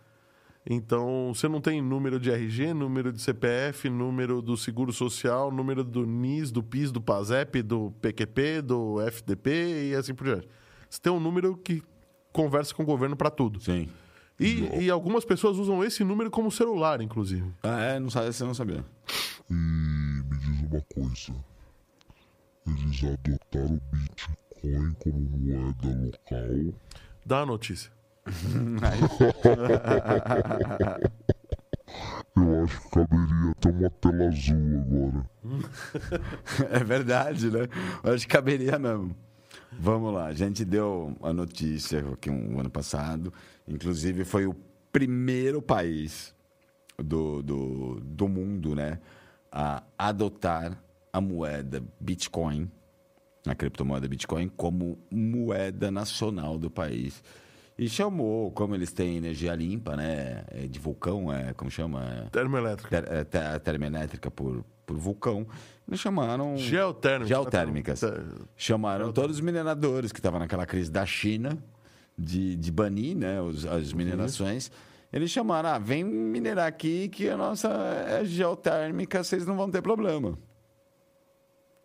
Então, 0.70 1.32
você 1.34 1.48
não 1.48 1.62
tem 1.62 1.82
número 1.82 2.20
de 2.20 2.30
RG, 2.30 2.74
número 2.74 3.14
de 3.14 3.22
CPF, 3.22 3.90
número 3.90 4.42
do 4.42 4.58
Seguro 4.58 4.92
Social, 4.92 5.50
número 5.50 5.82
do 5.82 6.06
NIS, 6.06 6.52
do 6.52 6.62
PIS, 6.62 6.92
do 6.92 7.00
PASEP, 7.00 7.62
do 7.62 7.92
PQP, 8.02 8.62
do 8.62 9.00
FDP 9.02 9.92
e 9.92 9.96
assim 9.96 10.14
por 10.14 10.26
diante. 10.26 10.50
Você 10.90 11.00
tem 11.02 11.12
um 11.12 11.22
número 11.22 11.56
que 11.56 11.82
conversa 12.34 12.76
com 12.76 12.84
o 12.84 12.86
governo 12.86 13.16
para 13.16 13.30
tudo. 13.30 13.62
Sim. 13.62 13.88
E, 14.38 14.84
e 14.84 14.90
algumas 14.90 15.24
pessoas 15.24 15.58
usam 15.58 15.82
esse 15.84 16.04
número 16.04 16.30
como 16.30 16.52
celular, 16.52 17.02
inclusive. 17.02 17.50
Ah, 17.64 17.82
é? 17.84 18.00
Não 18.00 18.10
sabe, 18.10 18.34
você 18.34 18.44
não 18.44 18.54
sabia. 18.54 18.84
E 19.50 19.54
me 19.54 20.38
diz 20.38 20.62
uma 20.70 20.82
coisa. 20.94 21.34
Eles 22.68 23.04
adotaram 23.04 23.76
o 23.76 23.82
Bitcoin 23.96 24.94
como 25.00 25.20
moeda 25.20 25.88
local. 25.88 26.74
Dá 27.26 27.40
a 27.40 27.46
notícia. 27.46 27.97
Eu 32.36 32.64
acho 32.64 32.82
que 32.82 32.90
caberia 32.90 33.52
até 33.52 33.70
uma 33.70 33.90
tela 33.90 34.28
azul 34.28 34.82
agora. 34.82 35.26
É 36.72 36.84
verdade, 36.84 37.50
né? 37.50 37.68
Eu 38.04 38.14
acho 38.14 38.28
que 38.28 38.34
caberia 38.34 38.78
mesmo. 38.78 39.16
Vamos 39.72 40.14
lá, 40.14 40.28
a 40.28 40.34
gente 40.34 40.64
deu 40.64 41.16
a 41.22 41.34
notícia 41.34 42.00
aqui 42.14 42.30
um 42.30 42.60
ano 42.60 42.70
passado. 42.70 43.34
Inclusive, 43.68 44.24
foi 44.24 44.46
o 44.46 44.56
primeiro 44.92 45.62
país 45.62 46.36
do, 46.98 47.42
do, 47.42 48.00
do 48.02 48.28
mundo, 48.28 48.76
né? 48.76 49.00
A 49.52 49.84
adotar 49.98 50.78
a 51.12 51.22
moeda 51.22 51.84
Bitcoin, 52.00 52.70
a 53.48 53.56
criptomoeda 53.56 54.08
Bitcoin, 54.08 54.50
como 54.50 55.00
moeda 55.12 55.90
nacional 55.90 56.58
do 56.58 56.70
país. 56.70 57.24
E 57.78 57.88
chamou, 57.88 58.52
como 58.52 58.74
eles 58.74 58.92
têm 58.92 59.18
energia 59.18 59.54
limpa, 59.54 59.96
né? 59.96 60.44
é 60.50 60.66
De 60.68 60.80
vulcão, 60.80 61.32
é, 61.32 61.54
como 61.54 61.70
chama? 61.70 62.04
É, 62.26 62.30
Termoelétrica. 62.30 63.02
ter, 63.04 63.12
é, 63.14 63.24
ter- 63.24 63.60
termoelétrica 63.60 64.32
por, 64.32 64.66
por 64.86 64.98
vulcão. 64.98 65.46
Eles 65.88 66.00
chamaram. 66.00 66.58
Geotérmica. 66.58 67.28
Geotérmicas. 67.28 68.02
Chamaram 68.56 69.12
todos 69.14 69.36
os 69.38 69.42
mineradores 69.42 70.12
que 70.12 70.20
estavam 70.20 70.40
naquela 70.40 70.66
crise 70.66 70.90
da 70.90 71.06
China 71.06 71.56
de, 72.18 72.56
de 72.56 72.72
banir 72.72 73.16
né, 73.16 73.40
os- 73.42 73.66
as 73.66 73.94
minerações. 73.94 74.72
Eles 75.14 75.30
chamaram, 75.30 75.70
ah, 75.70 75.78
vem 75.80 76.04
minerar 76.04 76.66
aqui 76.68 77.08
que 77.10 77.30
a 77.30 77.38
nossa 77.38 77.70
é 77.70 78.26
geotérmica, 78.26 79.24
vocês 79.24 79.46
não 79.46 79.56
vão 79.56 79.70
ter 79.70 79.82
problema. 79.84 80.38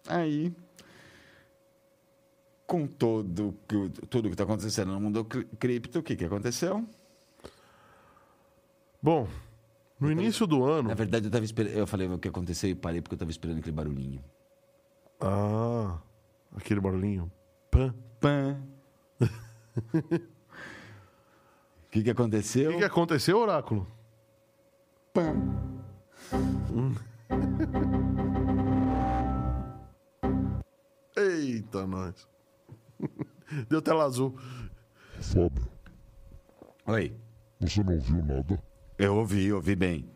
Aí, 0.09 0.53
com 2.73 2.87
todo 2.87 3.53
tudo 4.09 4.29
que 4.31 4.35
está 4.35 4.45
acontecendo 4.45 4.93
no 4.93 4.99
mundo 5.01 5.23
cri- 5.27 5.45
cripto, 5.59 5.99
o 5.99 6.03
que, 6.03 6.17
que 6.17 6.25
aconteceu? 6.25 6.89
Bom, 9.03 9.29
no 10.01 10.11
início 10.11 10.47
do 10.47 10.65
ano. 10.65 10.89
Na 10.89 10.95
verdade, 10.95 11.27
eu, 11.27 11.31
tava 11.31 11.45
esperando, 11.45 11.75
eu 11.77 11.87
falei 11.87 12.09
o 12.09 12.19
que 12.19 12.29
aconteceu 12.29 12.71
e 12.71 12.75
parei 12.75 13.03
porque 13.03 13.13
eu 13.13 13.17
estava 13.17 13.31
esperando 13.31 13.59
aquele 13.59 13.77
barulhinho. 13.77 14.25
Ah, 15.21 15.99
aquele 16.57 16.81
barulhinho. 16.81 17.31
Pã. 17.71 17.95
Pã. 18.19 18.59
O 19.21 19.29
que, 21.93 22.03
que 22.03 22.09
O 22.09 22.13
aconteceu? 22.13 22.71
que, 22.73 22.79
que 22.79 22.85
aconteceu, 22.85 23.37
Oráculo? 23.39 23.87
Pã. 25.13 25.35
Eita, 31.17 31.87
nós. 31.87 32.27
Deu 33.69 33.83
tela 33.83 34.05
azul. 34.05 34.35
Fábio, 35.21 35.69
Oi. 36.87 37.15
você 37.61 37.83
não 37.83 37.99
viu 38.01 38.25
nada? 38.25 38.63
Eu 38.99 39.17
ouvi, 39.17 39.53
ouvi 39.53 39.77
bem. 39.77 40.09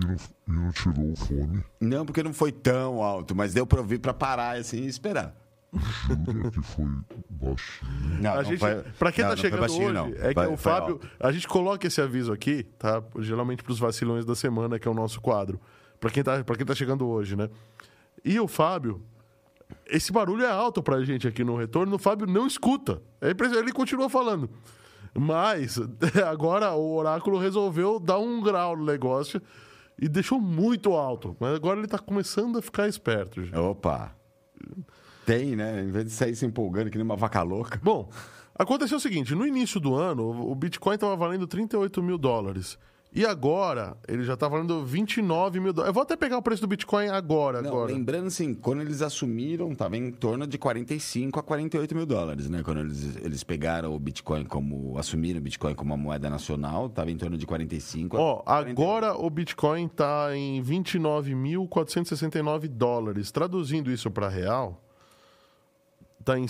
E 0.00 0.06
não, 0.06 0.14
e 0.14 0.52
não 0.52 0.72
tirou 0.72 1.12
o 1.12 1.16
fone? 1.16 1.64
Não, 1.80 2.06
porque 2.06 2.22
não 2.22 2.32
foi 2.32 2.52
tão 2.52 3.02
alto, 3.02 3.34
mas 3.34 3.52
deu 3.52 3.66
pra 3.66 3.80
ouvir 3.80 3.98
pra 3.98 4.14
parar 4.14 4.56
assim 4.56 4.82
e 4.82 4.86
esperar. 4.86 5.34
Jura 5.72 6.50
que 6.50 6.62
foi 6.62 6.86
baixinho? 7.28 8.22
Não, 8.22 8.32
A 8.32 8.42
gente, 8.42 8.60
pra 8.98 9.12
quem 9.12 9.24
tá 9.24 9.36
chegando 9.36 9.62
hoje, 9.64 10.16
é 10.18 10.32
que 10.32 10.40
o 10.40 10.56
Fábio. 10.56 11.00
A 11.20 11.30
gente 11.30 11.46
coloca 11.46 11.86
esse 11.86 12.00
aviso 12.00 12.32
aqui, 12.32 12.62
tá? 12.78 13.02
Geralmente 13.18 13.62
pros 13.62 13.78
vacilões 13.78 14.24
da 14.24 14.34
semana, 14.34 14.78
que 14.78 14.88
é 14.88 14.90
o 14.90 14.94
nosso 14.94 15.20
quadro. 15.20 15.60
Pra 16.00 16.10
quem 16.10 16.22
tá, 16.22 16.42
pra 16.42 16.56
quem 16.56 16.64
tá 16.64 16.74
chegando 16.74 17.06
hoje, 17.06 17.36
né? 17.36 17.50
E 18.24 18.38
o 18.40 18.48
Fábio. 18.48 19.02
Esse 19.86 20.12
barulho 20.12 20.44
é 20.44 20.50
alto 20.50 20.82
pra 20.82 21.02
gente 21.02 21.26
aqui 21.26 21.42
no 21.42 21.56
retorno, 21.56 21.96
o 21.96 21.98
Fábio 21.98 22.26
não 22.26 22.46
escuta. 22.46 23.02
É 23.20 23.30
ele 23.30 23.72
continua 23.72 24.08
falando. 24.08 24.48
Mas 25.18 25.78
agora 26.28 26.72
o 26.72 26.94
oráculo 26.94 27.38
resolveu 27.38 27.98
dar 27.98 28.18
um 28.18 28.42
grau 28.42 28.76
no 28.76 28.84
negócio 28.84 29.40
e 30.00 30.08
deixou 30.08 30.40
muito 30.40 30.92
alto. 30.92 31.36
Mas 31.40 31.54
agora 31.54 31.78
ele 31.78 31.88
tá 31.88 31.98
começando 31.98 32.58
a 32.58 32.62
ficar 32.62 32.88
esperto. 32.88 33.44
Já. 33.44 33.60
Opa. 33.60 34.14
Tem, 35.26 35.56
né? 35.56 35.82
Em 35.82 35.90
vez 35.90 36.06
de 36.06 36.10
sair 36.12 36.34
se 36.34 36.46
empolgando 36.46 36.90
que 36.90 36.96
nem 36.96 37.04
uma 37.04 37.16
vaca 37.16 37.42
louca. 37.42 37.80
Bom, 37.82 38.08
aconteceu 38.54 38.96
o 38.96 39.00
seguinte: 39.00 39.34
no 39.34 39.46
início 39.46 39.80
do 39.80 39.94
ano, 39.94 40.50
o 40.50 40.54
Bitcoin 40.54 40.94
estava 40.94 41.16
valendo 41.16 41.46
38 41.46 42.02
mil 42.02 42.16
dólares. 42.16 42.78
E 43.10 43.24
agora, 43.24 43.96
ele 44.06 44.22
já 44.22 44.34
está 44.34 44.46
valendo 44.46 44.84
29 44.84 45.60
mil 45.60 45.72
dólares. 45.72 45.88
Eu 45.88 45.94
vou 45.94 46.02
até 46.02 46.14
pegar 46.14 46.36
o 46.36 46.42
preço 46.42 46.60
do 46.60 46.68
Bitcoin 46.68 47.08
agora. 47.08 47.62
Não, 47.62 47.70
agora. 47.70 47.90
lembrando 47.92 48.26
assim, 48.26 48.54
quando 48.54 48.82
eles 48.82 49.00
assumiram, 49.00 49.72
estava 49.72 49.96
em 49.96 50.12
torno 50.12 50.46
de 50.46 50.58
45 50.58 51.40
a 51.40 51.42
48 51.42 51.96
mil 51.96 52.04
dólares, 52.04 52.50
né? 52.50 52.62
Quando 52.62 52.80
eles, 52.80 53.16
eles 53.16 53.42
pegaram 53.42 53.94
o 53.94 53.98
Bitcoin 53.98 54.44
como. 54.44 54.98
assumiram 54.98 55.40
o 55.40 55.42
Bitcoin 55.42 55.74
como 55.74 55.94
uma 55.94 55.96
moeda 55.96 56.28
nacional, 56.28 56.86
estava 56.86 57.10
em 57.10 57.16
torno 57.16 57.38
de 57.38 57.46
45 57.46 58.14
a 58.16 58.20
Ó, 58.20 58.36
48. 58.42 58.78
agora 58.80 59.14
o 59.16 59.30
Bitcoin 59.30 59.86
está 59.86 60.36
em 60.36 60.62
29.469 60.62 62.68
dólares. 62.68 63.30
Traduzindo 63.30 63.90
isso 63.90 64.10
para 64.10 64.28
real, 64.28 64.82
está 66.20 66.38
em 66.38 66.46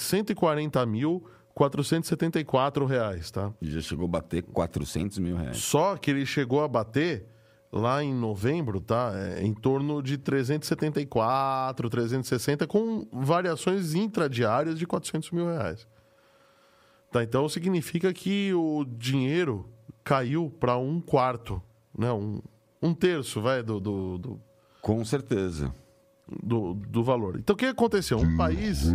474 1.59 2.87
reais, 2.87 3.33
tá? 3.33 3.53
E 3.61 3.69
já 3.69 3.81
chegou 3.81 4.05
a 4.05 4.09
bater 4.09 4.45
400 4.45 5.19
mil 5.19 5.37
reais. 5.37 5.57
Só 5.57 5.97
que 5.97 6.09
ele 6.09 6.25
chegou 6.25 6.63
a 6.63 6.69
bater 6.69 7.27
lá 7.73 8.01
em 8.01 8.15
novembro, 8.15 8.81
tá? 8.81 9.11
É, 9.13 9.43
em 9.43 9.53
torno 9.53 10.01
de 10.01 10.17
374, 10.17 11.91
360, 11.91 12.65
com 12.69 13.09
variações 13.13 13.93
intradiárias 13.95 14.79
de 14.79 14.87
400 14.87 15.33
mil 15.33 15.47
reais. 15.47 15.85
Tá, 17.11 17.25
então 17.25 17.49
significa 17.49 18.13
que 18.13 18.55
o 18.55 18.85
dinheiro 18.85 19.69
caiu 20.05 20.55
para 20.61 20.79
um 20.79 21.01
quarto, 21.01 21.61
né? 21.99 22.13
Um, 22.13 22.41
um 22.81 22.95
terço, 22.95 23.41
vai, 23.41 23.65
do, 23.65 23.81
do, 23.81 24.19
do, 24.19 24.41
Com 24.81 25.05
certeza. 25.05 25.75
do, 26.41 26.75
do 26.75 27.03
valor. 27.03 27.37
Então 27.37 27.55
o 27.55 27.57
que 27.57 27.67
aconteceu? 27.67 28.19
Um 28.19 28.37
país 28.37 28.87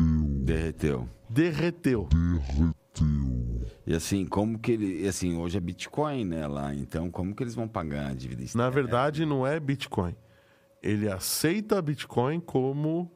Derreteu. 0.00 1.08
derreteu. 1.28 2.08
Derreteu. 2.10 3.64
E 3.86 3.94
assim, 3.94 4.24
como 4.24 4.58
que 4.58 4.72
ele. 4.72 5.02
e 5.02 5.08
assim, 5.08 5.36
hoje 5.36 5.56
é 5.56 5.60
Bitcoin, 5.60 6.24
né? 6.24 6.46
Lá, 6.46 6.74
então, 6.74 7.10
como 7.10 7.34
que 7.34 7.42
eles 7.42 7.54
vão 7.54 7.66
pagar 7.68 8.10
a 8.10 8.14
dívida 8.14 8.40
Na 8.40 8.46
externa? 8.46 8.70
verdade, 8.70 9.26
não 9.26 9.46
é 9.46 9.58
Bitcoin. 9.58 10.14
Ele 10.82 11.08
aceita 11.10 11.80
Bitcoin 11.82 12.40
como, 12.40 13.10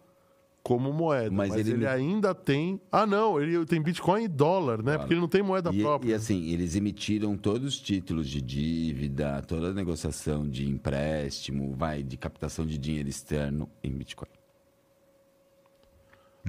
como 0.62 0.92
moeda. 0.92 1.30
Mas 1.30 1.50
Mas, 1.50 1.60
ele 1.60 1.72
ele, 1.72 1.86
ainda 1.86 2.34
tem. 2.34 2.80
Ah, 2.90 3.06
não, 3.06 3.40
ele 3.40 3.64
tem 3.66 3.80
Bitcoin 3.80 4.24
e 4.24 4.28
dólar, 4.28 4.82
né? 4.82 4.98
Porque 4.98 5.12
ele 5.14 5.20
não 5.20 5.28
tem 5.28 5.42
moeda 5.42 5.70
E, 5.72 5.80
própria. 5.80 6.10
e 6.10 6.14
assim, 6.14 6.50
eles 6.50 6.74
emitiram 6.74 7.36
todos 7.36 7.74
os 7.74 7.80
títulos 7.80 8.28
de 8.28 8.40
dívida, 8.42 9.42
toda 9.42 9.68
a 9.68 9.74
negociação 9.74 10.48
de 10.48 10.68
empréstimo, 10.68 11.72
vai, 11.74 12.02
de 12.02 12.16
captação 12.16 12.66
de 12.66 12.76
dinheiro 12.78 13.08
externo 13.08 13.68
em 13.82 13.90
Bitcoin. 13.92 14.28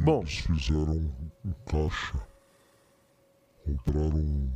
Bom. 0.01 0.21
Eles 0.21 0.39
fizeram 0.39 1.11
um 1.45 1.53
caixa. 1.65 2.19
Compraram 3.65 4.49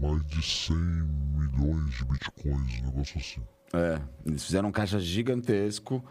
mais 0.00 0.24
de 0.26 0.42
100 0.42 0.76
milhões 0.76 1.94
de 1.94 2.04
bitcoins, 2.04 2.80
um 2.80 2.86
negócio 2.86 3.18
assim. 3.18 3.42
É, 3.72 4.00
eles 4.24 4.44
fizeram 4.44 4.68
um 4.68 4.72
caixa 4.72 4.98
gigantesco 4.98 6.02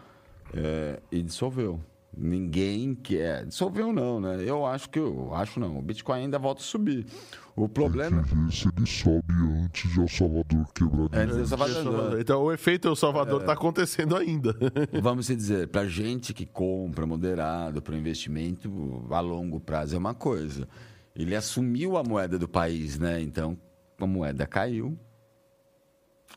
é, 0.54 1.00
e 1.10 1.22
dissolveu. 1.22 1.80
Ninguém 2.16 2.94
quer. 2.94 3.46
Dissolveu 3.46 3.92
não, 3.92 4.20
né? 4.20 4.42
Eu 4.44 4.66
acho 4.66 4.88
que. 4.90 4.98
Eu 4.98 5.34
acho 5.34 5.60
não. 5.60 5.78
O 5.78 5.82
Bitcoin 5.82 6.20
ainda 6.22 6.38
volta 6.38 6.60
a 6.60 6.64
subir. 6.64 7.06
O 7.54 7.68
problema. 7.68 8.22
Tem 8.22 8.30
que 8.30 8.34
ver 8.44 8.52
se 8.52 8.68
ele 8.76 8.86
sobe 8.86 9.64
antes 9.64 9.92
de 9.92 10.00
El 10.00 10.08
Salvador 10.08 10.66
quebrar 10.74 11.08
de 11.08 11.18
Antes 11.18 11.36
vez. 11.36 11.48
de 11.48 11.54
El 11.54 11.58
Salvador. 11.84 12.20
Então 12.20 12.42
o 12.42 12.52
efeito 12.52 12.88
El 12.88 12.92
É. 12.92 12.96
Salvador 12.96 13.40
está 13.40 13.52
acontecendo 13.52 14.16
ainda. 14.16 14.56
Vamos 15.02 15.26
se 15.26 15.36
dizer, 15.36 15.68
para 15.68 15.86
gente 15.86 16.32
que 16.32 16.46
compra 16.46 17.06
moderado, 17.06 17.82
para 17.82 17.96
investimento 17.96 19.04
a 19.10 19.20
longo 19.20 19.60
prazo 19.60 19.94
é 19.94 19.98
uma 19.98 20.14
coisa. 20.14 20.68
Ele 21.14 21.34
assumiu 21.36 21.96
a 21.96 22.02
moeda 22.02 22.38
do 22.38 22.48
país, 22.48 22.98
né? 22.98 23.20
Então 23.20 23.58
a 24.00 24.06
moeda 24.06 24.46
caiu, 24.46 24.96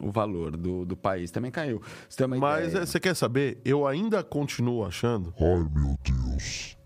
o 0.01 0.11
valor 0.11 0.55
do, 0.57 0.85
do 0.85 0.95
país 0.97 1.31
também 1.31 1.51
caiu. 1.51 1.81
Você 2.09 2.17
tem 2.17 2.27
uma 2.27 2.37
Mas 2.37 2.69
ideia? 2.69 2.83
é, 2.83 2.85
você 2.85 2.99
quer 2.99 3.15
saber? 3.15 3.59
Eu 3.63 3.85
ainda 3.87 4.23
continuo 4.23 4.85
achando. 4.85 5.33
Ai, 5.39 5.67
meu 5.73 5.97
Deus. 6.03 6.77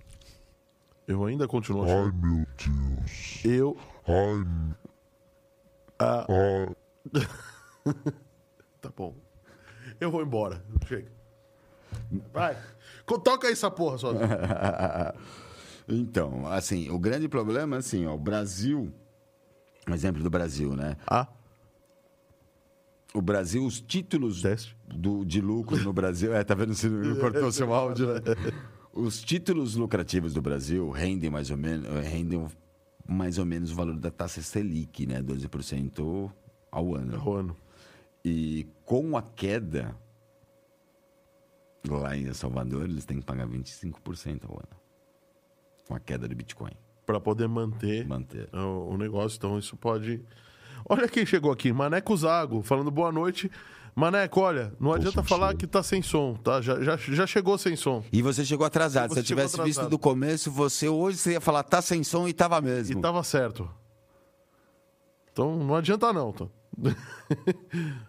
Eu 1.08 1.24
ainda 1.26 1.48
continuo 1.48 1.84
Ai, 1.84 1.92
achando. 1.92 2.14
meu 2.16 2.46
Deus. 2.58 3.42
Eu. 3.46 3.78
Ai, 4.08 4.76
Ah, 6.00 6.26
ai. 6.28 6.76
tá 8.82 8.90
bom. 8.96 9.16
Eu 10.00 10.12
vou 10.12 10.22
embora. 10.22 10.64
Chega. 10.88 11.12
Vai. 12.34 12.58
Toca 13.06 13.48
aí 13.48 13.54
essa 13.54 13.70
porra 13.72 13.98
sozinho. 13.98 14.28
Então, 15.88 16.48
assim, 16.48 16.90
o 16.90 16.98
grande 16.98 17.30
problema 17.30 17.78
assim, 17.78 18.08
ó, 18.08 18.16
o 18.16 18.18
Brasil, 18.18 18.92
um 19.88 19.94
exemplo 19.94 20.24
do 20.24 20.32
Brasil, 20.32 20.76
né? 20.76 20.98
Ah, 21.06 21.28
O 23.16 23.22
Brasil, 23.22 23.66
os 23.66 23.80
títulos 23.80 24.44
do, 24.88 25.24
de 25.24 25.40
lucro 25.40 25.82
no 25.82 25.94
Brasil. 25.94 26.34
É, 26.34 26.44
tá 26.44 26.54
vendo 26.54 26.74
se 26.76 26.90
não 26.90 27.16
cortou 27.20 27.52
seu 27.52 27.74
áudio, 27.74 28.14
né? 28.14 28.22
Os 28.94 29.22
títulos 29.22 29.76
lucrativos 29.76 30.34
do 30.34 30.42
Brasil 30.42 30.90
rendem 30.90 31.30
mais 31.30 31.52
ou 31.52 31.58
menos, 31.58 31.86
eh, 31.86 32.00
rendem 32.00 32.48
mais 33.06 33.38
ou 33.38 33.46
menos 33.46 33.72
o 33.72 33.76
valor 33.76 33.98
da 33.98 34.10
taxa 34.10 34.42
Selic, 34.42 35.06
né? 35.06 35.22
12% 35.22 36.32
ao 36.72 36.96
ano. 36.96 37.20
Juano. 37.20 37.58
E 38.24 38.66
com 38.86 39.18
a 39.18 39.22
queda 39.22 39.96
lá 41.90 42.16
em 42.16 42.34
Salvador, 42.34 42.86
eles 42.86 43.06
têm 43.06 43.20
que 43.20 43.26
pagar 43.26 43.48
25% 43.48 44.46
ao 44.46 44.58
ano. 44.58 44.82
Com 45.88 45.96
a 45.96 46.00
queda 46.00 46.28
do 46.28 46.36
Bitcoin. 46.36 46.72
Pra 47.06 47.20
poder 47.20 47.48
manter 47.48 48.08
Manter. 48.08 48.50
o, 48.54 48.94
o 48.94 48.98
negócio. 48.98 49.38
Então 49.38 49.60
isso 49.60 49.78
pode. 49.78 50.24
Olha 50.88 51.08
quem 51.08 51.26
chegou 51.26 51.52
aqui. 51.52 51.74
Maneco 51.74 52.16
Zago, 52.16 52.62
falando 52.62 52.92
boa 52.92 53.12
noite. 53.12 53.50
Maneco, 53.96 54.42
olha, 54.42 54.74
não 54.80 54.92
adianta 54.92 55.22
sem 55.22 55.24
falar 55.30 55.56
que 55.56 55.66
tá 55.66 55.82
sem 55.82 56.02
som, 56.02 56.34
tá? 56.36 56.62
Já, 56.62 56.82
já, 56.82 56.98
já 56.98 57.26
chegou 57.26 57.58
sem 57.58 57.76
som. 57.78 58.04
E 58.12 58.22
você 58.22 58.44
chegou 58.44 58.66
atrasado. 58.68 59.10
Você 59.10 59.16
Se 59.16 59.20
eu 59.22 59.24
tivesse 59.24 59.52
chegou 59.54 59.66
visto 59.66 59.80
atrasado. 59.80 59.92
do 59.92 59.98
começo, 60.00 60.52
você 60.52 60.90
hoje 60.90 61.18
você 61.18 61.32
ia 61.32 61.42
falar, 61.42 61.64
tá 61.64 61.82
sem 61.82 62.04
som 62.04 62.28
e 62.28 62.34
tava 62.34 62.58
E 62.58 62.62
mesmo. 62.62 63.02
tava 63.02 63.24
certo. 63.24 63.70
Então 65.32 65.56
não 65.56 65.76
adianta 65.76 66.12
não, 66.14 66.32
tá? 66.34 66.46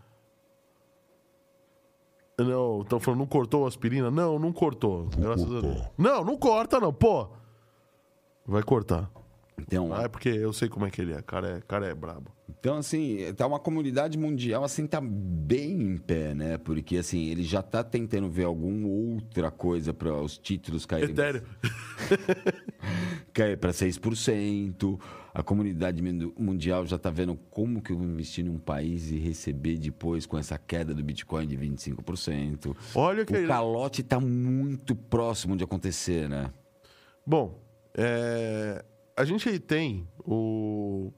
Não, 2.39 2.83
estão 2.83 3.01
falando, 3.01 3.21
não 3.21 3.27
cortou 3.27 3.65
a 3.65 3.69
aspirina? 3.69 4.11
Não, 4.11 4.39
não 4.39 4.53
cortou. 4.53 5.07
graças 5.17 5.51
a. 5.51 5.61
Deus. 5.61 5.83
Não, 5.97 6.23
não 6.23 6.37
corta 6.37 6.79
não, 6.79 6.93
pô. 6.93 7.29
Vai 8.47 8.63
cortar. 8.63 9.11
Então, 9.59 9.93
Ah, 9.95 10.03
é 10.05 10.09
porque 10.09 10.29
eu 10.29 10.53
sei 10.53 10.69
como 10.69 10.87
é 10.87 10.91
que 10.91 11.01
ele 11.01 11.13
é. 11.15 11.23
Cara 11.23 11.57
é, 11.57 11.61
cara 11.61 11.87
é 11.87 11.95
brabo. 11.95 12.31
Então, 12.61 12.77
assim, 12.77 13.19
tá 13.37 13.47
uma 13.47 13.59
comunidade 13.59 14.19
mundial, 14.19 14.65
assim, 14.65 14.87
tá 14.87 15.01
bem 15.01 15.73
em 15.81 15.97
pé, 15.97 16.35
né? 16.35 16.59
Porque, 16.59 16.97
assim, 16.99 17.27
ele 17.27 17.43
já 17.43 17.63
tá 17.63 17.83
tentando 17.85 18.29
ver 18.29 18.45
alguma 18.45 18.87
outra 18.89 19.51
coisa 19.51 19.93
para 19.95 20.13
os 20.15 20.37
títulos 20.39 20.85
caírem 20.85 21.11
Ethereum. 21.11 21.43
cair 23.33 23.57
para 23.59 23.71
6%. 23.73 24.99
A 25.35 25.43
comunidade 25.43 26.03
mun- 26.03 26.33
mundial 26.39 26.87
já 26.87 26.97
tá 26.99 27.11
vendo 27.11 27.37
como 27.51 27.83
que 27.83 27.93
eu 27.93 27.99
vou 27.99 28.07
investir 28.07 28.45
num 28.45 28.59
país 28.59 29.11
e 29.11 29.19
receber 29.19 29.77
depois 29.79 30.25
com 30.25 30.39
essa 30.39 30.57
queda 30.59 30.95
do 30.95 31.05
Bitcoin 31.05 31.47
de 31.47 31.57
25%. 31.59 32.75
Olha 32.95 33.25
que 33.25 33.37
O 33.37 33.47
calote 33.47 34.03
tá 34.03 34.19
muito 34.19 34.95
próximo 34.97 35.55
de 35.57 35.63
acontecer, 35.63 36.27
né? 36.29 36.51
Bom, 37.27 37.61
é, 37.95 38.83
a 39.17 39.25
gente 39.25 39.49
aí 39.49 39.59
tem 39.59 40.07
o, 40.19 41.13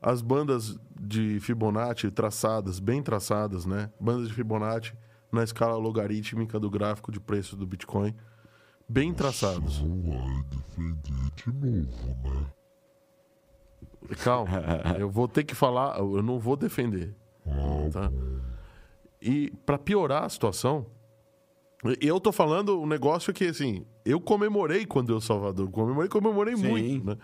as 0.00 0.22
bandas 0.22 0.78
de 0.98 1.40
Fibonacci 1.40 2.10
traçadas, 2.10 2.78
bem 2.78 3.02
traçadas, 3.02 3.66
né? 3.66 3.90
Bandas 3.98 4.28
de 4.28 4.34
Fibonacci 4.34 4.94
na 5.32 5.42
escala 5.42 5.76
logarítmica 5.76 6.58
do 6.60 6.70
gráfico 6.70 7.10
de 7.10 7.20
preço 7.20 7.56
do 7.56 7.66
Bitcoin, 7.66 8.14
bem 8.88 9.12
traçados. 9.12 9.80
Não 9.82 10.00
vai 10.02 10.44
defender 10.44 11.30
de 11.36 11.52
novo, 11.52 12.30
né? 12.30 12.46
Calma, 14.22 14.50
eu 14.98 15.10
vou 15.10 15.28
ter 15.28 15.44
que 15.44 15.54
falar, 15.54 15.98
eu 15.98 16.22
não 16.22 16.38
vou 16.38 16.56
defender. 16.56 17.14
Tá? 17.92 18.10
E 19.20 19.52
para 19.66 19.78
piorar 19.78 20.24
a 20.24 20.28
situação, 20.28 20.86
eu 22.00 22.20
tô 22.20 22.32
falando 22.32 22.80
um 22.80 22.86
negócio 22.86 23.32
que 23.32 23.46
assim, 23.46 23.84
eu 24.04 24.20
comemorei 24.20 24.86
quando 24.86 25.12
eu 25.12 25.20
Salvador, 25.20 25.70
comemorei, 25.70 26.08
comemorei 26.08 26.56
Sim. 26.56 26.68
muito, 26.68 27.06
né? 27.06 27.16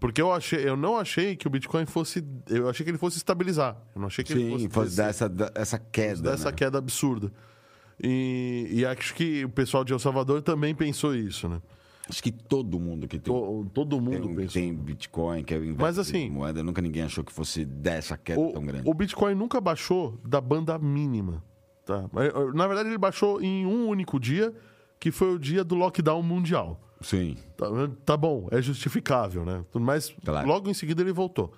Porque 0.00 0.20
eu 0.20 0.32
achei, 0.32 0.68
eu 0.68 0.76
não 0.76 0.96
achei 0.96 1.36
que 1.36 1.46
o 1.46 1.50
Bitcoin 1.50 1.86
fosse, 1.86 2.24
eu 2.48 2.68
achei 2.68 2.84
que 2.84 2.90
ele 2.90 2.98
fosse 2.98 3.16
estabilizar. 3.18 3.76
Eu 3.94 4.00
não 4.00 4.08
achei 4.08 4.24
que 4.24 4.32
ele 4.32 4.44
Sim, 4.44 4.50
fosse 4.50 4.68
fosse 4.68 4.96
descer, 4.96 5.28
dar 5.28 5.46
essa, 5.46 5.52
essa 5.54 5.78
queda. 5.78 6.22
dessa 6.30 6.50
né? 6.50 6.56
queda 6.56 6.78
absurda. 6.78 7.32
E, 8.02 8.68
e 8.70 8.84
acho 8.86 9.14
que 9.14 9.44
o 9.44 9.48
pessoal 9.48 9.84
de 9.84 9.92
El 9.92 9.98
Salvador 9.98 10.42
também 10.42 10.74
pensou 10.74 11.14
isso, 11.14 11.48
né? 11.48 11.60
Acho 12.08 12.22
que 12.22 12.30
todo 12.30 12.78
mundo 12.78 13.08
que 13.08 13.18
tem, 13.18 13.32
To- 13.34 13.68
Todo 13.74 13.96
tem, 13.96 14.04
mundo 14.20 14.28
pensou. 14.36 14.60
tem 14.62 14.72
Bitcoin, 14.74 15.42
que 15.42 15.54
é 15.54 15.58
Mas, 15.58 15.98
assim, 15.98 16.30
moeda, 16.30 16.62
nunca 16.62 16.80
ninguém 16.80 17.02
achou 17.02 17.24
que 17.24 17.32
fosse 17.32 17.64
dessa 17.64 18.16
queda 18.16 18.38
O, 18.40 18.52
tão 18.52 18.64
grande. 18.64 18.88
o 18.88 18.94
Bitcoin 18.94 19.34
nunca 19.34 19.60
baixou 19.60 20.20
da 20.24 20.40
banda 20.40 20.78
mínima. 20.78 21.42
Tá? 21.84 22.04
Na 22.54 22.66
verdade, 22.66 22.88
ele 22.90 22.98
baixou 22.98 23.40
em 23.40 23.66
um 23.66 23.88
único 23.88 24.20
dia, 24.20 24.54
que 25.00 25.10
foi 25.10 25.34
o 25.34 25.38
dia 25.38 25.64
do 25.64 25.74
lockdown 25.74 26.22
mundial. 26.22 26.80
Sim. 27.00 27.36
Tá, 27.56 27.66
tá 28.04 28.16
bom, 28.16 28.48
é 28.50 28.60
justificável, 28.62 29.44
né? 29.44 29.64
Mas 29.74 30.14
Claro. 30.24 30.46
logo 30.48 30.68
em 30.70 30.74
seguida 30.74 31.02
ele 31.02 31.12
voltou. 31.12 31.52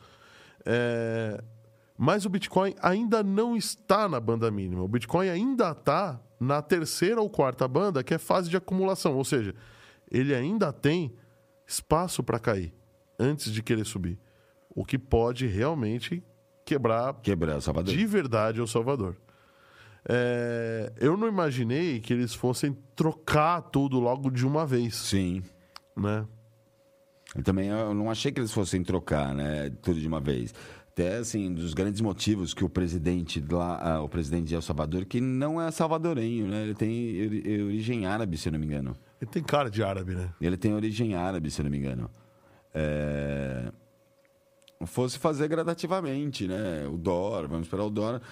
É, 0.64 1.42
Mas 1.96 2.24
o 2.24 2.28
Bitcoin 2.28 2.74
ainda 2.80 3.22
não 3.22 3.56
está 3.56 4.08
na 4.08 4.20
banda 4.20 4.50
mínima. 4.50 4.82
O 4.82 4.88
Bitcoin 4.88 5.28
ainda 5.28 5.70
está 5.72 6.20
na 6.38 6.62
terceira 6.62 7.20
ou 7.20 7.28
quarta 7.28 7.66
banda, 7.66 8.04
que 8.04 8.14
é 8.14 8.18
fase 8.18 8.48
de 8.48 8.56
acumulação. 8.56 9.16
Ou 9.16 9.24
seja, 9.24 9.52
ele 10.10 10.32
ainda 10.34 10.72
tem 10.72 11.12
espaço 11.66 12.22
para 12.22 12.38
cair 12.38 12.72
antes 13.18 13.52
de 13.52 13.62
querer 13.62 13.84
subir. 13.84 14.18
O 14.74 14.84
que 14.84 14.96
pode 14.98 15.46
realmente 15.48 16.22
quebrar 16.64 17.14
Quebrar 17.22 17.60
Salvador. 17.60 17.92
de 17.92 18.06
verdade 18.06 18.60
El 18.60 18.66
Salvador. 18.68 19.16
É, 20.08 20.90
eu 20.98 21.16
não 21.16 21.28
imaginei 21.28 22.00
que 22.00 22.12
eles 22.14 22.32
fossem 22.34 22.76
trocar 22.96 23.60
tudo 23.60 24.00
logo 24.00 24.30
de 24.30 24.46
uma 24.46 24.64
vez, 24.66 24.94
Sim. 24.96 25.42
né? 25.96 26.26
Eu 27.36 27.42
também 27.42 27.68
eu 27.68 27.92
não 27.92 28.10
achei 28.10 28.32
que 28.32 28.40
eles 28.40 28.52
fossem 28.52 28.82
trocar, 28.82 29.34
né? 29.34 29.68
Tudo 29.82 30.00
de 30.00 30.08
uma 30.08 30.18
vez. 30.18 30.54
Até 30.88 31.18
assim, 31.18 31.48
um 31.50 31.54
dos 31.54 31.74
grandes 31.74 32.00
motivos 32.00 32.54
que 32.54 32.64
o 32.64 32.68
presidente 32.70 33.38
lá, 33.50 33.78
ah, 33.96 34.02
o 34.02 34.08
presidente 34.08 34.46
de 34.48 34.54
El 34.54 34.62
Salvador, 34.62 35.04
que 35.04 35.20
não 35.20 35.60
é 35.60 35.70
salvadorenho, 35.70 36.48
né? 36.48 36.62
Ele 36.64 36.74
tem 36.74 37.24
ori- 37.26 37.62
origem 37.64 38.06
árabe, 38.06 38.38
se 38.38 38.48
eu 38.48 38.52
não 38.54 38.58
me 38.58 38.66
engano. 38.66 38.96
Ele 39.20 39.30
tem 39.30 39.42
cara 39.42 39.70
de 39.70 39.82
árabe, 39.82 40.14
né? 40.14 40.30
Ele 40.40 40.56
tem 40.56 40.72
origem 40.74 41.14
árabe, 41.14 41.50
se 41.50 41.60
eu 41.60 41.64
não 41.64 41.70
me 41.70 41.76
engano. 41.78 42.10
É, 42.74 43.70
Fosse 44.86 45.18
fazer 45.18 45.48
gradativamente, 45.48 46.46
né? 46.46 46.86
O 46.86 46.96
dólar, 46.96 47.46
vamos 47.48 47.66
esperar 47.66 47.84
o 47.84 47.90
dólar. 47.90 48.22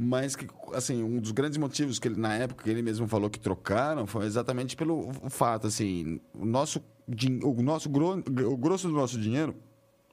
Mas 0.00 0.36
que, 0.36 0.46
assim, 0.74 1.02
um 1.02 1.18
dos 1.18 1.32
grandes 1.32 1.58
motivos 1.58 1.98
que 1.98 2.06
ele, 2.06 2.20
na 2.20 2.32
época 2.34 2.62
que 2.62 2.70
ele 2.70 2.82
mesmo 2.82 3.08
falou 3.08 3.28
que 3.28 3.40
trocaram 3.40 4.06
foi 4.06 4.26
exatamente 4.26 4.76
pelo 4.76 5.10
fato, 5.28 5.66
assim, 5.66 6.20
o 6.32 6.44
nosso, 6.46 6.80
o 7.42 7.62
nosso 7.62 7.88
gro- 7.88 8.22
o 8.48 8.56
grosso 8.56 8.86
do 8.86 8.94
nosso 8.94 9.18
dinheiro 9.20 9.56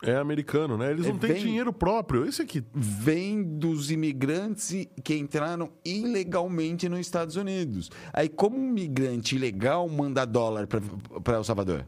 É 0.01 0.15
americano, 0.17 0.75
né? 0.77 0.91
Eles 0.91 1.05
É, 1.05 1.09
não 1.09 1.17
têm 1.19 1.33
vem- 1.33 1.43
dinheiro 1.43 1.71
próprio. 1.71 2.25
Esse 2.27 2.41
aqui. 2.41 2.63
vem 2.73 3.41
dos 3.43 3.89
imigrantes 3.91 4.87
que 5.03 5.15
entraram 5.15 5.69
ilegalmente 5.85 6.89
nos 6.89 6.99
Estados 6.99 7.35
Unidos. 7.35 7.89
Aí, 8.11 8.27
como 8.27 8.57
um 8.57 8.69
migrante 8.71 9.35
ilegal 9.35 9.87
manda 9.87 10.25
dólar 10.25 10.67
para 10.67 11.35
El 11.35 11.43
Salvador? 11.43 11.85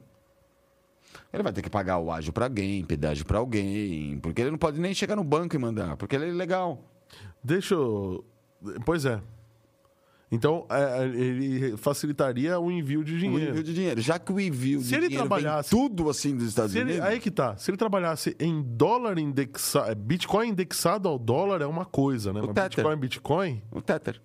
Ele 1.33 1.43
vai 1.43 1.51
ter 1.51 1.61
que 1.61 1.69
pagar 1.69 1.97
o 1.99 2.11
ágio 2.11 2.31
para 2.31 2.45
alguém, 2.45 2.83
pedágio 2.85 3.25
para 3.25 3.39
alguém, 3.39 4.17
porque 4.19 4.41
ele 4.41 4.51
não 4.51 4.57
pode 4.57 4.79
nem 4.79 4.93
chegar 4.93 5.15
no 5.15 5.23
banco 5.23 5.55
e 5.55 5.59
mandar, 5.59 5.97
porque 5.97 6.15
ele 6.15 6.25
é 6.25 6.29
ilegal. 6.29 6.81
Deixa 7.43 7.73
eu. 7.75 8.23
Pois 8.85 9.05
é. 9.05 9.21
Então, 10.29 10.65
é, 10.69 11.05
ele 11.05 11.77
facilitaria 11.77 12.59
o 12.59 12.69
envio 12.69 13.01
de 13.01 13.15
O 13.15 13.17
dinheiro. 13.17 13.51
envio 13.51 13.63
de 13.63 13.73
dinheiro. 13.73 14.01
Já 14.01 14.19
que 14.19 14.33
o 14.33 14.37
envio 14.39 14.81
Se 14.81 14.89
de 14.89 14.95
ele 14.95 15.07
dinheiro 15.07 15.25
trabalhasse- 15.29 15.69
tudo 15.69 16.09
assim 16.09 16.35
dos 16.35 16.49
Estados 16.49 16.73
Se 16.73 16.79
ele- 16.79 16.91
Unidos... 16.93 17.07
aí 17.07 17.19
que 17.21 17.31
tá. 17.31 17.55
Se 17.55 17.71
ele 17.71 17.77
trabalhasse 17.77 18.35
em 18.37 18.61
dólar 18.61 19.17
indexado. 19.17 19.95
Bitcoin 19.95 20.49
indexado 20.49 21.07
ao 21.07 21.17
dólar 21.17 21.61
é 21.61 21.65
uma 21.65 21.85
coisa, 21.85 22.33
né? 22.33 22.41
O 22.41 22.47
Mas 22.47 22.55
Tether. 22.55 22.69
Bitcoin, 22.83 22.97
Bitcoin. 22.99 23.63
O 23.71 23.81
Tether. 23.81 24.21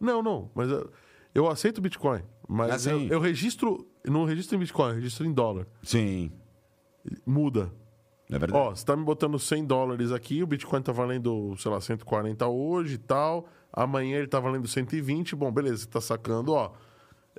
Não, 0.00 0.22
não. 0.22 0.50
Mas 0.54 0.70
eu, 0.70 0.90
eu 1.34 1.46
aceito 1.50 1.82
Bitcoin. 1.82 2.22
Mas 2.48 2.86
Ah, 2.86 2.92
eu, 2.92 3.00
eu 3.08 3.20
registro. 3.20 3.86
Não 4.06 4.24
registro 4.24 4.56
em 4.56 4.58
Bitcoin, 4.60 4.88
eu 4.88 4.94
registro 4.96 5.26
em 5.26 5.32
dólar. 5.34 5.66
Sim, 5.82 6.32
Muda. 7.26 7.70
É 8.30 8.38
verdade. 8.38 8.52
Ó, 8.66 8.70
você 8.74 8.84
tá 8.84 8.96
me 8.96 9.04
botando 9.04 9.38
100 9.38 9.64
dólares 9.64 10.10
aqui, 10.12 10.42
o 10.42 10.46
Bitcoin 10.46 10.80
tá 10.82 10.92
valendo, 10.92 11.54
sei 11.58 11.70
lá, 11.70 11.80
140 11.80 12.46
hoje 12.46 12.94
e 12.94 12.98
tal. 12.98 13.46
Amanhã 13.72 14.18
ele 14.18 14.26
tá 14.28 14.38
valendo 14.40 14.66
120. 14.68 15.34
Bom, 15.36 15.50
beleza, 15.50 15.78
você 15.84 15.88
tá 15.88 16.00
sacando, 16.00 16.52
ó. 16.52 16.72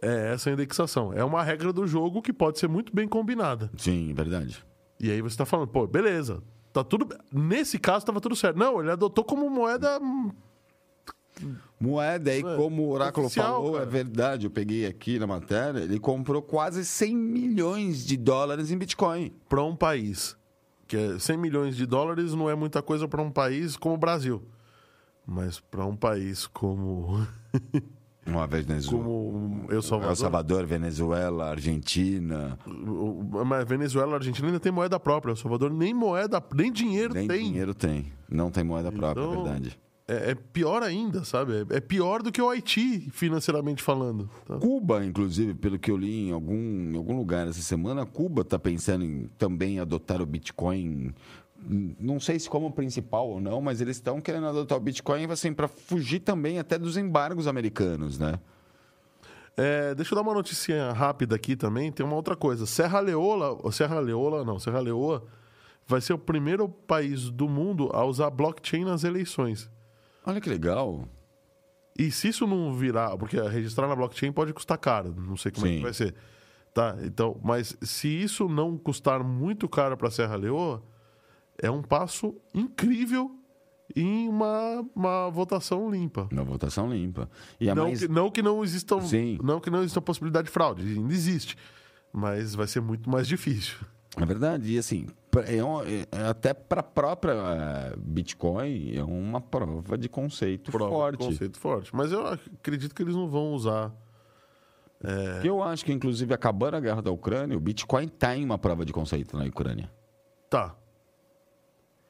É 0.01 0.34
essa 0.34 0.49
indexação. 0.51 1.13
É 1.13 1.23
uma 1.23 1.43
regra 1.43 1.71
do 1.71 1.86
jogo 1.88 2.21
que 2.21 2.34
pode 2.34 2.59
ser 2.59 2.67
muito 2.67 2.93
bem 2.93 3.07
combinada. 3.07 3.71
Sim, 3.77 4.11
é 4.11 4.13
verdade. 4.13 4.63
E 4.99 5.09
aí 5.11 5.21
você 5.21 5.38
tá 5.38 5.45
falando, 5.45 5.67
pô, 5.69 5.86
beleza. 5.88 6.41
Tá 6.73 6.84
tudo. 6.84 7.07
Nesse 7.31 7.77
caso 7.77 8.05
tava 8.05 8.19
tudo 8.19 8.36
certo. 8.36 8.57
Não, 8.57 8.79
ele 8.81 8.91
adotou 8.91 9.23
como 9.23 9.49
moeda. 9.49 9.99
Moeda, 11.79 12.31
aí 12.31 12.39
É, 12.39 12.55
como 12.55 12.84
o 12.84 12.89
Oráculo 12.91 13.25
oficial, 13.27 13.55
falou, 13.55 13.73
cara. 13.73 13.84
é 13.84 13.88
verdade, 13.88 14.45
eu 14.45 14.51
peguei 14.51 14.86
aqui 14.86 15.19
na 15.19 15.27
matéria, 15.27 15.79
ele 15.79 15.99
comprou 15.99 16.41
quase 16.41 16.86
100 16.86 17.15
milhões 17.15 18.05
de 18.05 18.15
dólares 18.15 18.71
em 18.71 18.77
Bitcoin. 18.77 19.34
para 19.49 19.61
um 19.63 19.75
país. 19.75 20.38
Que 20.93 20.97
é 21.15 21.17
100 21.17 21.37
milhões 21.37 21.75
de 21.75 21.87
dólares 21.87 22.35
não 22.35 22.47
é 22.47 22.53
muita 22.53 22.79
coisa 22.79 23.07
para 23.07 23.19
um 23.19 23.31
país 23.31 23.75
como 23.75 23.95
o 23.95 23.97
Brasil. 23.97 24.43
Mas 25.25 25.59
para 25.59 25.83
um 25.87 25.95
país 25.95 26.45
como, 26.45 27.25
Uma 28.27 28.45
vez 28.45 28.63
Venezuela. 28.63 29.03
como 29.03 29.65
El 29.69 29.77
El 29.77 29.81
Salvador. 29.81 30.15
Salvador, 30.15 30.65
Venezuela, 30.67 31.49
Argentina, 31.49 32.59
Mas 33.43 33.67
Venezuela 33.67 34.17
Argentina 34.17 34.49
ainda 34.49 34.59
tem 34.59 34.71
moeda 34.71 34.99
própria. 34.99 35.31
El 35.31 35.35
Salvador 35.35 35.73
nem 35.73 35.95
moeda, 35.95 36.39
nem 36.53 36.71
dinheiro 36.71 37.11
nem 37.11 37.27
tem. 37.27 37.45
dinheiro 37.45 37.73
tem. 37.73 38.13
Não 38.29 38.51
tem 38.51 38.63
moeda 38.63 38.91
própria, 38.91 39.23
Então, 39.23 39.33
é 39.33 39.43
verdade. 39.43 39.79
É, 40.08 40.32
é 40.32 40.36
pior 40.36 40.84
ainda, 40.84 41.24
sabe? 41.24 41.66
É, 41.70 41.80
pior 41.80 42.22
do 42.22 42.32
que 42.32 42.41
o 42.41 42.49
Haiti, 42.49 43.10
financeiramente 43.12 43.82
falando. 43.82 44.30
tá? 44.45 44.58
Cuba, 44.58 45.06
inclusive, 45.06 45.54
pelo 45.54 45.80
que 45.80 45.89
eu 45.89 45.97
li 45.97 46.28
em 46.28 46.32
algum, 46.32 46.91
em 46.91 46.97
algum 46.97 47.16
lugar 47.16 47.47
essa 47.47 47.62
semana, 47.62 48.06
Cuba 48.06 48.41
está 48.41 48.60
pensando 48.60 49.06
em 49.06 49.30
também 49.38 49.80
adotar 49.80 50.22
o 50.22 50.26
Bitcoin. 50.26 51.14
Não 51.66 52.20
sei 52.20 52.38
se 52.38 52.49
como 52.49 52.70
principal 52.72 53.30
ou 53.30 53.39
não, 53.39 53.62
mas 53.62 53.80
eles 53.80 53.95
estão 53.95 54.20
querendo 54.20 54.47
adotar 54.47 54.78
o 54.78 54.82
Bitcoin 54.82 55.26
assim, 55.32 55.54
para 55.54 55.70
fugir 55.70 56.20
também 56.20 56.60
até 56.60 56.78
dos 56.78 56.97
embargos 56.97 57.47
americanos, 57.47 58.20
né? 58.20 58.38
É, 59.56 59.93
deixa 59.95 60.14
eu 60.14 60.16
dar 60.18 60.24
uma 60.24 60.34
notícia 60.34 60.91
rápida 60.91 61.36
aqui 61.36 61.56
também. 61.56 61.91
Tem 61.91 62.06
uma 62.06 62.16
outra 62.16 62.36
coisa. 62.36 62.66
Serra 62.66 62.99
Leola, 62.99 63.72
Serra 63.72 63.99
Leola, 63.99 64.43
não, 64.43 64.60
Serra 64.60 64.80
Leoa 64.80 65.24
vai 65.88 66.01
ser 66.01 66.14
o 66.14 66.18
primeiro 66.18 66.68
país 66.68 67.30
do 67.30 67.47
mundo 67.47 67.89
a 67.93 68.04
usar 68.04 68.30
blockchain 68.30 68.84
nas 68.84 69.04
eleições. 69.04 69.70
Olha 70.26 70.41
que 70.41 70.49
legal. 70.49 71.07
E 71.97 72.11
se 72.11 72.30
isso 72.30 72.47
não 72.47 72.74
virar, 72.74 73.17
porque 73.17 73.39
registrar 73.39 73.88
na 73.88 73.95
blockchain 73.95 74.32
pode 74.32 74.53
custar 74.53 74.78
caro, 74.78 75.13
não 75.15 75.38
sei 75.38 75.51
como 75.51 75.67
é 75.67 75.76
que 75.76 75.82
vai 75.82 75.93
ser. 75.93 76.15
Tá, 76.74 76.97
então, 77.03 77.39
mas 77.43 77.78
se 77.82 78.07
isso 78.07 78.49
não 78.49 78.78
custar 78.78 79.24
muito 79.24 79.69
caro 79.69 79.95
para 79.95 80.09
Serra 80.09 80.36
Leoa, 80.36 80.84
é 81.61 81.69
um 81.69 81.84
passo 81.84 82.36
incrível 82.51 83.32
em 83.95 84.28
uma, 84.28 84.84
uma 84.95 85.30
votação 85.30 85.91
limpa. 85.91 86.28
Uma 86.32 86.43
votação 86.43 86.91
limpa. 86.91 87.30
E 87.59 87.71
não, 87.71 87.84
mais... 87.84 87.99
que, 87.99 88.07
não 88.07 88.32
que 88.32 88.41
não 88.41 88.63
existam, 88.63 89.01
Sim. 89.01 89.38
não 89.43 89.59
que 89.59 89.69
não 89.69 89.80
exista 89.82 90.01
possibilidade 90.01 90.47
de 90.47 90.51
fraude, 90.51 90.84
ainda 90.84 91.13
existe, 91.13 91.55
mas 92.11 92.55
vai 92.55 92.65
ser 92.65 92.82
muito 92.82 93.07
mais 93.07 93.28
difícil. 93.28 93.78
É 94.17 94.26
verdade. 94.26 94.74
E 94.74 94.78
assim, 94.80 95.07
é 95.41 95.63
um- 95.63 95.81
é- 95.81 96.05
é 96.11 96.27
até 96.27 96.53
para 96.53 96.79
a 96.81 96.84
própria 96.84 97.31
eh, 97.34 97.93
Bitcoin, 97.97 98.95
é 98.95 99.03
uma 99.03 99.41
prova 99.41 99.97
de 99.97 100.07
conceito 100.09 100.71
Prova 100.71 100.86
de 100.86 100.91
forte. 100.91 101.17
Conceito 101.17 101.57
forte. 101.59 101.95
Mas 101.95 102.11
eu 102.11 102.25
acredito 102.27 102.93
que 102.93 103.01
eles 103.01 103.15
não 103.15 103.27
vão 103.29 103.53
usar. 103.53 103.91
É. 105.03 105.41
Eu 105.47 105.61
acho 105.61 105.84
que, 105.84 105.91
inclusive, 105.91 106.34
acabando 106.34 106.77
a 106.77 106.79
guerra 106.79 107.01
da 107.01 107.11
Ucrânia, 107.11 107.57
o 107.57 107.59
Bitcoin 107.59 108.05
está 108.05 108.36
em 108.38 108.45
uma 108.45 108.57
prova 108.57 108.86
de 108.86 108.93
conceito 108.93 109.38
na 109.38 109.43
Ucrânia. 109.43 109.91
Tá. 110.49 110.75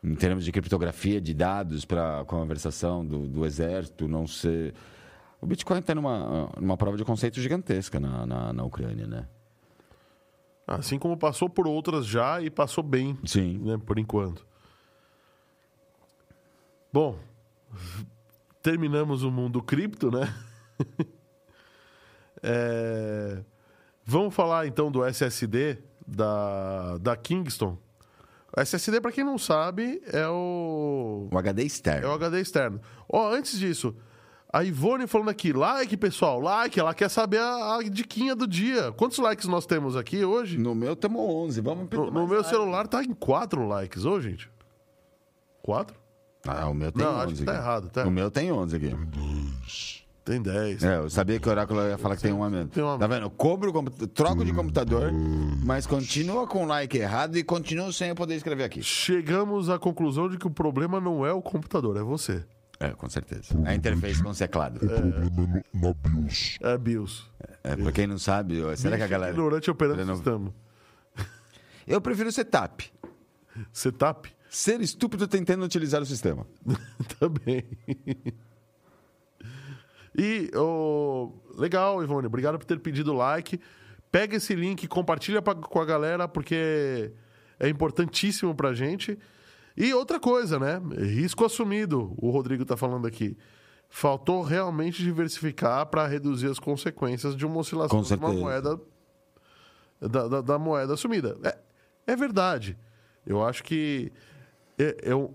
Em 0.03 0.13
termos 0.15 0.43
de 0.45 0.51
criptografia 0.51 1.19
de 1.21 1.33
dados 1.33 1.85
para 1.85 2.23
conversação 2.25 3.05
do, 3.05 3.27
do 3.27 3.45
exército, 3.45 4.07
não 4.07 4.27
ser. 4.27 4.73
O 5.41 5.45
Bitcoin 5.45 5.79
está 5.79 5.95
numa, 5.95 6.49
numa 6.59 6.77
prova 6.77 6.97
de 6.97 7.03
conceito 7.05 7.39
gigantesca 7.39 7.99
na, 7.99 8.25
na, 8.25 8.53
na 8.53 8.63
Ucrânia, 8.63 9.07
né? 9.07 9.27
Assim 10.65 10.97
como 10.97 11.17
passou 11.17 11.49
por 11.49 11.67
outras 11.67 12.05
já 12.05 12.41
e 12.41 12.49
passou 12.49 12.83
bem, 12.83 13.17
Sim. 13.25 13.57
né, 13.59 13.77
por 13.85 13.99
enquanto. 13.99 14.45
Bom, 16.91 17.17
terminamos 18.61 19.23
o 19.23 19.31
mundo 19.31 19.61
cripto, 19.61 20.09
né? 20.11 20.33
É, 22.45 23.41
Vamos 24.05 24.35
falar 24.35 24.67
então 24.67 24.91
do 24.91 25.05
SSD 25.05 25.77
da, 26.05 26.97
da 26.97 27.15
Kingston. 27.15 27.77
O 28.55 28.59
SSD, 28.59 28.99
para 28.99 29.13
quem 29.13 29.23
não 29.23 29.37
sabe, 29.37 30.01
é 30.11 30.27
o 30.27 31.29
O 31.31 31.37
HD 31.37 31.63
externo. 31.63 32.05
é 32.05 32.09
o 32.09 32.13
HD 32.13 32.41
externo. 32.41 32.81
Ó, 33.07 33.31
antes 33.31 33.57
disso, 33.57 33.95
a 34.53 34.63
Ivone 34.63 35.07
falando 35.07 35.29
aqui, 35.29 35.51
like, 35.51 35.97
pessoal, 35.97 36.39
like, 36.39 36.79
ela 36.79 36.93
quer 36.93 37.09
saber 37.09 37.39
a, 37.39 37.77
a 37.77 37.83
diquinha 37.83 38.35
do 38.35 38.45
dia. 38.47 38.91
Quantos 38.91 39.17
likes 39.17 39.47
nós 39.47 39.65
temos 39.65 39.95
aqui 39.97 40.23
hoje? 40.23 40.59
No 40.59 40.75
meu 40.75 40.95
temos 40.95 41.19
11. 41.19 41.59
Vamos 41.61 41.89
No, 41.91 42.05
no 42.11 42.27
meu 42.27 42.35
likes. 42.37 42.47
celular 42.51 42.87
tá 42.87 43.03
em 43.03 43.13
4 43.13 43.67
likes, 43.67 44.05
ô, 44.05 44.21
gente. 44.21 44.47
4? 45.63 45.95
Ah, 46.47 46.67
o 46.69 46.73
meu 46.73 46.91
tem 46.91 47.03
Não, 47.05 47.13
11. 47.15 47.23
acho 47.25 47.35
que 47.35 47.43
tá 47.45 47.51
aqui. 47.51 47.61
errado, 47.61 47.89
tá? 47.89 48.05
O 48.05 48.11
meu 48.11 48.29
tem 48.29 48.51
11 48.51 48.75
aqui. 48.75 48.95
Tem 50.25 50.41
10. 50.41 50.83
É, 50.83 50.97
eu 50.97 51.09
sabia 51.09 51.37
que 51.39 51.47
o 51.47 51.51
Oráculo 51.51 51.81
ia 51.81 51.97
falar 51.97 52.15
que 52.15 52.21
tem 52.21 52.31
um 52.31 52.43
a 52.43 52.49
menos. 52.49 52.71
Tem 52.71 52.81
um 52.83 52.91
a 52.93 52.97
Tá 52.97 53.07
vendo? 53.07 53.23
Eu 53.23 53.29
cobro, 53.29 53.73
troco 54.13 54.45
de 54.45 54.53
computador, 54.53 55.11
mas 55.65 55.85
continua 55.87 56.47
com 56.47 56.63
o 56.63 56.67
like 56.67 56.97
errado 56.97 57.35
e 57.37 57.43
continuo 57.43 57.91
sem 57.91 58.09
eu 58.09 58.15
poder 58.15 58.35
escrever 58.35 58.63
aqui. 58.63 58.81
Chegamos 58.83 59.69
à 59.69 59.77
conclusão 59.79 60.29
de 60.29 60.37
que 60.37 60.47
o 60.47 60.49
problema 60.51 61.01
não 61.01 61.25
é 61.25 61.33
o 61.33 61.41
computador, 61.41 61.97
é 61.97 62.01
você. 62.03 62.45
É, 62.79 62.89
com 62.89 63.09
certeza. 63.09 63.55
A 63.65 63.73
interface 63.75 64.21
com 64.21 64.29
o 64.31 64.35
teclado. 64.35 64.77
O 64.77 64.79
problema 64.79 65.59
é 65.59 65.63
no, 65.73 65.87
na 65.87 65.93
BIOS. 65.93 66.57
É 66.61 66.77
BIOS. 66.77 67.31
É, 67.63 67.75
pra 67.75 67.91
quem 67.91 68.07
não 68.07 68.17
sabe, 68.17 68.55
será 68.75 68.97
que 68.97 69.03
a 69.03 69.07
galera. 69.07 69.31
Ignorante 69.33 69.71
operando 69.71 70.01
o 70.01 70.05
Não- 70.05 70.15
sistema. 70.15 70.53
Eu 71.87 72.01
prefiro 72.01 72.31
setup. 72.31 72.91
Setup? 73.71 74.33
Ser 74.49 74.81
estúpido 74.81 75.27
tentando 75.27 75.63
utilizar 75.63 76.01
o 76.01 76.05
sistema. 76.05 76.45
Também. 77.19 77.63
E, 80.17 80.51
ô, 80.55 81.31
legal, 81.57 82.03
Ivone, 82.03 82.27
obrigado 82.27 82.57
por 82.59 82.65
ter 82.65 82.79
pedido 82.79 83.13
o 83.13 83.17
like. 83.17 83.59
Pega 84.11 84.35
esse 84.37 84.53
link, 84.55 84.87
compartilha 84.87 85.41
pra- 85.41 85.55
com 85.55 85.79
a 85.81 85.85
galera, 85.85 86.27
porque 86.27 87.11
é 87.59 87.67
importantíssimo 87.67 88.53
pra 88.53 88.73
gente. 88.73 89.17
E 89.75 89.93
outra 89.93 90.19
coisa, 90.19 90.59
né? 90.59 90.81
Risco 90.97 91.43
assumido, 91.45 92.13
o 92.17 92.29
Rodrigo 92.29 92.63
tá 92.65 92.77
falando 92.77 93.07
aqui. 93.07 93.35
Faltou 93.89 94.41
realmente 94.41 95.01
diversificar 95.03 95.85
para 95.87 96.07
reduzir 96.07 96.47
as 96.49 96.59
consequências 96.59 97.35
de 97.35 97.45
uma 97.45 97.59
oscilação 97.59 98.01
de 98.01 98.13
uma 98.15 98.29
moeda 98.41 98.79
da, 100.01 100.27
da- 100.27 100.41
da 100.41 100.59
moeda 100.59 100.93
assumida. 100.93 101.37
É, 101.43 101.57
É 102.05 102.15
verdade. 102.15 102.77
Eu 103.25 103.43
acho 103.43 103.63
que. 103.63 104.11
é- 104.77 104.97
Eu 105.03 105.33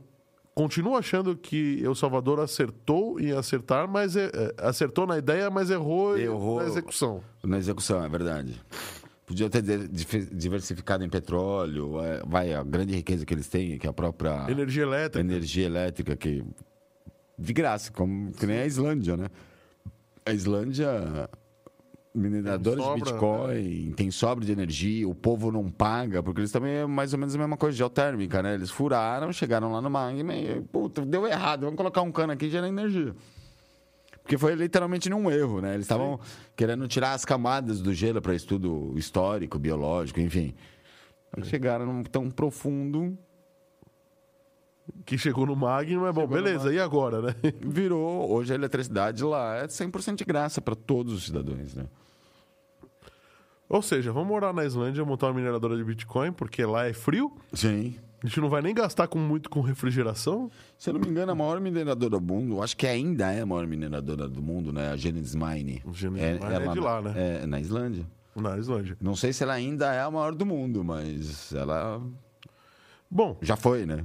continuo 0.54 0.96
achando 0.96 1.36
que 1.36 1.80
El 1.82 1.94
Salvador 1.94 2.40
acertou 2.40 3.18
em 3.20 3.32
acertar, 3.32 3.88
mas 3.88 4.16
é- 4.16 4.30
é, 4.34 4.54
acertou 4.58 5.06
na 5.06 5.16
ideia, 5.16 5.48
mas 5.50 5.70
errou, 5.70 6.18
Errou. 6.18 6.60
na 6.60 6.66
execução. 6.66 7.22
Na 7.42 7.56
execução, 7.58 8.04
é 8.04 8.08
verdade. 8.08 8.60
Podia 9.28 9.50
ter 9.50 9.62
diversificado 10.32 11.04
em 11.04 11.08
petróleo, 11.10 12.00
é, 12.02 12.22
vai, 12.26 12.54
a 12.54 12.64
grande 12.64 12.94
riqueza 12.94 13.26
que 13.26 13.34
eles 13.34 13.46
têm, 13.46 13.76
que 13.76 13.86
é 13.86 13.90
a 13.90 13.92
própria 13.92 14.46
Energia 14.48 14.82
elétrica. 14.84 15.20
energia 15.20 15.66
elétrica, 15.66 16.16
que 16.16 16.42
de 17.38 17.52
graça, 17.52 17.92
como 17.92 18.32
que 18.32 18.46
nem 18.46 18.60
a 18.60 18.64
Islândia, 18.66 19.18
né? 19.18 19.26
A 20.24 20.32
Islândia, 20.32 21.28
mineradores 22.14 22.82
Tem 22.82 22.94
de 22.94 23.00
sobra, 23.00 23.12
Bitcoin, 23.12 23.92
tem 23.92 24.10
sobra 24.10 24.44
de 24.46 24.52
energia, 24.52 25.06
o 25.06 25.14
povo 25.14 25.52
não 25.52 25.68
paga, 25.68 26.22
porque 26.22 26.40
eles 26.40 26.50
também 26.50 26.76
é 26.76 26.86
mais 26.86 27.12
ou 27.12 27.18
menos 27.18 27.34
a 27.34 27.38
mesma 27.38 27.58
coisa, 27.58 27.76
geotérmica, 27.76 28.42
né? 28.42 28.54
Eles 28.54 28.70
furaram, 28.70 29.30
chegaram 29.30 29.70
lá 29.70 29.82
no 29.82 29.90
magma 29.90 30.34
e, 30.34 30.58
puta, 30.72 31.04
deu 31.04 31.26
errado, 31.26 31.60
vamos 31.66 31.76
colocar 31.76 32.00
um 32.00 32.10
cano 32.10 32.32
aqui 32.32 32.46
e 32.46 32.50
gerar 32.50 32.66
energia. 32.66 33.14
Porque 34.28 34.36
foi 34.36 34.54
literalmente 34.54 35.08
num 35.08 35.30
erro, 35.30 35.62
né? 35.62 35.72
Eles 35.72 35.86
estavam 35.86 36.20
querendo 36.54 36.86
tirar 36.86 37.14
as 37.14 37.24
camadas 37.24 37.80
do 37.80 37.94
gelo 37.94 38.20
para 38.20 38.34
estudo 38.34 38.92
histórico, 38.94 39.58
biológico, 39.58 40.20
enfim. 40.20 40.54
Chegaram 41.44 41.86
num 41.86 42.02
tão 42.02 42.30
profundo, 42.30 43.16
Que 45.06 45.16
chegou 45.16 45.46
no 45.46 45.56
magma, 45.56 46.10
é 46.10 46.12
bom, 46.12 46.26
beleza, 46.26 46.70
e 46.70 46.78
agora, 46.78 47.22
né? 47.22 47.34
virou. 47.64 48.30
Hoje 48.30 48.52
a 48.52 48.54
eletricidade 48.54 49.24
lá 49.24 49.56
é 49.56 49.66
100% 49.66 50.16
de 50.16 50.24
graça 50.26 50.60
para 50.60 50.74
todos 50.74 51.14
os 51.14 51.24
cidadãos, 51.24 51.74
né? 51.74 51.86
Ou 53.66 53.80
seja, 53.80 54.12
vamos 54.12 54.28
morar 54.28 54.52
na 54.52 54.62
Islândia, 54.66 55.06
montar 55.06 55.28
uma 55.28 55.34
mineradora 55.34 55.74
de 55.74 55.84
Bitcoin, 55.84 56.32
porque 56.32 56.66
lá 56.66 56.84
é 56.84 56.92
frio, 56.92 57.32
Sim. 57.54 57.96
A 58.22 58.26
gente 58.26 58.40
não 58.40 58.48
vai 58.48 58.62
nem 58.62 58.74
gastar 58.74 59.06
com 59.06 59.18
muito 59.18 59.48
com 59.48 59.60
refrigeração. 59.60 60.50
Se 60.76 60.90
eu 60.90 60.94
não 60.94 61.00
me 61.00 61.08
engano, 61.08 61.32
a 61.32 61.34
maior 61.34 61.60
mineradora 61.60 62.18
do 62.18 62.20
mundo, 62.20 62.62
acho 62.62 62.76
que 62.76 62.86
ainda 62.86 63.32
é 63.32 63.42
a 63.42 63.46
maior 63.46 63.66
mineradora 63.66 64.28
do 64.28 64.42
mundo, 64.42 64.72
né? 64.72 64.90
A 64.90 64.96
Genesis 64.96 65.34
Mine. 65.34 65.82
Genesis 65.92 66.40
Mine 66.40 66.54
é 66.54 66.72
de 66.72 66.80
lá, 66.80 67.00
né? 67.00 67.14
É, 67.42 67.46
na 67.46 67.60
Islândia. 67.60 68.06
Na 68.34 68.56
Islândia. 68.56 68.96
Não 69.00 69.16
sei 69.16 69.32
se 69.32 69.42
ela 69.42 69.54
ainda 69.54 69.92
é 69.92 70.00
a 70.00 70.10
maior 70.10 70.34
do 70.34 70.44
mundo, 70.46 70.84
mas 70.84 71.52
ela 71.52 72.00
Bom, 73.10 73.38
já 73.40 73.56
foi, 73.56 73.86
né? 73.86 74.04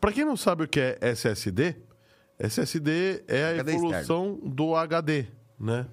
Pra 0.00 0.12
quem 0.12 0.24
não 0.24 0.36
sabe 0.36 0.64
o 0.64 0.68
que 0.68 0.80
é 0.80 0.98
SSD, 1.02 1.76
SSD 2.38 3.22
é 3.28 3.44
a 3.44 3.50
HD 3.60 3.72
evolução 3.72 4.40
do 4.42 4.74
HD, 4.74 5.26
né? 5.58 5.86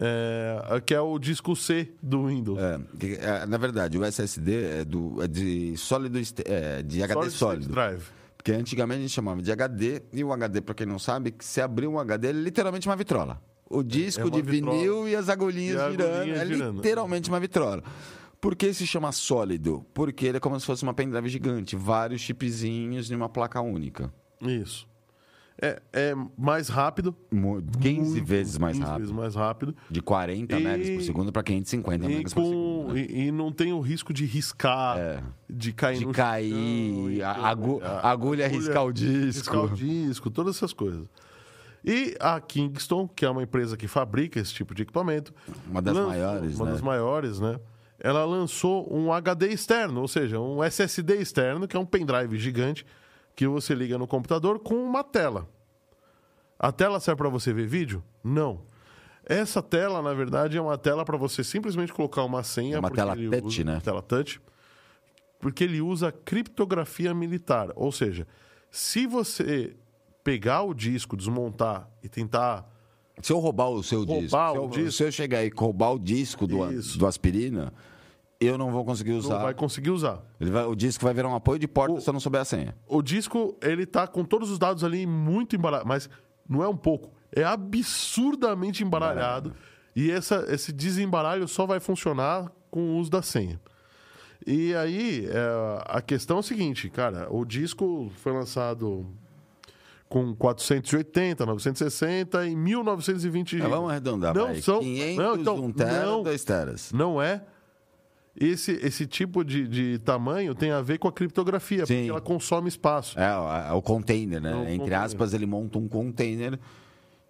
É, 0.00 0.80
que 0.86 0.94
é 0.94 1.00
o 1.00 1.18
disco 1.18 1.56
C 1.56 1.92
do 2.00 2.26
Windows. 2.28 2.58
É, 2.58 2.78
é, 3.42 3.46
na 3.46 3.58
verdade, 3.58 3.98
o 3.98 4.04
SSD 4.04 4.64
é, 4.80 4.84
do, 4.84 5.20
é 5.22 5.26
de 5.26 5.76
sólido, 5.76 6.18
é, 6.44 6.82
de 6.82 7.02
HD 7.02 7.14
Solid 7.30 7.34
sólido. 7.36 7.68
Drive. 7.72 8.04
Porque 8.36 8.52
antigamente 8.52 8.98
a 8.98 9.02
gente 9.02 9.10
chamava 9.12 9.42
de 9.42 9.50
HD, 9.50 10.02
e 10.12 10.22
o 10.22 10.32
HD, 10.32 10.60
pra 10.60 10.74
quem 10.74 10.86
não 10.86 10.98
sabe, 10.98 11.32
que 11.32 11.44
se 11.44 11.60
abrir 11.60 11.88
um 11.88 11.98
HD, 11.98 12.28
é 12.28 12.32
literalmente 12.32 12.88
uma 12.88 12.94
vitrola. 12.96 13.42
O 13.68 13.82
disco 13.82 14.20
É 14.22 14.24
uma 14.24 14.30
de 14.30 14.40
vitrola. 14.42 14.76
vinil 14.78 15.08
e 15.08 15.16
as 15.16 15.28
agulhinhas 15.28 15.76
E 15.82 15.90
girando. 15.90 16.14
agulhinha 16.14 16.36
é 16.36 16.46
girando. 16.46 16.76
literalmente 16.76 17.28
uma 17.28 17.40
vitrola. 17.40 17.82
Por 18.40 18.54
que 18.54 18.72
se 18.72 18.86
chama 18.86 19.10
sólido? 19.12 19.84
Porque 19.92 20.24
ele 20.26 20.36
é 20.36 20.40
como 20.40 20.58
se 20.58 20.64
fosse 20.64 20.84
uma 20.84 20.94
pendrive 20.94 21.28
gigante, 21.28 21.74
vários 21.74 22.20
chipzinhos 22.20 23.10
em 23.10 23.16
uma 23.16 23.28
placa 23.28 23.60
única. 23.60 24.10
Isso. 24.40 24.87
É, 25.60 25.82
é 25.92 26.14
mais 26.36 26.68
rápido. 26.68 27.14
Mu- 27.32 27.60
15 27.80 28.10
muito, 28.12 28.24
vezes 28.24 28.56
mais 28.58 28.76
15 28.76 28.86
rápido. 28.86 29.00
vezes 29.00 29.14
mais 29.16 29.34
rápido. 29.34 29.76
De 29.90 30.00
40 30.00 30.56
E- 30.56 30.94
por 30.96 31.02
segundo 31.02 31.32
para 31.32 31.42
550 31.42 32.06
E, 32.08 32.14
por 32.22 32.22
com- 32.22 32.28
segundo. 32.28 32.94
né? 32.94 33.00
e, 33.00 33.26
e 33.26 33.32
não 33.32 33.50
tem 33.50 33.72
o 33.72 33.80
risco 33.80 34.12
de 34.12 34.24
riscar, 34.24 34.96
É. 34.98 35.20
de 35.50 35.72
cair 35.72 35.98
De 35.98 36.06
no 36.06 36.12
cair, 36.12 36.52
chão, 36.94 37.10
e- 37.10 37.22
a 37.22 37.32
agu- 37.32 37.80
a 37.82 38.08
agulha 38.08 38.46
riscar 38.46 38.84
o 38.84 38.92
disco. 38.92 39.24
Riscar 39.26 39.64
o 39.64 39.70
disco, 39.70 40.30
todas 40.30 40.56
essas 40.56 40.72
coisas. 40.72 41.06
E 41.84 42.14
a 42.20 42.40
Kingston, 42.40 43.08
que 43.08 43.24
é 43.24 43.30
uma 43.30 43.42
empresa 43.42 43.76
que 43.76 43.88
fabrica 43.88 44.38
esse 44.38 44.52
tipo 44.54 44.74
de 44.74 44.82
equipamento. 44.82 45.32
Uma 45.68 45.82
das 45.82 45.94
lançou- 45.94 46.10
maiores, 46.10 46.56
Uma 46.56 46.66
né? 46.66 46.72
das 46.72 46.80
maiores, 46.80 47.40
né? 47.40 47.58
Ela 48.00 48.24
lançou 48.24 48.86
um 48.96 49.12
HD 49.12 49.48
externo, 49.48 50.00
ou 50.02 50.06
seja, 50.08 50.38
um 50.38 50.62
SSD 50.62 51.16
externo, 51.16 51.66
que 51.66 51.76
é 51.76 51.80
um 51.80 51.86
pendrive 51.86 52.38
gigante 52.38 52.86
que 53.38 53.46
você 53.46 53.72
liga 53.72 53.96
no 53.96 54.04
computador 54.08 54.58
com 54.58 54.74
uma 54.74 55.04
tela. 55.04 55.48
A 56.58 56.72
tela 56.72 56.98
serve 56.98 57.18
para 57.18 57.28
você 57.28 57.52
ver 57.52 57.68
vídeo? 57.68 58.02
Não. 58.24 58.62
Essa 59.24 59.62
tela, 59.62 60.02
na 60.02 60.12
verdade, 60.12 60.56
é 60.56 60.60
uma 60.60 60.76
tela 60.76 61.04
para 61.04 61.16
você 61.16 61.44
simplesmente 61.44 61.92
colocar 61.92 62.24
uma 62.24 62.42
senha. 62.42 62.74
É 62.74 62.78
uma 62.80 62.90
tela 62.90 63.14
touch, 63.14 63.46
usa- 63.46 63.64
né? 63.64 63.80
Tela 63.80 64.02
touch. 64.02 64.40
Porque 65.38 65.62
ele 65.62 65.80
usa 65.80 66.10
criptografia 66.10 67.14
militar. 67.14 67.70
Ou 67.76 67.92
seja, 67.92 68.26
se 68.72 69.06
você 69.06 69.76
pegar 70.24 70.62
o 70.64 70.74
disco, 70.74 71.16
desmontar 71.16 71.88
e 72.02 72.08
tentar 72.08 72.68
Se 73.22 73.32
eu 73.32 73.38
roubar 73.38 73.68
o 73.68 73.84
seu 73.84 74.00
Roubar 74.02 74.20
disco, 74.20 74.36
o 74.36 74.52
se 74.52 74.58
eu, 74.58 74.68
disco. 74.84 74.92
se 74.96 75.02
eu 75.04 75.12
chegar 75.12 75.44
e 75.44 75.52
roubar 75.56 75.92
o 75.92 75.98
disco 76.00 76.44
do, 76.44 76.72
Isso. 76.72 76.98
do 76.98 77.06
aspirina, 77.06 77.72
eu 78.40 78.56
não 78.56 78.70
vou 78.70 78.84
conseguir 78.84 79.10
não 79.12 79.18
usar. 79.18 79.38
vai 79.38 79.54
conseguir 79.54 79.90
usar. 79.90 80.20
Vai- 80.40 80.64
o 80.66 80.74
disco 80.74 81.04
vai 81.04 81.12
virar 81.14 81.28
um 81.28 81.34
apoio 81.34 81.58
de 81.58 81.66
porta 81.68 82.00
se 82.00 82.08
eu 82.08 82.12
não 82.12 82.20
souber 82.20 82.40
a 82.40 82.44
senha. 82.44 82.76
O 82.86 83.02
disco, 83.02 83.56
ele 83.62 83.84
tá 83.86 84.06
com 84.06 84.24
todos 84.24 84.50
os 84.50 84.58
dados 84.58 84.84
ali 84.84 85.06
muito 85.06 85.56
embaralhado, 85.56 85.88
mas 85.88 86.08
não 86.48 86.62
é 86.62 86.68
um 86.68 86.76
pouco, 86.76 87.12
é 87.32 87.42
absurdamente 87.44 88.82
embaralhado. 88.84 89.52
E 89.94 90.10
essa, 90.10 90.44
esse 90.48 90.72
desembaralho 90.72 91.48
só 91.48 91.66
vai 91.66 91.80
funcionar 91.80 92.52
com 92.70 92.80
o 92.80 92.96
uso 92.98 93.10
da 93.10 93.22
senha. 93.22 93.60
E 94.46 94.72
aí, 94.76 95.26
é, 95.28 95.82
a 95.86 96.00
questão 96.00 96.36
é 96.36 96.40
o 96.40 96.42
seguinte, 96.42 96.88
cara, 96.88 97.26
o 97.30 97.44
disco 97.44 98.10
foi 98.18 98.32
lançado 98.32 99.04
com 100.08 100.34
480, 100.34 101.44
960 101.44 102.46
e 102.46 102.54
1920 102.56 103.56
É, 103.56 103.58
GB. 103.58 103.68
vamos 103.70 103.90
arredondar, 103.90 104.34
Não 104.34 104.46
vai. 104.46 104.62
são- 104.62 104.78
500, 104.78 105.16
não, 105.16 105.36
então, 105.36 105.56
1 105.64 105.72
tera, 105.72 106.06
não. 106.06 106.22
2 106.22 106.44
teras. 106.44 106.92
Não 106.92 107.20
é. 107.20 107.42
Esse, 108.40 108.72
esse 108.82 109.04
tipo 109.06 109.44
de, 109.44 109.66
de 109.66 109.98
tamanho 109.98 110.54
tem 110.54 110.70
a 110.70 110.80
ver 110.80 110.98
com 110.98 111.08
a 111.08 111.12
criptografia, 111.12 111.84
Sim. 111.84 111.94
porque 111.96 112.10
ela 112.10 112.20
consome 112.20 112.68
espaço. 112.68 113.18
É, 113.18 113.36
o- 113.36 113.70
é 113.70 113.72
o 113.72 113.82
container, 113.82 114.40
né? 114.40 114.52
É 114.52 114.54
o 114.54 114.60
entre 114.62 114.78
container. 114.78 115.00
aspas, 115.00 115.34
ele 115.34 115.46
monta 115.46 115.76
um 115.78 115.88
container 115.88 116.58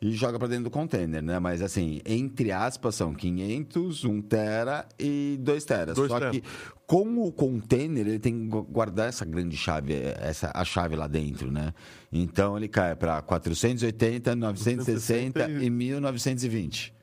e 0.03 0.13
joga 0.13 0.39
pra 0.39 0.47
dentro 0.47 0.65
do 0.65 0.71
container, 0.71 1.23
né? 1.23 1.39
Mas 1.39 1.63
assim, 1.63 2.01
entre 2.05 2.53
aspas, 2.53 2.95
são 2.95 3.15
500, 3.15 4.05
1 4.05 4.21
tera 4.23 4.87
e 4.99 5.39
2 5.41 5.65
teras. 5.65 5.95
Dois 5.97 6.09
Só 6.11 6.19
tera. 6.19 6.31
que 6.31 6.43
com 6.87 7.25
o 7.27 7.33
container, 7.33 8.07
ele 8.07 8.19
tem 8.19 8.33
que 8.39 8.47
gu- 8.47 8.63
guardar 8.63 9.09
essa 9.09 9.25
grande 9.25 9.57
chave, 9.57 9.95
essa, 10.21 10.51
a 10.55 10.65
chave 10.65 10.95
lá 10.95 11.07
dentro, 11.07 11.51
né? 11.51 11.73
Então 12.13 12.57
ele 12.57 12.69
cai 12.69 12.95
para 12.95 13.21
480, 13.23 14.37
960 14.37 15.39
960 15.47 15.65
e 15.65 15.71
1920. 15.71 16.95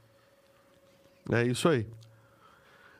É 1.32 1.44
isso 1.44 1.68
aí. 1.68 1.88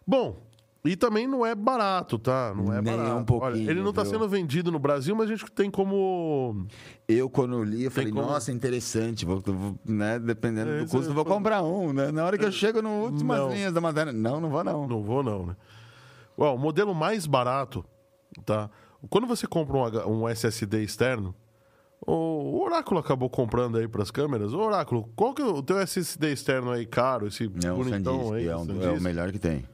Bom, 0.06 0.45
e 0.86 0.96
também 0.96 1.28
não 1.28 1.46
é 1.46 1.54
barato, 1.56 2.18
tá? 2.20 2.54
Não 2.56 2.72
é 2.74 2.82
Nem 2.82 2.96
barato. 2.98 3.16
um 3.18 3.26
pouquinho, 3.26 3.54
Olha, 3.64 3.72
ele 3.72 3.82
não 3.82 3.90
está 3.90 4.06
sendo 4.06 4.28
vendido 4.30 4.72
no 4.72 4.80
Brasil, 4.80 5.16
mas 5.16 5.30
a 5.30 5.36
gente 5.36 5.46
tem 5.52 5.70
como. 5.72 6.66
Eu, 7.08 7.30
quando 7.30 7.64
li, 7.64 7.84
eu 7.84 7.92
falei, 7.92 8.12
como- 8.12 8.26
nossa, 8.28 8.52
interessante, 8.52 9.26
vou, 9.26 9.40
vou, 9.40 9.76
né? 9.86 10.20
Dependendo 10.20 10.72
É, 10.72 10.80
do 10.80 10.88
custo, 10.88 11.12
é 11.12 11.14
vou 11.14 11.26
comprar 11.26 11.64
um, 11.64 11.92
né? 11.94 12.12
Na 12.12 12.26
hora 12.26 12.38
que 12.38 12.46
eu 12.46 12.52
chego 12.52 12.82
nas 12.82 12.92
últimas 13.12 13.38
Não. 13.40 13.50
linhas 13.52 13.74
da 13.74 13.82
matéria, 13.82 14.12
não, 14.14 14.40
não 14.40 14.50
vou 14.50 14.64
não. 14.64 14.88
Não 14.88 15.02
vou, 15.04 15.24
não, 15.24 15.46
né? 15.48 15.56
O 16.38 16.58
modelo 16.58 16.94
mais 16.94 17.26
barato, 17.26 17.84
tá? 18.46 18.70
Quando 19.10 19.26
você 19.28 19.48
compra 19.48 19.78
um, 20.08 20.24
um 20.24 20.30
SSD 20.30 20.84
externo, 20.84 21.34
o 22.06 22.62
Oráculo 22.64 23.00
acabou 23.00 23.30
comprando 23.30 23.78
aí 23.78 23.88
para 23.88 24.04
as 24.04 24.12
câmeras. 24.12 24.54
Ô, 24.54 24.60
Oráculo, 24.60 25.10
qual 25.16 25.34
que 25.34 25.42
é 25.42 25.46
o 25.46 25.62
teu 25.64 25.80
SSD 25.80 26.34
externo 26.34 26.72
aí 26.72 26.86
caro, 26.86 27.28
esse 27.28 27.50
É 27.64 27.72
um 27.72 27.78
bonitão 27.78 28.34
aí? 28.34 28.48
é, 28.48 28.56
um- 28.56 28.82
é 28.84 28.92
o 28.92 29.02
melhor 29.02 29.32
que 29.32 29.40
tem. 29.40 29.66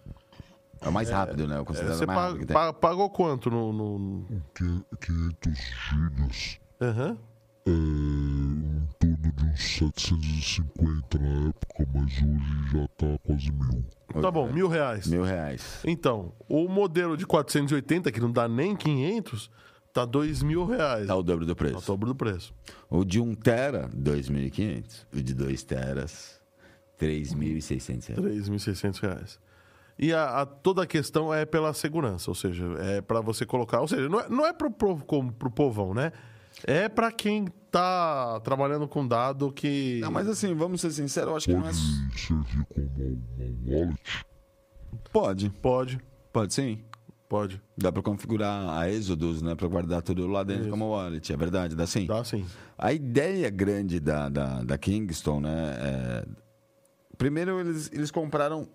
É 0.81 0.89
o 0.89 0.91
mais 0.91 1.09
rápido, 1.09 1.47
né? 1.47 1.57
Eu 1.57 1.61
É, 1.61 1.65
considero 1.65 1.93
você 1.95 2.03
o 2.03 2.07
mais 2.07 2.17
pa- 2.19 2.25
rápido 2.27 2.39
que 2.39 2.45
tem. 2.47 2.73
pagou 2.81 3.09
quanto 3.09 3.49
no. 3.51 3.71
no... 3.71 4.25
Que- 4.53 4.83
500 4.99 5.57
gigas. 5.89 6.59
Aham. 6.81 7.17
É, 7.63 7.69
em 7.69 8.87
torno 8.99 9.31
de 9.31 9.45
uns 9.45 9.61
750 9.61 11.19
na 11.19 11.49
época, 11.49 11.87
mas 11.93 12.03
hoje 12.05 12.71
já 12.71 12.87
tá 12.97 13.19
quase 13.23 13.51
mil. 13.51 13.85
Tá 14.21 14.31
bom, 14.31 14.51
mil 14.51 14.67
reais. 14.67 15.05
Mil 15.07 15.23
reais. 15.23 15.79
Então, 15.85 16.33
o 16.49 16.67
modelo 16.67 17.15
de 17.15 17.25
480, 17.27 18.11
que 18.11 18.19
não 18.19 18.31
dá 18.31 18.47
nem 18.47 18.75
500, 18.75 19.49
tá 19.93 20.03
dois 20.05 20.41
mil 20.41 20.65
reais. 20.65 21.05
Tá 21.07 21.15
o 21.15 21.21
dobro 21.21 21.45
do 21.45 21.51
É 21.51 21.53
o 21.53 21.55
preço. 21.55 21.85
dobro 21.87 22.07
do 22.09 22.15
preço. 22.15 22.51
O 22.89 23.05
de 23.05 23.21
1 23.21 23.35
tera, 23.35 23.87
2.500. 23.95 25.05
O 25.13 25.21
de 25.21 25.33
2 25.35 25.63
teras, 25.63 26.41
3.600 26.99 28.07
reais. 28.07 28.47
3.600 28.49 28.99
reais. 28.99 29.39
E 30.01 30.11
a, 30.13 30.41
a- 30.41 30.45
toda 30.47 30.81
a 30.81 30.87
questão 30.87 31.31
é 31.31 31.45
pela 31.45 31.71
segurança, 31.73 32.31
ou 32.31 32.35
seja, 32.35 32.65
é 32.79 33.01
para 33.01 33.21
você 33.21 33.45
colocar. 33.45 33.79
Ou 33.81 33.87
seja, 33.87 34.09
não 34.09 34.19
é, 34.19 34.27
não 34.29 34.45
é 34.45 34.51
como 35.05 35.31
pro 35.31 35.51
povão, 35.51 35.93
né? 35.93 36.11
É 36.65 36.89
para 36.89 37.11
quem 37.11 37.45
tá 37.71 38.39
trabalhando 38.41 38.87
com 38.87 39.07
dado 39.07 39.51
que. 39.51 39.99
Não, 40.01 40.11
mas 40.11 40.27
assim, 40.27 40.53
vamos 40.55 40.81
ser 40.81 40.89
sinceros, 40.91 41.29
eu 41.29 41.37
acho 41.37 41.45
que 41.45 41.53
não 41.53 41.67
é... 41.67 41.71
Pode 41.71 41.79
servir 41.79 42.65
como 42.65 43.75
wallet. 43.75 43.99
Pode, 45.13 45.49
Pode. 45.61 45.99
pode 46.33 46.53
sim. 46.53 46.79
Pode. 47.29 47.61
Dá 47.77 47.91
para 47.93 48.01
configurar 48.01 48.69
a 48.77 48.89
Exodus, 48.91 49.41
né? 49.41 49.55
Para 49.55 49.67
guardar 49.67 50.01
tudo 50.01 50.27
lá 50.27 50.43
dentro 50.43 50.63
Isso. 50.63 50.69
como 50.71 50.89
wallet. 50.91 51.31
É 51.31 51.37
verdade, 51.37 51.75
dá 51.75 51.87
sim. 51.87 52.05
Dá 52.05 52.23
sim. 52.25 52.45
A 52.77 52.91
ideia 52.91 53.49
grande 53.49 53.99
da, 54.01 54.27
da, 54.27 54.61
da 54.63 54.77
Kingston, 54.77 55.39
né? 55.39 55.75
é- 55.79 56.25
Primeiro, 57.17 57.59
eles, 57.59 57.89
eles 57.93 58.11
compraram. 58.11 58.67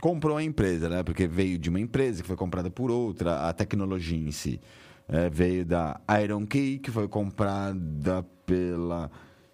Comprou 0.00 0.36
a 0.36 0.42
empresa, 0.42 0.88
né? 0.88 1.02
Porque 1.02 1.26
veio 1.26 1.58
de 1.58 1.68
uma 1.68 1.80
empresa 1.80 2.22
que 2.22 2.28
foi 2.28 2.36
comprada 2.36 2.70
por 2.70 2.90
outra, 2.90 3.48
a 3.48 3.52
tecnologia 3.52 4.18
em 4.18 4.32
si. 4.32 4.60
É, 5.08 5.28
veio 5.28 5.64
da 5.64 6.00
Iron 6.22 6.46
Key, 6.46 6.78
que 6.78 6.90
foi 6.90 7.06
comprada 7.06 8.24
pela 8.44 9.10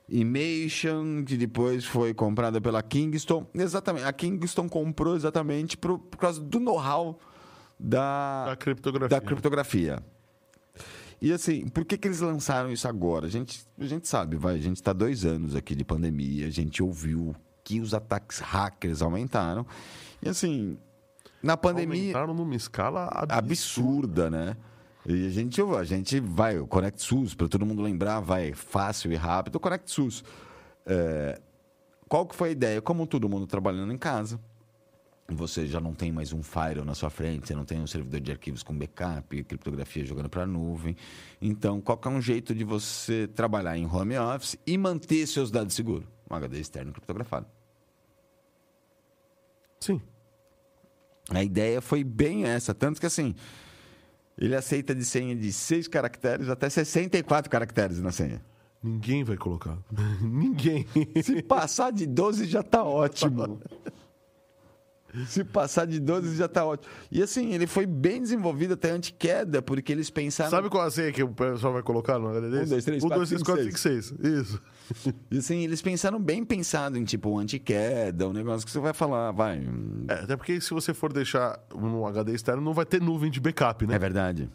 Imation, 0.09 1.25
que 1.25 1.37
depois 1.37 1.85
foi 1.85 2.15
comprada 2.15 2.61
pela 2.61 2.83
Kingston. 2.83 3.47
Exatamente. 3.55 4.07
A 4.07 4.13
Kingston 4.13 4.69
comprou 4.69 5.15
exatamente 5.15 5.77
por, 5.77 5.99
por 5.99 6.17
causa 6.17 6.41
do 6.41 6.59
know-how 6.59 7.19
da, 7.79 8.47
Da 8.47 8.57
criptografia. 8.57 9.09
da 9.09 9.27
criptografia. 9.27 10.03
E 11.23 11.33
assim, 11.33 11.69
por 11.69 11.85
que, 11.85 11.99
que 11.99 12.09
eles 12.09 12.21
lançaram 12.21 12.73
isso 12.73 12.89
agora? 12.89 13.27
A 13.27 13.31
gente, 13.31 13.63
a 13.79 13.85
gente 13.85 14.09
sabe, 14.09 14.37
vai, 14.37 14.55
a 14.55 14.59
gente 14.59 14.77
está 14.77 14.93
dois 14.93 15.25
anos 15.25 15.55
aqui 15.55 15.75
de 15.75 15.85
pandemia, 15.85 16.47
a 16.47 16.51
gente 16.51 16.83
ouviu 16.83 17.35
que 17.63 17.79
os 17.79 17.93
ataques 17.93 18.39
hackers 18.39 19.03
aumentaram. 19.03 19.67
E 20.23 20.29
assim, 20.29 20.79
na 21.43 21.57
pandemia, 21.57 22.17
Aumentaram 22.17 22.35
numa 22.35 22.55
escala 22.55 23.05
absurda. 23.07 23.35
absurda, 23.35 24.31
né? 24.31 24.57
E 25.07 25.27
a 25.27 25.31
gente, 25.31 25.61
a 25.63 25.85
gente 25.85 26.21
vai, 26.21 26.59
o 26.59 26.67
Connect 26.67 27.03
SUS, 27.03 27.35
para 27.35 27.49
todo 27.49 27.65
mundo 27.65 27.81
lembrar, 27.81 28.21
vai 28.21 28.53
fácil 28.53 29.11
e 29.11 29.17
rápido, 29.17 29.57
o 29.57 29.61
Connect 29.61 29.91
SUS. 29.91 30.23
É, 30.85 31.41
qual 32.07 32.27
que 32.27 32.35
foi 32.35 32.51
a 32.51 32.53
ideia? 32.53 32.83
Como 32.83 33.07
todo 33.07 33.29
mundo 33.29 33.47
trabalhando 33.47 33.93
em 33.93 33.97
casa, 33.97 34.39
você 35.27 35.67
já 35.67 35.81
não 35.81 35.95
tem 35.95 36.13
mais 36.13 36.33
um 36.33 36.43
firewall 36.43 36.85
na 36.85 36.95
sua 36.95 37.09
frente, 37.09 37.47
você 37.47 37.55
não 37.55 37.65
tem 37.65 37.81
um 37.81 37.87
servidor 37.87 38.21
de 38.21 38.31
arquivos 38.31 38.63
com 38.63 38.77
backup, 38.77 39.45
criptografia 39.45 40.05
jogando 40.05 40.29
para 40.29 40.43
a 40.43 40.47
nuvem. 40.47 40.97
Então, 41.41 41.81
qual 41.81 41.97
que 41.97 42.09
é 42.09 42.11
um 42.11 42.21
jeito 42.21 42.55
de 42.55 42.65
você 42.65 43.27
trabalhar 43.29 43.79
em 43.79 43.87
home 43.87 44.19
office 44.19 44.59
e 44.67 44.77
manter 44.77 45.27
seus 45.27 45.51
dados 45.51 45.75
seguros? 45.75 46.07
Um 46.31 46.35
HD 46.35 46.61
externo 46.61 46.93
criptografado. 46.93 47.47
Sim. 49.81 50.01
A 51.29 51.43
ideia 51.45 51.81
foi 51.81 52.03
bem 52.03 52.45
essa, 52.45 52.75
tanto 52.75 53.01
que 53.01 53.07
assim, 53.07 53.35
ele 54.39 54.55
aceita 54.57 54.95
de 54.95 55.05
senha 55.05 55.37
de 55.37 55.53
6 55.53 55.87
caracteres 55.89 56.49
até 56.49 56.69
64 56.69 57.51
caracteres 57.51 58.01
na 58.01 58.11
senha. 58.11 58.41
Ninguém 58.83 59.23
vai 59.23 59.37
colocar. 59.37 59.77
Ninguém. 60.23 60.87
Se 61.23 61.43
passar 61.43 61.93
de 61.93 62.07
12 62.07 62.47
já 62.47 62.63
tá 62.63 62.83
ótimo. 62.83 63.61
Se 65.27 65.43
passar 65.45 65.87
de 65.87 65.99
12 65.99 66.37
já 66.37 66.47
tá 66.49 66.65
ótimo. 66.65 66.93
E 67.11 67.23
assim, 67.23 67.53
ele 67.53 67.67
foi 67.67 67.85
bem 67.87 68.21
desenvolvido 68.21 68.75
até 68.75 68.91
anti-queda, 68.91 69.61
porque 69.61 69.91
eles 69.93 70.09
pensaram. 70.11 70.51
Sabe 70.51 70.69
qual 70.69 70.85
a 70.85 70.91
senha 70.91 71.13
que 71.13 71.23
o 71.23 71.29
pessoal 71.29 71.73
vai 71.73 71.83
colocar 71.83 72.19
no 72.19 72.29
HD 72.29 72.51
desse? 72.51 72.65
Um, 72.65 72.69
dois, 72.69 72.85
três, 72.85 73.05
1, 73.05 73.09
quatro, 73.09 73.27
2, 73.27 73.29
3, 73.29 73.41
cinco, 73.41 73.53
4, 73.53 73.65
5, 73.65 73.79
6. 73.79 74.15
Isso. 74.41 74.63
E 75.31 75.39
assim, 75.39 75.63
eles 75.63 75.81
pensaram 75.81 76.21
bem 76.21 76.45
pensado 76.45 76.99
em 76.99 77.05
tipo 77.05 77.39
anti-queda, 77.39 78.27
um 78.29 78.33
negócio 78.33 78.67
que 78.67 78.73
você 78.73 78.81
vai 78.81 78.93
falar, 78.93 79.31
vai. 79.31 79.63
É, 80.09 80.15
até 80.15 80.37
porque 80.37 80.61
se 80.61 80.71
você 80.71 80.93
for 80.93 81.13
deixar 81.13 81.61
no 81.73 82.05
HD 82.09 82.35
externo, 82.35 82.61
não 82.61 82.75
vai 82.75 82.85
ter 82.85 83.01
nuvem 83.01 83.31
de 83.31 83.39
backup, 83.39 83.87
né? 83.87 83.95
É 83.95 83.99
verdade. 84.01 84.51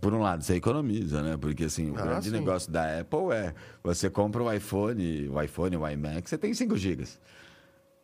Por 0.00 0.12
um 0.14 0.20
lado, 0.20 0.42
você 0.42 0.54
economiza, 0.54 1.22
né? 1.22 1.36
Porque 1.36 1.64
assim, 1.64 1.90
o 1.90 1.98
Ah, 1.98 2.02
grande 2.02 2.26
sim. 2.26 2.30
negócio 2.30 2.70
da 2.70 3.00
Apple 3.00 3.32
é 3.32 3.54
você 3.82 4.08
compra 4.08 4.42
o 4.42 4.52
iPhone, 4.52 5.28
o 5.28 5.42
iPhone, 5.42 5.76
o 5.76 5.88
iMac, 5.88 6.28
você 6.28 6.38
tem 6.38 6.52
5 6.54 6.76
GB. 6.76 7.04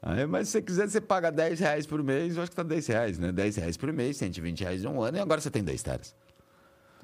Aí, 0.03 0.27
mas 0.27 0.49
se 0.49 0.53
você 0.53 0.63
quiser, 0.63 0.89
você 0.89 1.01
paga 1.01 1.31
10 1.31 1.61
reais 1.61 1.87
por 1.87 2.03
mês, 2.03 2.37
eu 2.37 2.43
acho 2.43 2.51
que 2.51 2.57
tá 2.57 2.65
10 2.65 2.87
reais, 2.89 3.19
né? 3.21 3.31
10 3.31 3.57
reais 3.57 3.77
por 3.77 3.93
mês, 3.93 4.17
120 4.17 4.61
reais 4.63 4.83
em 4.83 4.89
um 4.89 5.01
ano, 5.01 5.17
e 5.17 5.21
agora 5.21 5.41
você 5.41 5.51
tem 5.51 5.63
2 5.63 5.81
teras. 5.81 6.15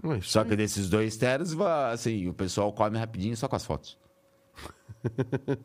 Mas, 0.02 0.28
Só 0.28 0.42
que 0.44 0.56
desses 0.56 0.90
2 0.90 1.16
teras, 1.16 1.56
assim, 1.92 2.28
o 2.28 2.34
pessoal 2.34 2.72
come 2.72 2.98
rapidinho 2.98 3.36
só 3.36 3.46
com 3.46 3.54
as 3.54 3.64
fotos. 3.64 3.96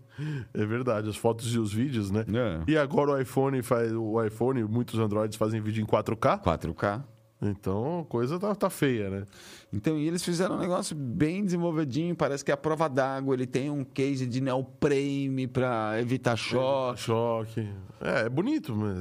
É 0.53 0.63
verdade, 0.63 1.09
as 1.09 1.15
fotos 1.15 1.53
e 1.55 1.57
os 1.57 1.73
vídeos, 1.73 2.11
né? 2.11 2.23
É. 2.27 2.71
E 2.71 2.77
agora 2.77 3.11
o 3.11 3.19
iPhone 3.19 3.61
faz. 3.63 3.91
O 3.91 4.23
iPhone, 4.23 4.63
muitos 4.63 4.99
Androids 4.99 5.35
fazem 5.35 5.59
vídeo 5.59 5.81
em 5.81 5.87
4K. 5.87 6.43
4K. 6.43 7.03
Então 7.49 7.99
a 8.01 8.05
coisa 8.05 8.39
tá, 8.39 8.53
tá 8.55 8.69
feia, 8.69 9.09
né? 9.09 9.23
Então, 9.71 9.97
e 9.97 10.07
eles 10.07 10.23
fizeram 10.23 10.55
um 10.55 10.59
negócio 10.59 10.95
bem 10.95 11.43
desenvolvedinho, 11.43 12.15
parece 12.15 12.45
que 12.45 12.51
é 12.51 12.53
a 12.53 12.57
prova 12.57 12.87
d'água, 12.87 13.33
ele 13.33 13.47
tem 13.47 13.69
um 13.71 13.83
case 13.83 14.25
de 14.27 14.39
neoprene 14.39 15.47
para 15.47 15.99
evitar 15.99 16.35
choque. 16.35 17.01
Choque. 17.01 17.67
É, 17.99 18.25
é 18.25 18.29
bonito, 18.29 18.75
mas 18.75 18.97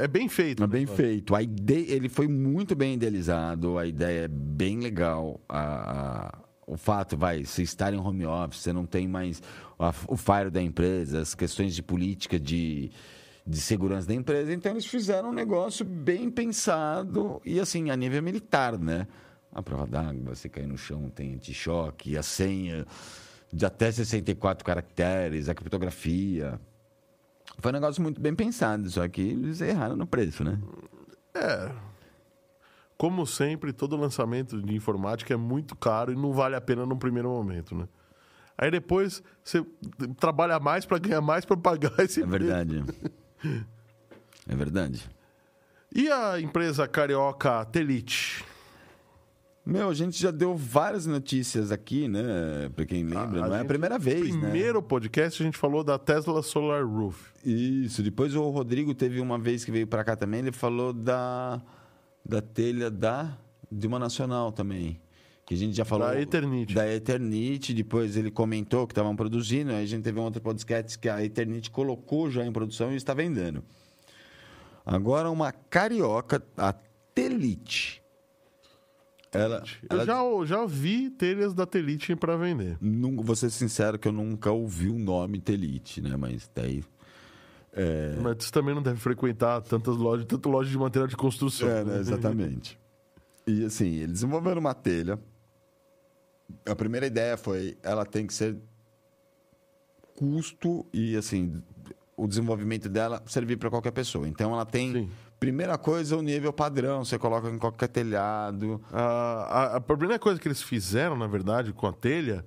é, 0.00 0.04
é 0.04 0.08
bem 0.08 0.28
feito. 0.28 0.62
É 0.64 0.66
né? 0.66 0.72
bem 0.72 0.86
feito. 0.86 1.34
A 1.34 1.42
ideia, 1.42 1.92
ele 1.94 2.08
foi 2.08 2.26
muito 2.26 2.74
bem 2.74 2.94
idealizado, 2.94 3.78
a 3.78 3.86
ideia 3.86 4.24
é 4.24 4.28
bem 4.28 4.80
legal. 4.80 5.40
A- 5.48 6.32
a- 6.32 6.38
o 6.66 6.76
fato, 6.76 7.16
vai, 7.16 7.44
você 7.44 7.62
estar 7.62 7.94
em 7.94 7.96
home 7.96 8.26
office, 8.26 8.60
você 8.62 8.72
não 8.72 8.84
tem 8.84 9.06
mais 9.06 9.40
a- 9.78 9.94
o 10.08 10.16
fire 10.16 10.50
da 10.50 10.60
empresa, 10.60 11.20
as 11.20 11.32
questões 11.34 11.72
de 11.76 11.82
política 11.84 12.40
de, 12.40 12.90
de 13.46 13.60
segurança 13.60 14.08
da 14.08 14.14
empresa. 14.14 14.52
Então, 14.52 14.72
eles 14.72 14.86
fizeram 14.86 15.30
um 15.30 15.32
negócio 15.32 15.84
bem 15.84 16.30
pensado 16.30 17.40
e, 17.44 17.60
assim, 17.60 17.90
a 17.90 17.96
nível 17.96 18.22
militar, 18.22 18.76
né? 18.78 19.06
A 19.52 19.62
prova 19.62 19.86
d'água, 19.86 20.34
você 20.34 20.48
cair 20.48 20.66
no 20.66 20.76
chão, 20.76 21.08
tem 21.08 21.34
anti-choque, 21.34 22.16
a 22.18 22.22
senha 22.22 22.84
de 23.52 23.64
até 23.64 23.90
64 23.90 24.64
caracteres, 24.64 25.48
a 25.48 25.54
criptografia. 25.54 26.60
Foi 27.58 27.70
um 27.70 27.74
negócio 27.74 28.02
muito 28.02 28.20
bem 28.20 28.34
pensado, 28.34 28.90
só 28.90 29.06
que 29.08 29.22
eles 29.22 29.60
erraram 29.60 29.96
no 29.96 30.06
preço, 30.06 30.44
né? 30.44 30.58
É. 31.34 31.70
Como 32.98 33.26
sempre, 33.26 33.72
todo 33.72 33.96
lançamento 33.96 34.60
de 34.60 34.74
informática 34.74 35.32
é 35.32 35.36
muito 35.36 35.76
caro 35.76 36.12
e 36.12 36.16
não 36.16 36.32
vale 36.32 36.56
a 36.56 36.60
pena 36.60 36.84
no 36.84 36.96
primeiro 36.96 37.28
momento, 37.28 37.74
né? 37.74 37.88
Aí 38.58 38.70
depois 38.70 39.22
você 39.44 39.64
trabalha 40.18 40.58
mais 40.58 40.86
para 40.86 40.98
ganhar 40.98 41.20
mais 41.20 41.44
para 41.44 41.56
pagar 41.56 41.92
esse 42.00 42.22
É 42.22 42.26
verdade. 42.26 42.82
É 44.48 44.54
verdade. 44.54 45.08
E 45.94 46.10
a 46.10 46.40
empresa 46.40 46.86
carioca 46.86 47.64
Telite? 47.64 48.44
Meu, 49.64 49.88
a 49.88 49.94
gente 49.94 50.20
já 50.22 50.30
deu 50.30 50.54
várias 50.54 51.06
notícias 51.06 51.72
aqui, 51.72 52.06
né? 52.06 52.70
Pra 52.76 52.86
quem 52.86 53.02
lembra, 53.02 53.44
A 53.44 53.48
não 53.48 53.56
é 53.56 53.62
a 53.62 53.64
primeira 53.64 53.98
vez, 53.98 54.32
né? 54.36 54.40
Primeiro 54.42 54.80
podcast 54.80 55.42
a 55.42 55.44
gente 55.44 55.58
falou 55.58 55.82
da 55.82 55.98
Tesla 55.98 56.40
Solar 56.40 56.86
Roof. 56.86 57.32
Isso. 57.44 58.00
Depois 58.00 58.36
o 58.36 58.48
Rodrigo 58.50 58.94
teve 58.94 59.20
uma 59.20 59.38
vez 59.38 59.64
que 59.64 59.72
veio 59.72 59.86
pra 59.86 60.04
cá 60.04 60.14
também, 60.14 60.38
ele 60.38 60.52
falou 60.52 60.92
da, 60.92 61.60
da 62.24 62.40
telha 62.40 62.88
da, 62.88 63.36
de 63.70 63.88
uma 63.88 63.98
nacional 63.98 64.52
também. 64.52 65.00
Que 65.46 65.54
a 65.54 65.56
gente 65.56 65.76
já 65.76 65.84
falou. 65.84 66.08
Da 66.08 66.20
Eternit. 66.20 66.74
Da 66.74 66.92
Eternit. 66.92 67.72
Depois 67.72 68.16
ele 68.16 68.30
comentou 68.32 68.84
que 68.86 68.92
estavam 68.92 69.14
produzindo. 69.14 69.70
Aí 69.70 69.84
a 69.84 69.86
gente 69.86 70.02
teve 70.02 70.18
um 70.18 70.24
outro 70.24 70.42
podcast 70.42 70.98
que 70.98 71.08
a 71.08 71.22
Eternit 71.24 71.70
colocou 71.70 72.28
já 72.30 72.44
em 72.44 72.52
produção 72.52 72.92
e 72.92 72.96
está 72.96 73.14
vendendo. 73.14 73.62
Agora 74.84 75.30
uma 75.30 75.52
carioca, 75.52 76.42
a 76.56 76.72
Telite. 77.14 78.02
Ela, 79.32 79.62
Eu 79.82 79.98
ela 79.98 80.04
já, 80.06 80.20
já 80.46 80.66
vi 80.66 81.10
telhas 81.10 81.52
da 81.54 81.66
Telite 81.66 82.14
para 82.16 82.36
vender. 82.36 82.76
Nun- 82.80 83.22
vou 83.22 83.36
ser 83.36 83.50
sincero 83.50 83.98
que 83.98 84.08
eu 84.08 84.12
nunca 84.12 84.50
ouvi 84.50 84.88
o 84.88 84.98
nome 84.98 85.40
Telite, 85.40 86.00
né? 86.00 86.16
Mas 86.16 86.50
daí. 86.54 86.82
É, 87.72 88.16
Mas 88.22 88.44
você 88.44 88.50
também 88.50 88.74
não 88.74 88.82
deve 88.82 88.98
frequentar 88.98 89.60
tantas 89.60 89.96
lojas, 89.96 90.24
tanto 90.26 90.48
loja 90.48 90.70
de 90.70 90.78
material 90.78 91.06
de 91.06 91.16
construção. 91.16 91.68
é, 91.68 91.84
né? 91.84 91.98
exatamente. 91.98 92.78
E 93.46 93.64
assim, 93.64 93.94
eles 93.96 94.12
desenvolveram 94.14 94.60
uma 94.60 94.74
telha. 94.74 95.18
A 96.64 96.74
primeira 96.74 97.06
ideia 97.06 97.36
foi, 97.36 97.76
ela 97.82 98.04
tem 98.04 98.26
que 98.26 98.34
ser 98.34 98.56
custo 100.16 100.86
e 100.92 101.16
assim, 101.16 101.62
o 102.16 102.26
desenvolvimento 102.26 102.88
dela 102.88 103.22
servir 103.26 103.56
para 103.56 103.70
qualquer 103.70 103.92
pessoa. 103.92 104.26
Então 104.28 104.52
ela 104.52 104.64
tem, 104.64 104.92
Sim. 104.92 105.10
primeira 105.38 105.76
coisa, 105.76 106.16
o 106.16 106.22
nível 106.22 106.52
padrão, 106.52 107.04
você 107.04 107.18
coloca 107.18 107.48
em 107.50 107.58
qualquer 107.58 107.88
telhado. 107.88 108.80
A, 108.92 109.02
a, 109.02 109.76
a 109.76 109.80
primeira 109.80 110.18
coisa 110.18 110.40
que 110.40 110.48
eles 110.48 110.62
fizeram, 110.62 111.16
na 111.16 111.26
verdade, 111.26 111.72
com 111.72 111.86
a 111.86 111.92
telha, 111.92 112.44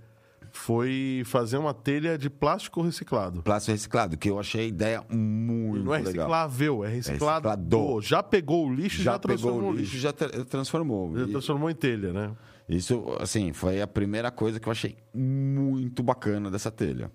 foi 0.51 1.21
fazer 1.25 1.57
uma 1.57 1.75
telha 1.75 2.17
de 2.17 2.27
plástico 2.27 2.81
reciclado. 2.81 3.43
Plástico 3.43 3.71
reciclado, 3.73 4.17
que 4.17 4.29
eu 4.31 4.39
achei 4.39 4.61
a 4.61 4.67
ideia 4.67 5.03
muito 5.07 5.83
Não 5.85 5.93
é 5.93 5.99
legal. 5.99 6.05
reciclável, 6.25 6.83
é 6.83 6.87
reciclado. 6.89 7.47
reciclador. 7.49 8.01
Já 8.01 8.23
pegou 8.23 8.65
o 8.67 8.73
lixo, 8.73 9.03
já, 9.03 9.11
Já 9.11 9.19
pegou 9.19 9.37
transformou 9.37 9.69
o 9.71 9.73
lixo, 9.75 9.97
já 9.99 10.11
tra- 10.11 10.45
transformou. 10.45 11.15
Já 11.19 11.27
transformou 11.27 11.69
em 11.69 11.75
telha, 11.75 12.11
né? 12.11 12.31
Isso, 12.69 13.03
assim, 13.19 13.51
foi 13.51 13.81
a 13.81 13.87
primeira 13.87 14.29
coisa 14.29 14.59
que 14.59 14.67
eu 14.67 14.71
achei 14.71 14.95
muito 15.11 16.03
bacana 16.03 16.51
dessa 16.51 16.69
telha. 16.69 17.11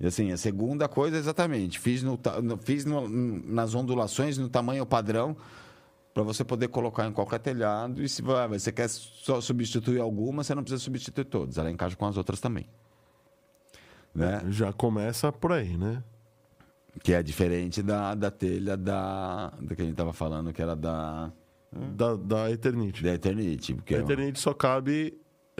E 0.00 0.06
assim, 0.06 0.32
a 0.32 0.38
segunda 0.38 0.88
coisa, 0.88 1.18
exatamente, 1.18 1.78
fiz, 1.78 2.02
no, 2.02 2.18
fiz 2.62 2.84
no- 2.86 3.06
nas 3.08 3.74
ondulações 3.74 4.38
no 4.38 4.48
tamanho 4.48 4.86
padrão 4.86 5.36
para 6.14 6.22
você 6.22 6.42
poder 6.42 6.68
colocar 6.68 7.06
em 7.06 7.12
qualquer 7.12 7.40
telhado 7.40 8.02
e 8.02 8.08
se 8.08 8.22
você 8.22 8.72
quer 8.72 8.88
só 8.88 9.38
substituir 9.40 10.00
alguma, 10.00 10.42
você 10.42 10.54
não 10.54 10.62
precisa 10.62 10.82
substituir 10.82 11.24
todas, 11.26 11.58
ela 11.58 11.70
encaixa 11.70 11.94
com 11.94 12.06
as 12.06 12.16
outras 12.16 12.40
também. 12.40 12.66
Né? 14.14 14.42
Já 14.48 14.72
começa 14.72 15.30
por 15.30 15.52
aí, 15.52 15.76
né? 15.76 16.02
Que 17.02 17.12
é 17.12 17.22
diferente 17.22 17.82
da, 17.82 18.14
da 18.14 18.30
telha 18.30 18.78
da, 18.78 19.52
da 19.60 19.74
que 19.76 19.82
a 19.82 19.84
gente 19.84 19.92
estava 19.92 20.14
falando, 20.14 20.54
que 20.54 20.62
era 20.62 20.74
da 20.74 21.30
da, 21.94 22.16
da 22.16 22.50
Eternit. 22.50 23.02
Da 23.02 23.14
Eternity, 23.14 23.74
porque 23.74 23.94
A 23.94 23.98
é 23.98 24.00
uma- 24.02 24.12
Eternit 24.12 24.38
só 24.40 24.52
cabe. 24.54 25.16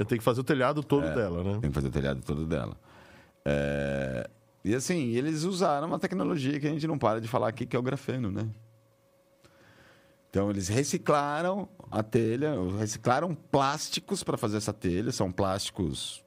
Tem 0.08 0.18
que 0.18 0.24
fazer 0.24 0.40
o 0.40 0.44
telhado 0.44 0.82
todo 0.82 1.02
dela, 1.14 1.42
né? 1.42 1.58
tem 1.60 1.70
que 1.70 1.74
fazer 1.74 1.88
o 1.88 1.90
telhado 1.90 2.20
todo 2.22 2.44
dela. 2.44 2.76
É, 3.44 4.28
E 4.64 4.74
assim, 4.74 5.10
eles 5.12 5.42
usaram 5.44 5.86
uma 5.86 5.98
tecnologia 5.98 6.58
que 6.60 6.66
a 6.66 6.70
gente 6.70 6.86
não 6.86 6.98
para 6.98 7.20
de 7.20 7.28
falar 7.28 7.48
aqui, 7.48 7.64
que 7.64 7.74
é 7.76 7.78
o 7.78 7.82
grafeno, 7.82 8.30
né? 8.30 8.46
Então, 10.28 10.50
eles 10.50 10.68
reciclaram 10.68 11.68
a 11.90 12.02
telha, 12.02 12.52
reciclaram 12.78 13.34
plásticos 13.34 14.22
para 14.22 14.36
fazer 14.36 14.58
essa 14.58 14.72
telha. 14.72 15.10
São 15.12 15.32
plásticos, 15.32 16.22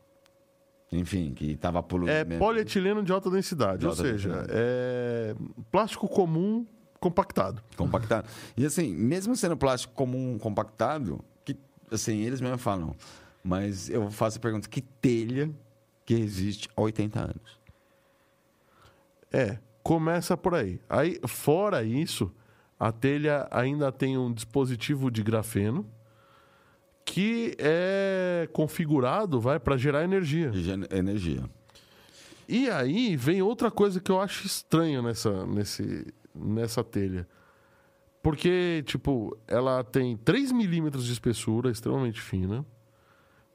enfim, 0.92 1.34
que 1.36 1.52
estava 1.52 1.84
poluindo. 1.84 2.12
É 2.12 2.24
polietileno 2.26 3.04
de 3.04 3.12
alta 3.12 3.30
densidade, 3.30 3.80
De 3.80 3.86
ou 3.86 3.92
alta 3.92 4.02
seja, 4.04 4.30
densidade. 4.30 4.52
é 4.54 5.36
plástico 5.72 6.08
comum 6.08 6.66
compactado. 7.00 7.62
compactado. 7.76 8.28
E 8.58 8.66
assim, 8.66 8.94
mesmo 8.94 9.36
sendo 9.36 9.56
plástico 9.56 9.94
comum 9.94 10.38
compactado, 10.38 11.24
que 11.46 11.56
assim, 11.92 12.20
eles 12.20 12.42
mesmo 12.42 12.58
falam, 12.58 12.96
mas 13.44 13.90
eu 13.90 14.10
faço 14.12 14.38
a 14.38 14.42
pergunta, 14.42 14.68
que 14.68 14.82
telha 14.82 15.50
que 16.06 16.14
existe 16.14 16.70
há 16.76 16.82
80 16.82 17.20
anos? 17.20 17.60
É, 19.32 19.60
começa 19.84 20.36
por 20.36 20.56
aí. 20.56 20.80
Aí, 20.90 21.20
fora 21.28 21.84
isso, 21.84 22.32
a 22.80 22.92
telha 22.92 23.48
ainda 23.52 23.92
tem 23.92 24.18
um 24.18 24.34
dispositivo 24.34 25.12
de 25.12 25.22
grafeno 25.24 25.86
que 27.06 27.56
é 27.58 28.48
configurado, 28.54 29.40
vai, 29.40 29.60
para 29.60 29.76
gerar 29.78 30.04
energia. 30.04 30.52
Energia. 30.92 31.44
E 32.48 32.70
aí 32.70 33.16
vem 33.16 33.42
outra 33.42 33.70
coisa 33.70 34.00
que 34.00 34.12
eu 34.12 34.20
acho 34.20 34.46
estranho 34.46 35.02
nessa, 35.02 35.46
nesse, 35.46 36.06
nessa 36.40 36.84
telha. 36.84 37.28
Porque, 38.22 38.84
tipo, 38.86 39.38
ela 39.48 39.84
tem 39.84 40.18
3 40.18 40.52
milímetros 40.52 41.06
de 41.06 41.14
espessura, 41.14 41.72
extremamente 41.72 42.20
fina. 42.20 42.66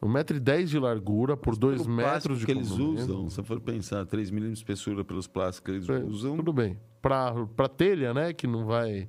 1,10m 0.02 0.64
de 0.64 0.78
largura 0.78 1.36
por 1.36 1.56
2 1.56 1.82
Pelo 1.82 1.94
metros 1.94 2.38
de 2.40 2.46
que 2.46 2.52
eles 2.52 2.70
usam, 2.70 3.30
se 3.30 3.42
for 3.42 3.58
pensar, 3.60 4.04
3 4.04 4.30
milímetros 4.30 4.58
de 4.58 4.64
espessura 4.64 5.02
pelos 5.04 5.26
plásticos 5.26 5.64
que 5.86 5.92
eles 5.92 6.02
É, 6.02 6.04
usam, 6.04 6.36
Tudo 6.36 6.52
bem. 6.52 6.78
Pra, 7.00 7.32
pra 7.56 7.68
telha, 7.68 8.12
né? 8.12 8.32
Que 8.32 8.46
não 8.46 8.66
vai. 8.66 9.08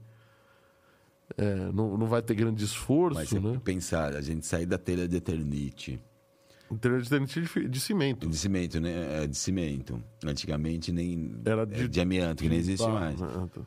é, 1.38 1.56
não, 1.74 1.98
não 1.98 2.06
vai 2.08 2.22
ter 2.22 2.36
grande 2.36 2.64
esforço, 2.64 3.20
mas 3.20 3.32
né? 3.32 3.60
pensar, 3.64 4.16
a 4.16 4.22
gente 4.22 4.46
sair 4.46 4.66
da 4.66 4.78
telha 4.78 5.08
de 5.08 5.18
Eternite, 5.18 6.00
Telha 6.82 7.00
de, 7.00 7.10
de, 7.20 7.68
de 7.70 7.80
cimento. 7.80 8.28
de 8.28 8.38
cimento, 8.38 8.80
né? 8.80 9.24
É, 9.24 9.28
De 9.28 9.38
cimento. 9.38 10.02
Antigamente 10.26 10.92
nem 10.92 11.36
Era 11.46 11.62
é, 11.62 11.66
de- 11.66 11.88
de, 11.88 12.02
amianto, 12.02 12.44
que 12.44 12.50
nem 12.50 12.58
existe 12.58 12.88
mais. 12.88 13.22
ah, 13.22 13.48
tá. 13.54 13.62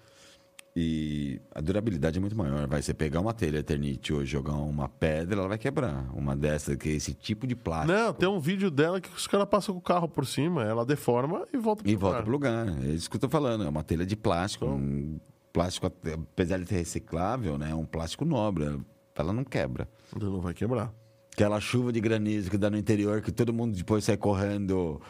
E 0.80 1.40
a 1.52 1.60
durabilidade 1.60 2.18
é 2.18 2.20
muito 2.20 2.36
maior. 2.36 2.66
Vai 2.68 2.80
você 2.80 2.94
pegar 2.94 3.20
uma 3.20 3.32
telha 3.32 3.58
Eternite 3.58 4.12
hoje, 4.12 4.30
jogar 4.30 4.52
uma 4.54 4.88
pedra, 4.88 5.38
ela 5.40 5.48
vai 5.48 5.58
quebrar. 5.58 6.08
Uma 6.14 6.36
dessa, 6.36 6.76
que 6.76 6.88
é 6.88 6.92
esse 6.92 7.14
tipo 7.14 7.46
de 7.48 7.56
plástico. 7.56 7.92
Não, 7.98 8.12
tem 8.12 8.28
um 8.28 8.38
vídeo 8.38 8.70
dela 8.70 9.00
que 9.00 9.08
os 9.12 9.26
caras 9.26 9.48
passam 9.48 9.74
com 9.74 9.80
o 9.80 9.82
carro 9.82 10.08
por 10.08 10.24
cima, 10.24 10.62
ela 10.62 10.86
deforma 10.86 11.44
e 11.52 11.56
volta 11.56 11.82
pro 11.82 11.90
E 11.90 11.96
volta 11.96 12.18
lugar. 12.18 12.22
pro 12.22 12.32
lugar. 12.32 12.84
É 12.84 12.90
isso 12.92 13.10
que 13.10 13.16
eu 13.16 13.20
tô 13.20 13.28
falando. 13.28 13.64
É 13.64 13.68
uma 13.68 13.82
telha 13.82 14.06
de 14.06 14.14
plástico. 14.16 14.66
Então- 14.66 14.76
Um 14.78 15.20
plástico, 15.52 15.86
apesar 15.86 16.58
de 16.58 16.66
ser 16.68 16.76
reciclável, 16.76 17.58
né? 17.58 17.70
É 17.70 17.74
um 17.74 17.86
plástico 17.86 18.24
nobre. 18.24 18.80
Ela 19.16 19.32
não 19.32 19.42
quebra. 19.42 19.88
Não 20.20 20.40
vai 20.40 20.54
quebrar. 20.54 20.92
Aquela 21.38 21.60
chuva 21.60 21.92
de 21.92 22.00
granizo 22.00 22.50
que 22.50 22.58
dá 22.58 22.68
no 22.68 22.76
interior, 22.76 23.22
que 23.22 23.30
todo 23.30 23.52
mundo 23.52 23.76
depois 23.76 24.02
sai 24.02 24.16
correndo 24.16 25.00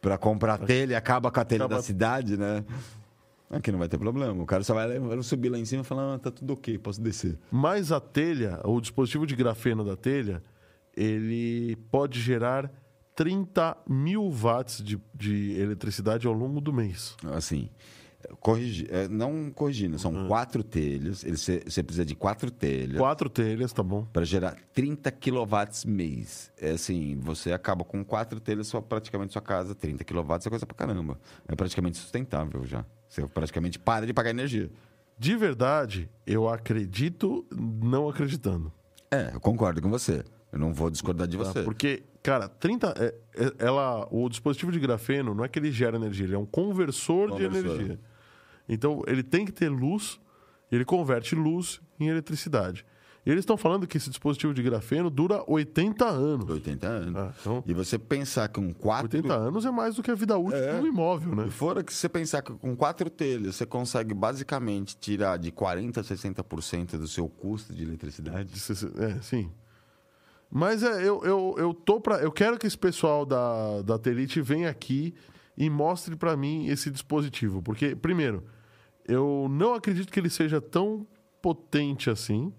pra 0.00 0.18
comprar 0.18 0.58
telha 0.58 0.94
e 0.94 0.96
acaba 0.96 1.30
com 1.30 1.38
a 1.38 1.44
telha 1.44 1.64
Acaba- 1.64 1.76
da 1.76 1.82
cidade, 1.82 2.36
né? 2.36 2.64
Aqui 3.48 3.70
não 3.70 3.78
vai 3.78 3.86
ter 3.86 3.96
problema. 3.96 4.42
O 4.42 4.46
cara 4.46 4.64
só 4.64 4.74
vai, 4.74 4.98
vai 4.98 5.22
subir 5.22 5.48
lá 5.48 5.56
em 5.56 5.64
cima 5.64 5.82
e 5.82 5.84
falar, 5.84 6.14
ah, 6.14 6.18
tá 6.18 6.32
tudo 6.32 6.54
ok, 6.54 6.76
posso 6.78 7.00
descer. 7.00 7.38
Mas 7.52 7.92
a 7.92 8.00
telha, 8.00 8.58
o 8.64 8.80
dispositivo 8.80 9.24
de 9.24 9.36
grafeno 9.36 9.84
da 9.84 9.94
telha, 9.96 10.42
ele 10.96 11.76
pode 11.88 12.20
gerar 12.20 12.68
30 13.14 13.76
mil 13.88 14.28
watts 14.28 14.82
de, 14.82 15.00
de 15.14 15.52
eletricidade 15.52 16.26
ao 16.26 16.32
longo 16.32 16.60
do 16.60 16.72
mês. 16.72 17.16
Assim, 17.32 17.70
corrigi, 17.70 17.95
é, 18.90 19.08
não 19.08 19.50
corrigindo, 19.50 19.98
são 19.98 20.24
Ah. 20.24 20.26
quatro 20.28 20.62
telhas. 20.62 21.24
Ele- 21.24 21.36
Você 21.36 21.60
precisa 21.82 22.04
de 22.04 22.14
quatro 22.14 22.50
telhas. 22.50 22.96
Quatro 22.98 23.28
telhas, 23.28 23.72
tá 23.72 23.82
bom? 23.82 24.04
para 24.12 24.24
gerar 24.24 24.56
30 24.72 25.10
quilowatts 25.10 25.84
mês. 25.84 26.50
É 26.60 26.70
assim, 26.70 27.18
você 27.20 27.52
acaba 27.52 27.84
com 27.84 28.04
quatro 28.04 28.40
telhas, 28.40 28.66
sua, 28.66 28.80
praticamente 28.82 29.32
sua 29.32 29.42
casa, 29.42 29.74
30 29.74 30.04
quilowatts 30.04 30.46
é 30.46 30.50
coisa 30.50 30.66
pra 30.66 30.76
caramba. 30.76 31.18
É 31.48 31.54
praticamente 31.54 31.96
sustentável 31.98 32.64
já. 32.64 32.84
Você 33.08 33.26
praticamente 33.26 33.78
para 33.78 34.06
de 34.06 34.12
pagar 34.12 34.30
energia. 34.30 34.70
De 35.18 35.36
verdade, 35.36 36.08
eu 36.26 36.48
acredito 36.48 37.46
não 37.50 38.08
acreditando. 38.08 38.72
É, 39.10 39.30
eu 39.34 39.40
concordo 39.40 39.80
com 39.80 39.88
você. 39.88 40.24
Eu 40.52 40.58
não 40.58 40.72
vou 40.74 40.90
discordar 40.90 41.26
de 41.26 41.36
tá? 41.38 41.44
você. 41.44 41.62
Porque, 41.62 42.02
cara, 42.22 42.48
30. 42.48 42.94
é- 42.98 43.14
é- 43.44 43.52
ela, 43.58 44.06
o 44.10 44.28
dispositivo 44.28 44.70
de 44.72 44.78
grafeno 44.78 45.34
não 45.34 45.44
é 45.44 45.48
que 45.48 45.58
ele 45.58 45.70
gera 45.70 45.96
energia, 45.96 46.24
ele 46.26 46.34
é 46.34 46.38
um 46.38 46.46
conversor, 46.46 47.26
de 47.36 47.44
Conversor. 47.46 47.70
energia. 47.76 48.00
Então, 48.68 49.02
ele 49.06 49.22
tem 49.22 49.44
que 49.44 49.52
ter 49.52 49.68
luz, 49.68 50.20
ele 50.70 50.84
converte 50.84 51.34
luz 51.34 51.80
em 52.00 52.08
eletricidade. 52.08 52.84
E 53.24 53.30
eles 53.30 53.40
estão 53.42 53.56
falando 53.56 53.88
que 53.88 53.96
esse 53.96 54.08
dispositivo 54.08 54.54
de 54.54 54.62
grafeno 54.62 55.10
dura 55.10 55.42
80 55.48 56.04
anos. 56.04 56.48
80 56.48 56.86
anos. 56.86 57.16
Ah, 57.16 57.34
então, 57.40 57.64
E 57.66 57.74
você 57.74 57.98
pensar 57.98 58.46
que 58.46 58.54
com 58.60 58.72
quatro... 58.72 59.06
80 59.16 59.34
anos 59.34 59.64
é 59.66 59.70
mais 59.72 59.96
do 59.96 60.02
que 60.02 60.12
a 60.12 60.14
vida 60.14 60.38
útil 60.38 60.56
É. 60.58 60.74
de 60.76 60.80
um 60.82 60.86
imóvel, 60.86 61.34
né? 61.34 61.46
E 61.48 61.50
fora 61.50 61.82
que 61.82 61.92
você 61.92 62.08
pensar 62.08 62.40
que 62.42 62.52
com 62.52 62.76
quatro 62.76 63.10
telhas 63.10 63.56
você 63.56 63.66
consegue 63.66 64.14
basicamente 64.14 64.96
tirar 64.96 65.38
de 65.38 65.50
40% 65.50 65.98
a 65.98 66.02
60% 66.04 66.98
do 66.98 67.08
seu 67.08 67.28
custo 67.28 67.74
de 67.74 67.82
eletricidade. 67.82 68.48
É, 69.00 69.20
sim. 69.20 69.50
Mas 70.48 70.84
é, 70.84 71.02
eu, 71.02 71.24
eu, 71.24 71.54
eu 71.58 71.74
tô 71.74 72.00
pra. 72.00 72.18
Eu 72.18 72.30
quero 72.30 72.56
que 72.56 72.66
esse 72.68 72.78
pessoal 72.78 73.26
da, 73.26 73.82
da 73.82 73.98
Telite 73.98 74.40
venha 74.40 74.70
aqui 74.70 75.12
e 75.58 75.68
mostre 75.68 76.14
pra 76.14 76.36
mim 76.36 76.68
esse 76.68 76.90
dispositivo. 76.92 77.60
Porque, 77.60 77.96
primeiro, 77.96 78.44
eu 79.08 79.46
não 79.50 79.74
acredito 79.74 80.12
que 80.12 80.18
ele 80.18 80.30
seja 80.30 80.60
tão 80.60 81.06
potente 81.40 82.10
assim. 82.10 82.52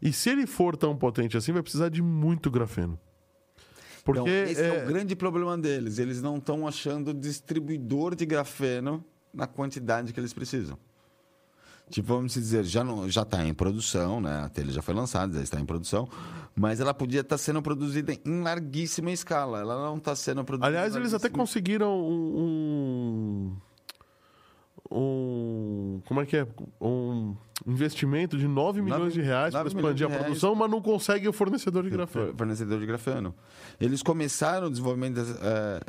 E 0.00 0.12
se 0.12 0.30
ele 0.30 0.46
for 0.46 0.76
tão 0.76 0.96
potente 0.96 1.36
assim, 1.36 1.52
vai 1.52 1.62
precisar 1.62 1.88
de 1.88 2.02
muito 2.02 2.50
grafeno. 2.50 2.98
Porque 4.04 4.20
então, 4.20 4.32
esse 4.32 4.60
é... 4.60 4.78
é- 4.78 4.84
o 4.84 4.86
grande 4.86 5.14
problema 5.14 5.56
deles. 5.56 5.98
Eles 5.98 6.20
não 6.20 6.36
estão 6.36 6.66
achando 6.66 7.14
distribuidor 7.14 8.14
de 8.14 8.26
grafeno 8.26 9.04
na 9.32 9.46
quantidade 9.46 10.12
que 10.12 10.20
eles 10.20 10.32
precisam. 10.32 10.78
Tipo, 11.90 12.08
vamos 12.08 12.32
dizer, 12.32 12.64
já 12.64 12.82
não, 12.82 13.08
já 13.10 13.22
está 13.22 13.44
em 13.44 13.52
produção, 13.52 14.20
né? 14.20 14.44
A 14.44 14.48
telha 14.48 14.72
já 14.72 14.80
foi 14.80 14.94
lançada, 14.94 15.34
já 15.34 15.42
está 15.42 15.60
em 15.60 15.64
produção, 15.64 16.08
mas 16.54 16.80
ela 16.80 16.94
podia 16.94 17.20
estar 17.20 17.36
sendo 17.36 17.60
produzida 17.60 18.16
em 18.24 18.40
larguíssima 18.40 19.10
escala. 19.10 19.60
Ela 19.60 19.76
não 19.76 19.98
está 19.98 20.16
sendo 20.16 20.42
produzida. 20.44 20.68
Aliás, 20.68 20.96
eles 20.96 21.12
até 21.12 21.28
conseguiram 21.28 22.00
um, 22.00 22.38
um, 22.38 23.56
um- 24.94 26.00
Como 26.06 26.20
é 26.20 26.26
que 26.26 26.36
é? 26.36 26.46
Um 26.80 27.34
investimento 27.66 28.36
de 28.36 28.46
9 28.48 28.80
milhões 28.82 29.00
Nove- 29.00 29.12
de 29.12 29.20
reais 29.22 29.52
para 29.54 29.66
expandir 29.68 30.06
a 30.06 30.08
de 30.08 30.12
reais. 30.14 30.24
produção, 30.24 30.54
mas 30.54 30.70
não 30.70 30.80
conseguem 30.82 31.28
o 31.28 31.32
fornecedor 31.32 31.82
de 31.84 31.90
grafeno. 31.90 32.34
fornecedor 32.36 32.80
de 32.80 32.86
grafeno. 32.86 33.34
Eles 33.80 34.02
começaram 34.02 34.66
o 34.66 34.70
desenvolvimento 34.70 35.14
dessa- 35.14 35.80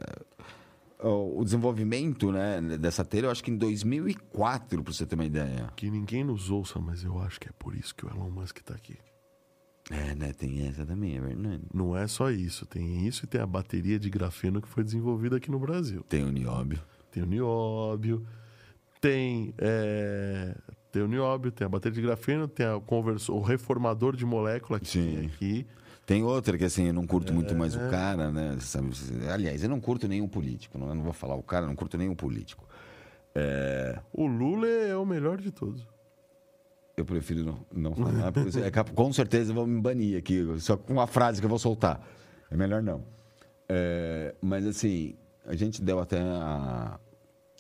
o 1.00 1.40
o 1.40 1.44
desenvolvimento 1.44 2.32
né, 2.32 2.62
dessa 2.78 3.04
telha, 3.04 3.26
eu 3.26 3.32
acho 3.32 3.44
que 3.44 3.52
em 3.52 3.58
2004, 3.58 4.82
para 4.82 4.94
você 4.94 5.06
ter 5.06 5.16
uma 5.16 5.26
ideia. 5.26 5.70
Que 5.76 5.90
ninguém 5.92 6.24
nos 6.24 6.50
ouça, 6.50 6.80
mas 6.80 7.04
eu 7.04 7.20
acho 7.20 7.40
que 7.42 7.50
é 7.50 7.52
por 7.60 7.76
isso 7.76 7.94
que 7.94 8.06
o 8.06 8.10
Elon 8.10 8.30
Musk 8.30 8.60
está 8.60 8.74
aqui. 8.74 8.96
É, 9.92 10.16
né? 10.16 10.32
Tem 10.32 10.66
essa 10.66 10.86
também, 10.86 11.18
é 11.18 11.20
verdade. 11.20 11.62
Não 11.74 11.98
é 11.98 12.08
só 12.08 12.32
isso, 12.32 12.66
tem 12.66 13.06
isso 13.06 13.26
e 13.26 13.28
tem 13.28 13.42
a 13.42 13.46
bateria 13.46 14.00
de 14.00 14.10
grafeno 14.10 14.62
que 14.62 14.70
foi 14.70 14.82
desenvolvida 14.82 15.36
aqui 15.36 15.52
no 15.52 15.60
Brasil. 15.60 16.06
Tem 16.08 16.24
o 16.24 16.32
nióbio. 16.32 16.82
Tem 17.12 17.22
o 17.22 17.26
nióbio, 17.26 18.26
tem, 19.04 19.54
é, 19.58 20.56
tem 20.90 21.02
o 21.02 21.08
nióbio, 21.10 21.52
tem 21.52 21.66
a 21.66 21.70
bateria 21.70 21.94
de 21.94 22.02
grafeno, 22.02 22.48
tem 22.48 22.66
a 22.66 22.80
conversor, 22.80 23.36
o 23.36 23.42
reformador 23.42 24.16
de 24.16 24.26
molécula 24.26 24.80
que 24.80 24.88
Sim. 24.88 25.16
tem 25.18 25.26
aqui. 25.26 25.68
Tem 26.06 26.24
outra 26.24 26.58
que 26.58 26.64
assim, 26.64 26.88
eu 26.88 26.94
não 26.94 27.06
curto 27.06 27.34
muito 27.34 27.54
mais 27.54 27.76
É. 27.76 27.86
o 27.86 27.90
cara, 27.92 28.32
né? 28.32 28.56
Sabe? 28.62 28.92
Aliás, 29.30 29.62
eu 29.62 29.68
não 29.70 29.82
curto 29.82 30.08
nenhum 30.08 30.28
político. 30.30 30.78
Não, 30.78 30.88
eu 30.88 30.96
não 30.96 31.04
vou 31.04 31.12
falar 31.12 31.36
o 31.36 31.44
cara, 31.44 31.66
não 31.68 31.76
curto 31.76 31.98
nenhum 31.98 32.16
político. 32.16 32.66
É, 33.36 34.00
O 34.14 34.26
Lula 34.26 34.68
é 34.68 34.96
o 34.96 35.06
melhor 35.06 35.38
de 35.38 35.52
todos. 35.52 35.86
eu 36.96 37.04
prefiro 37.04 37.44
não, 37.44 37.60
não 37.74 37.96
falar, 37.96 38.32
porque 38.32 38.58
é 38.58 38.72
com 38.94 39.12
certeza 39.12 39.54
vão 39.54 39.68
me 39.68 39.82
banir 39.82 40.18
aqui, 40.18 40.46
só 40.60 40.78
com 40.78 40.94
uma 40.94 41.08
frase 41.08 41.42
que 41.42 41.46
eu 41.46 41.50
vou 41.50 41.60
soltar. 41.60 42.00
É 42.50 42.56
melhor 42.56 42.82
não. 42.82 43.04
É, 43.68 44.34
mas 44.42 44.66
assim, 44.66 45.16
a 45.46 45.56
gente 45.56 45.82
deu 45.82 46.00
até 46.00 46.22
a, 46.22 46.98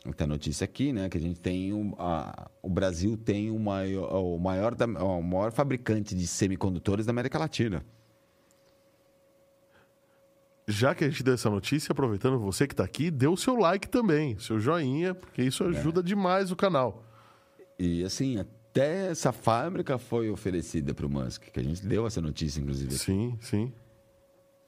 a 0.06 0.28
notícia 0.28 0.66
aqui, 0.66 0.92
né? 0.92 1.08
Que 1.08 1.18
a 1.18 1.22
gente 1.22 1.40
tem 1.40 1.74
um, 1.74 1.94
a- 1.98 2.50
o 2.62 2.70
Brasil 2.70 3.16
tem 3.18 3.50
o 3.50 3.58
maior, 3.58 4.12
o 4.14 4.38
maior, 4.38 4.76
da- 4.76 4.86
o 4.86 5.22
maior 5.22 5.52
fabricante 5.52 6.14
de 6.14 6.28
semicondutores 6.28 7.06
da 7.06 7.12
América 7.12 7.40
Latina. 7.40 7.84
Já 10.68 10.96
que 10.96 11.04
a 11.04 11.10
gente 11.10 11.24
deu 11.24 11.34
essa 11.34 11.50
notícia, 11.50 11.92
aproveitando 11.92 12.40
você 12.40 12.66
que 12.68 12.74
está 12.74 12.84
aqui, 12.84 13.12
dê 13.12 13.28
o 13.28 13.36
seu 13.36 13.56
like 13.56 13.88
também, 13.90 14.38
seu 14.40 14.60
joinha, 14.60 15.14
porque 15.14 15.42
isso 15.44 15.64
ajuda 15.64 16.02
demais 16.02 16.52
o 16.52 16.56
canal. 16.56 17.04
E 17.78 18.04
assim, 18.04 18.38
até 18.40 19.08
essa 19.08 19.32
fábrica 19.34 19.98
foi 19.98 20.30
oferecida 20.30 20.94
para 20.94 21.06
o 21.06 21.10
Musk, 21.10 21.44
que 21.52 21.60
a 21.60 21.64
gente 21.64 21.86
deu 21.86 22.08
essa 22.08 22.22
notícia, 22.22 22.62
inclusive. 22.62 22.92
Sim, 22.94 23.38
sim. 23.42 23.74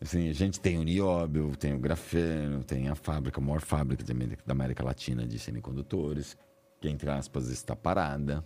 Assim, 0.05 0.29
a 0.29 0.33
gente 0.33 0.59
tem 0.59 0.77
o 0.77 0.83
nióbio, 0.83 1.55
tem 1.55 1.73
o 1.73 1.79
grafeno, 1.79 2.63
tem 2.63 2.89
a 2.89 2.93
fábrica, 2.95 3.41
a 3.41 3.43
maior 3.43 3.59
fábrica 3.59 4.03
da 4.03 4.51
América 4.51 4.83
Latina 4.85 5.25
de 5.25 5.39
semicondutores, 5.39 6.37
que, 6.79 6.87
entre 6.87 7.09
aspas, 7.09 7.49
está 7.49 7.75
parada. 7.75 8.45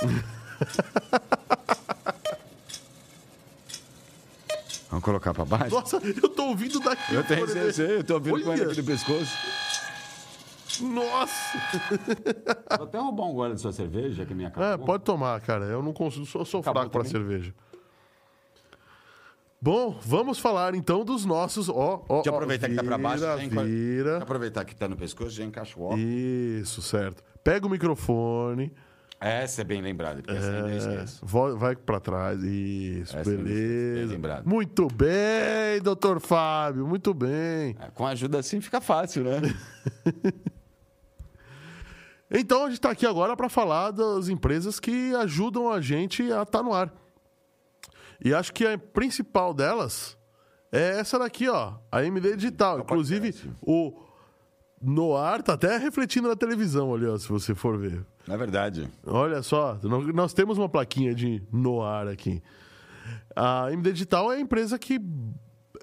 Vamos 4.90 5.04
colocar 5.04 5.32
para 5.32 5.44
baixo? 5.44 5.76
Nossa, 5.76 5.98
eu 5.98 6.28
tô 6.30 6.46
ouvindo 6.46 6.80
daqui. 6.80 7.14
Eu 7.14 7.22
tenho 7.22 7.46
certeza, 7.46 7.84
eu 7.84 8.02
tô 8.02 8.14
ouvindo 8.14 8.42
com 8.42 8.52
ele 8.52 8.64
aqui 8.64 8.78
no 8.78 8.84
pescoço. 8.84 9.32
Nossa! 10.80 11.58
Vou 12.78 12.86
até 12.88 12.98
roubar 12.98 13.26
um 13.26 13.32
gole 13.34 13.54
de 13.54 13.60
sua 13.60 13.70
cerveja, 13.72 14.26
que 14.26 14.32
a 14.32 14.36
minha 14.36 14.52
É, 14.56 14.76
pode 14.76 15.04
tomar, 15.04 15.40
cara. 15.40 15.66
Eu 15.66 15.84
não 15.84 15.92
consigo, 15.92 16.26
sou, 16.26 16.44
sou 16.44 16.60
Acabou 16.62 16.82
fraco 16.82 16.90
pra 16.90 17.04
também? 17.04 17.12
cerveja. 17.12 17.54
Bom, 19.64 19.96
vamos 20.02 20.40
falar 20.40 20.74
então 20.74 21.04
dos 21.04 21.24
nossos. 21.24 21.68
Ó, 21.68 22.04
ó, 22.08 22.14
Deixa 22.16 22.30
eu 22.30 22.32
ó, 22.32 22.36
aproveitar 22.36 22.68
que 22.68 22.74
tá 22.74 22.82
pra 22.82 22.98
baixo. 22.98 23.20
Vira, 23.22 23.36
já 23.38 23.44
enco- 23.44 23.62
vira. 23.62 24.02
Deixa 24.04 24.16
eu 24.18 24.22
aproveitar 24.22 24.64
que 24.64 24.74
tá 24.74 24.88
no 24.88 24.96
pescoço, 24.96 25.30
já 25.30 25.44
encaixo 25.44 25.80
o. 25.80 25.96
Isso, 25.96 26.82
certo. 26.82 27.22
Pega 27.44 27.64
o 27.64 27.70
microfone, 27.70 28.72
Essa 29.20 29.60
é 29.60 29.64
bem 29.64 29.80
lembrada, 29.80 30.20
porque 30.20 30.36
essa 30.36 30.48
ainda 30.50 30.68
eu 30.68 30.68
é, 30.68 30.76
esqueço. 30.78 31.24
vai 31.56 31.76
pra 31.76 32.00
trás. 32.00 32.42
Isso, 32.42 33.16
Essa 33.16 33.30
bem 33.30 33.38
beleza. 33.44 34.12
lembrado. 34.12 34.46
Muito 34.48 34.88
bem, 34.88 35.80
doutor 35.80 36.18
Fábio, 36.20 36.84
muito 36.84 37.14
bem. 37.14 37.76
É, 37.78 37.88
Com 37.94 38.04
ajuda 38.04 38.40
assim 38.40 38.60
fica 38.60 38.80
fácil, 38.80 39.22
né? 39.22 39.40
Então 42.34 42.62
a 42.62 42.66
gente 42.68 42.76
está 42.78 42.90
aqui 42.90 43.04
agora 43.06 43.36
para 43.36 43.48
falar 43.50 43.90
das 43.90 44.28
empresas 44.30 44.80
que 44.80 45.14
ajudam 45.16 45.70
a 45.70 45.82
gente 45.82 46.32
a 46.32 46.42
estar 46.42 46.62
no 46.62 46.72
ar. 46.72 46.90
E 48.24 48.32
acho 48.32 48.52
que 48.52 48.64
a 48.66 48.78
principal 48.78 49.52
delas 49.52 50.16
é 50.70 50.98
essa 51.00 51.18
daqui, 51.18 51.48
ó, 51.48 51.74
a 51.90 52.04
MD 52.04 52.36
Digital. 52.36 52.80
Inclusive, 52.80 53.34
o 53.60 53.98
Noar 54.80 55.42
tá 55.42 55.54
até 55.54 55.76
refletindo 55.76 56.28
na 56.28 56.36
televisão 56.36 56.94
ali, 56.94 57.06
ó, 57.06 57.16
se 57.18 57.28
você 57.28 57.54
for 57.54 57.78
ver. 57.78 58.04
Na 58.26 58.36
verdade. 58.36 58.88
Olha 59.04 59.42
só, 59.42 59.78
nó- 59.82 60.00
nós 60.12 60.32
temos 60.32 60.56
uma 60.58 60.68
plaquinha 60.68 61.14
de 61.14 61.42
Noar 61.52 62.06
aqui. 62.08 62.42
A 63.34 63.72
MD 63.72 63.92
Digital 63.92 64.32
é 64.32 64.36
a 64.36 64.40
empresa 64.40 64.78
que 64.78 65.00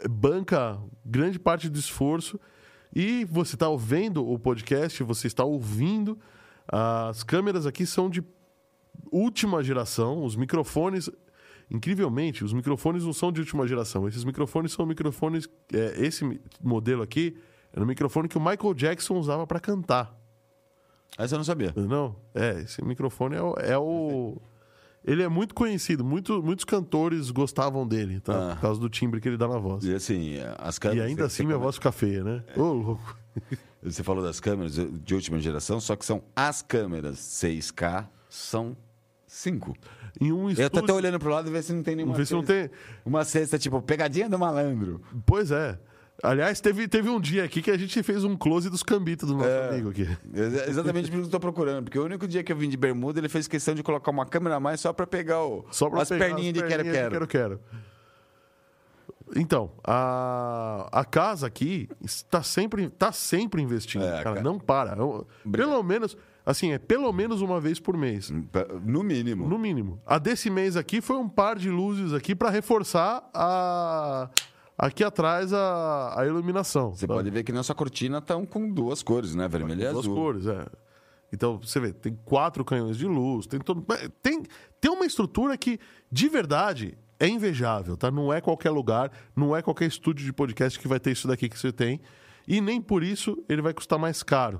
banca 0.09 0.79
grande 1.05 1.37
parte 1.39 1.67
do 1.69 1.77
esforço 1.77 2.39
e 2.95 3.25
você 3.25 3.55
está 3.55 3.67
ouvindo 3.67 4.25
o 4.27 4.39
podcast, 4.39 5.03
você 5.03 5.27
está 5.27 5.43
ouvindo. 5.43 6.17
As 6.67 7.23
câmeras 7.23 7.65
aqui 7.65 7.85
são 7.85 8.09
de 8.09 8.23
última 9.11 9.61
geração, 9.63 10.23
os 10.23 10.35
microfones. 10.35 11.09
Incrivelmente, 11.71 12.43
os 12.43 12.51
microfones 12.53 13.03
não 13.05 13.13
são 13.13 13.31
de 13.31 13.39
última 13.41 13.67
geração. 13.67 14.07
Esses 14.07 14.23
microfones 14.23 14.71
são 14.71 14.85
microfones. 14.85 15.47
é, 15.73 16.05
esse 16.05 16.39
modelo 16.61 17.01
aqui 17.03 17.37
era 17.71 17.83
o 17.83 17.87
microfone 17.87 18.27
que 18.27 18.37
o 18.37 18.41
Michael 18.41 18.73
Jackson 18.73 19.17
usava 19.17 19.45
para 19.45 19.59
cantar. 19.59 20.15
Essa 21.17 21.35
eu 21.35 21.37
não 21.37 21.43
sabia. 21.43 21.73
Não, 21.75 22.15
é, 22.33 22.61
esse 22.61 22.83
microfone 22.83 23.35
é 23.35 23.41
o. 23.41 23.53
é 23.59 23.77
o- 23.77 24.41
ele 25.05 25.23
é 25.23 25.27
muito 25.29 25.55
conhecido, 25.55 26.03
muito, 26.03 26.43
muitos 26.43 26.65
cantores 26.65 27.31
gostavam 27.31 27.87
dele, 27.87 28.19
tá? 28.19 28.51
Ah. 28.51 28.55
Por 28.55 28.61
causa 28.61 28.79
do 28.81 28.89
timbre 28.89 29.21
que 29.21 29.27
ele 29.29 29.37
dá 29.37 29.47
na 29.47 29.57
voz. 29.57 29.83
E 29.85 29.93
assim, 29.93 30.35
as 30.57 30.75
E 30.77 30.79
câmeras. 30.81 31.05
ainda 31.07 31.21
você- 31.21 31.25
assim 31.35 31.45
minha 31.45 31.57
você- 31.57 31.63
voz 31.63 31.75
fica 31.75 31.91
feia, 31.91 32.23
né? 32.23 32.43
Ô, 32.55 32.61
louco. 32.73 33.17
Você 33.81 34.03
falou 34.03 34.21
das 34.21 34.41
câmeras 34.41 34.75
de 34.75 35.15
última 35.15 35.39
geração, 35.39 35.79
só 35.79 35.95
que 35.95 36.03
são 36.05 36.21
as 36.35 36.61
câmeras 36.61 37.17
6K, 37.17 38.09
são 38.27 38.75
5. 39.25 39.73
Em 40.21 40.31
um 40.31 40.49
Eu 40.49 40.55
tô 40.55 40.61
estúdio. 40.63 40.83
até 40.83 40.93
olhando 40.93 41.19
pro 41.19 41.29
lado 41.29 41.49
e 41.49 41.51
ver 41.51 41.63
se 41.63 41.71
não 41.73 41.81
tem 41.83 41.95
nenhuma. 41.95 42.15
Vê 42.15 42.25
se 42.25 42.33
não 42.33 42.43
tem. 42.43 42.69
Uma 43.05 43.23
cesta, 43.23 43.57
tipo, 43.57 43.81
pegadinha 43.81 44.29
do 44.29 44.37
malandro. 44.37 45.01
Pois 45.25 45.49
é. 45.51 45.79
Aliás, 46.21 46.59
teve, 46.59 46.85
teve 46.89 47.07
um 47.09 47.17
dia 47.21 47.45
aqui 47.45 47.61
que 47.61 47.71
a 47.71 47.77
gente 47.77 48.03
fez 48.03 48.25
um 48.25 48.35
close 48.35 48.69
dos 48.69 48.83
cambitos 48.83 49.29
do 49.29 49.35
nosso 49.37 49.47
É. 49.47 49.69
amigo 49.69 49.89
aqui. 49.91 50.01
Ex- 50.33 50.67
Exatamente 50.67 51.09
por 51.09 51.15
isso 51.19 51.29
que 51.29 51.35
eu 51.35 51.39
tô 51.39 51.39
procurando. 51.39 51.85
Porque 51.85 51.97
o 51.97 52.03
único 52.03 52.27
dia 52.27 52.43
que 52.43 52.51
eu 52.51 52.57
vim 52.57 52.67
de 52.67 52.75
bermuda, 52.75 53.21
ele 53.21 53.29
fez 53.29 53.47
questão 53.47 53.73
de 53.73 53.81
colocar 53.81 54.11
uma 54.11 54.25
câmera 54.25 54.57
a 54.57 54.59
mais 54.59 54.81
só 54.81 54.91
pra 54.91 55.07
pegar 55.07 55.41
o, 55.45 55.65
Só 55.71 55.89
pra 55.89 56.01
as 56.01 56.09
pegar 56.09 56.25
perninhas 56.25 56.53
de 56.55 56.59
as 56.61 56.67
perninhas 56.67 56.93
quero-quero. 56.97 57.25
quero-quero. 57.27 57.61
Então, 59.35 59.71
a, 59.83 60.89
a 60.91 61.05
casa 61.05 61.45
aqui 61.45 61.87
está 62.03 62.41
sempre, 62.41 62.89
tá 62.89 63.11
sempre 63.11 63.61
investindo, 63.61 64.03
É, 64.03 64.23
cara, 64.23 64.37
ca- 64.37 64.41
não 64.41 64.57
para. 64.59 64.97
Eu- 64.97 65.27
Pelo 65.51 65.81
menos, 65.83 66.17
assim, 66.49 66.71
é 66.71 66.79
pelo 66.79 67.11
menos 67.13 67.41
uma 67.41 67.61
vez 67.61 67.79
por 67.79 67.95
mês. 67.95 68.31
No 68.83 69.03
mínimo. 69.03 69.47
No 69.47 69.59
mínimo. 69.59 70.01
A 70.05 70.17
desse 70.17 70.49
mês 70.49 70.75
aqui 70.75 70.99
foi 70.99 71.17
um 71.17 71.29
par 71.29 71.57
de 71.57 71.69
luzes 71.69 72.11
aqui 72.11 72.35
para 72.35 72.49
reforçar 72.49 73.29
a 73.33 74.29
aqui 74.75 75.03
atrás 75.03 75.53
a, 75.53 76.19
a 76.19 76.25
iluminação. 76.25 76.95
Você 76.95 77.05
tá? 77.05 77.13
pode 77.13 77.29
ver 77.29 77.43
que 77.43 77.51
nossa 77.51 77.75
cortina 77.75 78.17
estão 78.17 78.45
com 78.45 78.71
duas 78.71 79.03
cores, 79.03 79.35
né? 79.35 79.47
Vermelho 79.47 79.81
e 79.81 79.91
duas 79.91 79.97
azul. 79.97 80.15
cores, 80.15 80.47
é. 80.47 80.65
Então, 81.31 81.59
você 81.59 81.79
vê, 81.79 81.93
tem 81.93 82.17
quatro 82.25 82.65
canhões 82.65 82.97
de 82.97 83.05
luz, 83.05 83.45
tem 83.45 83.59
todo. 83.59 83.85
Tem, 84.23 84.41
tem 84.81 84.91
uma 84.91 85.05
estrutura 85.05 85.55
que, 85.55 85.77
de 86.11 86.27
verdade, 86.27 86.97
é 87.19 87.27
invejável, 87.27 87.95
tá? 87.95 88.09
Não 88.09 88.33
é 88.33 88.41
qualquer 88.41 88.71
lugar, 88.71 89.11
não 89.35 89.55
é 89.55 89.61
qualquer 89.61 89.85
estúdio 89.85 90.25
de 90.25 90.33
podcast 90.33 90.79
que 90.79 90.87
vai 90.87 90.99
ter 90.99 91.11
isso 91.11 91.27
daqui 91.27 91.47
que 91.47 91.59
você 91.59 91.71
tem. 91.71 91.99
E 92.47 92.59
nem 92.59 92.81
por 92.81 93.03
isso 93.03 93.37
ele 93.47 93.61
vai 93.61 93.73
custar 93.73 93.99
mais 93.99 94.23
caro. 94.23 94.59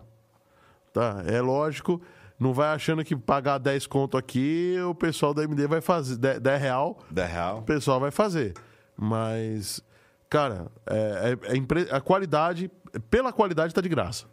Tá? 0.94 1.24
É 1.28 1.40
lógico, 1.42 2.02
não 2.40 2.54
vai 2.54 2.70
achando 2.70 3.04
que 3.04 3.16
pagar 3.16 3.58
10 3.58 3.86
conto 3.88 4.18
aqui, 4.18 4.76
o 4.88 4.96
pessoal 4.96 5.34
da 5.34 5.44
MD 5.44 5.68
vai 5.68 5.82
fazer. 5.82 6.18
10, 6.18 6.40
10 6.40 6.62
real, 6.62 7.00
Da 7.12 7.26
real. 7.26 7.60
o 7.60 7.64
pessoal 7.64 8.00
vai 8.00 8.12
fazer. 8.12 8.54
Mas, 8.98 9.82
cara, 10.30 10.68
é, 10.86 11.38
é- 11.48 11.54
é 11.54 11.58
impre- 11.58 11.88
a 11.92 12.02
qualidade, 12.02 12.70
pela 13.10 13.32
qualidade 13.32 13.74
tá 13.74 13.82
de 13.82 13.90
graça. 13.90 14.26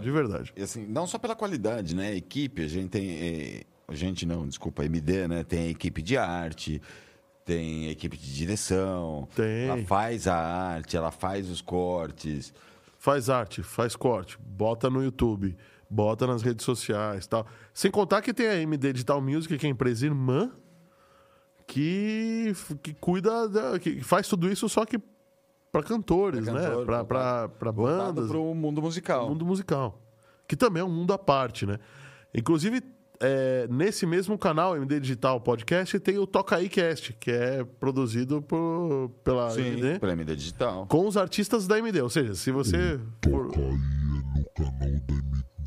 De 0.00 0.10
verdade. 0.10 0.52
E 0.56 0.62
assim, 0.62 0.86
não 0.86 1.06
só 1.06 1.18
pela 1.18 1.34
qualidade, 1.34 1.94
né? 1.96 2.08
A 2.08 2.14
equipe, 2.14 2.62
a 2.62 2.68
gente 2.68 2.88
tem. 2.90 3.10
eh, 3.10 3.62
a 3.88 3.94
gente 3.94 4.24
não, 4.26 4.46
desculpa, 4.46 4.82
a 4.82 4.84
MD, 4.84 5.26
né? 5.26 5.42
Tem 5.44 5.66
a 5.66 5.70
equipe 5.70 6.02
de 6.02 6.16
arte, 6.16 6.80
tem 7.44 7.88
equipe 7.88 8.16
de 8.16 8.32
direção. 8.34 9.26
Tem. 9.34 9.64
Ela 9.68 9.82
faz 9.84 10.28
a 10.28 10.36
arte, 10.36 10.96
ela 10.96 11.10
faz 11.10 11.48
os 11.50 11.60
cortes. 11.60 12.52
Faz 13.06 13.30
arte, 13.30 13.62
faz 13.62 13.94
corte, 13.94 14.36
bota 14.44 14.90
no 14.90 15.00
YouTube, 15.00 15.56
bota 15.88 16.26
nas 16.26 16.42
redes 16.42 16.64
sociais 16.64 17.24
tal. 17.24 17.46
Sem 17.72 17.88
contar 17.88 18.20
que 18.20 18.34
tem 18.34 18.48
a 18.48 18.56
MD 18.56 18.92
Digital 18.94 19.20
Music, 19.20 19.56
que 19.56 19.64
é 19.64 19.68
a 19.68 19.70
empresa 19.70 20.06
irmã, 20.06 20.50
que, 21.68 22.52
que 22.82 22.94
cuida, 22.94 23.48
da- 23.48 23.78
que 23.78 24.00
faz 24.02 24.26
tudo 24.26 24.50
isso 24.50 24.68
só 24.68 24.84
que 24.84 24.98
para 25.70 25.84
cantores, 25.84 26.46
Pra 26.46 26.54
né? 26.54 26.60
cantor, 26.66 26.84
Pra- 26.84 27.04
Pra 27.04 27.48
pra 27.48 27.70
Voltado 27.70 28.12
bandas, 28.14 28.28
pro 28.28 28.52
mundo 28.56 28.82
musical. 28.82 29.28
mundo 29.28 29.46
musical. 29.46 30.02
Que 30.48 30.56
também 30.56 30.80
é 30.80 30.84
um 30.84 30.90
mundo 30.90 31.12
à 31.12 31.18
parte, 31.18 31.64
né? 31.64 31.78
Inclusive, 32.34 32.82
é, 33.20 33.66
nesse 33.70 34.04
mesmo 34.06 34.36
canal, 34.38 34.76
MD 34.76 35.00
Digital 35.00 35.40
Podcast, 35.40 35.98
tem 36.00 36.18
o 36.18 36.26
Toca 36.26 36.56
Aí 36.56 36.68
Cast, 36.68 37.12
que 37.14 37.30
é 37.30 37.64
produzido 37.64 38.42
por, 38.42 39.10
pela 39.24 39.50
Sim, 39.50 39.62
MD, 39.66 39.98
pela 39.98 40.12
MD 40.12 40.36
Digital. 40.36 40.86
com 40.86 41.06
os 41.06 41.16
artistas 41.16 41.66
da 41.66 41.78
MD. 41.78 42.00
Ou 42.02 42.10
seja, 42.10 42.34
se 42.34 42.50
você 42.50 43.00
for... 43.24 43.46
Toca 43.48 43.60
aí 43.60 43.66
é 43.66 44.38
no 44.38 44.44
canal 44.54 44.78
da 44.80 44.86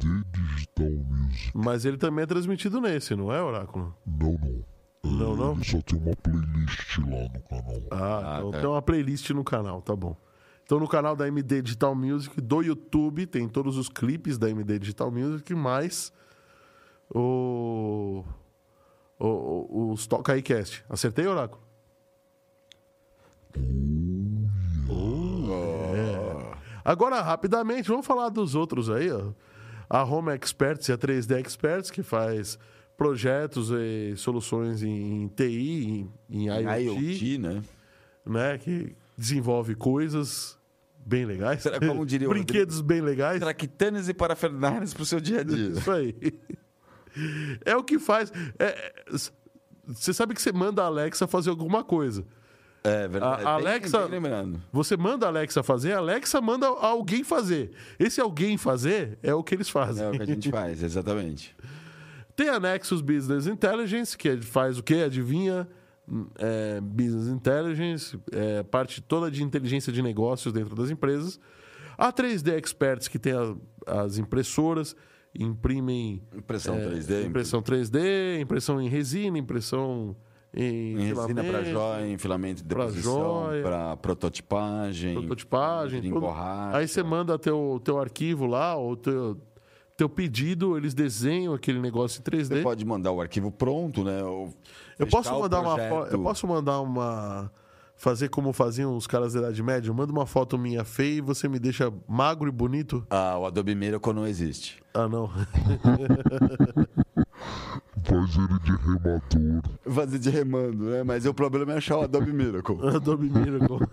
MD 0.07 0.29
Digital 0.31 0.89
Music. 0.89 1.51
Mas 1.53 1.85
ele 1.85 1.97
também 1.97 2.23
é 2.23 2.25
transmitido 2.27 2.79
nesse, 2.81 3.15
não 3.15 3.31
é, 3.33 3.41
Oráculo? 3.41 3.95
Não, 4.05 4.37
não. 4.37 4.63
É, 5.03 5.09
Não, 5.09 5.35
não? 5.35 5.53
Ele 5.53 5.63
só 5.65 5.81
tem 5.81 5.99
uma 5.99 6.15
playlist 6.15 6.97
lá 6.99 7.23
no 7.33 7.41
canal. 7.49 7.83
Ah, 7.91 8.35
Ah, 8.35 8.37
então 8.39 8.51
tá. 8.51 8.59
tem 8.59 8.69
uma 8.69 8.81
playlist 8.81 9.29
no 9.31 9.43
canal, 9.43 9.81
tá 9.81 9.95
bom. 9.95 10.15
Então 10.63 10.79
no 10.79 10.87
canal 10.87 11.15
da 11.15 11.27
MD 11.27 11.63
Digital 11.63 11.95
Music 11.95 12.39
do 12.39 12.61
YouTube 12.61 13.25
tem 13.25 13.47
todos 13.49 13.75
os 13.75 13.89
clipes 13.89 14.37
da 14.37 14.49
MD 14.49 14.77
Digital 14.77 15.09
Music, 15.11 15.55
mais 15.55 16.13
o, 17.13 18.23
o- 19.19 19.25
o- 19.27 19.91
os 19.91 20.05
Toca 20.07 20.33
aí 20.33 20.41
Cast. 20.41 20.83
Acertei, 20.89 21.25
Oráculo? 21.27 21.61
Oh, 24.89 25.95
é. 25.95 26.57
Agora, 26.83 27.21
rapidamente, 27.21 27.87
vamos 27.89 28.05
falar 28.05 28.29
dos 28.29 28.55
outros 28.55 28.89
aí, 28.89 29.11
ó. 29.11 29.31
A 29.89 30.03
Home 30.03 30.31
Experts 30.35 30.87
e 30.89 30.91
a 30.91 30.97
3D 30.97 31.39
Experts, 31.39 31.89
que 31.89 32.03
faz 32.03 32.59
projetos 32.95 33.69
e 33.71 34.13
soluções 34.17 34.83
em 34.83 35.27
TI, 35.29 36.07
em, 36.29 36.47
em 36.47 36.47
IoT, 36.47 36.83
IoT, 36.83 37.37
né? 37.39 37.63
né? 38.25 38.57
Que 38.57 38.95
desenvolve 39.17 39.73
coisas 39.75 40.57
bem 41.05 41.25
legais. 41.25 41.63
Será- 41.63 41.79
como 41.79 42.05
diria 42.05 42.27
o 42.27 42.29
Brinquedos 42.33 42.81
bem 42.81 43.01
legais. 43.01 43.39
Traquitanes 43.39 44.07
e 44.09 44.13
parafernálias 44.13 44.93
pro 44.93 45.05
seu 45.05 45.19
dia 45.19 45.39
a 45.41 45.43
dia. 45.43 45.69
Isso 45.69 45.91
aí. 45.91 46.15
É 47.65 47.75
o 47.75 47.83
que 47.83 47.97
faz. 47.99 48.31
é, 48.57 48.65
é, 48.65 48.93
Você 49.87 50.13
sabe 50.13 50.33
que 50.35 50.41
você 50.41 50.51
manda 50.51 50.83
a 50.83 50.85
Alexa 50.85 51.27
fazer 51.27 51.49
alguma 51.49 51.83
coisa. 51.83 52.25
É 52.83 53.07
verdade. 53.07 53.41
A 53.43 53.57
Bem- 53.57 53.67
Alexa- 53.67 53.99
bem 54.01 54.09
lembrando. 54.11 54.61
Você 54.71 54.95
manda 54.95 55.25
a 55.25 55.29
Alexa 55.29 55.61
fazer, 55.63 55.93
a 55.93 55.97
Alexa 55.97 56.39
manda 56.39 56.67
alguém 56.67 57.23
fazer. 57.23 57.71
Esse 57.99 58.21
alguém 58.21 58.57
fazer 58.57 59.17
é 59.21 59.33
o 59.33 59.43
que 59.43 59.55
eles 59.55 59.67
fazem. 59.69 60.05
É 60.05 60.09
o 60.09 60.11
que 60.13 60.21
a 60.21 60.25
gente 60.25 60.49
faz, 60.49 60.81
exatamente. 60.81 61.55
Tem 62.35 62.47
a 62.49 62.57
Nexus 62.59 63.01
Business 63.01 63.47
Intelligence, 63.47 64.17
que 64.17 64.29
é- 64.29 64.41
faz 64.41 64.77
o 64.77 64.83
quê? 64.83 65.03
Adivinha? 65.05 65.67
É, 66.39 66.79
business 66.81 67.27
Intelligence, 67.27 68.17
é, 68.31 68.63
parte 68.63 69.01
toda 69.01 69.29
de 69.29 69.43
inteligência 69.43 69.91
de 69.93 70.01
negócios 70.01 70.51
dentro 70.53 70.75
das 70.75 70.89
empresas. 70.89 71.39
A 71.97 72.11
3D 72.13 72.55
Experts, 72.57 73.07
que 73.09 73.19
tem 73.19 73.33
a- 73.33 73.55
as 74.03 74.17
impressoras, 74.17 74.95
imprimem 75.33 76.21
Impressão 76.35 76.75
é, 76.75 76.87
3D, 76.89 77.25
impressão 77.25 77.61
3D, 77.61 78.39
impressão 78.41 78.81
em 78.81 78.89
resina, 78.89 79.37
impressão 79.37 80.15
em, 80.53 80.99
em 80.99 81.13
resina 81.13 81.43
para 81.43 81.63
joia, 81.63 82.07
em 82.07 82.17
filamento 82.17 82.63
de 82.63 82.67
deposição, 82.67 83.49
para 83.61 83.97
prototipagem, 83.97 85.13
prototipagem. 85.13 86.05
em 86.05 86.11
borracha. 86.11 86.77
Aí 86.77 86.87
você 86.87 87.03
manda 87.03 87.37
teu, 87.37 87.79
teu 87.83 87.99
arquivo 87.99 88.45
lá, 88.45 88.75
ou 88.75 88.95
teu, 88.97 89.39
teu 89.95 90.09
pedido, 90.09 90.77
eles 90.77 90.93
desenham 90.93 91.53
aquele 91.53 91.79
negócio 91.79 92.19
em 92.19 92.23
3D. 92.23 92.47
Você 92.47 92.61
pode 92.61 92.83
mandar 92.85 93.11
o 93.11 93.21
arquivo 93.21 93.51
pronto, 93.51 94.03
né? 94.03 94.23
ou 94.23 94.53
Eu 94.97 95.07
posso 95.07 95.31
mandar 95.37 95.61
uma 95.61 95.75
projeto. 95.75 96.13
Eu 96.13 96.23
posso 96.23 96.47
mandar 96.47 96.81
uma. 96.81 97.51
Fazer 97.99 98.29
como 98.29 98.53
faziam 98.53 98.95
os 98.95 99.05
caras 99.05 99.33
da 99.33 99.41
Idade 99.41 99.61
Média? 99.61 99.93
Manda 99.93 100.09
uma 100.09 100.25
foto 100.25 100.57
minha 100.57 100.85
feia 100.85 101.17
e 101.17 101.21
você 101.21 101.49
me 101.49 101.59
deixa 101.59 101.91
magro 102.07 102.47
e 102.47 102.51
bonito? 102.51 103.05
Ah, 103.09 103.37
o 103.37 103.45
Adobe 103.45 103.75
Miracle 103.75 104.13
não 104.13 104.25
existe. 104.25 104.81
Ah, 104.93 105.09
não. 105.09 105.29
Faz 108.01 108.37
ele 108.37 108.59
de 108.63 108.71
remador. 108.71 109.61
Fazer 109.83 110.17
de 110.17 110.29
remando, 110.29 110.85
né? 110.85 111.03
Mas 111.03 111.25
o 111.25 111.33
problema 111.33 111.73
é 111.73 111.77
achar 111.77 111.97
o 111.97 112.03
Adobe 112.03 112.31
Miracle. 112.31 112.77
Adobe 112.87 113.29
Miracle. 113.29 113.85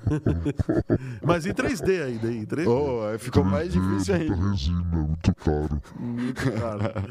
Mas 1.21 1.45
em 1.45 1.53
3D 1.53 2.05
ainda, 2.05 2.33
em 2.33 2.47
3D. 2.47 2.69
oh, 2.69 3.19
ficou 3.19 3.43
mais 3.43 3.73
difícil 3.73 4.15
ainda. 4.15 4.37
resina, 4.37 4.85
muito 4.85 5.35
caro. 5.35 5.83
Muito 5.99 6.53
caro. 6.53 7.09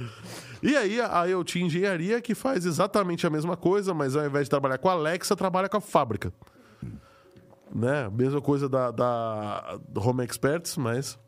E 0.64 0.78
aí, 0.78 1.02
a 1.02 1.26
IoT 1.26 1.62
Engenharia, 1.62 2.22
que 2.22 2.34
faz 2.34 2.66
exatamente 2.66 3.28
a 3.28 3.30
mesma 3.30 3.58
coisa, 3.58 3.94
mas 3.94 4.16
ao 4.16 4.26
invés 4.26 4.46
de 4.46 4.50
trabalhar 4.50 4.78
com 4.78 4.88
a 4.88 4.94
Alexa, 4.94 5.36
trabalha 5.36 5.68
com 5.68 5.76
a 5.76 5.82
fábrica. 5.82 6.32
Né? 7.76 8.10
Mesma 8.10 8.40
coisa 8.40 8.70
da, 8.70 8.90
da 8.90 9.78
Home 9.98 10.24
Experts, 10.24 10.78
mas 10.78 11.20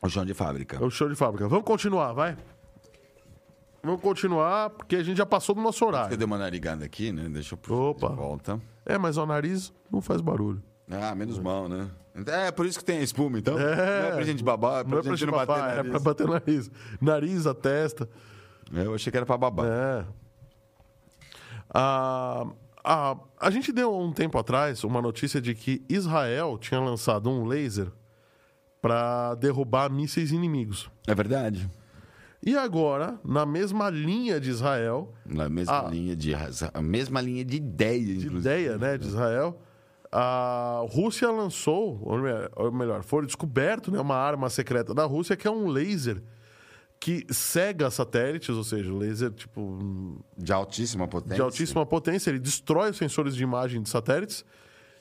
O 0.00 0.08
chão 0.08 0.24
de 0.24 0.32
fábrica. 0.32 0.76
é 0.76 0.84
o 0.84 0.90
show 0.90 1.08
de 1.08 1.16
fábrica. 1.16 1.48
Vamos 1.48 1.64
continuar, 1.64 2.12
vai? 2.12 2.36
Vamos 3.82 4.00
continuar, 4.00 4.70
porque 4.70 4.94
a 4.94 5.02
gente 5.02 5.16
já 5.16 5.26
passou 5.26 5.54
do 5.54 5.60
nosso 5.60 5.84
horário. 5.84 6.16
dei 6.16 6.24
uma 6.24 6.38
narigada 6.38 6.84
aqui, 6.84 7.10
né? 7.10 7.28
Deixa 7.28 7.54
eu 7.54 7.58
puxar 7.58 7.74
Opa. 7.74 8.08
de 8.10 8.14
volta. 8.14 8.60
É, 8.86 8.96
mas 8.96 9.16
o 9.16 9.26
nariz 9.26 9.72
não 9.90 10.00
faz 10.00 10.20
barulho. 10.20 10.62
Ah, 10.88 11.14
menos 11.16 11.38
mal, 11.38 11.68
né? 11.68 11.90
É, 12.26 12.50
por 12.52 12.66
isso 12.66 12.78
que 12.78 12.84
tem 12.84 12.98
a 12.98 13.02
espuma, 13.02 13.38
então. 13.38 13.58
É. 13.58 14.02
Não 14.02 14.08
é 14.08 14.12
pra 14.12 14.22
gente 14.24 14.44
babar, 14.44 14.80
é 14.80 14.84
pra 14.84 14.90
Não 14.92 14.98
é 14.98 15.02
pra 15.02 15.10
gente 15.10 15.20
gente 15.20 15.30
não 15.30 15.38
bater 15.38 15.46
babar, 15.52 15.70
é 15.70 15.76
nariz. 15.76 15.90
pra 15.90 16.00
bater 16.00 16.28
nariz. 16.28 16.70
Nariz, 17.00 17.46
a 17.46 17.54
testa. 17.54 18.08
Eu 18.72 18.94
achei 18.94 19.10
que 19.10 19.16
era 19.16 19.26
pra 19.26 19.36
babar. 19.38 19.66
É. 19.66 20.04
A, 21.72 22.46
a, 22.84 23.16
a 23.38 23.50
gente 23.50 23.72
deu 23.72 23.94
um 23.96 24.12
tempo 24.12 24.38
atrás 24.38 24.84
uma 24.84 25.00
notícia 25.02 25.40
de 25.40 25.54
que 25.54 25.84
Israel 25.88 26.56
tinha 26.58 26.80
lançado 26.80 27.28
um 27.30 27.44
laser 27.44 27.88
para 28.80 29.34
derrubar 29.34 29.90
mísseis 29.90 30.32
inimigos. 30.32 30.90
É 31.06 31.14
verdade. 31.14 31.68
E 32.42 32.56
agora, 32.56 33.20
na 33.22 33.44
mesma 33.44 33.90
linha 33.90 34.40
de 34.40 34.48
Israel, 34.48 35.12
Na 35.26 35.48
mesma 35.48 35.86
Ah. 35.86 35.90
linha 35.90 36.16
de 36.16 36.32
a 36.34 36.80
mesma 36.80 37.20
linha 37.20 37.44
de 37.44 37.56
ideia, 37.58 38.00
de 38.02 38.12
inclusive. 38.26 38.38
ideia 38.38 38.78
né, 38.78 38.96
de 38.96 39.06
Israel, 39.06 39.60
a 40.10 40.82
Rússia 40.90 41.30
lançou, 41.30 42.00
ou 42.02 42.18
melhor- 42.18 42.50
ou 42.56 42.72
melhor, 42.72 43.02
foi 43.02 43.26
descoberto 43.26 43.90
né, 43.92 44.00
uma 44.00 44.16
arma 44.16 44.48
secreta 44.48 44.94
da 44.94 45.04
Rússia 45.04 45.36
que 45.36 45.46
é 45.46 45.50
um 45.50 45.66
laser 45.68 46.22
que 47.00 47.26
cega 47.30 47.90
satélites, 47.90 48.50
ou 48.50 48.62
seja, 48.62 48.92
laser 48.92 49.30
tipo 49.32 50.22
De 50.36 50.52
altíssima 50.52 51.08
potência. 51.08 51.34
de 51.36 51.40
altíssima 51.40 51.86
potência, 51.86 52.28
ele 52.30 52.38
destrói 52.38 52.90
os 52.90 52.98
sensores 52.98 53.34
de 53.34 53.42
imagem 53.42 53.80
de 53.82 53.88
satélites 53.88 54.44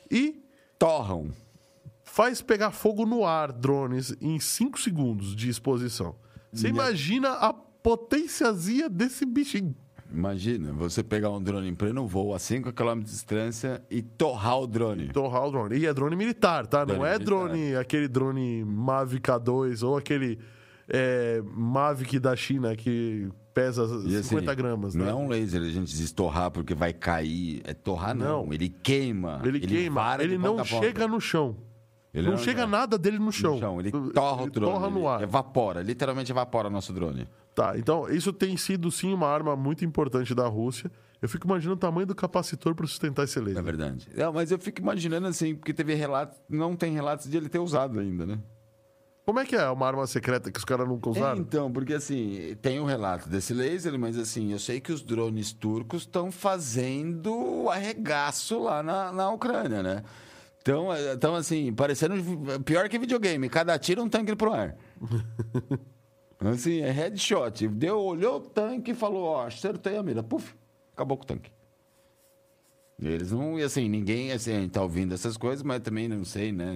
e 0.10 0.42
Torram. 0.80 1.30
faz 2.06 2.42
pegar 2.42 2.72
fogo 2.72 3.06
no 3.06 3.26
ar 3.26 3.52
drones 3.52 4.16
em 4.22 4.40
5 4.40 4.80
segundos 4.80 5.36
de 5.36 5.50
exposição. 5.50 6.16
Você 6.54 6.70
imagina 6.70 7.32
a 7.34 7.52
potênciazinha 7.54 8.90
desse 8.90 9.26
bichinho. 9.26 9.76
Imagina, 10.12 10.74
você 10.74 11.04
pegar 11.04 11.30
um 11.30 11.40
drone 11.44 11.68
em 11.70 11.76
pleno 11.76 12.08
voo 12.08 12.34
a 12.34 12.40
5 12.40 12.74
km 12.74 13.00
de 13.00 13.12
distância 13.12 13.84
e 13.92 14.02
torrar 14.02 14.60
o 14.60 14.66
drone. 14.66 15.10
Torrar 15.10 15.46
o 15.46 15.52
drone. 15.52 15.78
E 15.78 15.86
é 15.86 15.94
drone 15.94 16.16
militar, 16.16 16.66
tá? 16.66 16.80
Não 16.80 16.96
Drone 16.96 17.04
é 17.04 17.12
militar. 17.12 17.26
drone, 17.26 17.76
aquele 17.76 18.08
drone 18.08 18.64
Mavic 18.66 19.22
K2 19.30 19.86
ou 19.88 19.96
aquele 19.98 20.40
é, 20.90 21.42
Mavic 21.46 22.20
da 22.20 22.36
China 22.36 22.76
que 22.76 23.30
pesa 23.54 23.84
assim, 23.84 24.22
50 24.24 24.54
gramas, 24.56 24.96
Não 24.96 25.06
né? 25.06 25.12
é 25.12 25.16
um 25.16 25.28
laser, 25.28 25.62
a 25.62 25.66
gente 25.70 25.94
diz 25.96 26.12
torrar 26.12 26.50
porque 26.52 26.74
vai 26.74 26.94
cair. 26.94 27.62
É 27.66 27.74
torrar, 27.74 28.16
não. 28.16 28.46
Não. 28.46 28.54
Ele 28.54 28.70
queima. 28.70 29.42
Ele, 29.44 29.60
queima, 29.60 30.02
vara 30.02 30.24
de 30.24 30.30
ele 30.34 30.38
não 30.38 30.64
chega 30.64 31.08
no 31.08 31.20
chão. 31.20 31.56
Ele 32.14 32.26
não, 32.28 32.32
não- 32.38 32.40
chega 32.44 32.62
não. 32.64 32.70
nada 32.70 32.98
dele 32.98 33.20
no 33.20 33.32
chão. 33.32 33.54
no 33.56 33.60
chão. 33.60 33.80
Ele 33.80 33.92
torra 33.92 34.42
o 34.42 34.46
Ele 34.46 34.52
drone. 34.52 34.74
torra 34.74 34.90
no 34.90 34.98
ele 35.00 35.08
ar. 35.08 35.22
Evapora, 35.24 35.82
literalmente 35.82 36.32
evapora 36.32 36.70
nosso 36.70 36.92
drone. 36.94 37.28
Tá, 37.54 37.78
então 37.78 38.10
isso 38.10 38.32
tem 38.34 38.56
sido 38.58 38.90
sim 38.90 39.14
uma 39.14 39.28
arma 39.28 39.56
muito 39.56 39.84
importante 39.86 40.34
da 40.34 40.48
Rússia. 40.48 40.90
Eu 41.22 41.28
fico 41.28 41.46
imaginando 41.46 41.76
o 41.76 41.80
tamanho 41.80 42.08
do 42.08 42.16
capacitor 42.16 42.74
para 42.74 42.88
sustentar 42.88 43.26
esse 43.26 43.38
É 43.38 43.42
laser. 43.42 43.62
verdade. 43.64 44.08
Não, 44.16 44.32
mas 44.32 44.50
eu 44.52 44.58
fico 44.58 44.80
imaginando 44.82 45.28
assim, 45.28 45.54
porque 45.54 45.74
teve 45.74 45.94
relatos, 45.94 46.40
não 46.50 46.76
tem 46.76 46.94
relatos 46.94 47.30
de 47.30 47.36
ele 47.36 47.50
ter 47.50 47.60
usado 47.60 48.00
ainda, 48.00 48.26
né? 48.26 48.40
Como 49.30 49.40
é 49.42 49.46
que 49.46 49.56
é 49.56 49.70
uma 49.70 49.86
arma 49.86 50.08
secreta 50.08 50.52
que 50.52 50.58
os 50.58 50.66
caras 50.66 50.88
nunca 50.88 51.08
É, 51.08 51.12
usaram? 51.12 51.40
então, 51.40 51.72
porque 51.72 51.94
assim, 51.94 52.58
tem 52.64 52.80
um 52.80 52.86
relato 52.86 53.30
desse 53.30 53.54
laser, 53.54 53.96
mas 54.00 54.18
assim, 54.18 54.52
eu 54.52 54.58
sei 54.58 54.82
que 54.82 54.92
os 54.92 55.04
drones 55.04 55.54
turcos 55.54 56.02
estão 56.02 56.32
fazendo 56.32 57.70
arregaço 57.70 58.64
lá 58.64 58.82
na, 58.82 59.12
na 59.12 59.30
Ucrânia, 59.30 59.84
né? 59.84 60.04
Então, 60.60 60.92
é, 60.92 61.14
então, 61.14 61.36
assim, 61.36 61.72
parecendo 61.72 62.16
pior 62.62 62.90
que 62.90 62.98
videogame, 62.98 63.48
cada 63.50 63.78
tiro 63.78 64.02
é 64.02 64.04
um 64.04 64.10
tanque 64.10 64.36
pro 64.36 64.52
ar. 64.52 64.76
assim, 66.52 66.82
é 66.82 66.90
headshot. 66.90 67.68
Deu, 67.68 68.00
olhou 68.00 68.38
o 68.38 68.42
tanque 68.42 68.94
e 68.94 68.96
falou, 68.96 69.26
ó, 69.26 69.46
acertei 69.46 69.96
a 69.96 70.02
mira. 70.02 70.24
Puf, 70.24 70.56
acabou 70.92 71.16
com 71.16 71.24
o 71.24 71.28
tanque. 71.28 71.52
Eles 73.00 73.32
não, 73.32 73.60
e 73.60 73.62
assim, 73.62 73.88
ninguém 73.88 74.32
assim, 74.32 74.68
tá 74.68 74.82
ouvindo 74.82 75.14
essas 75.14 75.38
coisas, 75.38 75.62
mas 75.62 75.82
também 75.82 76.08
não 76.08 76.26
sei, 76.26 76.52
né? 76.52 76.76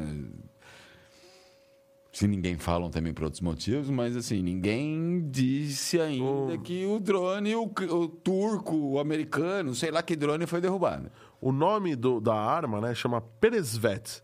Se 2.14 2.28
ninguém 2.28 2.60
falam 2.60 2.92
também 2.92 3.12
por 3.12 3.24
outros 3.24 3.42
motivos, 3.42 3.90
mas 3.90 4.16
assim, 4.16 4.42
ninguém 4.44 5.28
disse 5.32 6.00
ainda 6.00 6.54
O- 6.54 6.62
que 6.62 6.86
o 6.86 7.00
drone, 7.00 7.56
o, 7.56 7.64
o 7.64 8.08
turco, 8.08 8.76
o 8.76 9.00
americano, 9.00 9.74
sei 9.74 9.90
lá 9.90 10.04
que 10.04 10.16
drone 10.16 10.46
foi 10.46 10.62
derrubado. 10.62 11.12
O 11.42 11.52
nome 11.52 11.96
do- 11.96 12.22
da 12.22 12.36
arma 12.36 12.80
né, 12.80 12.94
chama 12.94 13.20
Peresvet. 13.20 14.22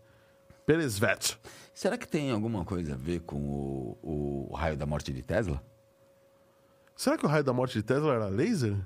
Peresvet. 0.64 1.36
Será 1.74 1.98
que 1.98 2.06
tem 2.06 2.30
alguma 2.30 2.64
coisa 2.64 2.94
a 2.94 2.96
ver 2.96 3.22
com 3.22 3.36
o, 3.40 4.48
o 4.50 4.54
raio 4.54 4.76
da 4.76 4.86
morte 4.86 5.12
de 5.12 5.20
Tesla? 5.22 5.60
Será 6.94 7.18
que 7.18 7.26
o 7.26 7.28
raio 7.28 7.42
da 7.42 7.52
morte 7.52 7.72
de 7.74 7.82
Tesla 7.82 8.14
era 8.14 8.28
laser? 8.28 8.76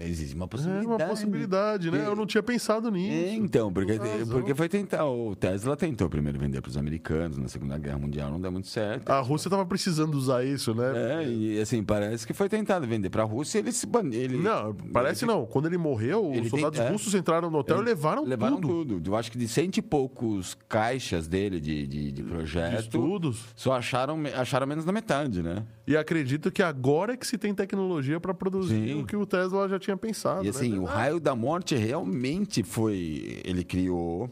Existe 0.00 0.34
uma 0.34 0.44
É 0.44 0.48
possibilidade. 0.48 0.86
uma 0.86 0.98
possibilidade, 0.98 1.90
né? 1.90 2.06
Eu 2.06 2.14
não 2.14 2.26
tinha 2.26 2.42
pensado 2.42 2.88
É, 2.88 2.90
nisso. 2.90 3.34
então, 3.42 3.72
porque, 3.72 3.98
porque 4.30 4.54
foi 4.54 4.68
tentar. 4.68 5.04
O 5.06 5.34
Tesla 5.34 5.76
tentou 5.76 6.08
primeiro 6.08 6.38
vender 6.38 6.60
para 6.60 6.68
os 6.68 6.76
americanos 6.76 7.36
na 7.38 7.48
Segunda 7.48 7.76
Guerra 7.78 7.98
Mundial, 7.98 8.30
não 8.30 8.40
deu 8.40 8.52
muito 8.52 8.68
certo. 8.68 9.08
A 9.10 9.20
Rússia 9.20 9.50
tava 9.50 9.66
precisando 9.66 10.14
usar 10.14 10.44
isso, 10.44 10.74
né? 10.74 11.24
É, 11.24 11.28
e 11.28 11.60
assim, 11.60 11.82
parece 11.82 12.26
que 12.26 12.32
foi 12.32 12.48
tentado 12.48 12.86
vender 12.86 13.10
para 13.10 13.22
a 13.22 13.26
Rússia 13.26 13.58
ele 13.58 13.72
se 13.72 13.86
ele 14.12 14.36
Não, 14.38 14.74
parece 14.92 15.24
ele- 15.24 15.32
não. 15.32 15.46
Quando 15.46 15.66
ele 15.66 15.78
morreu, 15.78 16.30
Ele 16.32 16.42
os 16.42 16.50
soldados 16.50 16.78
tem- 16.78 16.88
é. 16.88 16.90
russos 16.92 17.14
entraram 17.14 17.50
no 17.50 17.58
hotel 17.58 17.80
e 17.80 17.84
levaram, 17.84 18.24
Levaram 18.24 18.60
tudo. 18.60 18.94
tudo. 18.94 19.10
Eu 19.10 19.16
acho 19.16 19.30
que 19.32 19.38
de 19.38 19.48
cento 19.48 19.78
e 19.78 19.82
poucos 19.82 20.56
caixas 20.68 21.26
dele 21.26 21.60
de, 21.60 21.86
de, 21.86 22.12
de 22.12 22.22
projeto. 22.22 22.70
De 22.76 22.80
estudos. 22.82 23.46
Só 23.56 23.72
acharam, 23.72 24.18
acharam 24.36 24.66
menos 24.66 24.84
da 24.84 24.92
metade, 24.92 25.42
né? 25.42 25.64
E 25.86 25.96
acredito 25.96 26.50
que 26.50 26.62
agora 26.62 27.14
é 27.14 27.16
que 27.16 27.26
se 27.26 27.38
tem 27.38 27.54
tecnologia 27.54 28.20
para 28.20 28.34
produzir 28.34 28.88
Sim. 28.88 29.00
o 29.00 29.06
que 29.06 29.16
o 29.16 29.24
Tesla 29.26 29.68
já 29.68 29.78
tinha 29.88 29.96
pensado. 29.96 30.44
E 30.44 30.48
assim, 30.48 30.72
né? 30.72 30.78
o 30.78 30.84
raio 30.84 31.18
da 31.18 31.34
morte 31.34 31.74
realmente 31.74 32.62
foi. 32.62 33.40
Ele 33.44 33.64
criou. 33.64 34.30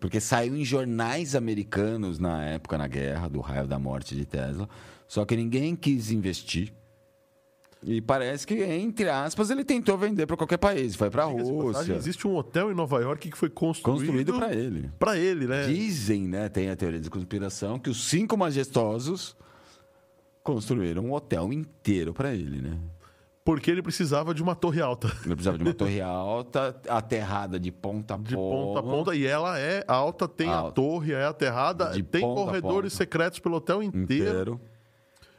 Porque 0.00 0.20
saiu 0.20 0.54
em 0.54 0.64
jornais 0.64 1.34
americanos 1.34 2.18
na 2.18 2.44
época, 2.44 2.76
na 2.76 2.86
guerra, 2.86 3.26
do 3.26 3.40
raio 3.40 3.66
da 3.66 3.78
morte 3.78 4.14
de 4.14 4.26
Tesla. 4.26 4.68
Só 5.06 5.24
que 5.24 5.34
ninguém 5.34 5.74
quis 5.74 6.10
investir. 6.10 6.74
E 7.82 8.00
parece 8.00 8.46
que, 8.46 8.54
entre 8.62 9.08
aspas, 9.08 9.50
ele 9.50 9.64
tentou 9.64 9.96
vender 9.96 10.26
para 10.26 10.36
qualquer 10.36 10.58
país. 10.58 10.94
Foi 10.94 11.08
para 11.08 11.22
a 11.22 11.26
Rússia. 11.26 11.94
Existe 11.94 12.26
um 12.26 12.36
hotel 12.36 12.70
em 12.70 12.74
Nova 12.74 13.00
York 13.00 13.30
que 13.30 13.38
foi 13.38 13.48
construído, 13.48 14.00
Construído 14.00 14.34
para 14.34 14.52
ele. 14.52 14.90
Pra 14.98 15.16
ele, 15.16 15.46
né? 15.46 15.66
Dizem, 15.66 16.28
né? 16.28 16.48
Tem 16.50 16.68
a 16.68 16.76
teoria 16.76 17.00
de 17.00 17.08
conspiração 17.08 17.78
que 17.78 17.88
os 17.88 18.08
cinco 18.08 18.36
majestosos 18.36 19.36
construíram 20.42 21.04
um 21.04 21.12
hotel 21.12 21.50
inteiro 21.52 22.12
para 22.12 22.34
ele, 22.34 22.60
né? 22.60 22.78
Porque 23.48 23.70
ele 23.70 23.80
precisava 23.80 24.34
de 24.34 24.42
uma 24.42 24.54
torre 24.54 24.78
alta. 24.78 25.06
Ele 25.24 25.34
precisava 25.34 25.56
de 25.56 25.64
uma 25.64 25.72
torre 25.72 26.02
alta, 26.02 26.78
aterrada 26.86 27.58
de 27.58 27.72
ponta 27.72 28.12
a 28.12 28.16
De 28.18 28.34
ponta 28.34 28.80
a 28.80 28.82
ponta. 28.82 29.14
E 29.16 29.24
ela 29.24 29.58
é 29.58 29.82
alta, 29.88 30.28
tem 30.28 30.50
a 30.50 30.56
Alta. 30.56 30.72
torre, 30.74 31.14
é 31.14 31.24
aterrada, 31.24 31.86
De 31.92 32.02
tem 32.02 32.20
ponta 32.20 32.42
a 32.42 32.44
corredores 32.44 32.92
ponta. 32.92 33.04
secretos 33.04 33.38
pelo 33.38 33.56
hotel 33.56 33.82
inteiro. 33.82 34.02
inteiro. 34.04 34.60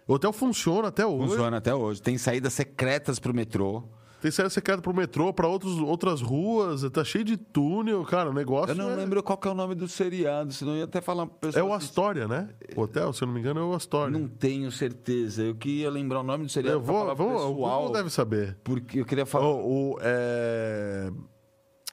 O 0.08 0.14
hotel 0.16 0.34
funciona 0.34 0.88
até 0.88 1.06
hoje. 1.06 1.28
Funciona 1.28 1.58
até 1.58 1.76
hoje. 1.76 2.02
Tem 2.02 2.18
saídas 2.18 2.52
secretas 2.54 3.20
pro 3.20 3.32
metrô. 3.32 3.84
Tem 4.22 4.30
saída 4.30 4.50
secreta 4.50 4.82
pro 4.82 4.94
metrô, 4.94 5.34
pra 5.34 5.48
outros, 5.48 5.80
outras 5.80 6.22
ruas, 6.22 6.82
tá 6.92 7.04
cheio 7.04 7.24
de 7.24 7.38
túnel, 7.38 8.04
cara. 8.04 8.30
O 8.30 8.34
negócio 8.34 8.72
Eu 8.72 8.76
não 8.76 8.92
é, 8.92 8.96
lembro 8.96 9.24
qual 9.24 9.38
que 9.38 9.48
é 9.48 9.52
o 9.52 9.54
nome 9.54 9.76
do 9.76 9.88
seriado, 9.88 10.52
senão 10.52 10.74
eu 10.74 10.80
ia 10.80 10.84
até 10.84 11.00
falar 11.00 11.26
pro 11.26 11.58
é 11.58 11.64
o 11.64 11.74
assistir. 11.74 11.92
Astoria, 11.92 12.28
né? 12.28 12.50
O 12.76 12.82
hotel, 12.82 13.14
se 13.14 13.24
eu 13.24 13.28
não 13.28 13.34
me 13.34 13.40
engano, 13.40 13.62
é 13.62 13.64
o 13.64 13.74
Astoria. 13.74 14.18
Não 14.18 14.28
tenho 14.28 14.72
certeza. 14.72 15.44
Eu 15.44 15.56
queria 15.56 15.90
lembrar 15.90 16.20
o 16.20 16.24
nome 16.24 16.46
do 16.46 16.50
seriado 16.50 16.78
eu 16.78 16.82
pra 16.82 16.94
vou, 16.94 17.16
vamos, 17.16 17.42
o 17.42 17.48
pessoal. 17.54 17.78
Google 17.80 17.94
deve 17.94 18.10
saber. 18.10 18.58
Porque 18.64 19.00
eu 19.00 19.06
queria 19.06 19.26
falar. 19.26 19.48
O, 19.48 19.94
o, 19.94 19.98
é... 20.02 21.12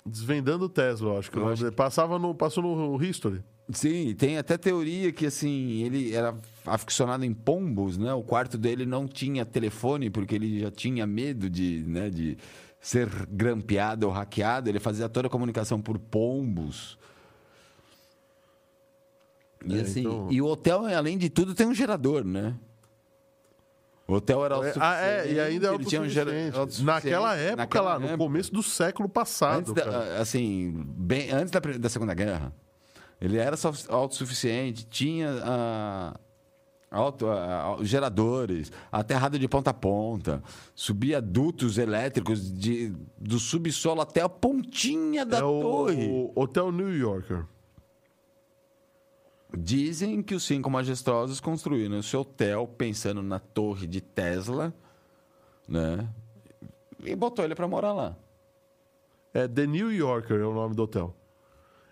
Desvendando 0.05 0.65
o 0.67 0.69
Tesla, 0.69 1.13
eu 1.13 1.19
acho 1.19 1.31
que, 1.31 1.39
o 1.39 1.43
Eu 1.43 1.49
acho 1.49 1.63
dele. 1.63 1.75
Passava 1.75 2.19
no, 2.19 2.35
passou 2.35 2.63
no 2.63 3.03
History. 3.03 3.43
Sim, 3.73 4.15
tem 4.15 4.39
até 4.39 4.57
teoria 4.57 5.13
que 5.13 5.27
assim, 5.27 5.83
ele 5.83 6.15
era 6.15 6.37
aficionado 6.67 7.25
em 7.25 7.33
pombos, 7.33 7.97
né? 7.97 8.13
O 8.13 8.23
quarto 8.23 8.59
dele 8.59 8.85
não 8.85 9.07
tinha 9.07 9.45
telefone 9.45 10.11
porque 10.11 10.35
ele 10.35 10.61
já 10.61 10.71
tinha 10.71 11.07
medo 11.07 11.49
de, 11.49 11.85
né, 11.87 12.11
de 12.11 12.37
ser 12.81 13.09
grampeado 13.27 14.07
ou 14.07 14.13
hackeado, 14.13 14.69
ele 14.69 14.79
fazia 14.81 15.09
toda 15.09 15.27
a 15.29 15.31
comunicação 15.31 15.81
por 15.81 15.99
pombos. 15.99 16.99
E 19.65 19.77
É, 19.79 19.81
assim, 19.81 20.01
então- 20.01 20.29
e 20.31 20.41
o 20.41 20.47
hotel, 20.47 20.85
além 20.87 21.19
de 21.19 21.29
tudo, 21.29 21.55
tem 21.55 21.67
um 21.67 21.75
gerador, 21.75 22.25
né? 22.25 22.55
O 24.07 24.15
hotel 24.15 24.45
era 24.45 24.55
Ah, 24.79 25.01
é, 25.05 25.33
e 25.33 25.41
ainda 25.41 25.75
é 25.75 25.79
tinha 25.79 26.01
um 26.01 26.09
gera- 26.09 26.31
autossuficiente. 26.31 26.57
autossuficiente. 26.59 26.85
Naquela 27.11 27.35
época 27.37 27.57
Naquela 27.57 27.89
lá, 27.95 27.99
no 27.99 28.07
época. 28.07 28.19
começo 28.19 28.53
do 28.53 28.63
século 28.63 29.09
passado. 29.09 29.59
Antes 29.59 29.73
da, 29.73 29.83
cara. 29.83 30.21
assim, 30.21 30.85
bem 30.97 31.33
antes 31.33 31.51
da, 31.51 31.59
da 31.59 31.89
Segunda 31.89 32.15
Guerra, 32.15 32.53
ele 33.21 33.37
era 33.37 33.57
autossuficiente, 33.89 34.87
tinha 34.87 35.41
ah, 35.43 36.21
auto, 36.91 37.29
ah, 37.29 37.77
geradores, 37.83 38.73
aterrado 38.91 39.39
de 39.39 39.49
ponta 39.49 39.71
a 39.71 39.75
ponta, 39.75 40.43
subia 40.75 41.21
dutos 41.21 41.79
elétricos 41.79 42.53
de, 42.53 42.95
do 43.19 43.39
subsolo 43.39 44.01
até 44.01 44.21
a 44.21 44.29
pontinha 44.29 45.25
da 45.25 45.39
é 45.39 45.41
torre. 45.41 46.07
o 46.09 46.33
Hotel 46.35 46.71
New 46.73 46.97
Yorker. 46.97 47.45
Dizem 49.57 50.23
que 50.23 50.35
os 50.35 50.45
cinco 50.45 50.69
majestosos 50.69 51.41
construíram 51.41 51.99
esse 51.99 52.17
hotel 52.17 52.67
pensando 52.67 53.23
na 53.23 53.39
torre 53.39 53.87
de 53.87 54.01
Tesla, 54.01 54.75
né? 55.69 56.09
E 57.03 57.15
botou 57.15 57.45
ele 57.45 57.55
para 57.55 57.69
morar 57.69 57.93
lá. 57.93 58.17
É 59.33 59.47
The 59.47 59.67
New 59.67 59.93
Yorker 59.93 60.41
é 60.41 60.45
o 60.45 60.53
nome 60.53 60.75
do 60.75 60.83
hotel. 60.83 61.15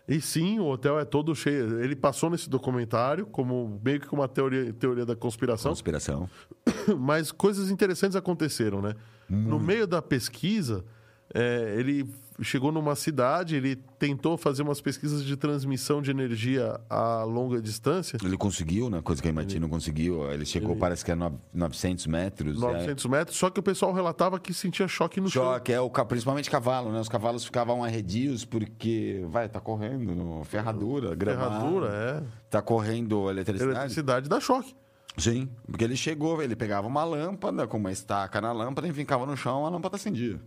E 0.06 0.20
sim, 0.20 0.58
o 0.58 0.66
hotel 0.66 0.98
é 0.98 1.04
todo 1.04 1.34
cheio. 1.34 1.82
Ele 1.82 1.96
passou 1.96 2.28
nesse 2.28 2.48
documentário 2.48 3.24
como 3.26 3.80
meio 3.82 4.00
que 4.00 4.12
uma 4.12 4.28
teoria, 4.28 4.72
teoria 4.72 5.06
da 5.06 5.16
conspiração, 5.16 5.70
Conspiração. 5.70 6.28
mas 6.98 7.32
coisas 7.32 7.70
interessantes 7.70 8.14
aconteceram, 8.14 8.82
né? 8.82 8.94
No 9.28 9.58
meio 9.58 9.86
da 9.86 10.02
pesquisa, 10.02 10.84
é, 11.32 11.74
ele 11.78 12.06
chegou 12.42 12.72
numa 12.72 12.94
cidade, 12.96 13.56
ele 13.56 13.76
tentou 13.98 14.36
fazer 14.36 14.62
umas 14.62 14.80
pesquisas 14.80 15.24
de 15.24 15.36
transmissão 15.36 16.02
de 16.02 16.10
energia 16.10 16.80
a 16.90 17.22
longa 17.24 17.60
distância. 17.62 18.18
Ele 18.22 18.36
conseguiu, 18.36 18.90
né? 18.90 19.00
Coisa 19.02 19.22
que 19.22 19.28
a 19.28 19.30
MIT 19.30 19.58
não 19.60 19.68
conseguiu. 19.68 20.30
Ele 20.30 20.44
chegou, 20.44 20.74
parece 20.76 21.04
que 21.04 21.10
é 21.12 21.14
no- 21.14 21.40
900 21.52 22.06
metros. 22.06 22.58
900 22.60 23.06
metros, 23.06 23.36
só 23.36 23.50
que 23.50 23.60
o 23.60 23.62
pessoal 23.62 23.92
relatava 23.92 24.38
que 24.40 24.52
sentia 24.52 24.88
choque 24.88 25.20
no 25.20 25.28
É. 25.28 25.30
chão. 25.30 25.44
Choque, 25.44 25.72
é 25.72 25.80
o, 25.80 25.88
principalmente 25.90 26.50
cavalo, 26.50 26.90
né? 26.92 27.00
Os 27.00 27.08
cavalos 27.08 27.44
ficavam 27.44 27.84
arredios 27.84 28.44
porque, 28.44 29.24
vai, 29.28 29.48
tá 29.48 29.60
correndo, 29.60 30.14
no, 30.14 30.42
ferradura, 30.44 31.14
gramado. 31.14 31.50
Ferradura, 31.54 31.88
é. 31.92 32.22
Tá 32.50 32.60
correndo 32.62 33.30
eletricidade. 33.30 33.76
Eletricidade 33.78 34.28
dá 34.28 34.40
choque. 34.40 34.74
Sim, 35.16 35.48
porque 35.70 35.84
ele 35.84 35.94
chegou, 35.96 36.42
ele 36.42 36.56
pegava 36.56 36.88
uma 36.88 37.04
lâmpada 37.04 37.68
com 37.68 37.76
uma 37.76 37.92
estaca 37.92 38.40
na 38.40 38.50
lâmpada 38.50 38.88
e 38.88 38.92
ficava 38.92 39.24
no 39.24 39.36
chão, 39.36 39.64
a 39.64 39.70
lâmpada 39.70 39.94
acendia. 39.94 40.40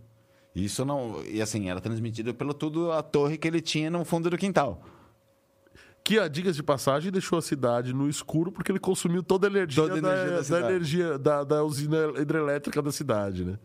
Isso 0.64 0.84
não. 0.84 1.22
E 1.24 1.40
assim, 1.42 1.68
era 1.70 1.80
transmitido 1.80 2.34
pelo 2.34 2.52
tudo 2.54 2.90
a 2.92 3.02
torre 3.02 3.36
que 3.38 3.46
ele 3.46 3.60
tinha 3.60 3.90
no 3.90 4.04
fundo 4.04 4.28
do 4.30 4.36
quintal. 4.38 4.82
Que, 6.04 6.18
a 6.18 6.26
digas 6.26 6.56
de 6.56 6.62
passagem, 6.62 7.12
deixou 7.12 7.38
a 7.38 7.42
cidade 7.42 7.92
no 7.92 8.08
escuro 8.08 8.50
porque 8.50 8.72
ele 8.72 8.78
consumiu 8.78 9.22
toda 9.22 9.46
a 9.46 9.50
energia, 9.50 9.82
Toda 9.82 9.94
a 9.94 9.98
energia 9.98 10.30
da, 10.30 10.40
da 10.40 10.60
da 10.60 10.70
energia 10.70 11.18
da, 11.18 11.44
da 11.44 11.64
usina 11.64 11.96
hidrelétrica 12.18 12.80
da 12.80 12.90
cidade, 12.90 13.44
né? 13.44 13.58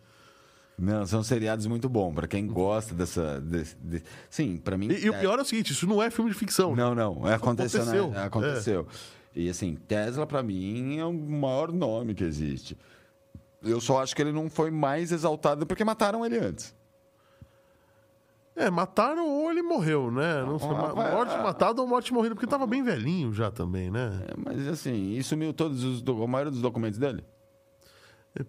Não, 0.77 1.05
são 1.05 1.23
seriados 1.23 1.67
muito 1.67 1.87
bons, 1.87 2.13
pra 2.13 2.27
quem 2.27 2.45
gosta 2.47 2.93
dessa. 2.95 3.39
desse- 3.39 3.77
de- 3.77 4.01
Sim, 4.29 4.57
pra 4.57 4.77
mim. 4.77 4.89
E, 4.91 5.05
e 5.05 5.09
o 5.09 5.13
é- 5.13 5.19
pior 5.19 5.37
é 5.39 5.41
o 5.41 5.45
seguinte, 5.45 5.71
isso 5.71 5.87
não 5.87 6.01
é 6.01 6.09
filme 6.09 6.31
de 6.31 6.35
ficção. 6.37 6.75
Não, 6.75 6.93
não. 6.95 7.25
É, 7.27 7.35
aconteceu, 7.35 7.81
aconteceu, 7.81 8.09
né? 8.11 8.17
É, 8.19 8.23
aconteceu. 8.23 8.87
E 9.35 9.49
assim, 9.49 9.75
Tesla 9.87 10.25
pra 10.27 10.43
mim 10.43 10.97
é 10.97 11.05
o 11.05 11.13
maior 11.13 11.71
nome 11.71 12.13
que 12.13 12.23
existe. 12.23 12.77
Eu 13.63 13.79
só 13.79 14.01
acho 14.01 14.15
que 14.15 14.21
ele 14.21 14.31
não 14.33 14.49
foi 14.49 14.69
mais 14.69 15.11
exaltado 15.11 15.65
porque 15.65 15.85
mataram 15.85 16.25
ele 16.25 16.37
antes. 16.39 16.75
É, 18.55 18.69
mataram 18.69 19.27
ou 19.27 19.49
ele 19.51 19.63
morreu, 19.63 20.11
né? 20.11 20.43
Não 20.43 20.59
sei, 20.59 20.69
Ah, 20.69 20.93
vai- 20.93 21.11
morte 21.15 21.35
matada 21.37 21.81
ou 21.81 21.87
morte 21.87 22.13
morrida, 22.13 22.35
porque 22.35 22.45
tava 22.47 22.67
bem 22.67 22.83
velhinho 22.83 23.33
já 23.33 23.49
também, 23.49 23.89
né? 23.89 24.25
É, 24.27 24.33
mas 24.37 24.67
assim, 24.67 25.13
e 25.13 25.23
sumiu 25.23 25.53
todos 25.53 25.83
os. 25.83 26.03
A 26.07 26.27
maioria 26.27 26.51
dos 26.51 26.61
documentos 26.61 26.99
dele? 26.99 27.23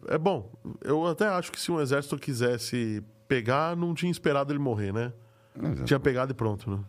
É 0.09 0.17
bom, 0.17 0.51
eu 0.83 1.07
até 1.07 1.27
acho 1.29 1.53
que 1.53 1.61
se 1.61 1.71
um 1.71 1.81
exército 1.81 2.17
quisesse 2.19 3.03
pegar, 3.29 3.77
não 3.77 3.95
tinha 3.95 4.11
esperado 4.11 4.53
ele 4.53 4.59
morrer, 4.59 4.93
né? 4.93 5.13
Tinha 5.85 6.01
pegado 6.01 6.33
e 6.33 6.35
pronto, 6.35 6.71
né? 6.71 6.81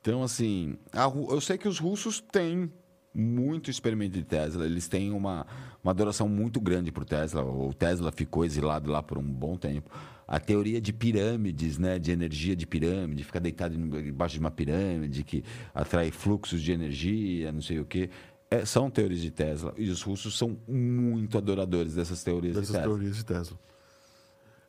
Então, 0.00 0.22
assim, 0.22 0.76
a 0.92 1.04
eu 1.04 1.40
sei 1.40 1.58
que 1.58 1.66
os 1.66 1.78
russos 1.78 2.20
têm 2.20 2.70
muito 3.12 3.70
experimento 3.70 4.12
de 4.12 4.22
Tesla. 4.24 4.64
Eles 4.66 4.86
têm 4.86 5.10
uma, 5.12 5.46
uma 5.82 5.90
adoração 5.90 6.28
muito 6.28 6.60
grande 6.60 6.92
por 6.92 7.04
Tesla. 7.04 7.42
O 7.42 7.72
Tesla 7.74 8.12
ficou 8.12 8.44
exilado 8.44 8.90
lá 8.90 9.02
por 9.02 9.16
um 9.18 9.22
bom 9.22 9.56
tempo. 9.56 9.90
A 10.28 10.40
teoria 10.40 10.80
de 10.80 10.92
pirâmides, 10.92 11.78
né, 11.78 11.98
de 11.98 12.10
energia 12.10 12.56
de 12.56 12.66
pirâmide, 12.66 13.22
ficar 13.22 13.38
deitado 13.38 13.74
embaixo 13.76 14.34
de 14.34 14.40
uma 14.40 14.50
pirâmide 14.50 15.22
que 15.22 15.44
atrai 15.72 16.10
fluxos 16.10 16.60
de 16.60 16.72
energia, 16.72 17.52
não 17.52 17.62
sei 17.62 17.78
o 17.78 17.84
quê. 17.84 18.10
É, 18.50 18.64
são 18.64 18.90
teorias 18.90 19.20
de 19.20 19.30
Tesla. 19.30 19.72
E 19.76 19.88
os 19.88 20.02
russos 20.02 20.36
são 20.36 20.56
muito 20.66 21.38
adoradores 21.38 21.94
dessas 21.94 22.22
teorias 22.24 22.54
Dessas 22.54 22.68
de 22.68 22.72
Tesla. 22.74 22.88
teorias 22.88 23.16
de 23.16 23.24
Tesla. 23.24 23.58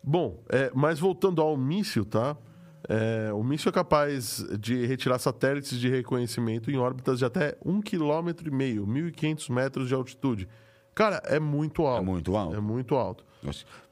Bom, 0.04 0.44
é, 0.50 0.72
mas 0.74 1.00
voltando 1.00 1.42
ao 1.42 1.58
míssil, 1.58 2.06
tá? 2.06 2.38
É, 2.88 3.34
o 3.34 3.44
míssil 3.44 3.70
é 3.70 3.74
capaz 3.74 4.46
de 4.60 4.86
retirar 4.86 5.20
satélites 5.20 5.78
de 5.80 5.90
reconhecimento 5.90 6.72
em 6.72 6.78
órbitas 6.78 7.20
de 7.20 7.26
até 7.26 7.58
1,5 7.66 7.84
km, 7.84 8.50
1.500 8.50 9.52
metros 9.54 9.88
de 9.88 9.94
altitude. 9.94 10.48
Cara, 10.96 11.22
é 11.26 11.40
muito 11.40 11.84
alto. 11.86 12.02
É 12.02 12.06
muito 12.06 12.36
alto. 12.38 12.56
É 12.56 12.60
muito 12.62 12.96
alto. 12.96 13.26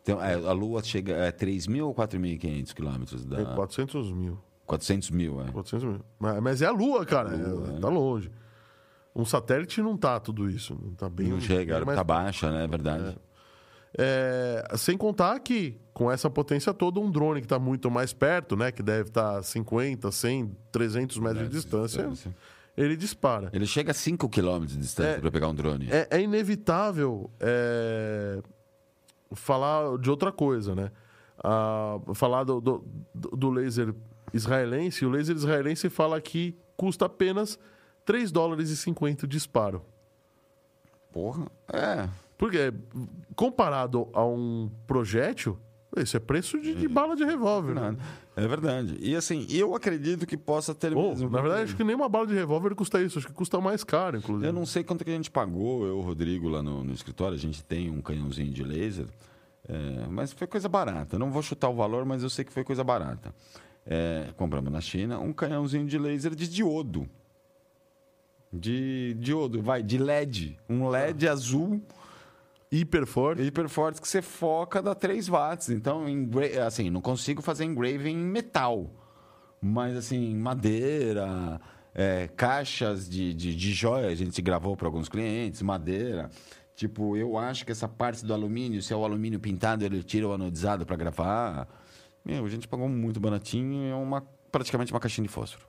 Então, 0.01 0.23
é, 0.23 0.34
a 0.34 0.51
Lua 0.51 0.84
chega 0.84 1.27
a 1.27 1.31
3.000 1.31 1.84
ou 1.85 1.93
4.500 1.95 2.73
quilômetros? 2.73 3.26
Da... 3.26 3.41
É 3.41 3.45
400 3.55 4.11
mil. 4.11 4.38
400 4.65 5.09
mil, 5.11 5.41
é. 5.41 5.51
400 5.51 5.88
mil. 5.88 6.01
Mas, 6.19 6.39
mas 6.41 6.61
é 6.61 6.65
a 6.65 6.72
Lua, 6.72 7.05
cara. 7.05 7.30
A 7.34 7.35
Lua, 7.35 7.72
é, 7.73 7.77
é. 7.77 7.80
Tá 7.80 7.89
longe. 7.89 8.31
Um 9.15 9.23
satélite 9.23 9.81
não 9.81 9.95
tá 9.95 10.19
tudo 10.19 10.49
isso. 10.49 10.77
Não 10.81 10.93
tá 10.93 11.09
bem. 11.09 11.30
Não 11.30 11.39
chega, 11.39 11.73
bem 11.73 11.81
órbita 11.81 12.03
baixa, 12.03 12.51
né? 12.51 12.65
É 12.65 12.67
verdade. 12.67 13.17
É, 13.97 14.73
sem 14.76 14.97
contar 14.97 15.39
que, 15.39 15.80
com 15.93 16.11
essa 16.11 16.30
potência 16.30 16.73
toda, 16.73 16.99
um 16.99 17.09
drone 17.09 17.39
que 17.39 17.45
está 17.45 17.57
muito 17.57 17.89
mais 17.89 18.11
perto, 18.11 18.57
né? 18.57 18.72
Que 18.72 18.84
deve 18.84 19.09
estar 19.09 19.41
50, 19.41 20.11
100, 20.11 20.51
300 20.72 21.17
metros 21.19 21.43
de 21.43 21.49
distância, 21.49 22.11
ele 22.76 22.97
dispara. 22.97 23.49
Ele 23.53 23.65
chega 23.65 23.91
a 23.91 23.93
5 23.93 24.27
km 24.27 24.65
de 24.65 24.77
distância 24.77 25.11
É. 25.11 25.19
para 25.19 25.31
pegar 25.31 25.47
um 25.47 25.55
drone. 25.55 25.88
É, 25.89 26.07
é 26.11 26.22
inevitável 26.22 27.30
é, 27.39 28.41
falar 29.34 29.97
de 29.97 30.10
outra 30.10 30.31
coisa, 30.31 30.76
né? 30.76 30.91
Ah, 31.43 31.99
falar 32.14 32.43
do, 32.43 32.61
do, 32.61 32.84
do 33.14 33.49
laser 33.49 33.93
israelense. 34.34 35.06
O 35.06 35.10
laser 35.10 35.35
israelense 35.35 35.89
fala 35.89 36.19
que 36.22 36.57
custa 36.77 37.06
apenas 37.06 37.60
3 38.06 38.31
dólares 38.31 38.69
e 38.69 38.77
50 38.77 39.26
o 39.26 39.27
disparo. 39.27 39.81
Porra. 41.11 41.47
É. 41.72 42.10
Porque, 42.38 42.73
comparado 43.35 44.10
a 44.14 44.26
um 44.26 44.69
projétil, 44.85 45.57
isso 46.01 46.17
é 46.17 46.19
preço 46.19 46.59
de, 46.59 46.76
de 46.76 46.88
bala 46.88 47.15
de 47.15 47.23
revólver. 47.23 47.73
né? 47.73 47.95
É 48.35 48.47
verdade. 48.47 48.97
E 48.99 49.15
assim, 49.15 49.45
eu 49.49 49.73
acredito 49.76 50.26
que 50.26 50.35
possa 50.35 50.73
ter 50.76 50.93
Ou, 50.95 51.09
mesmo. 51.09 51.30
na 51.30 51.41
verdade, 51.41 51.63
acho 51.63 51.76
que 51.76 51.84
nem 51.84 51.95
uma 51.95 52.09
bala 52.09 52.27
de 52.27 52.34
revólver 52.34 52.76
custa 52.76 53.01
isso. 53.01 53.17
Acho 53.19 53.27
que 53.27 53.34
custa 53.34 53.59
mais 53.61 53.84
caro, 53.84 54.17
inclusive. 54.17 54.47
Eu 54.47 54.53
não 54.53 54.65
sei 54.65 54.84
quanto 54.84 55.03
que 55.05 55.11
a 55.11 55.15
gente 55.15 55.31
pagou, 55.31 55.85
eu 55.85 56.01
Rodrigo, 56.01 56.49
lá 56.49 56.61
no, 56.61 56.84
no 56.84 56.93
escritório. 56.93 57.35
A 57.35 57.39
gente 57.39 57.63
tem 57.63 57.89
um 57.89 58.01
canhãozinho 58.01 58.51
de 58.51 58.63
laser. 58.63 59.05
é, 59.67 60.05
mas 60.09 60.34
foi 60.34 60.47
coisa 60.47 60.67
barata. 60.67 61.17
Não 61.17 61.31
vou 61.31 61.41
chutar 61.41 61.69
o 61.69 61.76
valor, 61.76 62.05
mas 62.05 62.23
eu 62.23 62.30
sei 62.30 62.43
que 62.43 62.51
foi 62.51 62.63
coisa 62.63 62.84
barata. 62.84 63.34
É, 63.85 64.30
compramos 64.35 64.72
na 64.72 64.81
China 64.81 65.19
um 65.19 65.31
canhãozinho 65.31 65.85
de 65.85 65.97
laser 65.97 66.35
de 66.35 66.47
diodo. 66.47 67.07
De 68.51 69.15
diodo, 69.19 69.61
vai, 69.61 69.84
de 69.84 69.97
LED. 69.97 70.57
Um 70.69 70.88
LED 70.88 71.27
azul. 71.27 71.81
Hiper 72.80 73.06
forte. 73.06 73.41
hiper 73.41 73.69
fortes 73.69 73.99
que 73.99 74.07
você 74.07 74.22
foca 74.22 74.81
dá 74.81 74.93
3 74.95 75.27
watts. 75.27 75.69
Então, 75.69 76.06
assim, 76.65 76.89
não 76.89 77.02
consigo 77.02 77.41
fazer 77.41 77.65
engraving 77.65 78.11
em 78.11 78.26
metal. 78.26 78.89
Mas, 79.61 79.95
assim, 79.95 80.35
madeira, 80.35 81.60
é, 81.93 82.27
caixas 82.35 83.10
de, 83.10 83.34
de, 83.34 83.56
de 83.56 83.73
joia, 83.73 84.07
a 84.07 84.15
gente 84.15 84.41
gravou 84.41 84.76
para 84.76 84.88
alguns 84.88 85.10
clientes, 85.10 85.61
madeira. 85.61 86.30
Tipo, 86.76 87.15
eu 87.15 87.38
acho 87.38 87.65
que 87.65 87.72
essa 87.72 87.88
parte 87.88 88.26
do 88.26 88.34
alumínio, 88.34 88.81
se 88.81 88.91
é 88.91 88.95
o 88.95 89.06
alumínio 89.06 89.39
pintado, 89.39 89.85
ele 89.85 90.03
tira 90.03 90.27
o 90.27 90.34
anodizado 90.34 90.85
para 90.85 90.97
gravar. 90.97 91.68
Meu, 92.23 92.45
a 92.45 92.49
gente 92.49 92.68
pagou 92.68 92.89
muito 92.89 93.19
baratinho, 93.19 93.89
é 93.89 93.95
uma, 93.95 94.22
praticamente 94.52 94.91
uma 94.91 94.99
caixinha 94.99 95.26
de 95.26 95.34
fósforo. 95.34 95.65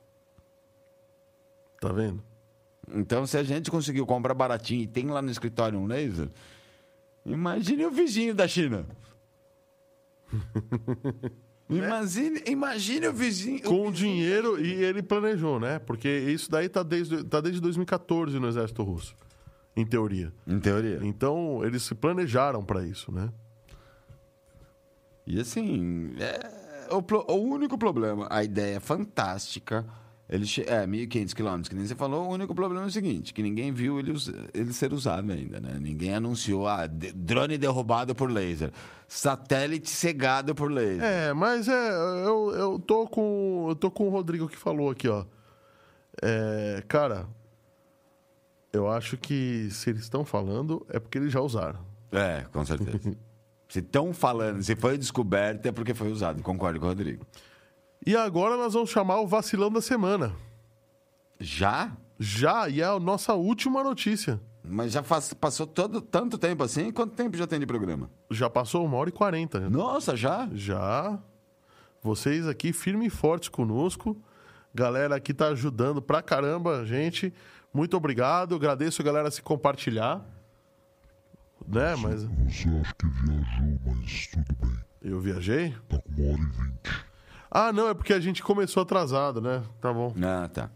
Tá 1.79 1.93
vendo? 1.93 2.21
Então, 2.93 3.25
se 3.25 3.37
a 3.37 3.43
gente 3.43 3.71
conseguiu 3.71 4.05
comprar 4.05 4.33
baratinho 4.33 4.83
e 4.83 4.87
tem 4.87 5.07
lá 5.07 5.21
no 5.21 5.29
escritório 5.29 5.79
um 5.79 5.85
laser, 5.85 6.29
imagine 7.27 7.85
o 7.85 7.91
vizinho 7.91 8.33
da 8.33 8.47
China. 8.47 8.85
imagine, 11.69 12.41
imagine 12.47 13.07
o 13.07 13.13
vizinho. 13.13 13.61
Com 13.63 13.87
o 13.87 13.91
vizinho- 13.91 14.13
dinheiro, 14.15 14.59
e 14.59 14.83
ele 14.83 15.01
planejou, 15.03 15.59
né? 15.59 15.79
Porque 15.79 16.07
isso 16.09 16.49
daí 16.49 16.69
tá 16.69 16.83
desde, 16.83 17.23
tá 17.23 17.39
desde 17.41 17.61
2014 17.61 18.39
no 18.39 18.47
exército 18.47 18.83
russo, 18.83 19.15
em 19.75 19.85
teoria. 19.85 20.33
Em 20.45 20.59
teoria. 20.59 20.99
Então, 21.03 21.63
eles 21.63 21.83
se 21.83 21.93
planejaram 21.95 22.63
para 22.63 22.85
isso, 22.85 23.11
né? 23.11 23.29
E 25.25 25.39
assim, 25.39 26.13
é, 26.19 26.89
o, 26.93 27.31
o 27.33 27.35
único 27.35 27.77
problema, 27.77 28.27
a 28.29 28.43
ideia 28.43 28.77
é 28.77 28.79
fantástica. 28.79 29.85
Ele 30.29 30.43
é 30.67 30.85
1.500 30.85 31.33
quilômetros, 31.33 31.69
que 31.69 31.75
nem 31.75 31.87
você 31.87 31.95
falou. 31.95 32.27
O 32.27 32.33
único 32.33 32.53
problema 32.53 32.83
é 32.83 32.87
o 32.87 32.91
seguinte: 32.91 33.33
que 33.33 33.41
ninguém 33.41 33.71
viu 33.71 33.97
ele, 33.97 34.13
ele 34.53 34.73
ser 34.73 34.91
usado 34.91 35.31
ainda, 35.31 35.61
né? 35.61 35.77
Ninguém 35.79 36.15
anunciou, 36.15 36.67
ah, 36.67 36.85
drone 36.85 37.57
derrubado 37.57 38.13
por 38.13 38.29
laser, 38.29 38.71
satélite 39.07 39.89
cegado 39.89 40.53
por 40.53 40.69
laser. 40.69 41.01
É, 41.01 41.33
mas 41.33 41.69
é, 41.69 41.89
eu, 42.25 42.51
eu 42.53 42.79
tô 42.79 43.07
com. 43.07 43.67
Eu 43.69 43.75
tô 43.75 43.89
com 43.89 44.07
o 44.07 44.09
Rodrigo 44.09 44.49
que 44.49 44.57
falou 44.57 44.91
aqui, 44.91 45.07
ó. 45.07 45.23
É, 46.21 46.83
cara, 46.89 47.25
eu 48.73 48.91
acho 48.91 49.15
que 49.15 49.69
se 49.71 49.91
eles 49.91 50.01
estão 50.01 50.25
falando, 50.25 50.85
é 50.89 50.99
porque 50.99 51.17
eles 51.17 51.31
já 51.31 51.39
usaram. 51.39 51.79
É, 52.11 52.45
com 52.51 52.65
certeza. 52.65 52.99
se 53.69 53.79
estão 53.79 54.13
falando, 54.13 54.61
se 54.61 54.75
foi 54.75 54.97
descoberto, 54.97 55.67
é 55.67 55.71
porque 55.71 55.93
foi 55.93 56.11
usado. 56.11 56.43
Concordo 56.43 56.79
com 56.79 56.85
o 56.85 56.89
Rodrigo. 56.89 57.25
E 58.05 58.15
agora 58.15 58.55
nós 58.57 58.73
vamos 58.73 58.89
chamar 58.89 59.19
o 59.19 59.27
vacilão 59.27 59.71
da 59.71 59.81
semana. 59.81 60.33
Já? 61.39 61.91
Já, 62.19 62.67
e 62.69 62.81
é 62.81 62.85
a 62.85 62.99
nossa 62.99 63.33
última 63.33 63.83
notícia. 63.83 64.39
Mas 64.63 64.91
já 64.91 65.03
faz- 65.03 65.33
passou 65.33 65.65
todo, 65.67 66.01
tanto 66.01 66.37
tempo 66.37 66.63
assim? 66.63 66.91
Quanto 66.91 67.13
tempo 67.15 67.37
já 67.37 67.45
tem 67.47 67.59
de 67.59 67.65
programa? 67.65 68.09
Já 68.31 68.49
passou 68.49 68.85
uma 68.85 68.97
hora 68.97 69.09
e 69.09 69.13
quarenta. 69.13 69.69
Nossa, 69.69 70.15
já? 70.15 70.49
Já. 70.53 71.17
Vocês 72.01 72.47
aqui 72.47 72.73
firme 72.73 73.07
e 73.07 73.09
fortes 73.09 73.49
conosco. 73.49 74.17
Galera 74.73 75.15
aqui 75.15 75.33
tá 75.33 75.47
ajudando 75.49 76.01
pra 76.01 76.21
caramba 76.21 76.79
a 76.79 76.85
gente. 76.85 77.33
Muito 77.73 77.95
obrigado. 77.95 78.55
Agradeço 78.55 79.01
a 79.01 79.05
galera 79.05 79.31
se 79.31 79.41
compartilhar. 79.41 80.25
Né, 81.67 81.95
mas 81.97 82.23
Você 82.23 82.69
acha 82.69 82.93
que 82.95 83.07
viajou, 83.07 83.79
mas 83.85 84.27
tudo 84.27 84.55
bem. 84.61 84.77
eu 85.01 85.19
viajei? 85.19 85.75
Tá 85.89 85.97
com 85.99 86.21
uma 86.21 86.31
hora 86.33 86.41
e 86.41 86.45
vinte. 86.45 87.06
Ah, 87.49 87.71
não, 87.71 87.87
é 87.89 87.93
porque 87.93 88.13
a 88.13 88.19
gente 88.19 88.43
começou 88.43 88.83
atrasado, 88.83 89.41
né? 89.41 89.63
Tá 89.81 89.93
bom. 89.93 90.13
Ah, 90.23 90.47
tá. 90.51 90.69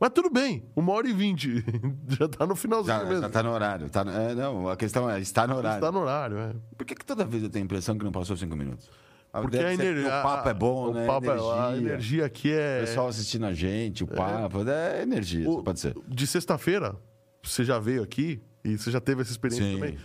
Mas 0.00 0.10
tudo 0.12 0.28
bem, 0.30 0.64
uma 0.74 0.92
hora 0.92 1.08
e 1.08 1.12
vinte. 1.12 1.64
Já 2.18 2.26
tá 2.28 2.44
no 2.46 2.56
finalzinho 2.56 2.98
Já, 2.98 3.04
mesmo. 3.04 3.22
já 3.22 3.28
tá 3.28 3.40
no 3.42 3.50
horário. 3.52 3.88
Tá 3.88 4.02
no- 4.04 4.10
é, 4.10 4.34
não, 4.34 4.68
a 4.68 4.76
questão 4.76 5.08
é, 5.08 5.20
está 5.20 5.46
no 5.46 5.56
horário. 5.56 5.80
Tá 5.80 5.92
no 5.92 6.00
horário, 6.00 6.38
é. 6.38 6.52
Por 6.76 6.84
que, 6.84 6.94
que 6.96 7.04
toda 7.04 7.24
vez 7.24 7.42
eu 7.44 7.48
tenho 7.48 7.62
a 7.62 7.66
impressão 7.66 7.96
que 7.96 8.04
não 8.04 8.10
passou 8.10 8.36
cinco 8.36 8.56
minutos? 8.56 8.90
Porque 9.30 9.56
a 9.56 9.60
ser 9.60 9.72
energia. 9.74 10.08
O 10.08 10.22
papo 10.22 10.48
é 10.48 10.54
bom, 10.54 10.90
o 10.90 10.92
né? 10.94 11.06
Papo 11.06 11.26
energia. 11.26 11.52
É, 11.52 11.60
a 11.60 11.76
energia 11.76 12.26
aqui 12.26 12.48
O 12.50 12.58
é. 12.58 12.80
pessoal 12.80 13.06
assistindo 13.08 13.46
a 13.46 13.54
gente, 13.54 14.02
o 14.02 14.06
papo. 14.08 14.68
É, 14.68 15.02
energia, 15.02 15.48
O- 15.48 15.62
pode 15.62 15.78
ser. 15.78 15.94
De 16.08 16.26
sexta-feira, 16.26 16.96
você 17.42 17.64
já 17.64 17.78
veio 17.78 18.02
aqui 18.02 18.42
e 18.64 18.76
você 18.76 18.90
já 18.90 19.00
teve 19.00 19.22
essa 19.22 19.30
experiência 19.30 19.64
Sim. 19.64 19.74
também. 19.74 19.98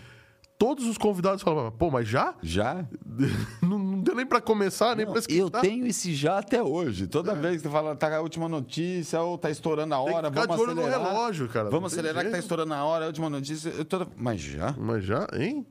Todos 0.57 0.87
os 0.87 0.97
convidados 0.97 1.43
falavam, 1.43 1.71
pô, 1.71 1.91
mas 1.91 2.07
já? 2.07 2.33
Já? 2.41 2.83
não, 3.61 3.77
não 3.77 4.01
deu 4.01 4.15
nem 4.15 4.25
pra 4.25 4.41
começar, 4.41 4.95
nem 4.95 5.05
pra 5.05 5.15
eu 5.15 5.19
esquentar. 5.19 5.61
tenho 5.61 5.85
esse 5.85 6.15
já 6.15 6.39
até 6.39 6.63
hoje. 6.63 7.05
Toda 7.05 7.35
vez 7.35 7.57
que 7.57 7.67
você 7.67 7.69
fala, 7.69 7.95
tá 7.95 8.15
a 8.17 8.21
última 8.21 8.49
notícia, 8.49 9.21
ou 9.21 9.37
tá 9.37 9.51
estourando 9.51 9.93
a 9.93 9.99
hora, 9.99 10.31
vamos 10.31 10.55
de 10.55 10.61
olho 10.63 10.73
no 10.73 10.81
acelerar. 10.81 11.07
relógio, 11.13 11.47
cara. 11.49 11.69
Vamos 11.69 11.93
acelerar 11.93 12.23
que 12.23 12.29
tá 12.31 12.37
jeito. 12.37 12.43
estourando 12.43 12.73
a 12.73 12.83
hora, 12.83 13.05
a 13.05 13.07
última 13.07 13.29
notícia. 13.29 13.69
Eu 13.69 13.85
toda... 13.85 14.07
Mas 14.17 14.41
já? 14.41 14.73
Mas 14.77 15.03
já, 15.03 15.27
hein? 15.33 15.63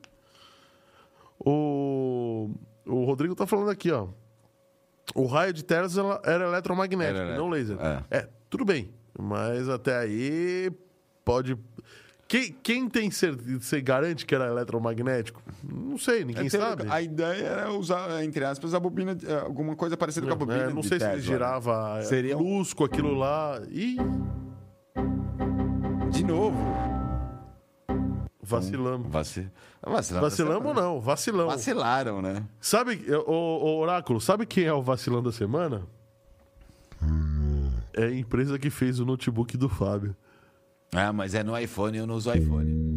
O, 1.39 2.49
o 2.85 3.03
Rodrigo 3.05 3.35
tá 3.35 3.45
falando 3.45 3.69
aqui, 3.69 3.91
ó. 3.91 4.07
O 5.15 5.25
raio 5.25 5.53
de 5.53 5.63
Tesla 5.63 6.21
era 6.23 6.45
eletromagnético, 6.45 7.17
Era 7.19 7.37
não 7.37 7.49
laser. 7.49 7.77
eletro- 7.79 8.05
É. 8.09 8.27
tudo 8.49 8.65
bem. 8.65 8.91
Mas 9.19 9.67
até 9.69 9.97
aí 9.97 10.71
pode. 11.25 11.57
Quem, 12.27 12.51
quem 12.61 12.89
tem 12.89 13.09
certeza, 13.09 13.57
você 13.59 13.79
garante 13.81 14.25
que 14.25 14.35
era 14.35 14.47
eletromagnético? 14.47 15.41
Não 15.63 15.97
sei, 15.97 16.25
ninguém 16.25 16.47
É 16.47 16.49
sabe. 16.49 16.83
A 16.89 17.01
ideia 17.01 17.43
era 17.45 17.71
usar, 17.71 18.21
entre 18.23 18.43
aspas, 18.43 18.73
a 18.73 18.79
bobina, 18.81 19.15
de- 19.15 19.31
alguma 19.33 19.75
coisa 19.77 19.95
parecida 19.95 20.27
com 20.27 20.33
a 20.33 20.35
bobina. 20.35 20.63
É, 20.63 20.69
não 20.69 20.81
de 20.81 20.87
sei 20.89 20.99
se 20.99 21.05
Tesla, 21.05 21.13
ele 21.13 21.21
girava 21.21 22.01
Seria 22.03 22.37
um- 22.37 22.41
luz 22.57 22.73
com 22.73 22.83
aquilo 22.83 23.13
lá. 23.13 23.59
Né? 23.61 23.95
De 26.11 26.23
novo. 26.25 26.57
vacilamos. 28.43 29.07
Vaci... 29.11 29.49
Vacilamos. 29.85 30.29
Vacilamos 30.29 30.75
não, 30.75 30.99
vacilão. 30.99 31.47
Vacilaram, 31.47 32.21
né? 32.21 32.43
Sabe, 32.59 33.01
o, 33.25 33.31
o 33.31 33.77
Oráculo, 33.79 34.19
sabe 34.19 34.45
quem 34.45 34.65
é 34.65 34.73
o 34.73 34.81
vacilão 34.81 35.21
da 35.23 35.31
semana? 35.31 35.83
É 37.93 38.03
a 38.05 38.11
empresa 38.11 38.59
que 38.59 38.69
fez 38.69 38.99
o 38.99 39.05
notebook 39.05 39.55
do 39.57 39.67
Fábio. 39.69 40.15
Ah, 40.93 41.11
mas 41.13 41.33
é 41.35 41.43
no 41.43 41.57
iPhone, 41.57 41.97
eu 41.97 42.07
não 42.07 42.15
uso 42.15 42.33
iPhone. 42.33 42.87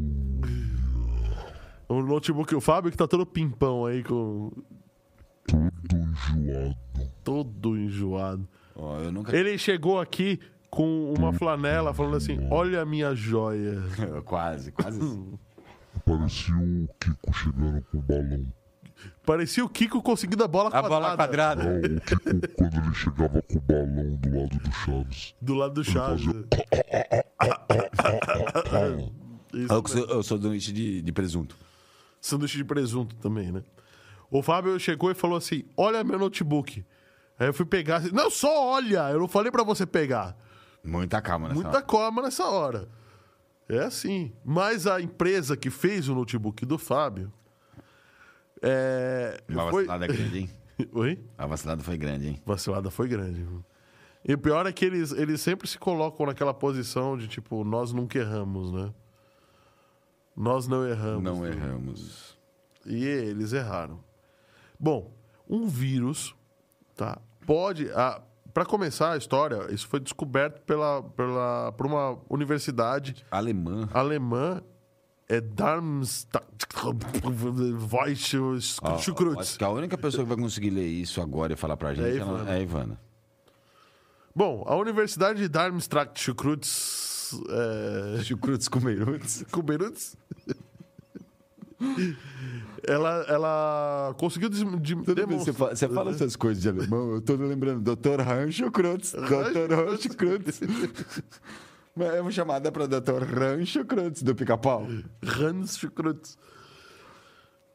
O 1.89 2.03
notebook, 2.03 2.55
o 2.55 2.61
Fábio 2.61 2.91
que 2.91 2.97
tá 2.97 3.07
todo 3.09 3.27
pimpão 3.27 3.85
aí, 3.85 4.05
com 4.05 4.53
Tudo 5.47 5.97
enjoado. 5.97 6.77
todo 7.25 7.77
enjoado. 7.77 8.49
Ó, 8.77 8.99
eu 9.01 9.11
nunca. 9.11 9.37
Ele 9.37 9.59
chegou 9.59 10.01
aqui 10.01 10.39
com 10.71 11.13
uma 11.13 11.33
flanela 11.33 11.93
falando 11.93 12.17
assim: 12.17 12.39
Olha 12.51 12.83
a 12.83 12.87
minha 12.87 13.13
joia. 13.15 13.83
quase, 14.25 14.71
quase. 14.71 15.01
assim. 15.01 15.39
Parecia 16.07 16.55
o 16.57 16.89
Kiko 17.01 17.33
chegando 17.33 17.83
com 17.91 17.99
o 17.99 18.03
balão. 18.03 18.47
Parecia 19.25 19.65
o 19.65 19.69
Kiko 19.69 20.03
conseguindo 20.03 20.43
a 20.43 20.49
bola 20.49 20.69
A 20.69 20.73
quadrada. 20.73 20.89
bola 21.01 21.17
quadrada. 21.17 21.63
Não, 21.65 21.79
o 21.79 22.01
Kiko 22.01 22.49
quando 22.57 22.75
ele 22.77 22.95
chegava 22.95 23.43
com 23.43 23.59
o 23.59 23.61
balão 23.61 24.17
do 24.17 24.39
lado 24.41 24.59
do 24.59 24.73
Chaves. 24.73 25.35
Do 25.41 25.55
lado 25.55 25.75
do 25.75 25.85
Chaves. 25.85 26.27
Isso 29.53 29.73
Eu 29.73 29.87
sou, 29.89 30.07
eu 30.07 30.23
sou 30.23 30.39
nicho 30.39 30.73
de, 30.73 31.03
de 31.03 31.13
presunto. 31.13 31.57
sanduíche 32.21 32.57
de 32.59 32.65
presunto 32.65 33.17
também, 33.17 33.51
né? 33.51 33.63
O 34.31 34.43
Fábio 34.43 34.79
chegou 34.79 35.11
e 35.11 35.15
falou 35.15 35.37
assim: 35.37 35.65
Olha 35.77 36.05
meu 36.05 36.19
notebook. 36.19 36.85
Aí 37.39 37.47
eu 37.49 37.55
fui 37.55 37.67
pegar. 37.67 37.97
assim, 37.97 38.11
Não, 38.13 38.31
só 38.31 38.69
olha! 38.73 39.11
Eu 39.11 39.19
não 39.19 39.29
falei 39.29 39.51
pra 39.51 39.65
você 39.65 39.85
pegar. 39.87 40.37
Muita 40.85 41.21
calma 41.21 41.49
nessa 41.49 41.61
Muita 41.61 41.77
hora. 41.79 41.87
calma 41.87 42.23
nessa 42.23 42.45
hora. 42.47 42.89
É 43.69 43.79
assim. 43.81 44.33
Mas 44.45 44.87
a 44.87 45.01
empresa 45.01 45.57
que 45.57 45.69
fez 45.71 46.09
o 46.09 46.15
notebook 46.15 46.65
do 46.65 46.79
Fábio. 46.79 47.33
É. 48.63 49.41
A 49.49 49.53
foi- 49.71 49.87
vacilada 49.87 50.05
é 50.05 50.09
grande, 50.09 50.39
hein? 50.39 50.51
Oi? 50.93 51.25
A 51.37 51.47
vacilada 51.47 51.83
foi 51.83 51.97
grande, 51.97 52.29
hein? 52.29 52.43
Vacilada 52.45 52.91
foi 52.91 53.09
grande. 53.09 53.47
E 54.27 54.35
o 54.35 54.39
pior 54.39 54.67
é 54.67 54.73
que 54.73 54.85
eles, 54.85 55.13
eles 55.13 55.41
sempre 55.41 55.67
se 55.67 55.79
colocam 55.79 56.27
naquela 56.27 56.53
posição 56.53 57.17
de 57.17 57.27
tipo, 57.27 57.65
nós 57.65 57.93
nunca 57.93 58.19
erramos, 58.19 58.71
né? 58.73 58.93
Nós 60.37 60.67
não 60.67 60.87
erramos. 60.87 61.23
Não 61.23 61.47
erramos. 61.47 62.39
E 62.87 63.05
eles 63.05 63.53
erraram. 63.53 64.03
Bom, 64.79 65.13
um 65.49 65.67
vírus, 65.67 66.35
tá? 66.97 67.19
Pode. 67.47 67.91
Ah, 67.93 68.23
para 68.55 68.65
começar 68.65 69.13
a 69.13 69.17
história, 69.17 69.73
isso 69.73 69.87
foi 69.89 70.01
descoberto 70.01 70.61
pela, 70.63 71.03
pela, 71.03 71.73
por 71.73 71.87
uma 71.87 72.19
universidade 72.29 73.25
Alemã. 73.31 73.89
alemã. 73.93 74.63
É 75.33 75.41
Darmstadt. 75.41 76.45
Weisskreuz. 77.93 78.79
acho 78.83 79.15
que 79.59 79.65
a 79.65 79.71
única 79.71 79.97
pessoa 79.97 80.25
que 80.25 80.29
vai 80.29 80.37
conseguir 80.37 80.71
ler 80.71 80.87
isso 80.87 81.21
agora 81.21 81.53
e 81.53 81.57
falar 81.57 81.77
pra 81.77 81.95
gente 81.95 82.05
É 82.05 82.11
a 82.11 82.15
é, 82.15 82.17
Ivana. 82.17 82.51
é 82.51 82.55
a 82.55 82.61
Ivana. 82.61 83.01
Bom, 84.35 84.65
a 84.67 84.75
Universidade 84.77 85.39
de 85.41 85.49
Darmstadt-Schkrutz. 85.49 87.33
É... 88.19 88.23
Chucrutos 88.25 88.67
com 88.67 88.81
meirutos. 88.81 89.45
Kubernetes. 89.53 90.17
ela, 92.87 93.25
ela 93.29 94.15
conseguiu 94.19 94.49
de- 94.49 94.65
vez 94.65 94.81
que 94.83 94.95
você 95.05 95.15
demonstrar. 95.15 95.55
fala, 95.55 95.77
você 95.77 95.89
fala 95.89 96.11
essas 96.11 96.35
coisas 96.37 96.61
de 96.63 96.69
alemão, 96.69 97.13
eu 97.15 97.21
tô 97.21 97.35
lembrando 97.37 97.95
Dr. 97.95 98.21
Rancho 98.21 98.69
Krutz. 98.73 99.13
Dr. 99.13 99.73
Rancho 99.75 100.09
Krutz. 100.17 100.61
É 101.99 102.21
uma 102.21 102.31
chamada 102.31 102.71
pra 102.71 102.87
Dr. 102.87 103.23
Rancho 103.25 103.85
Krutz 103.85 104.23
do 104.23 104.35
pica-pau. 104.35 104.87
Hans 105.23 105.77
Schkrutz. 105.77 106.39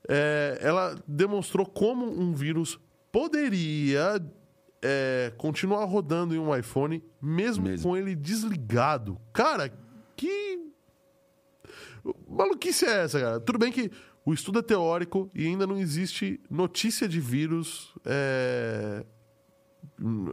é, 0.08 0.58
ela 0.62 0.96
demonstrou 1.08 1.66
como 1.66 2.06
um 2.06 2.34
vírus 2.34 2.80
poderia 3.12 4.22
é, 4.82 5.34
continuar 5.38 5.86
rodando 5.86 6.34
em 6.36 6.40
um 6.40 6.56
iPhone 6.56 7.04
mesmo, 7.22 7.66
Mesmo. 7.66 7.90
com 7.90 7.98
ele 7.98 8.16
desligado. 8.16 9.20
Cara, 9.34 9.72
que 10.16 10.60
maluquice 12.28 12.86
é 12.86 13.04
essa, 13.04 13.20
cara? 13.20 13.40
Tudo 13.40 13.60
bem 13.60 13.72
que 13.72 13.92
o 14.26 14.34
estudo 14.34 14.60
é 14.60 14.62
teórico 14.62 15.30
e 15.34 15.46
ainda 15.46 15.66
não 15.68 15.78
existe 15.78 16.40
notícia 16.50 17.08
de 17.08 17.20
vírus 17.20 17.94
é, 18.06 19.06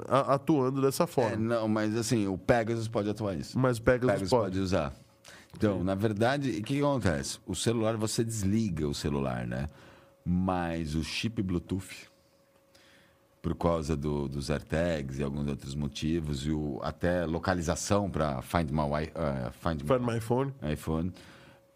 atuando 0.09 0.81
dessa 0.83 1.05
É, 1.05 1.07
forma. 1.07 1.37
não, 1.37 1.69
mas 1.69 1.97
assim, 1.97 2.27
o 2.27 2.37
Pegasus 2.37 2.89
pode 2.89 3.09
atuar 3.11 3.35
isso. 3.37 3.59
Mas 3.59 3.79
Pegasus 3.79 4.07
Pegasus 4.13 4.31
pode. 4.31 4.43
pode 4.45 4.59
usar. 4.61 4.93
Então, 5.55 5.85
na 5.85 5.95
verdade, 5.95 6.51
o 6.51 6.53
que, 6.55 6.63
que 6.75 6.79
acontece? 6.81 7.39
O 7.47 7.55
celular, 7.55 7.97
você 7.97 8.25
desliga 8.25 8.89
o 8.89 8.95
celular, 8.95 9.47
né? 9.47 9.69
Mas 10.25 10.95
o 10.95 11.05
chip 11.05 11.43
Bluetooth, 11.43 12.09
por 13.43 13.55
causa 13.57 13.97
do, 13.97 14.29
dos 14.29 14.51
AirTags 14.51 15.19
e 15.19 15.23
alguns 15.23 15.47
outros 15.49 15.75
motivos, 15.75 16.47
e 16.47 16.51
o, 16.53 16.81
até 16.83 17.27
localização 17.27 18.09
para 18.11 18.41
Find 18.41 18.71
My, 18.71 19.11
eh, 19.15 19.51
Find 19.51 19.81
Find 19.83 20.01
my 20.01 20.21
phone. 20.21 20.55
iPhone, 20.73 21.13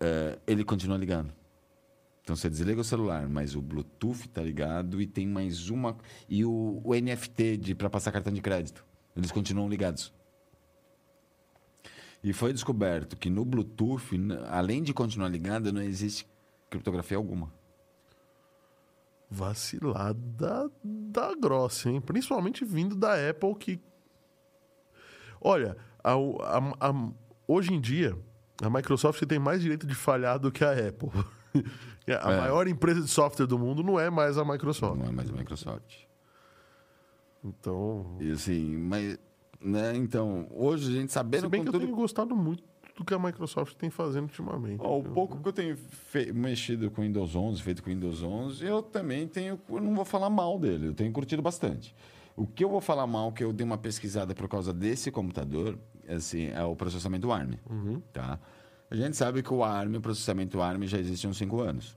eh, 0.00 0.38
ele 0.46 0.64
continua 0.64 0.96
ligando. 0.96 1.30
Então 2.26 2.34
você 2.34 2.50
desliga 2.50 2.80
o 2.80 2.84
celular, 2.84 3.28
mas 3.28 3.54
o 3.54 3.62
Bluetooth 3.62 4.28
tá 4.30 4.42
ligado 4.42 5.00
e 5.00 5.06
tem 5.06 5.24
mais 5.28 5.70
uma. 5.70 5.96
E 6.28 6.44
o, 6.44 6.80
o 6.82 6.92
NFT 6.92 7.72
para 7.76 7.88
passar 7.88 8.10
cartão 8.10 8.32
de 8.32 8.40
crédito. 8.42 8.84
Eles 9.16 9.30
continuam 9.30 9.68
ligados. 9.68 10.12
E 12.24 12.32
foi 12.32 12.52
descoberto 12.52 13.16
que 13.16 13.30
no 13.30 13.44
Bluetooth, 13.44 14.02
além 14.48 14.82
de 14.82 14.92
continuar 14.92 15.28
ligado, 15.28 15.72
não 15.72 15.80
existe 15.80 16.26
criptografia 16.68 17.16
alguma. 17.16 17.52
Vacilada 19.30 20.68
da 20.82 21.32
grossa, 21.36 21.88
hein? 21.90 22.00
Principalmente 22.00 22.64
vindo 22.64 22.96
da 22.96 23.14
Apple 23.30 23.54
que. 23.54 23.80
Olha, 25.40 25.76
a- 26.02 26.10
a- 26.14 26.88
a- 26.90 27.12
hoje 27.46 27.72
em 27.72 27.80
dia, 27.80 28.18
a 28.60 28.68
Microsoft 28.68 29.22
tem 29.26 29.38
mais 29.38 29.62
direito 29.62 29.86
de 29.86 29.94
falhar 29.94 30.40
do 30.40 30.50
que 30.50 30.64
a 30.64 30.72
Apple. 30.72 31.10
a 32.12 32.32
É. 32.32 32.40
maior 32.40 32.68
empresa 32.68 33.00
de 33.00 33.08
software 33.08 33.46
do 33.46 33.58
mundo 33.58 33.82
não 33.82 33.98
é 33.98 34.08
mais 34.10 34.38
a 34.38 34.44
Microsoft. 34.44 34.98
Não 34.98 35.06
é 35.08 35.12
mais 35.12 35.28
a 35.28 35.32
Microsoft. 35.32 36.04
Então. 37.44 38.16
E 38.20 38.30
assim, 38.32 38.76
mas. 38.76 39.18
Né, 39.60 39.96
então, 39.96 40.46
hoje 40.50 40.90
a 40.96 41.00
gente 41.00 41.12
sabendo 41.12 41.44
Se 41.44 41.48
bem 41.48 41.62
que 41.62 41.68
eu 41.68 41.72
tudo 41.72 41.84
tenho 41.86 41.96
gostado 41.96 42.36
muito 42.36 42.62
do 42.94 43.04
que 43.04 43.14
a 43.14 43.18
Microsoft 43.18 43.74
tem 43.76 43.88
fazendo 43.88 44.24
ultimamente. 44.24 44.80
Ó, 44.82 44.98
o 44.98 45.02
pouco 45.02 45.38
que 45.42 45.48
eu 45.48 45.52
tenho 45.52 45.76
fe- 45.76 46.30
mexido 46.32 46.90
com 46.90 47.00
o 47.00 47.04
Windows 47.04 47.34
11, 47.34 47.62
feito 47.62 47.82
com 47.82 47.88
o 47.90 47.92
Windows 47.92 48.22
11, 48.22 48.64
eu 48.64 48.82
também 48.82 49.26
tenho, 49.26 49.58
eu 49.68 49.80
não 49.80 49.94
vou 49.94 50.04
falar 50.04 50.28
mal 50.28 50.58
dele, 50.58 50.88
eu 50.88 50.94
tenho 50.94 51.10
curtido 51.10 51.40
bastante. 51.42 51.94
O 52.36 52.46
que 52.46 52.62
eu 52.62 52.68
vou 52.68 52.80
falar 52.82 53.06
mal, 53.06 53.32
que 53.32 53.42
eu 53.42 53.50
dei 53.52 53.64
uma 53.64 53.78
pesquisada 53.78 54.34
por 54.34 54.46
causa 54.46 54.72
desse 54.74 55.10
computador, 55.10 55.78
assim, 56.06 56.48
é 56.48 56.62
o 56.62 56.76
processamento 56.76 57.32
ARM, 57.32 57.54
tá? 58.12 58.38
A 58.90 58.94
gente 58.94 59.16
sabe 59.16 59.42
que 59.42 59.52
o 59.52 59.64
ARM, 59.64 59.96
o 59.96 60.00
processamento 60.00 60.60
ARM 60.60 60.82
já 60.86 60.98
existe 60.98 61.26
há 61.26 61.30
uns 61.30 61.38
5 61.38 61.60
anos. 61.60 61.96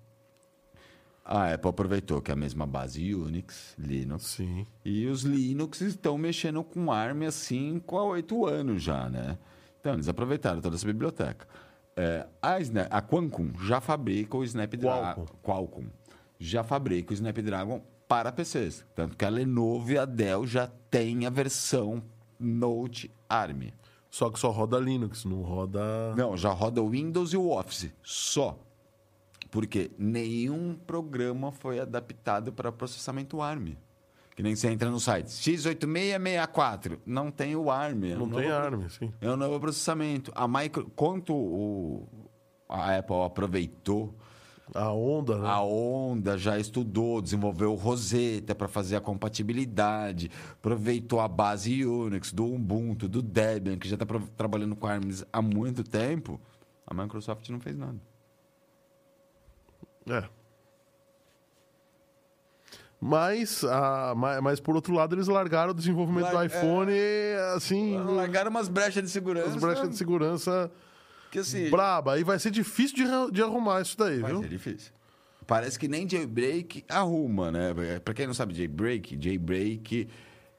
A 1.24 1.54
Apple 1.54 1.70
aproveitou 1.70 2.22
que 2.22 2.32
é 2.32 2.34
a 2.34 2.38
mesma 2.38 2.66
base 2.66 3.14
Unix, 3.14 3.76
Linux, 3.78 4.26
Sim. 4.26 4.66
e 4.84 5.06
os 5.06 5.22
Linux 5.22 5.82
estão 5.82 6.18
mexendo 6.18 6.64
com 6.64 6.92
ARM 6.92 7.24
há 7.28 7.32
5 7.32 7.98
a 7.98 8.04
8 8.04 8.46
anos 8.48 8.82
já, 8.82 9.08
né? 9.08 9.38
Então, 9.80 9.94
eles 9.94 10.08
aproveitaram 10.08 10.60
toda 10.60 10.76
essa 10.76 10.86
biblioteca. 10.88 11.48
É, 11.96 12.26
a, 12.42 12.60
Sna- 12.60 12.88
a 12.90 13.02
Qualcomm 13.02 13.52
já 13.64 13.80
fabrica 13.80 14.36
o 14.38 14.44
Snapdragon. 14.44 15.14
Qualcomm. 15.14 15.38
Qualcomm 15.44 15.88
já 16.40 16.64
fabrica 16.64 17.12
o 17.12 17.14
Snapdragon 17.14 17.82
para 18.08 18.32
PCs. 18.32 18.84
Tanto 18.96 19.16
que 19.16 19.24
a 19.24 19.30
Lenovo 19.30 19.92
e 19.92 19.98
a 20.00 20.06
Dell 20.06 20.48
já 20.48 20.68
têm 20.90 21.28
a 21.28 21.30
versão 21.30 22.02
Note 22.40 23.12
ARM. 23.30 23.72
Só 24.10 24.30
que 24.30 24.40
só 24.40 24.50
roda 24.50 24.80
Linux, 24.80 25.24
não 25.26 25.42
roda. 25.44 26.14
Não, 26.16 26.36
já 26.36 26.50
roda 26.52 26.82
o 26.82 26.90
Windows 26.90 27.32
e 27.34 27.38
o 27.38 27.50
Office. 27.52 27.92
Só. 28.04 28.58
Porque 29.52 29.92
nenhum 29.98 30.76
programa 30.76 31.52
foi 31.52 31.80
adaptado 31.80 32.52
para 32.52 32.72
processamento 32.72 33.42
ARM. 33.42 33.76
Que 34.36 34.42
nem 34.44 34.56
você 34.56 34.70
entra 34.70 34.90
no 34.90 35.00
site. 35.00 35.28
x8664. 35.28 37.00
Não 37.06 37.30
tem 37.32 37.56
o 37.56 37.70
ARM. 37.70 38.04
é 38.06 38.16
um 38.16 38.20
Não 38.20 38.30
tem 38.40 38.48
novo- 38.50 38.54
ARM, 38.64 38.90
sim. 38.90 39.14
É 39.20 39.30
um 39.30 39.36
novo 39.36 39.60
processamento. 39.60 40.32
A 40.36 40.48
micro... 40.48 40.90
Quanto 40.96 41.34
o... 41.36 42.08
a 42.68 42.98
Apple 42.98 43.22
aproveitou 43.24 44.16
A 44.74 44.92
onda, 44.92 45.38
né? 45.40 45.48
a 45.48 45.62
Onda 45.62 46.38
já 46.38 46.60
estudou, 46.60 47.22
desenvolveu 47.22 47.72
o 47.72 47.76
Rosetta 47.76 48.54
para 48.54 48.68
fazer 48.68 48.96
a 48.98 49.02
compatibilidade, 49.02 50.30
aproveitou 50.54 51.20
a 51.20 51.28
base 51.28 51.84
Unix, 51.86 52.32
do 52.32 52.46
Ubuntu, 52.46 53.08
do 53.08 53.22
Debian, 53.22 53.78
que 53.78 53.88
já 53.90 53.96
está 53.96 54.06
trabalhando 54.38 54.76
com 54.76 54.86
ARMS 54.86 55.26
há 55.34 55.42
muito 55.42 55.84
tempo. 55.84 56.40
A 56.86 56.94
Microsoft 56.94 57.50
não 57.50 57.60
fez 57.60 57.76
nada. 57.78 57.96
É. 60.08 60.24
Mas, 63.02 63.64
a, 63.64 64.14
mas, 64.44 64.60
por 64.60 64.76
outro 64.76 64.94
lado, 64.94 65.16
eles 65.16 65.28
largaram 65.28 65.72
o 65.72 65.74
desenvolvimento 65.74 66.26
Lar- 66.34 66.36
do 66.36 66.44
iPhone, 66.46 66.92
assim, 67.56 67.98
Largaram 67.98 68.50
umas 68.52 68.68
brechas 68.68 69.02
de 69.02 69.10
segurança. 69.10 69.50
as 69.50 69.56
brechas 69.56 69.90
de 69.90 69.96
segurança 69.96 70.70
que 71.32 71.40
assim, 71.40 71.70
braba. 71.70 72.14
Aí 72.14 72.24
vai 72.24 72.40
ser 72.40 72.52
difícil 72.52 72.96
de, 72.98 73.32
de 73.34 73.42
arrumar 73.42 73.82
isso 73.82 73.98
daí, 73.98 74.20
vai 74.20 74.32
viu? 74.32 74.42
ser 74.42 74.50
difícil. 74.50 74.92
Parece 75.46 75.80
que 75.80 75.88
nem 75.88 76.08
jailbreak 76.08 76.86
arruma, 76.88 77.52
né? 77.52 77.74
Para 78.04 78.14
quem 78.14 78.28
não 78.28 78.34
sabe 78.34 78.54
jailbreak, 78.54 79.18
jailbreak 79.20 80.08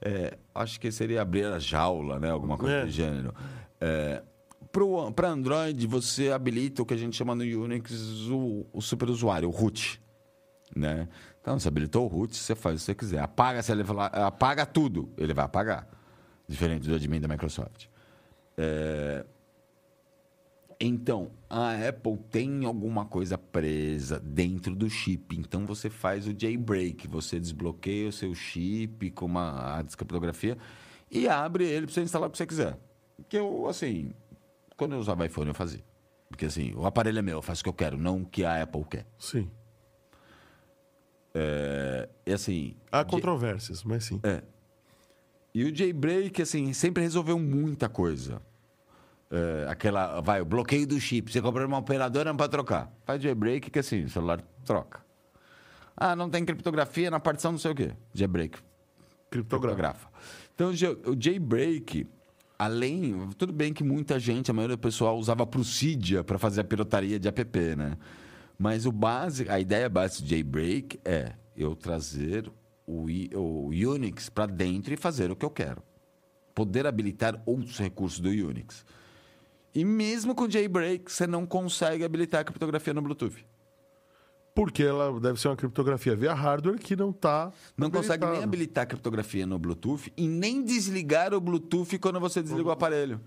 é, 0.02 0.36
acho 0.54 0.80
que 0.80 0.90
seria 0.90 1.22
abrir 1.22 1.44
a 1.44 1.58
jaula, 1.58 2.18
né? 2.18 2.30
Alguma 2.30 2.56
coisa 2.56 2.74
É. 2.76 2.84
do 2.84 2.90
gênero. 2.90 3.34
É, 3.80 4.22
para 5.14 5.28
Android, 5.28 5.86
você 5.86 6.30
habilita 6.30 6.82
o 6.82 6.86
que 6.86 6.94
a 6.94 6.96
gente 6.96 7.16
chama 7.16 7.34
no 7.34 7.42
Unix 7.42 7.92
o, 8.30 8.66
o 8.72 8.80
superusuário, 8.80 9.48
o 9.48 9.52
root. 9.52 10.00
Né? 10.74 11.08
Então, 11.40 11.58
você 11.58 11.68
habilitou 11.68 12.04
o 12.04 12.08
root, 12.08 12.36
você 12.36 12.54
faz 12.54 12.76
o 12.76 12.78
que 12.78 12.84
você 12.84 12.94
quiser. 12.94 13.18
Apaga, 13.20 13.62
se 13.62 13.72
ele 13.72 13.82
falar, 13.84 14.06
apaga 14.06 14.64
tudo, 14.64 15.12
ele 15.16 15.34
vai 15.34 15.44
apagar. 15.44 15.88
Diferente 16.48 16.88
do 16.88 16.94
admin 16.94 17.20
da 17.20 17.26
Microsoft. 17.28 17.86
É, 18.56 19.24
Então, 20.82 21.32
a 21.48 21.72
Apple 21.88 22.16
tem 22.30 22.64
alguma 22.64 23.04
coisa 23.04 23.36
presa 23.36 24.18
dentro 24.18 24.74
do 24.74 24.88
chip. 24.88 25.36
Então, 25.36 25.66
você 25.66 25.90
faz 25.90 26.26
o 26.26 26.34
jailbreak. 26.36 27.06
Você 27.06 27.38
desbloqueia 27.38 28.08
o 28.08 28.12
seu 28.12 28.34
chip 28.34 29.10
com 29.10 29.26
uma 29.26 29.76
a 29.76 29.82
descriptografia 29.82 30.56
e 31.10 31.28
abre 31.28 31.64
ele 31.64 31.84
para 31.84 31.94
você 31.94 32.00
instalar 32.00 32.28
o 32.28 32.32
que 32.32 32.38
você 32.38 32.46
quiser. 32.46 32.78
Que 33.28 33.36
eu, 33.36 33.68
assim, 33.68 34.12
quando 34.74 34.94
eu 34.94 34.98
usava 34.98 35.26
iPhone, 35.26 35.48
eu 35.48 35.54
fazia. 35.54 35.84
Porque, 36.30 36.46
assim, 36.46 36.72
o 36.74 36.86
aparelho 36.86 37.18
é 37.18 37.22
meu, 37.22 37.38
eu 37.38 37.42
faço 37.42 37.60
o 37.60 37.64
que 37.64 37.68
eu 37.68 37.74
quero, 37.74 37.98
não 37.98 38.22
o 38.22 38.26
que 38.26 38.42
a 38.42 38.62
Apple 38.62 38.84
quer. 38.84 39.06
Sim. 39.18 39.50
É, 41.34 42.08
e, 42.24 42.32
assim... 42.32 42.74
Há 42.90 43.04
controvérsias, 43.04 43.84
mas 43.84 44.04
sim. 44.04 44.18
É. 44.22 44.42
E 45.54 45.64
o 45.64 45.76
jailbreak, 45.76 46.40
assim, 46.40 46.72
sempre 46.72 47.02
resolveu 47.02 47.38
muita 47.38 47.86
coisa. 47.86 48.40
É, 49.30 49.66
aquela, 49.68 50.20
vai, 50.20 50.40
o 50.40 50.44
bloqueio 50.44 50.86
do 50.86 50.98
chip. 51.00 51.30
Você 51.30 51.40
comprou 51.40 51.66
uma 51.66 51.78
operadora 51.78 52.34
para 52.34 52.48
trocar. 52.48 52.92
Faz 53.04 53.22
jailbreak 53.22 53.70
que 53.70 53.78
assim, 53.78 54.04
o 54.04 54.08
celular 54.10 54.40
troca. 54.64 55.00
Ah, 55.96 56.16
não 56.16 56.28
tem 56.28 56.44
criptografia 56.44 57.10
na 57.10 57.20
partição 57.20 57.52
não 57.52 57.58
sei 57.58 57.70
o 57.70 57.74
quê. 57.74 57.92
Jailbreak. 58.12 58.58
Criptografa. 59.30 60.08
Então, 60.54 60.70
o 60.70 60.74
ja- 60.74 60.96
o 61.06 61.16
jailbreak, 61.18 62.06
além... 62.58 63.28
Tudo 63.38 63.52
bem 63.52 63.72
que 63.72 63.84
muita 63.84 64.18
gente, 64.18 64.50
a 64.50 64.54
maioria 64.54 64.76
do 64.76 64.80
pessoal 64.80 65.16
usava 65.16 65.46
Prusidia 65.46 66.24
para 66.24 66.38
fazer 66.38 66.62
a 66.62 66.64
pirotaria 66.64 67.18
de 67.18 67.28
app, 67.28 67.58
né? 67.76 67.96
Mas 68.58 68.84
o 68.84 68.92
base, 68.92 69.48
a 69.48 69.60
ideia 69.60 69.88
base 69.88 70.22
do 70.22 70.28
jailbreak 70.28 70.98
é 71.04 71.32
eu 71.56 71.76
trazer 71.76 72.50
o, 72.86 73.06
o 73.34 73.68
Unix 73.68 74.28
para 74.28 74.46
dentro 74.46 74.92
e 74.92 74.96
fazer 74.96 75.30
o 75.30 75.36
que 75.36 75.44
eu 75.44 75.50
quero. 75.50 75.82
Poder 76.54 76.86
habilitar 76.86 77.40
outros 77.46 77.78
recursos 77.78 78.18
do 78.18 78.28
Unix. 78.28 78.84
E 79.74 79.84
mesmo 79.84 80.34
com 80.34 80.48
jailbreak, 80.50 81.10
você 81.10 81.26
não 81.26 81.46
consegue 81.46 82.04
habilitar 82.04 82.40
a 82.40 82.44
criptografia 82.44 82.92
no 82.92 83.02
Bluetooth. 83.02 83.44
Porque 84.52 84.82
ela 84.82 85.18
deve 85.20 85.40
ser 85.40 85.48
uma 85.48 85.56
criptografia 85.56 86.16
via 86.16 86.34
hardware 86.34 86.78
que 86.78 86.96
não 86.96 87.12
tá. 87.12 87.52
Não 87.76 87.88
consegue 87.90 88.26
nem 88.26 88.42
habilitar 88.42 88.82
a 88.82 88.86
criptografia 88.86 89.46
no 89.46 89.58
Bluetooth 89.58 90.12
e 90.16 90.26
nem 90.26 90.62
desligar 90.62 91.32
o 91.32 91.40
Bluetooth 91.40 91.98
quando 91.98 92.18
você 92.18 92.42
desliga 92.42 92.68
o 92.68 92.72
aparelho. 92.72 93.20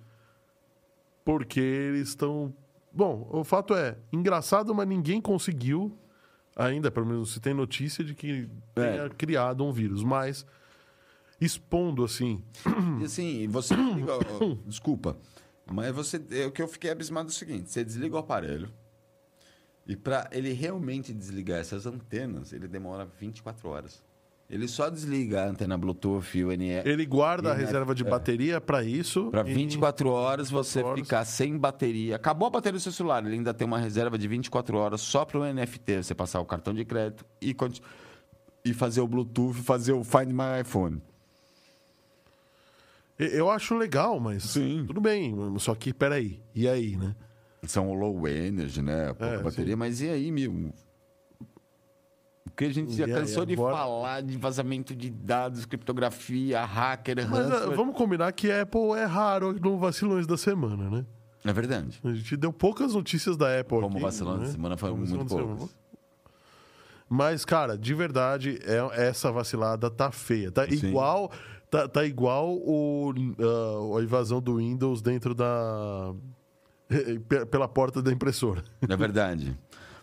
Porque 1.23 1.59
eles 1.61 2.09
estão. 2.09 2.53
Bom, 2.91 3.27
o 3.31 3.43
fato 3.43 3.73
é, 3.73 3.97
engraçado, 4.11 4.75
mas 4.75 4.87
ninguém 4.87 5.21
conseguiu 5.21 5.97
ainda, 6.55 6.91
pelo 6.91 7.05
menos 7.05 7.33
se 7.33 7.39
tem 7.39 7.53
notícia 7.53 8.03
de 8.03 8.13
que 8.13 8.49
É. 8.75 8.91
tenha 8.91 9.09
criado 9.09 9.63
um 9.63 9.71
vírus, 9.71 10.03
mas 10.03 10.45
expondo 11.39 12.03
assim. 12.03 12.43
E 13.01 13.05
assim, 13.05 13.47
você 13.47 13.73
desculpa, 14.67 15.17
mas 15.71 15.93
você, 15.93 16.21
é, 16.31 16.45
o 16.45 16.51
que 16.51 16.61
eu 16.61 16.67
fiquei 16.67 16.91
abismado 16.91 17.27
é 17.29 17.31
o 17.31 17.33
seguinte: 17.33 17.71
você 17.71 17.83
desliga 17.83 18.15
o 18.15 18.19
aparelho, 18.19 18.69
E 19.85 19.95
para 19.97 20.29
ele 20.31 20.53
realmente 20.53 21.13
desligar 21.13 21.59
essas 21.59 21.85
antenas, 21.85 22.53
ele 22.53 22.67
demora 22.67 23.05
24 23.19 23.67
horas. 23.69 24.01
Ele 24.49 24.67
só 24.67 24.89
desliga 24.89 25.43
a 25.43 25.47
antena 25.47 25.77
Bluetooth 25.77 26.37
e 26.37 26.43
o 26.45 26.51
NE. 26.55 26.69
Ele 26.85 27.05
guarda 27.05 27.51
a 27.51 27.55
E, 27.55 27.57
né, 27.57 27.63
reserva 27.65 27.95
de 27.95 28.05
é. 28.05 28.09
bateria 28.09 28.61
para 28.61 28.83
isso. 28.83 29.29
Para 29.31 29.49
e- 29.49 29.53
24 29.53 30.09
horas 30.09 30.49
você 30.49 30.79
24 30.79 30.89
horas. 30.89 30.99
ficar 31.05 31.25
sem 31.25 31.57
bateria. 31.57 32.15
Acabou 32.17 32.47
a 32.47 32.51
bateria 32.51 32.77
do 32.77 32.81
seu 32.81 32.91
celular, 32.91 33.25
ele 33.25 33.35
ainda 33.35 33.53
tem 33.53 33.65
uma 33.65 33.79
reserva 33.79 34.17
de 34.17 34.27
24 34.27 34.77
horas 34.77 35.01
só 35.01 35.25
para 35.25 35.39
o 35.39 35.43
NFT. 35.45 36.03
Você 36.03 36.13
passar 36.13 36.39
o 36.39 36.45
cartão 36.45 36.73
de 36.73 36.85
crédito 36.85 37.25
e, 37.41 37.55
e 38.63 38.73
fazer 38.73 39.01
o 39.01 39.07
Bluetooth, 39.07 39.53
fazer 39.63 39.93
o 39.93 40.03
Find 40.03 40.31
My 40.31 40.61
iPhone. 40.61 41.01
Eu 43.17 43.49
acho 43.49 43.75
legal, 43.75 44.19
mas 44.19 44.43
Sim. 44.43 44.83
tudo 44.87 44.99
bem. 44.99 45.35
Só 45.59 45.75
que, 45.75 45.93
peraí, 45.93 46.41
e 46.53 46.67
aí, 46.67 46.97
né? 46.97 47.15
São 47.63 47.93
low 47.93 48.27
energy, 48.27 48.81
né? 48.81 49.07
Pouca 49.13 49.25
É, 49.25 49.37
bateria, 49.41 49.77
mas 49.77 50.01
e 50.01 50.09
aí, 50.09 50.31
meu? 50.31 50.73
Porque 52.43 52.65
a 52.65 52.73
gente 52.73 52.93
já 52.95 53.07
cansou 53.07 53.45
de 53.45 53.55
falar 53.55 54.21
de 54.21 54.37
vazamento 54.37 54.95
de 54.95 55.09
dados, 55.09 55.65
criptografia, 55.65 56.63
hacker, 56.63 57.27
Mas 57.29 57.51
ah, 57.51 57.69
vamos 57.75 57.95
combinar 57.95 58.31
que 58.33 58.51
Apple 58.51 58.91
é 58.97 59.05
raro 59.05 59.53
no 59.53 59.77
vacilões 59.77 60.27
da 60.27 60.37
semana, 60.37 60.89
né? 60.89 61.05
É 61.45 61.51
verdade. 61.51 61.99
A 62.03 62.13
gente 62.13 62.37
deu 62.37 62.53
poucas 62.53 62.93
notícias 62.93 63.35
da 63.35 63.59
Apple 63.59 63.79
Como 63.79 63.93
aqui. 63.93 64.01
vacilão 64.01 64.37
né? 64.37 64.45
da 64.45 64.51
semana 64.51 64.77
foi 64.77 64.91
Como 64.91 65.05
muito 65.05 65.29
semana. 65.29 65.69
Mas, 67.09 67.43
cara, 67.43 67.77
de 67.77 67.93
verdade, 67.93 68.59
é- 68.63 69.07
essa 69.07 69.31
vacilada 69.31 69.89
tá 69.89 70.11
feia. 70.11 70.51
Tá 70.51 70.67
Sim. 70.67 70.87
igual, 70.87 71.31
tá, 71.73 71.87
tá 71.87 72.05
igual 72.05 72.55
o, 72.55 73.11
ah, 73.39 73.99
a 73.99 74.03
invasão 74.03 74.39
do 74.39 74.57
Windows 74.57 75.01
dentro 75.01 75.33
da. 75.33 76.13
pe- 77.27 77.45
pela 77.49 77.67
porta 77.67 77.99
da 78.01 78.11
impressora. 78.11 78.63
É 78.87 78.95
verdade. 78.95 79.57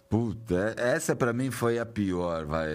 Puta, 0.08 0.74
essa 0.76 1.14
pra 1.14 1.32
mim 1.32 1.52
foi 1.52 1.78
a 1.78 1.86
pior, 1.86 2.44
vai. 2.44 2.68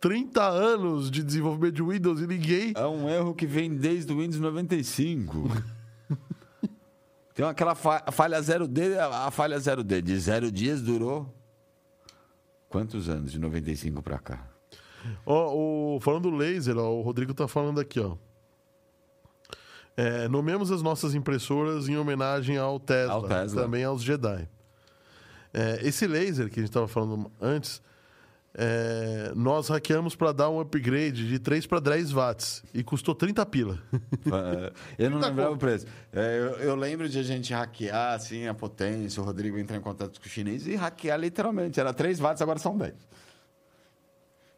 30 0.00 0.42
anos 0.42 1.10
de 1.10 1.22
desenvolvimento 1.22 1.74
de 1.74 1.82
Windows 1.82 2.20
e 2.20 2.26
ninguém. 2.26 2.72
É 2.74 2.86
um 2.86 3.08
erro 3.08 3.34
que 3.34 3.46
vem 3.46 3.74
desde 3.76 4.10
o 4.12 4.18
Windows 4.18 4.40
95. 4.40 5.50
Tem 7.34 7.44
aquela 7.44 7.74
fa- 7.74 8.04
falha 8.12 8.40
0D, 8.40 8.96
a 8.98 9.30
falha 9.30 9.58
0D 9.58 10.00
de 10.00 10.18
zero 10.18 10.50
dias 10.52 10.80
durou 10.80 11.34
quantos 12.68 13.08
anos? 13.08 13.32
De 13.32 13.38
95 13.38 14.02
pra 14.02 14.18
cá. 14.18 14.46
Ó, 15.26 15.96
o, 15.96 16.00
falando 16.00 16.30
do 16.30 16.36
laser, 16.36 16.76
ó, 16.78 16.90
o 16.90 17.02
Rodrigo 17.02 17.32
tá 17.34 17.46
falando 17.48 17.80
aqui, 17.80 18.00
ó. 18.00 18.16
É, 19.96 20.26
nomeamos 20.28 20.72
as 20.72 20.82
nossas 20.82 21.14
impressoras 21.14 21.88
em 21.88 21.96
homenagem 21.96 22.56
ao 22.58 22.80
Tesla, 22.80 23.12
Ao 23.14 23.22
Tesla. 23.28 23.62
também 23.62 23.84
aos 23.84 24.02
Jedi. 24.02 24.48
É, 25.52 25.78
esse 25.86 26.06
laser 26.06 26.48
que 26.50 26.58
a 26.58 26.62
gente 26.62 26.70
estava 26.70 26.88
falando 26.88 27.30
antes, 27.40 27.80
é, 28.56 29.32
nós 29.36 29.68
hackeamos 29.68 30.16
para 30.16 30.32
dar 30.32 30.50
um 30.50 30.58
upgrade 30.58 31.28
de 31.28 31.38
3 31.38 31.64
para 31.66 31.78
10 31.78 32.10
watts 32.10 32.64
e 32.74 32.82
custou 32.82 33.14
30 33.14 33.46
pila. 33.46 33.78
É, 34.98 35.04
eu 35.04 35.10
não 35.10 35.20
lembrava 35.20 35.52
o 35.52 35.56
preço. 35.58 35.86
É, 36.12 36.38
eu, 36.38 36.68
eu 36.70 36.74
lembro 36.74 37.08
de 37.08 37.18
a 37.18 37.22
gente 37.22 37.52
hackear 37.54 38.14
assim, 38.14 38.48
a 38.48 38.54
potência, 38.54 39.22
o 39.22 39.24
Rodrigo 39.24 39.58
entrar 39.58 39.76
em 39.76 39.80
contato 39.80 40.18
com 40.20 40.26
o 40.26 40.28
chinês 40.28 40.66
e 40.66 40.74
hackear 40.74 41.20
literalmente. 41.20 41.78
Era 41.78 41.92
3 41.92 42.18
watts, 42.18 42.42
agora 42.42 42.58
são 42.58 42.76
10. 42.76 42.94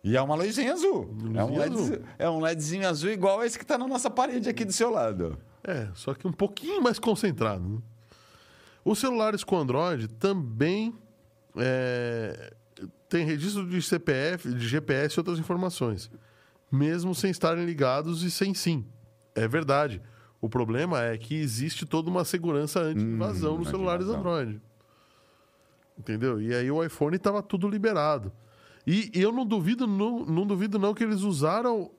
E 0.06 0.16
é 0.16 0.22
uma 0.22 0.36
luzinha 0.36 0.72
azul. 0.72 1.10
É 1.34 1.42
um, 1.42 1.48
Luzinha 1.48 1.58
LED, 1.58 1.74
azul. 1.74 1.98
é 2.16 2.30
um 2.30 2.40
LEDzinho 2.40 2.88
azul 2.88 3.10
igual 3.10 3.42
esse 3.44 3.58
que 3.58 3.64
está 3.64 3.76
na 3.76 3.88
nossa 3.88 4.08
parede 4.08 4.48
aqui 4.48 4.64
do 4.64 4.72
seu 4.72 4.88
lado. 4.88 5.36
É, 5.64 5.88
só 5.94 6.14
que 6.14 6.28
um 6.28 6.32
pouquinho 6.32 6.80
mais 6.80 6.96
concentrado. 7.00 7.68
né? 7.68 7.78
Os 8.84 9.00
celulares 9.00 9.42
com 9.42 9.58
Android 9.58 10.06
também 10.06 10.94
é, 11.56 12.54
tem 13.08 13.26
registro 13.26 13.68
de 13.68 13.82
CPF, 13.82 14.54
de 14.54 14.68
GPS 14.68 15.16
e 15.16 15.18
outras 15.18 15.40
informações, 15.40 16.08
mesmo 16.70 17.12
sem 17.12 17.32
estarem 17.32 17.64
ligados 17.64 18.22
e 18.22 18.30
sem 18.30 18.54
SIM. 18.54 18.86
É 19.34 19.48
verdade. 19.48 20.00
O 20.40 20.48
problema 20.48 21.02
é 21.02 21.18
que 21.18 21.34
existe 21.34 21.84
toda 21.84 22.08
uma 22.08 22.24
segurança 22.24 22.78
anti-invasão 22.78 23.58
nos 23.58 23.70
celulares. 23.70 24.06
Android. 24.06 24.62
Entendeu? 25.98 26.40
E 26.40 26.54
aí 26.54 26.70
o 26.70 26.84
iPhone 26.84 27.16
estava 27.16 27.42
tudo 27.42 27.68
liberado. 27.68 28.30
E, 28.86 29.10
eu 29.14 29.32
não 29.32 29.44
duvido, 29.44 29.86
não, 29.86 30.24
não 30.24 30.46
duvido 30.46 30.78
não 30.78 30.94
que 30.94 31.02
eles 31.02 31.22
usaram 31.22 31.90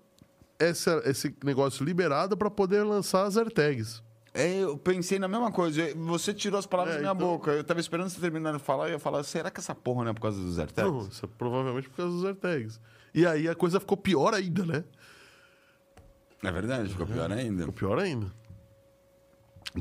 essa- 0.58 1.02
esse 1.06 1.36
negócio 1.44 1.84
liberado 1.84 2.38
para 2.38 2.50
poder 2.50 2.84
lançar 2.84 3.26
as 3.26 3.36
AirTags. 3.38 4.02
É, 4.34 4.60
eu 4.64 4.78
pensei 4.78 5.18
na 5.20 5.28
mesma 5.28 5.52
coisa. 5.52 5.94
Você 5.96 6.34
tirou 6.34 6.60
as 6.60 6.66
palavras 6.66 6.96
É, 6.96 6.98
da 6.98 7.02
minha 7.02 7.14
então- 7.14 7.28
boca. 7.28 7.52
Eu 7.52 7.64
tava 7.64 7.80
esperando 7.80 8.10
você 8.10 8.22
terminar 8.22 8.54
de 8.54 8.60
falar 8.60 8.86
e 8.88 8.92
eu 8.92 8.94
ia 8.94 9.00
falar, 9.00 9.24
será 9.24 9.50
que 9.52 9.60
essa 9.60 9.74
porra 9.76 10.04
não 10.04 10.12
é 10.12 10.14
por 10.14 10.22
causa 10.22 10.40
dos 10.40 10.58
AirTags? 10.60 10.92
Não, 10.92 11.08
isso 11.08 11.26
é 11.26 11.30
provavelmente 11.38 11.90
por 11.90 11.98
causa 11.98 12.12
dos 12.14 12.24
AirTags. 12.24 12.80
E 13.14 13.26
aí 13.26 13.48
a 13.50 13.56
coisa 13.56 13.80
ficou 13.80 13.98
pior 13.98 14.34
ainda, 14.34 14.64
né? 14.66 14.84
É 16.44 16.52
verdade, 16.52 16.90
ficou 16.90 17.08
pior 17.08 17.32
ainda. 17.32 17.60
Ficou 17.62 17.74
pior 17.74 18.00
ainda. 18.00 18.32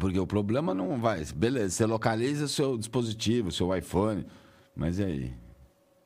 Porque 0.00 0.18
o 0.18 0.26
problema 0.26 0.74
não 0.74 0.98
vai. 0.98 1.22
Beleza, 1.34 1.70
você 1.70 1.86
localiza 1.86 2.46
o 2.46 2.48
seu 2.48 2.76
dispositivo, 2.78 3.48
o 3.48 3.52
seu 3.52 3.74
iPhone. 3.76 4.26
Mas 4.74 4.98
e 4.98 5.04
aí? 5.04 5.34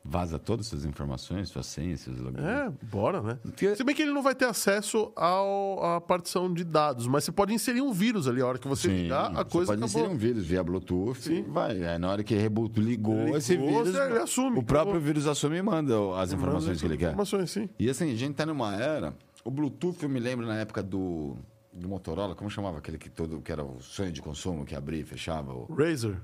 Vaza 0.03 0.39
todas 0.39 0.65
as 0.67 0.71
suas 0.71 0.85
informações, 0.87 1.51
suas 1.51 1.67
senhas, 1.67 2.01
seus 2.01 2.19
logins. 2.19 2.41
É, 2.41 2.71
bora, 2.91 3.21
né? 3.21 3.39
Porque- 3.43 3.77
Se 3.77 3.85
bem 3.85 3.95
que 3.95 4.01
ele 4.01 4.13
não 4.13 4.23
vai 4.23 4.35
ter 4.35 4.47
acesso 4.47 5.13
ao, 5.15 5.85
à 5.97 6.01
partição 6.01 6.53
de 6.53 6.65
dados, 6.65 7.07
mas 7.07 7.23
você 7.25 7.31
pode 7.33 7.53
inserir 7.53 7.83
um 7.83 7.93
vírus 7.93 8.27
ali. 8.27 8.41
A 8.41 8.47
hora 8.47 8.59
que 8.59 8.67
você 8.67 8.89
ligar, 8.89 9.27
a 9.27 9.45
você 9.45 9.51
coisa 9.51 9.73
pode 9.73 9.85
acabou. 9.85 10.01
inserir 10.01 10.09
um 10.09 10.17
vírus 10.17 10.47
via 10.47 10.65
Bluetooth. 10.65 11.21
Sim. 11.21 11.43
Vai. 11.49 11.85
Aí 11.85 11.99
na 11.99 12.09
hora 12.11 12.25
que 12.25 12.35
reboot 12.35 12.81
ligou, 12.81 13.15
Ligou, 13.25 13.37
esse 13.37 13.57
vírus. 13.59 13.95
ele 13.95 14.19
assume, 14.19 14.59
O 14.59 14.63
próprio 14.63 14.93
acabou. 14.93 15.01
vírus 15.07 15.27
assume 15.27 15.59
e 15.59 15.63
manda 15.63 15.95
as 16.19 16.33
informações 16.33 16.81
que 16.81 16.87
ele 16.87 16.97
quer. 16.97 17.09
Informações, 17.09 17.51
sim. 17.51 17.69
E 17.79 17.91
assim, 17.91 18.11
a 18.11 18.17
gente 18.17 18.35
tá 18.35 18.47
numa 18.47 18.75
era. 18.75 19.15
O 19.45 19.51
Bluetooth, 19.51 20.03
eu 20.03 20.09
me 20.09 20.19
lembro 20.19 20.47
na 20.47 20.57
época 20.57 20.83
do, 20.83 21.37
do 21.73 21.89
Motorola, 21.89 22.35
como 22.35 22.49
chamava 22.51 22.79
aquele 22.79 22.97
que 22.97 23.11
todo 23.11 23.41
que 23.43 23.53
era 23.53 23.63
o 23.63 23.81
sonho 23.81 24.11
de 24.13 24.23
consumo, 24.23 24.65
que 24.65 24.75
abria 24.75 25.01
e 25.01 25.05
fechava? 25.05 25.53
O- 25.53 25.67
Razer, 25.75 26.17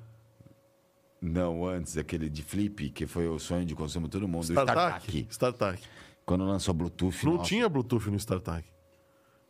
Não, 1.21 1.67
antes, 1.67 1.97
aquele 1.97 2.29
de 2.29 2.43
flip, 2.43 2.91
que 2.91 3.07
foi 3.07 3.27
o 3.27 3.39
sonho 3.39 3.65
de 3.65 3.75
consumo 3.75 4.07
de 4.07 4.13
todo 4.13 4.29
mundo. 4.29 4.43
StarTAC. 4.45 5.27
StarTAC. 5.31 5.83
Quando 6.25 6.45
lançou 6.45 6.75
Bluetooth. 6.75 7.25
Não 7.25 7.35
nossa, 7.35 7.45
tinha 7.49 7.69
Bluetooth 7.69 8.11
no 8.11 8.17
StarTAC. 8.17 8.65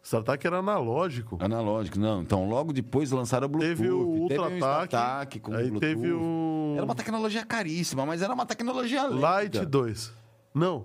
StarTAC 0.02 0.47
era 0.47 0.59
analógico. 0.59 1.36
Analógico, 1.40 1.98
não. 1.98 2.22
Então, 2.22 2.48
logo 2.48 2.72
depois 2.72 3.10
lançaram 3.10 3.47
o 3.47 3.48
Bluetooth. 3.48 3.76
Teve 3.76 3.90
o 3.90 3.98
um 4.01 4.20
Ultra-TAC, 4.22 5.40
com 5.40 5.52
aí 5.52 5.68
Bluetooth. 5.68 5.80
teve 5.80 6.12
o- 6.12 6.74
Era 6.76 6.84
uma 6.84 6.94
tecnologia 6.94 7.44
caríssima, 7.44 8.06
mas 8.06 8.22
era 8.22 8.32
uma 8.32 8.47
tecnologia 8.47 9.02
lenta. 9.09 9.20
Light 9.20 9.64
2. 9.66 10.12
Não. 10.55 10.84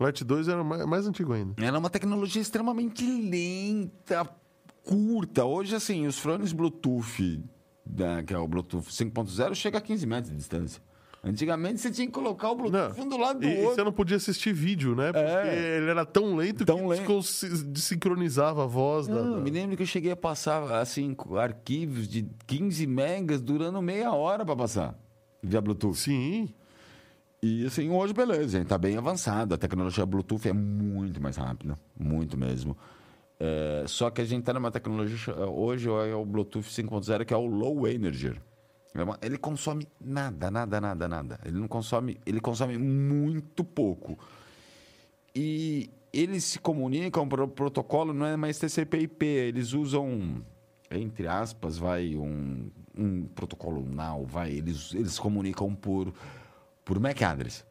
Light 0.00 0.24
2 0.24 0.48
era 0.48 0.64
mais, 0.64 0.84
mais 0.86 1.06
antigo 1.06 1.32
ainda. 1.32 1.54
Era 1.64 1.78
uma 1.78 1.90
tecnologia 1.90 2.42
extremamente 2.42 3.04
lenta, 3.04 4.28
curta. 4.84 5.44
Hoje, 5.44 5.76
assim, 5.76 6.06
os 6.06 6.18
fones 6.18 6.52
Bluetooth, 6.52 7.42
que 8.26 8.34
é 8.34 8.38
o 8.38 8.46
Bluetooth 8.46 8.88
5.0, 8.90 9.54
chega 9.54 9.78
a 9.78 9.80
15 9.80 10.06
metros 10.06 10.30
de 10.30 10.36
distância. 10.36 10.82
Antigamente 11.24 11.80
você 11.80 11.90
tinha 11.90 12.06
que 12.06 12.12
colocar 12.12 12.50
o 12.50 12.54
Bluetooth 12.54 12.96
Não. 12.96 13.04
um 13.04 13.08
do 13.08 13.16
lado 13.16 13.40
do 13.40 13.46
E, 13.46 13.48
e 13.52 13.58
outro. 13.60 13.74
você 13.74 13.82
não 13.84 13.92
podia 13.92 14.16
assistir 14.16 14.52
vídeo, 14.52 14.94
né? 14.94 15.06
Porque 15.12 15.18
É. 15.48 15.76
ele 15.78 15.90
era 15.90 16.06
tão 16.06 16.36
lento 16.36 16.64
Tão 16.64 16.78
que 16.78 16.86
lento. 16.86 17.20
desincronizava 17.66 18.62
a 18.64 18.66
voz. 18.66 19.06
da- 19.08 19.14
Não, 19.22 19.32
da- 19.36 19.40
me 19.40 19.50
lembro 19.50 19.76
que 19.76 19.82
eu 19.82 19.86
cheguei 19.86 20.12
a 20.12 20.16
passar 20.16 20.62
assim 20.80 21.16
arquivos 21.36 22.06
de 22.08 22.24
15 22.46 22.86
megas 22.86 23.40
durando 23.40 23.82
meia 23.82 24.12
hora 24.12 24.44
para 24.44 24.54
passar 24.56 24.94
via 25.42 25.60
Bluetooth. 25.60 25.96
Sim. 25.98 26.48
E 27.42 27.66
assim, 27.66 27.88
hoje 27.90 28.12
beleza, 28.12 28.56
a 28.56 28.60
gente 28.60 28.68
tá 28.68 28.78
bem 28.78 28.96
avançado. 28.96 29.54
A 29.54 29.58
tecnologia 29.58 30.06
Bluetooth 30.06 30.48
é 30.48 30.52
muito 30.52 31.20
mais 31.20 31.36
rápida, 31.36 31.76
muito 31.98 32.36
mesmo. 32.36 32.76
É, 33.40 33.84
só 33.86 34.10
que 34.10 34.20
a 34.20 34.24
gente 34.24 34.42
tá 34.44 34.52
numa 34.52 34.70
tecnologia 34.70 35.34
hoje 35.46 35.88
é 35.88 36.14
o 36.14 36.24
Bluetooth 36.24 36.68
5.0 36.68 37.24
que 37.24 37.32
é 37.32 37.36
o 37.36 37.46
low 37.46 37.86
energy. 37.86 38.40
É 38.94 39.26
ele 39.26 39.38
consome 39.38 39.86
nada, 40.00 40.50
nada, 40.50 40.80
nada, 40.80 41.08
nada. 41.08 41.40
Ele 41.44 41.58
não 41.58 41.68
consome, 41.68 42.18
ele 42.26 42.40
consome 42.40 42.76
muito 42.76 43.62
pouco. 43.62 44.18
E 45.34 45.90
eles 46.12 46.44
se 46.44 46.58
comunicam 46.58 47.28
para 47.28 47.44
o 47.44 47.48
protocolo, 47.48 48.12
não 48.12 48.26
é 48.26 48.36
mais 48.36 48.58
TCP/IP, 48.58 49.24
eles 49.24 49.72
usam 49.72 50.42
entre 50.90 51.28
aspas, 51.28 51.76
vai 51.76 52.16
um, 52.16 52.70
um 52.96 53.26
protocolo 53.26 53.84
NAW, 53.84 54.24
vai, 54.24 54.52
eles 54.52 54.94
eles 54.94 55.18
comunicam 55.18 55.74
por 55.74 56.12
por 56.84 56.98
MAC 56.98 57.22
address. 57.22 57.64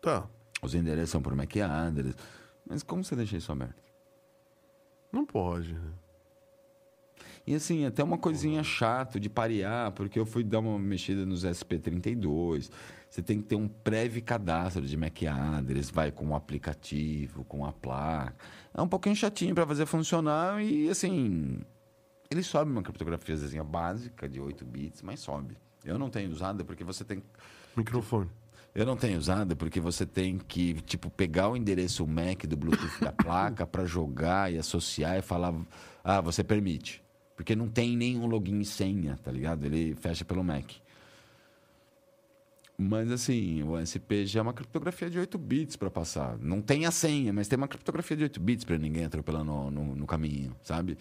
Tá. 0.00 0.28
Os 0.60 0.74
endereços 0.74 1.10
são 1.10 1.22
por 1.22 1.34
MAC 1.34 1.60
address. 1.60 2.16
Mas 2.68 2.82
como 2.82 3.04
você 3.04 3.16
deixa 3.16 3.36
isso 3.36 3.52
aberto? 3.52 3.81
Não 5.12 5.24
pode. 5.26 5.74
né? 5.74 5.92
E 7.46 7.54
assim, 7.54 7.84
até 7.84 8.02
uma 8.04 8.16
coisinha 8.16 8.62
chato 8.62 9.18
de 9.18 9.28
parear, 9.28 9.90
porque 9.92 10.18
eu 10.18 10.24
fui 10.24 10.44
dar 10.44 10.60
uma 10.60 10.78
mexida 10.78 11.26
nos 11.26 11.44
SP32. 11.44 12.70
Você 13.10 13.20
tem 13.20 13.42
que 13.42 13.48
ter 13.48 13.56
um 13.56 13.68
prévio 13.68 14.22
cadastro 14.22 14.86
de 14.86 14.96
MAC 14.96 15.26
address, 15.26 15.90
vai 15.90 16.10
com 16.12 16.28
o 16.28 16.34
aplicativo, 16.36 17.44
com 17.44 17.66
a 17.66 17.72
placa. 17.72 18.34
É 18.72 18.80
um 18.80 18.88
pouquinho 18.88 19.16
chatinho 19.16 19.54
para 19.54 19.66
fazer 19.66 19.86
funcionar 19.86 20.64
e 20.64 20.88
assim, 20.88 21.60
ele 22.30 22.42
sobe 22.42 22.70
uma 22.70 22.82
criptografiazinha 22.82 23.64
básica 23.64 24.28
de 24.28 24.40
8 24.40 24.64
bits, 24.64 25.02
mas 25.02 25.20
sobe. 25.20 25.58
Eu 25.84 25.98
não 25.98 26.08
tenho 26.08 26.30
usado 26.30 26.64
porque 26.64 26.84
você 26.84 27.04
tem. 27.04 27.22
Microfone. 27.76 28.30
Eu 28.74 28.86
não 28.86 28.96
tenho 28.96 29.18
usado 29.18 29.54
porque 29.54 29.78
você 29.80 30.06
tem 30.06 30.38
que, 30.38 30.74
tipo, 30.82 31.10
pegar 31.10 31.48
o 31.50 31.56
endereço 31.56 32.06
MAC 32.06 32.46
do 32.46 32.56
Bluetooth 32.56 33.00
da 33.00 33.12
placa 33.12 33.66
para 33.66 33.84
jogar 33.84 34.50
e 34.50 34.58
associar 34.58 35.18
e 35.18 35.22
falar, 35.22 35.54
ah, 36.02 36.22
você 36.22 36.42
permite. 36.42 37.02
Porque 37.36 37.54
não 37.54 37.68
tem 37.68 37.96
nenhum 37.96 38.26
login 38.26 38.60
e 38.60 38.64
senha, 38.64 39.18
tá 39.22 39.30
ligado? 39.30 39.66
Ele 39.66 39.94
fecha 39.96 40.24
pelo 40.24 40.42
MAC. 40.42 40.80
Mas 42.78 43.10
assim, 43.12 43.62
o 43.62 43.78
SP 43.78 44.24
já 44.24 44.40
é 44.40 44.42
uma 44.42 44.54
criptografia 44.54 45.10
de 45.10 45.18
8 45.18 45.36
bits 45.36 45.76
para 45.76 45.90
passar. 45.90 46.38
Não 46.38 46.62
tem 46.62 46.86
a 46.86 46.90
senha, 46.90 47.32
mas 47.32 47.46
tem 47.48 47.58
uma 47.58 47.68
criptografia 47.68 48.16
de 48.16 48.22
8 48.24 48.40
bits 48.40 48.64
para 48.64 48.78
ninguém 48.78 49.04
atropelar 49.04 49.44
no, 49.44 49.70
no, 49.70 49.94
no 49.94 50.06
caminho, 50.06 50.56
sabe? 50.62 50.96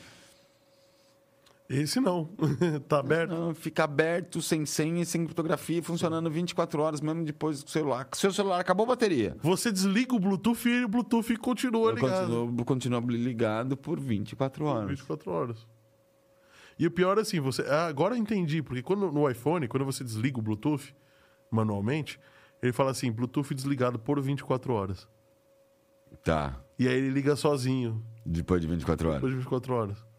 Esse 1.72 2.00
não. 2.00 2.26
tá 2.88 3.00
aberto. 3.00 3.32
Não, 3.32 3.56
fica 3.56 3.84
aberto, 3.84 4.42
sem 4.42 4.66
senha 4.66 5.06
sem 5.06 5.24
criptografia, 5.24 5.82
funcionando 5.82 6.30
24 6.30 6.82
horas, 6.82 7.02
mesmo 7.02 7.24
depois 7.24 7.64
do 7.64 7.70
celular. 7.70 8.08
Seu 8.14 8.32
celular 8.34 8.60
acabou 8.60 8.84
a 8.86 8.90
bateria. 8.90 9.38
Você 9.42 9.72
desliga 9.72 10.14
o 10.16 10.20
Bluetooth 10.20 10.68
e 10.68 10.84
o 10.84 10.88
Bluetooth 10.88 11.36
continua 11.38 11.92
ligado. 11.94 12.28
Continua, 12.28 12.66
continua 12.66 13.00
ligado 13.08 13.78
por 13.78 14.00
24 14.00 14.66
horas. 14.66 14.90
24 14.90 15.32
horas. 15.32 15.68
E 16.78 16.88
o 16.88 16.92
pior 16.92 17.18
é 17.18 17.22
assim, 17.22 17.40
você. 17.40 17.62
ah, 17.64 17.86
Agora 17.88 18.16
eu 18.16 18.18
entendi, 18.18 18.62
porque 18.62 18.82
quando 18.82 19.12
no 19.12 19.30
iPhone, 19.30 19.68
quando 19.68 19.86
você 19.86 20.04
desliga 20.04 20.40
o 20.40 20.42
Bluetooth 20.42 20.96
manualmente, 21.52 22.20
ele 22.62 22.72
fala 22.74 22.92
assim, 22.92 23.12
Bluetooth 23.12 23.54
desligado 23.54 23.98
por 24.00 24.20
24 24.22 24.74
horas. 24.74 25.08
Tá. 26.24 26.60
E 26.78 26.88
aí 26.88 26.96
ele 26.96 27.10
liga 27.10 27.36
sozinho, 27.36 28.04
Depois 28.26 28.62
de 28.62 28.68
24 28.68 29.08
horas. 29.08 29.18
depois 29.22 29.32
de 29.34 29.38
24 29.40 29.74
horas. 29.74 30.11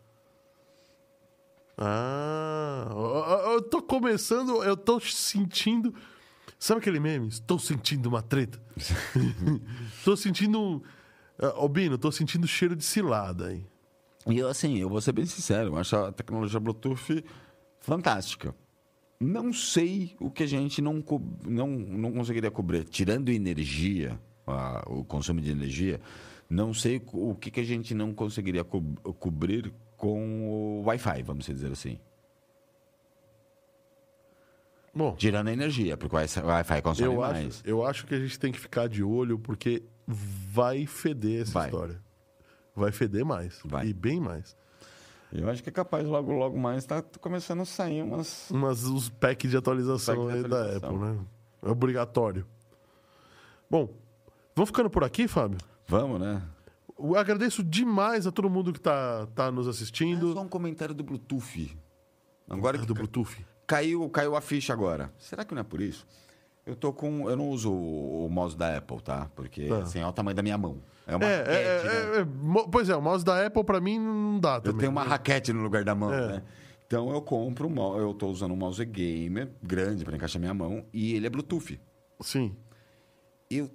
Ah, 1.76 2.86
eu- 2.90 3.52
eu 3.54 3.62
tô 3.62 3.82
começando, 3.82 4.62
eu 4.62 4.76
tô 4.76 5.00
sentindo. 5.00 5.94
Sabe 6.58 6.80
aquele 6.80 7.00
meme? 7.00 7.28
Estou 7.28 7.58
sentindo 7.58 8.08
uma 8.08 8.22
treta. 8.22 8.60
tô 10.04 10.16
sentindo. 10.16 10.60
um- 10.60 10.80
Ah, 11.38 11.54
Ô, 11.64 11.68
Bino, 11.68 11.98
tô 11.98 12.12
sentindo 12.12 12.46
cheiro 12.46 12.76
de 12.76 12.84
cilada 12.84 13.48
aí. 13.48 13.64
E 14.28 14.38
eu, 14.38 14.48
assim, 14.48 14.78
eu 14.78 14.88
vou 14.88 15.00
ser 15.00 15.12
bem 15.12 15.26
sincero, 15.26 15.70
eu 15.70 15.76
acho 15.78 15.96
a 15.96 16.12
tecnologia 16.12 16.60
Bluetooth 16.60 17.24
fantástica. 17.80 18.54
Não 19.18 19.52
sei 19.52 20.14
o 20.20 20.30
que 20.30 20.42
a 20.44 20.46
gente 20.46 20.80
não, 20.80 21.02
não, 21.44 21.66
não 21.68 22.12
conseguiria 22.12 22.50
cobrir. 22.50 22.84
Tirando 22.84 23.30
energia, 23.30 24.20
a- 24.46 24.84
o 24.86 25.04
consumo 25.04 25.40
de 25.40 25.50
energia, 25.50 26.00
não 26.48 26.72
sei 26.74 27.02
o 27.12 27.34
que, 27.34 27.50
que 27.50 27.60
a 27.60 27.64
gente 27.64 27.94
não 27.94 28.12
conseguiria 28.14 28.62
co 28.62 28.80
cobrir 29.18 29.72
com 30.02 30.80
o 30.80 30.82
Wi-Fi, 30.86 31.22
vamos 31.22 31.46
dizer 31.46 31.70
assim. 31.70 31.96
Bom, 34.92 35.14
Tirando 35.14 35.46
a 35.48 35.52
energia, 35.52 35.96
porque 35.96 36.14
o 36.14 36.18
Wi- 36.18 36.26
o 36.42 36.46
Wi-Fi 36.48 36.82
consome 36.82 37.08
eu 37.14 37.20
mais. 37.20 37.46
acho, 37.46 37.62
eu 37.64 37.86
acho 37.86 38.04
que 38.06 38.14
a 38.14 38.18
gente 38.18 38.38
tem 38.38 38.50
que 38.50 38.58
ficar 38.58 38.88
de 38.88 39.02
olho 39.02 39.38
porque 39.38 39.82
vai 40.06 40.86
feder 40.86 41.42
essa 41.42 41.52
Vai. 41.52 41.66
história. 41.68 42.00
Vai 42.74 42.90
feder 42.90 43.24
mais. 43.24 43.60
Vai. 43.64 43.86
E 43.86 43.92
bem 43.94 44.18
mais. 44.20 44.56
Eu 45.32 45.48
acho 45.48 45.62
que 45.62 45.68
é 45.70 45.72
capaz, 45.72 46.06
logo, 46.06 46.32
logo 46.32 46.58
mais, 46.58 46.84
tá 46.84 47.00
começando 47.20 47.60
a 47.60 47.64
sair 47.64 48.02
umas... 48.02 48.48
Mas 48.52 48.84
os 48.84 49.08
packs 49.08 49.50
de 49.50 49.56
atualização, 49.56 50.16
Pack 50.26 50.28
de 50.28 50.36
aí 50.36 50.42
da 50.42 50.56
atualização. 50.62 50.94
Apple, 50.96 51.08
né? 51.10 51.18
É 51.62 51.70
obrigatório. 51.70 52.44
Bom, 53.70 53.88
vamos 54.54 54.68
ficando 54.68 54.90
por 54.90 55.04
aqui, 55.04 55.26
Fábio? 55.28 55.56
Vamos, 55.86 56.20
né? 56.20 56.42
Eu 56.98 57.16
agradeço 57.16 57.62
demais 57.62 58.26
a 58.26 58.32
todo 58.32 58.48
mundo 58.50 58.72
que 58.72 58.80
tá, 58.80 59.26
tá 59.34 59.50
nos 59.50 59.66
É 59.66 59.70
assistindo. 59.70 60.32
só 60.32 60.40
um 60.42 60.48
comentário 60.48 60.94
do 60.94 61.02
Bluetooth. 61.02 61.76
Agora 62.48 62.78
que 62.78 62.86
do 62.86 62.94
Bluetooth. 62.94 63.44
Caiu, 63.66 64.08
caiu 64.10 64.36
a 64.36 64.40
ficha 64.40 64.72
agora. 64.72 65.12
Será 65.18 65.44
que 65.44 65.54
não 65.54 65.60
é 65.60 65.64
por 65.64 65.80
isso? 65.80 66.06
Eu 66.66 66.76
tô 66.76 66.92
com. 66.92 67.28
Eu 67.28 67.36
não 67.36 67.48
uso 67.48 67.72
o, 67.72 68.28
mouse 68.30 68.56
da 68.56 68.76
Apple, 68.76 69.00
tá? 69.00 69.28
Porque 69.34 69.66
Tá. 69.66 69.78
assim, 69.78 69.98
é 70.00 70.06
o 70.06 70.12
tamanho 70.12 70.36
da 70.36 70.42
minha 70.42 70.56
mão. 70.58 70.80
É 71.06 71.16
uma 71.16 71.24
É, 71.24 71.28
é, 71.32 71.38
raquete, 71.78 71.86
né? 71.86 72.16
é, 72.16 72.20
é, 72.20 72.26
pois 72.70 72.88
é, 72.88 72.94
o 72.96 73.02
mouse 73.02 73.24
da 73.24 73.46
Apple 73.46 73.64
pra 73.64 73.80
mim 73.80 73.98
não 73.98 74.38
dá 74.38 74.56
Eu 74.56 74.60
também. 74.62 74.78
tenho 74.80 74.92
uma 74.92 75.02
raquete 75.02 75.52
no 75.52 75.62
lugar 75.62 75.82
da 75.82 75.94
mão, 75.94 76.12
É. 76.12 76.26
né? 76.28 76.42
Então 76.86 77.10
eu 77.10 77.20
compro 77.22 77.66
um. 77.68 77.98
Eu 77.98 78.12
tô 78.14 78.28
usando 78.28 78.52
um 78.52 78.56
mouse 78.56 78.84
gamer 78.84 79.50
grande 79.62 80.04
para 80.04 80.14
encaixar 80.14 80.38
minha 80.38 80.54
mão 80.54 80.84
e 80.92 81.14
ele 81.14 81.26
é 81.26 81.30
Bluetooth. 81.30 81.80
Sim. 82.20 82.54
Eu 83.50 83.68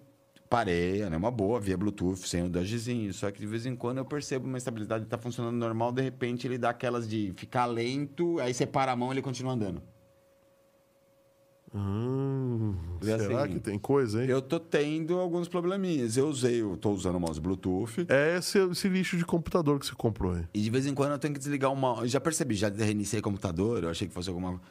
parei, 0.50 1.02
é 1.02 1.08
uma 1.08 1.32
boa, 1.32 1.60
via 1.60 1.78
Bluetooth, 1.78 2.28
sem 2.28 2.44
o 2.44 2.50
dashzinho. 2.50 3.14
Só 3.14 3.30
que 3.32 3.40
de 3.40 3.48
vez 3.48 3.66
em 3.66 3.76
quando 3.76 4.00
eu 4.00 4.06
percebo 4.06 4.48
uma 4.48 4.58
estabilidade 4.58 5.06
tá 5.06 5.18
funcionando 5.18 5.56
normal, 5.56 5.92
de 5.92 6.02
repente 6.02 6.48
ele 6.48 6.58
dá 6.58 6.70
aquelas 6.70 7.08
de 7.08 7.34
ficar 7.36 7.66
lento, 7.66 8.40
aí 8.40 8.54
você 8.54 8.66
para 8.66 8.92
a 8.92 8.96
mão 8.96 9.10
e 9.10 9.16
ele 9.16 9.22
continua 9.22 9.54
andando. 9.54 9.82
Hum, 11.74 12.76
será 13.02 13.44
assim, 13.44 13.54
que 13.54 13.60
tem 13.60 13.78
coisa 13.78 14.22
aí? 14.22 14.30
Eu 14.30 14.42
tô 14.42 14.60
tendo 14.60 15.20
alguns 15.20 15.48
probleminhas. 15.48 16.16
Eu 16.16 16.28
usei, 16.28 16.62
eu 16.62 16.78
tô 16.78 16.92
usando 16.92 17.16
o 17.16 17.20
mouse 17.20 17.40
Bluetooth. 17.40 18.06
É 18.10 18.38
esse, 18.38 18.58
esse 18.58 18.88
lixo 18.88 19.18
de 19.18 19.26
computador 19.26 19.78
que 19.80 19.86
você 19.86 19.94
comprou 19.94 20.34
aí. 20.34 20.46
E 20.54 20.62
de 20.62 20.70
vez 20.70 20.86
em 20.86 20.94
quando 20.94 21.12
eu 21.12 21.20
tenho 21.20 21.34
que 21.34 21.40
desligar 21.40 21.72
o 21.72 21.76
mouse. 21.76 22.08
Já 22.08 22.22
percebi, 22.22 22.56
já 22.56 22.70
reiniciei 22.70 23.20
o 23.20 23.24
computador, 23.24 23.84
eu 23.84 23.90
achei 23.90 24.08
que 24.08 24.14
fosse 24.14 24.30
alguma. 24.30 24.62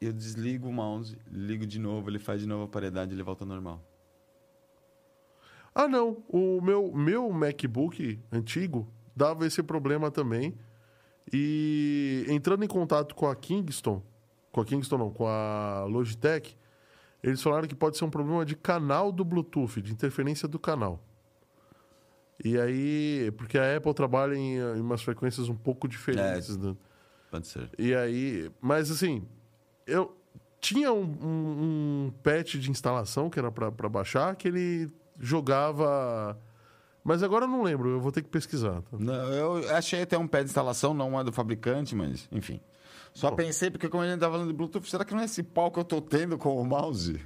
Eu 0.00 0.12
desligo 0.12 0.68
o 0.68 0.72
mouse, 0.72 1.16
ligo 1.32 1.66
de 1.66 1.78
novo, 1.78 2.10
ele 2.10 2.18
faz 2.18 2.40
de 2.40 2.46
novo 2.46 2.64
a 2.64 2.68
paridade 2.68 3.14
ele 3.14 3.22
volta 3.22 3.44
ao 3.44 3.48
normal. 3.48 3.82
Ah, 5.74 5.88
não. 5.88 6.22
O 6.28 6.60
meu, 6.60 6.92
meu 6.92 7.30
MacBook 7.32 8.20
antigo 8.30 8.88
dava 9.14 9.46
esse 9.46 9.62
problema 9.62 10.10
também. 10.10 10.54
E 11.32 12.24
entrando 12.28 12.64
em 12.64 12.68
contato 12.68 13.14
com 13.14 13.26
a 13.26 13.34
Kingston, 13.34 14.02
com 14.52 14.60
a 14.60 14.64
Kingston 14.64 14.98
não, 14.98 15.10
com 15.10 15.26
a 15.26 15.84
Logitech, 15.88 16.56
eles 17.22 17.42
falaram 17.42 17.66
que 17.66 17.74
pode 17.74 17.96
ser 17.96 18.04
um 18.04 18.10
problema 18.10 18.44
de 18.44 18.54
canal 18.54 19.10
do 19.10 19.24
Bluetooth, 19.24 19.80
de 19.80 19.92
interferência 19.92 20.46
do 20.46 20.58
canal. 20.58 21.02
E 22.44 22.58
aí, 22.58 23.32
porque 23.36 23.56
a 23.56 23.76
Apple 23.76 23.94
trabalha 23.94 24.34
em, 24.34 24.56
em 24.56 24.80
umas 24.80 25.02
frequências 25.02 25.48
um 25.48 25.54
pouco 25.54 25.88
diferentes. 25.88 26.56
né? 26.56 26.76
Pode 27.30 27.46
ser. 27.46 27.70
E 27.78 27.94
aí, 27.94 28.50
mas 28.60 28.90
assim, 28.90 29.26
eu 29.86 30.14
tinha 30.60 30.92
um, 30.92 31.02
um, 31.02 32.06
um 32.06 32.12
patch 32.22 32.56
de 32.56 32.70
instalação 32.70 33.30
que 33.30 33.38
era 33.38 33.50
pra 33.50 33.88
baixar, 33.88 34.36
que 34.36 34.48
ele 34.48 34.90
jogava. 35.18 36.38
Mas 37.02 37.22
agora 37.22 37.44
eu 37.44 37.48
não 37.48 37.62
lembro, 37.62 37.90
eu 37.90 38.00
vou 38.00 38.10
ter 38.10 38.22
que 38.22 38.28
pesquisar. 38.28 38.80
tá? 38.82 38.96
Não, 38.98 39.32
eu 39.32 39.76
achei 39.76 40.02
até 40.02 40.16
um 40.16 40.26
pé 40.26 40.42
de 40.42 40.48
instalação, 40.48 40.94
não 40.94 41.18
é 41.20 41.24
do 41.24 41.32
fabricante, 41.32 41.94
mas 41.94 42.28
enfim. 42.32 42.60
Só 43.12 43.30
Bom. 43.30 43.36
pensei, 43.36 43.70
porque 43.70 43.88
como 43.88 44.02
a 44.02 44.08
gente 44.08 44.20
tá 44.20 44.30
falando 44.30 44.48
de 44.48 44.54
Bluetooth, 44.54 44.88
será 44.88 45.04
que 45.04 45.14
não 45.14 45.20
é 45.20 45.24
esse 45.24 45.42
pau 45.42 45.70
que 45.70 45.78
eu 45.78 45.84
tô 45.84 46.00
tendo 46.00 46.36
com 46.36 46.60
o 46.60 46.64
mouse? 46.64 47.20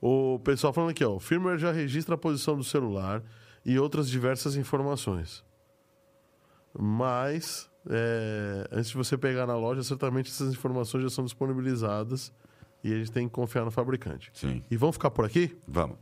O 0.00 0.40
pessoal 0.40 0.72
falando 0.72 0.90
aqui, 0.90 1.04
ó, 1.04 1.14
o 1.14 1.20
firmware 1.20 1.58
já 1.58 1.70
registra 1.70 2.14
a 2.14 2.18
posição 2.18 2.56
do 2.56 2.64
celular 2.64 3.22
e 3.64 3.78
outras 3.78 4.08
diversas 4.08 4.56
informações. 4.56 5.44
Mas, 6.76 7.70
é, 7.88 8.66
antes 8.72 8.90
de 8.90 8.96
você 8.96 9.18
pegar 9.18 9.46
na 9.46 9.56
loja, 9.56 9.82
certamente 9.82 10.30
essas 10.30 10.52
informações 10.52 11.02
já 11.02 11.10
são 11.10 11.24
disponibilizadas 11.24 12.32
e 12.82 12.92
a 12.92 12.96
gente 12.96 13.10
tem 13.12 13.28
que 13.28 13.34
confiar 13.34 13.64
no 13.64 13.70
fabricante. 13.70 14.30
Sim. 14.34 14.62
E 14.70 14.76
vamos 14.76 14.96
ficar 14.96 15.10
por 15.10 15.24
aqui? 15.24 15.56
Vamos. 15.68 15.96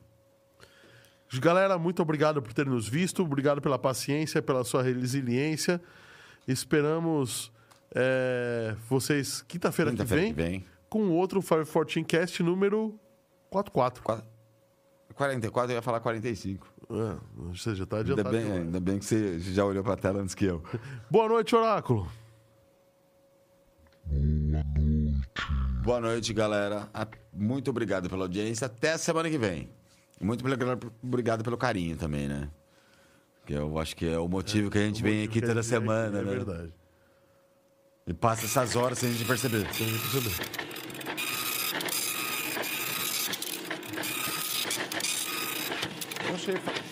Galera, 1.40 1.76
muito 1.78 2.00
obrigado 2.00 2.40
por 2.40 2.52
ter 2.55 2.64
nos 2.66 2.88
visto, 2.88 3.22
obrigado 3.22 3.60
pela 3.60 3.78
paciência, 3.78 4.40
pela 4.40 4.64
sua 4.64 4.82
resiliência. 4.82 5.80
Esperamos 6.46 7.52
é, 7.94 8.74
vocês 8.88 9.42
quinta-feira 9.42 9.90
que, 9.90 9.96
Quinta-feira 9.98 10.22
vem, 10.24 10.32
que 10.34 10.42
vem. 10.42 10.64
com 10.88 11.10
outro 11.10 11.40
514 11.42 12.02
Cast 12.05 12.42
número 12.42 12.98
44. 13.50 14.02
Qua- 14.02 14.24
44, 15.14 15.72
eu 15.72 15.76
ia 15.76 15.82
falar 15.82 16.00
45. 16.00 16.66
É, 16.90 17.16
você 17.52 17.74
já 17.74 17.84
está 17.84 17.98
Ainda 17.98 18.12
adiantado. 18.12 18.30
bem, 18.34 18.44
demais. 18.44 18.62
ainda 18.62 18.80
bem 18.80 18.98
que 18.98 19.05
você 19.05 19.38
já 19.40 19.64
olhou 19.64 19.84
pra 19.84 19.96
tela 19.96 20.20
antes 20.22 20.34
que 20.34 20.46
eu. 20.46 20.62
Boa 21.10 21.28
noite, 21.28 21.55
Oráculo. 21.55 22.10
Boa 24.10 24.62
noite. 24.62 25.82
Boa 25.82 26.01
noite, 26.01 26.32
galera. 26.32 26.89
Muito 27.32 27.70
obrigado 27.70 28.09
pela 28.09 28.24
audiência. 28.24 28.66
Até 28.66 28.93
a 28.93 28.98
semana 28.98 29.28
que 29.30 29.39
vem. 29.39 29.68
Muito 30.20 30.44
obrigado- 30.44 31.44
pelo 31.44 31.56
carinho 31.56 31.97
também, 31.97 32.26
né? 32.28 32.48
Que 33.47 33.55
eu 33.55 33.78
acho 33.78 33.94
que 33.97 34.06
é 34.06 34.18
o 34.18 34.28
motivo 34.28 34.70
que 34.70 34.78
a 34.78 34.82
gente 34.82 35.02
vem 35.02 35.24
aqui 35.24 35.40
toda 35.40 35.62
semana, 35.62 36.18
aqui, 36.18 36.26
né? 36.26 36.32
É 36.32 36.36
verdade. 36.36 36.74
E 38.06 38.14
passa 38.14 38.47
essas 38.47 38.74
horas 38.76 38.98
sem 38.98 39.10
a 39.10 39.12
gente 39.12 39.24
perceber. 39.26 39.66
Sem 39.72 39.86
a 39.86 39.90
gente 39.90 40.01
perceber. 40.10 40.35
Eu 46.28 46.35
achei. 46.35 46.56
fa- 46.56 46.88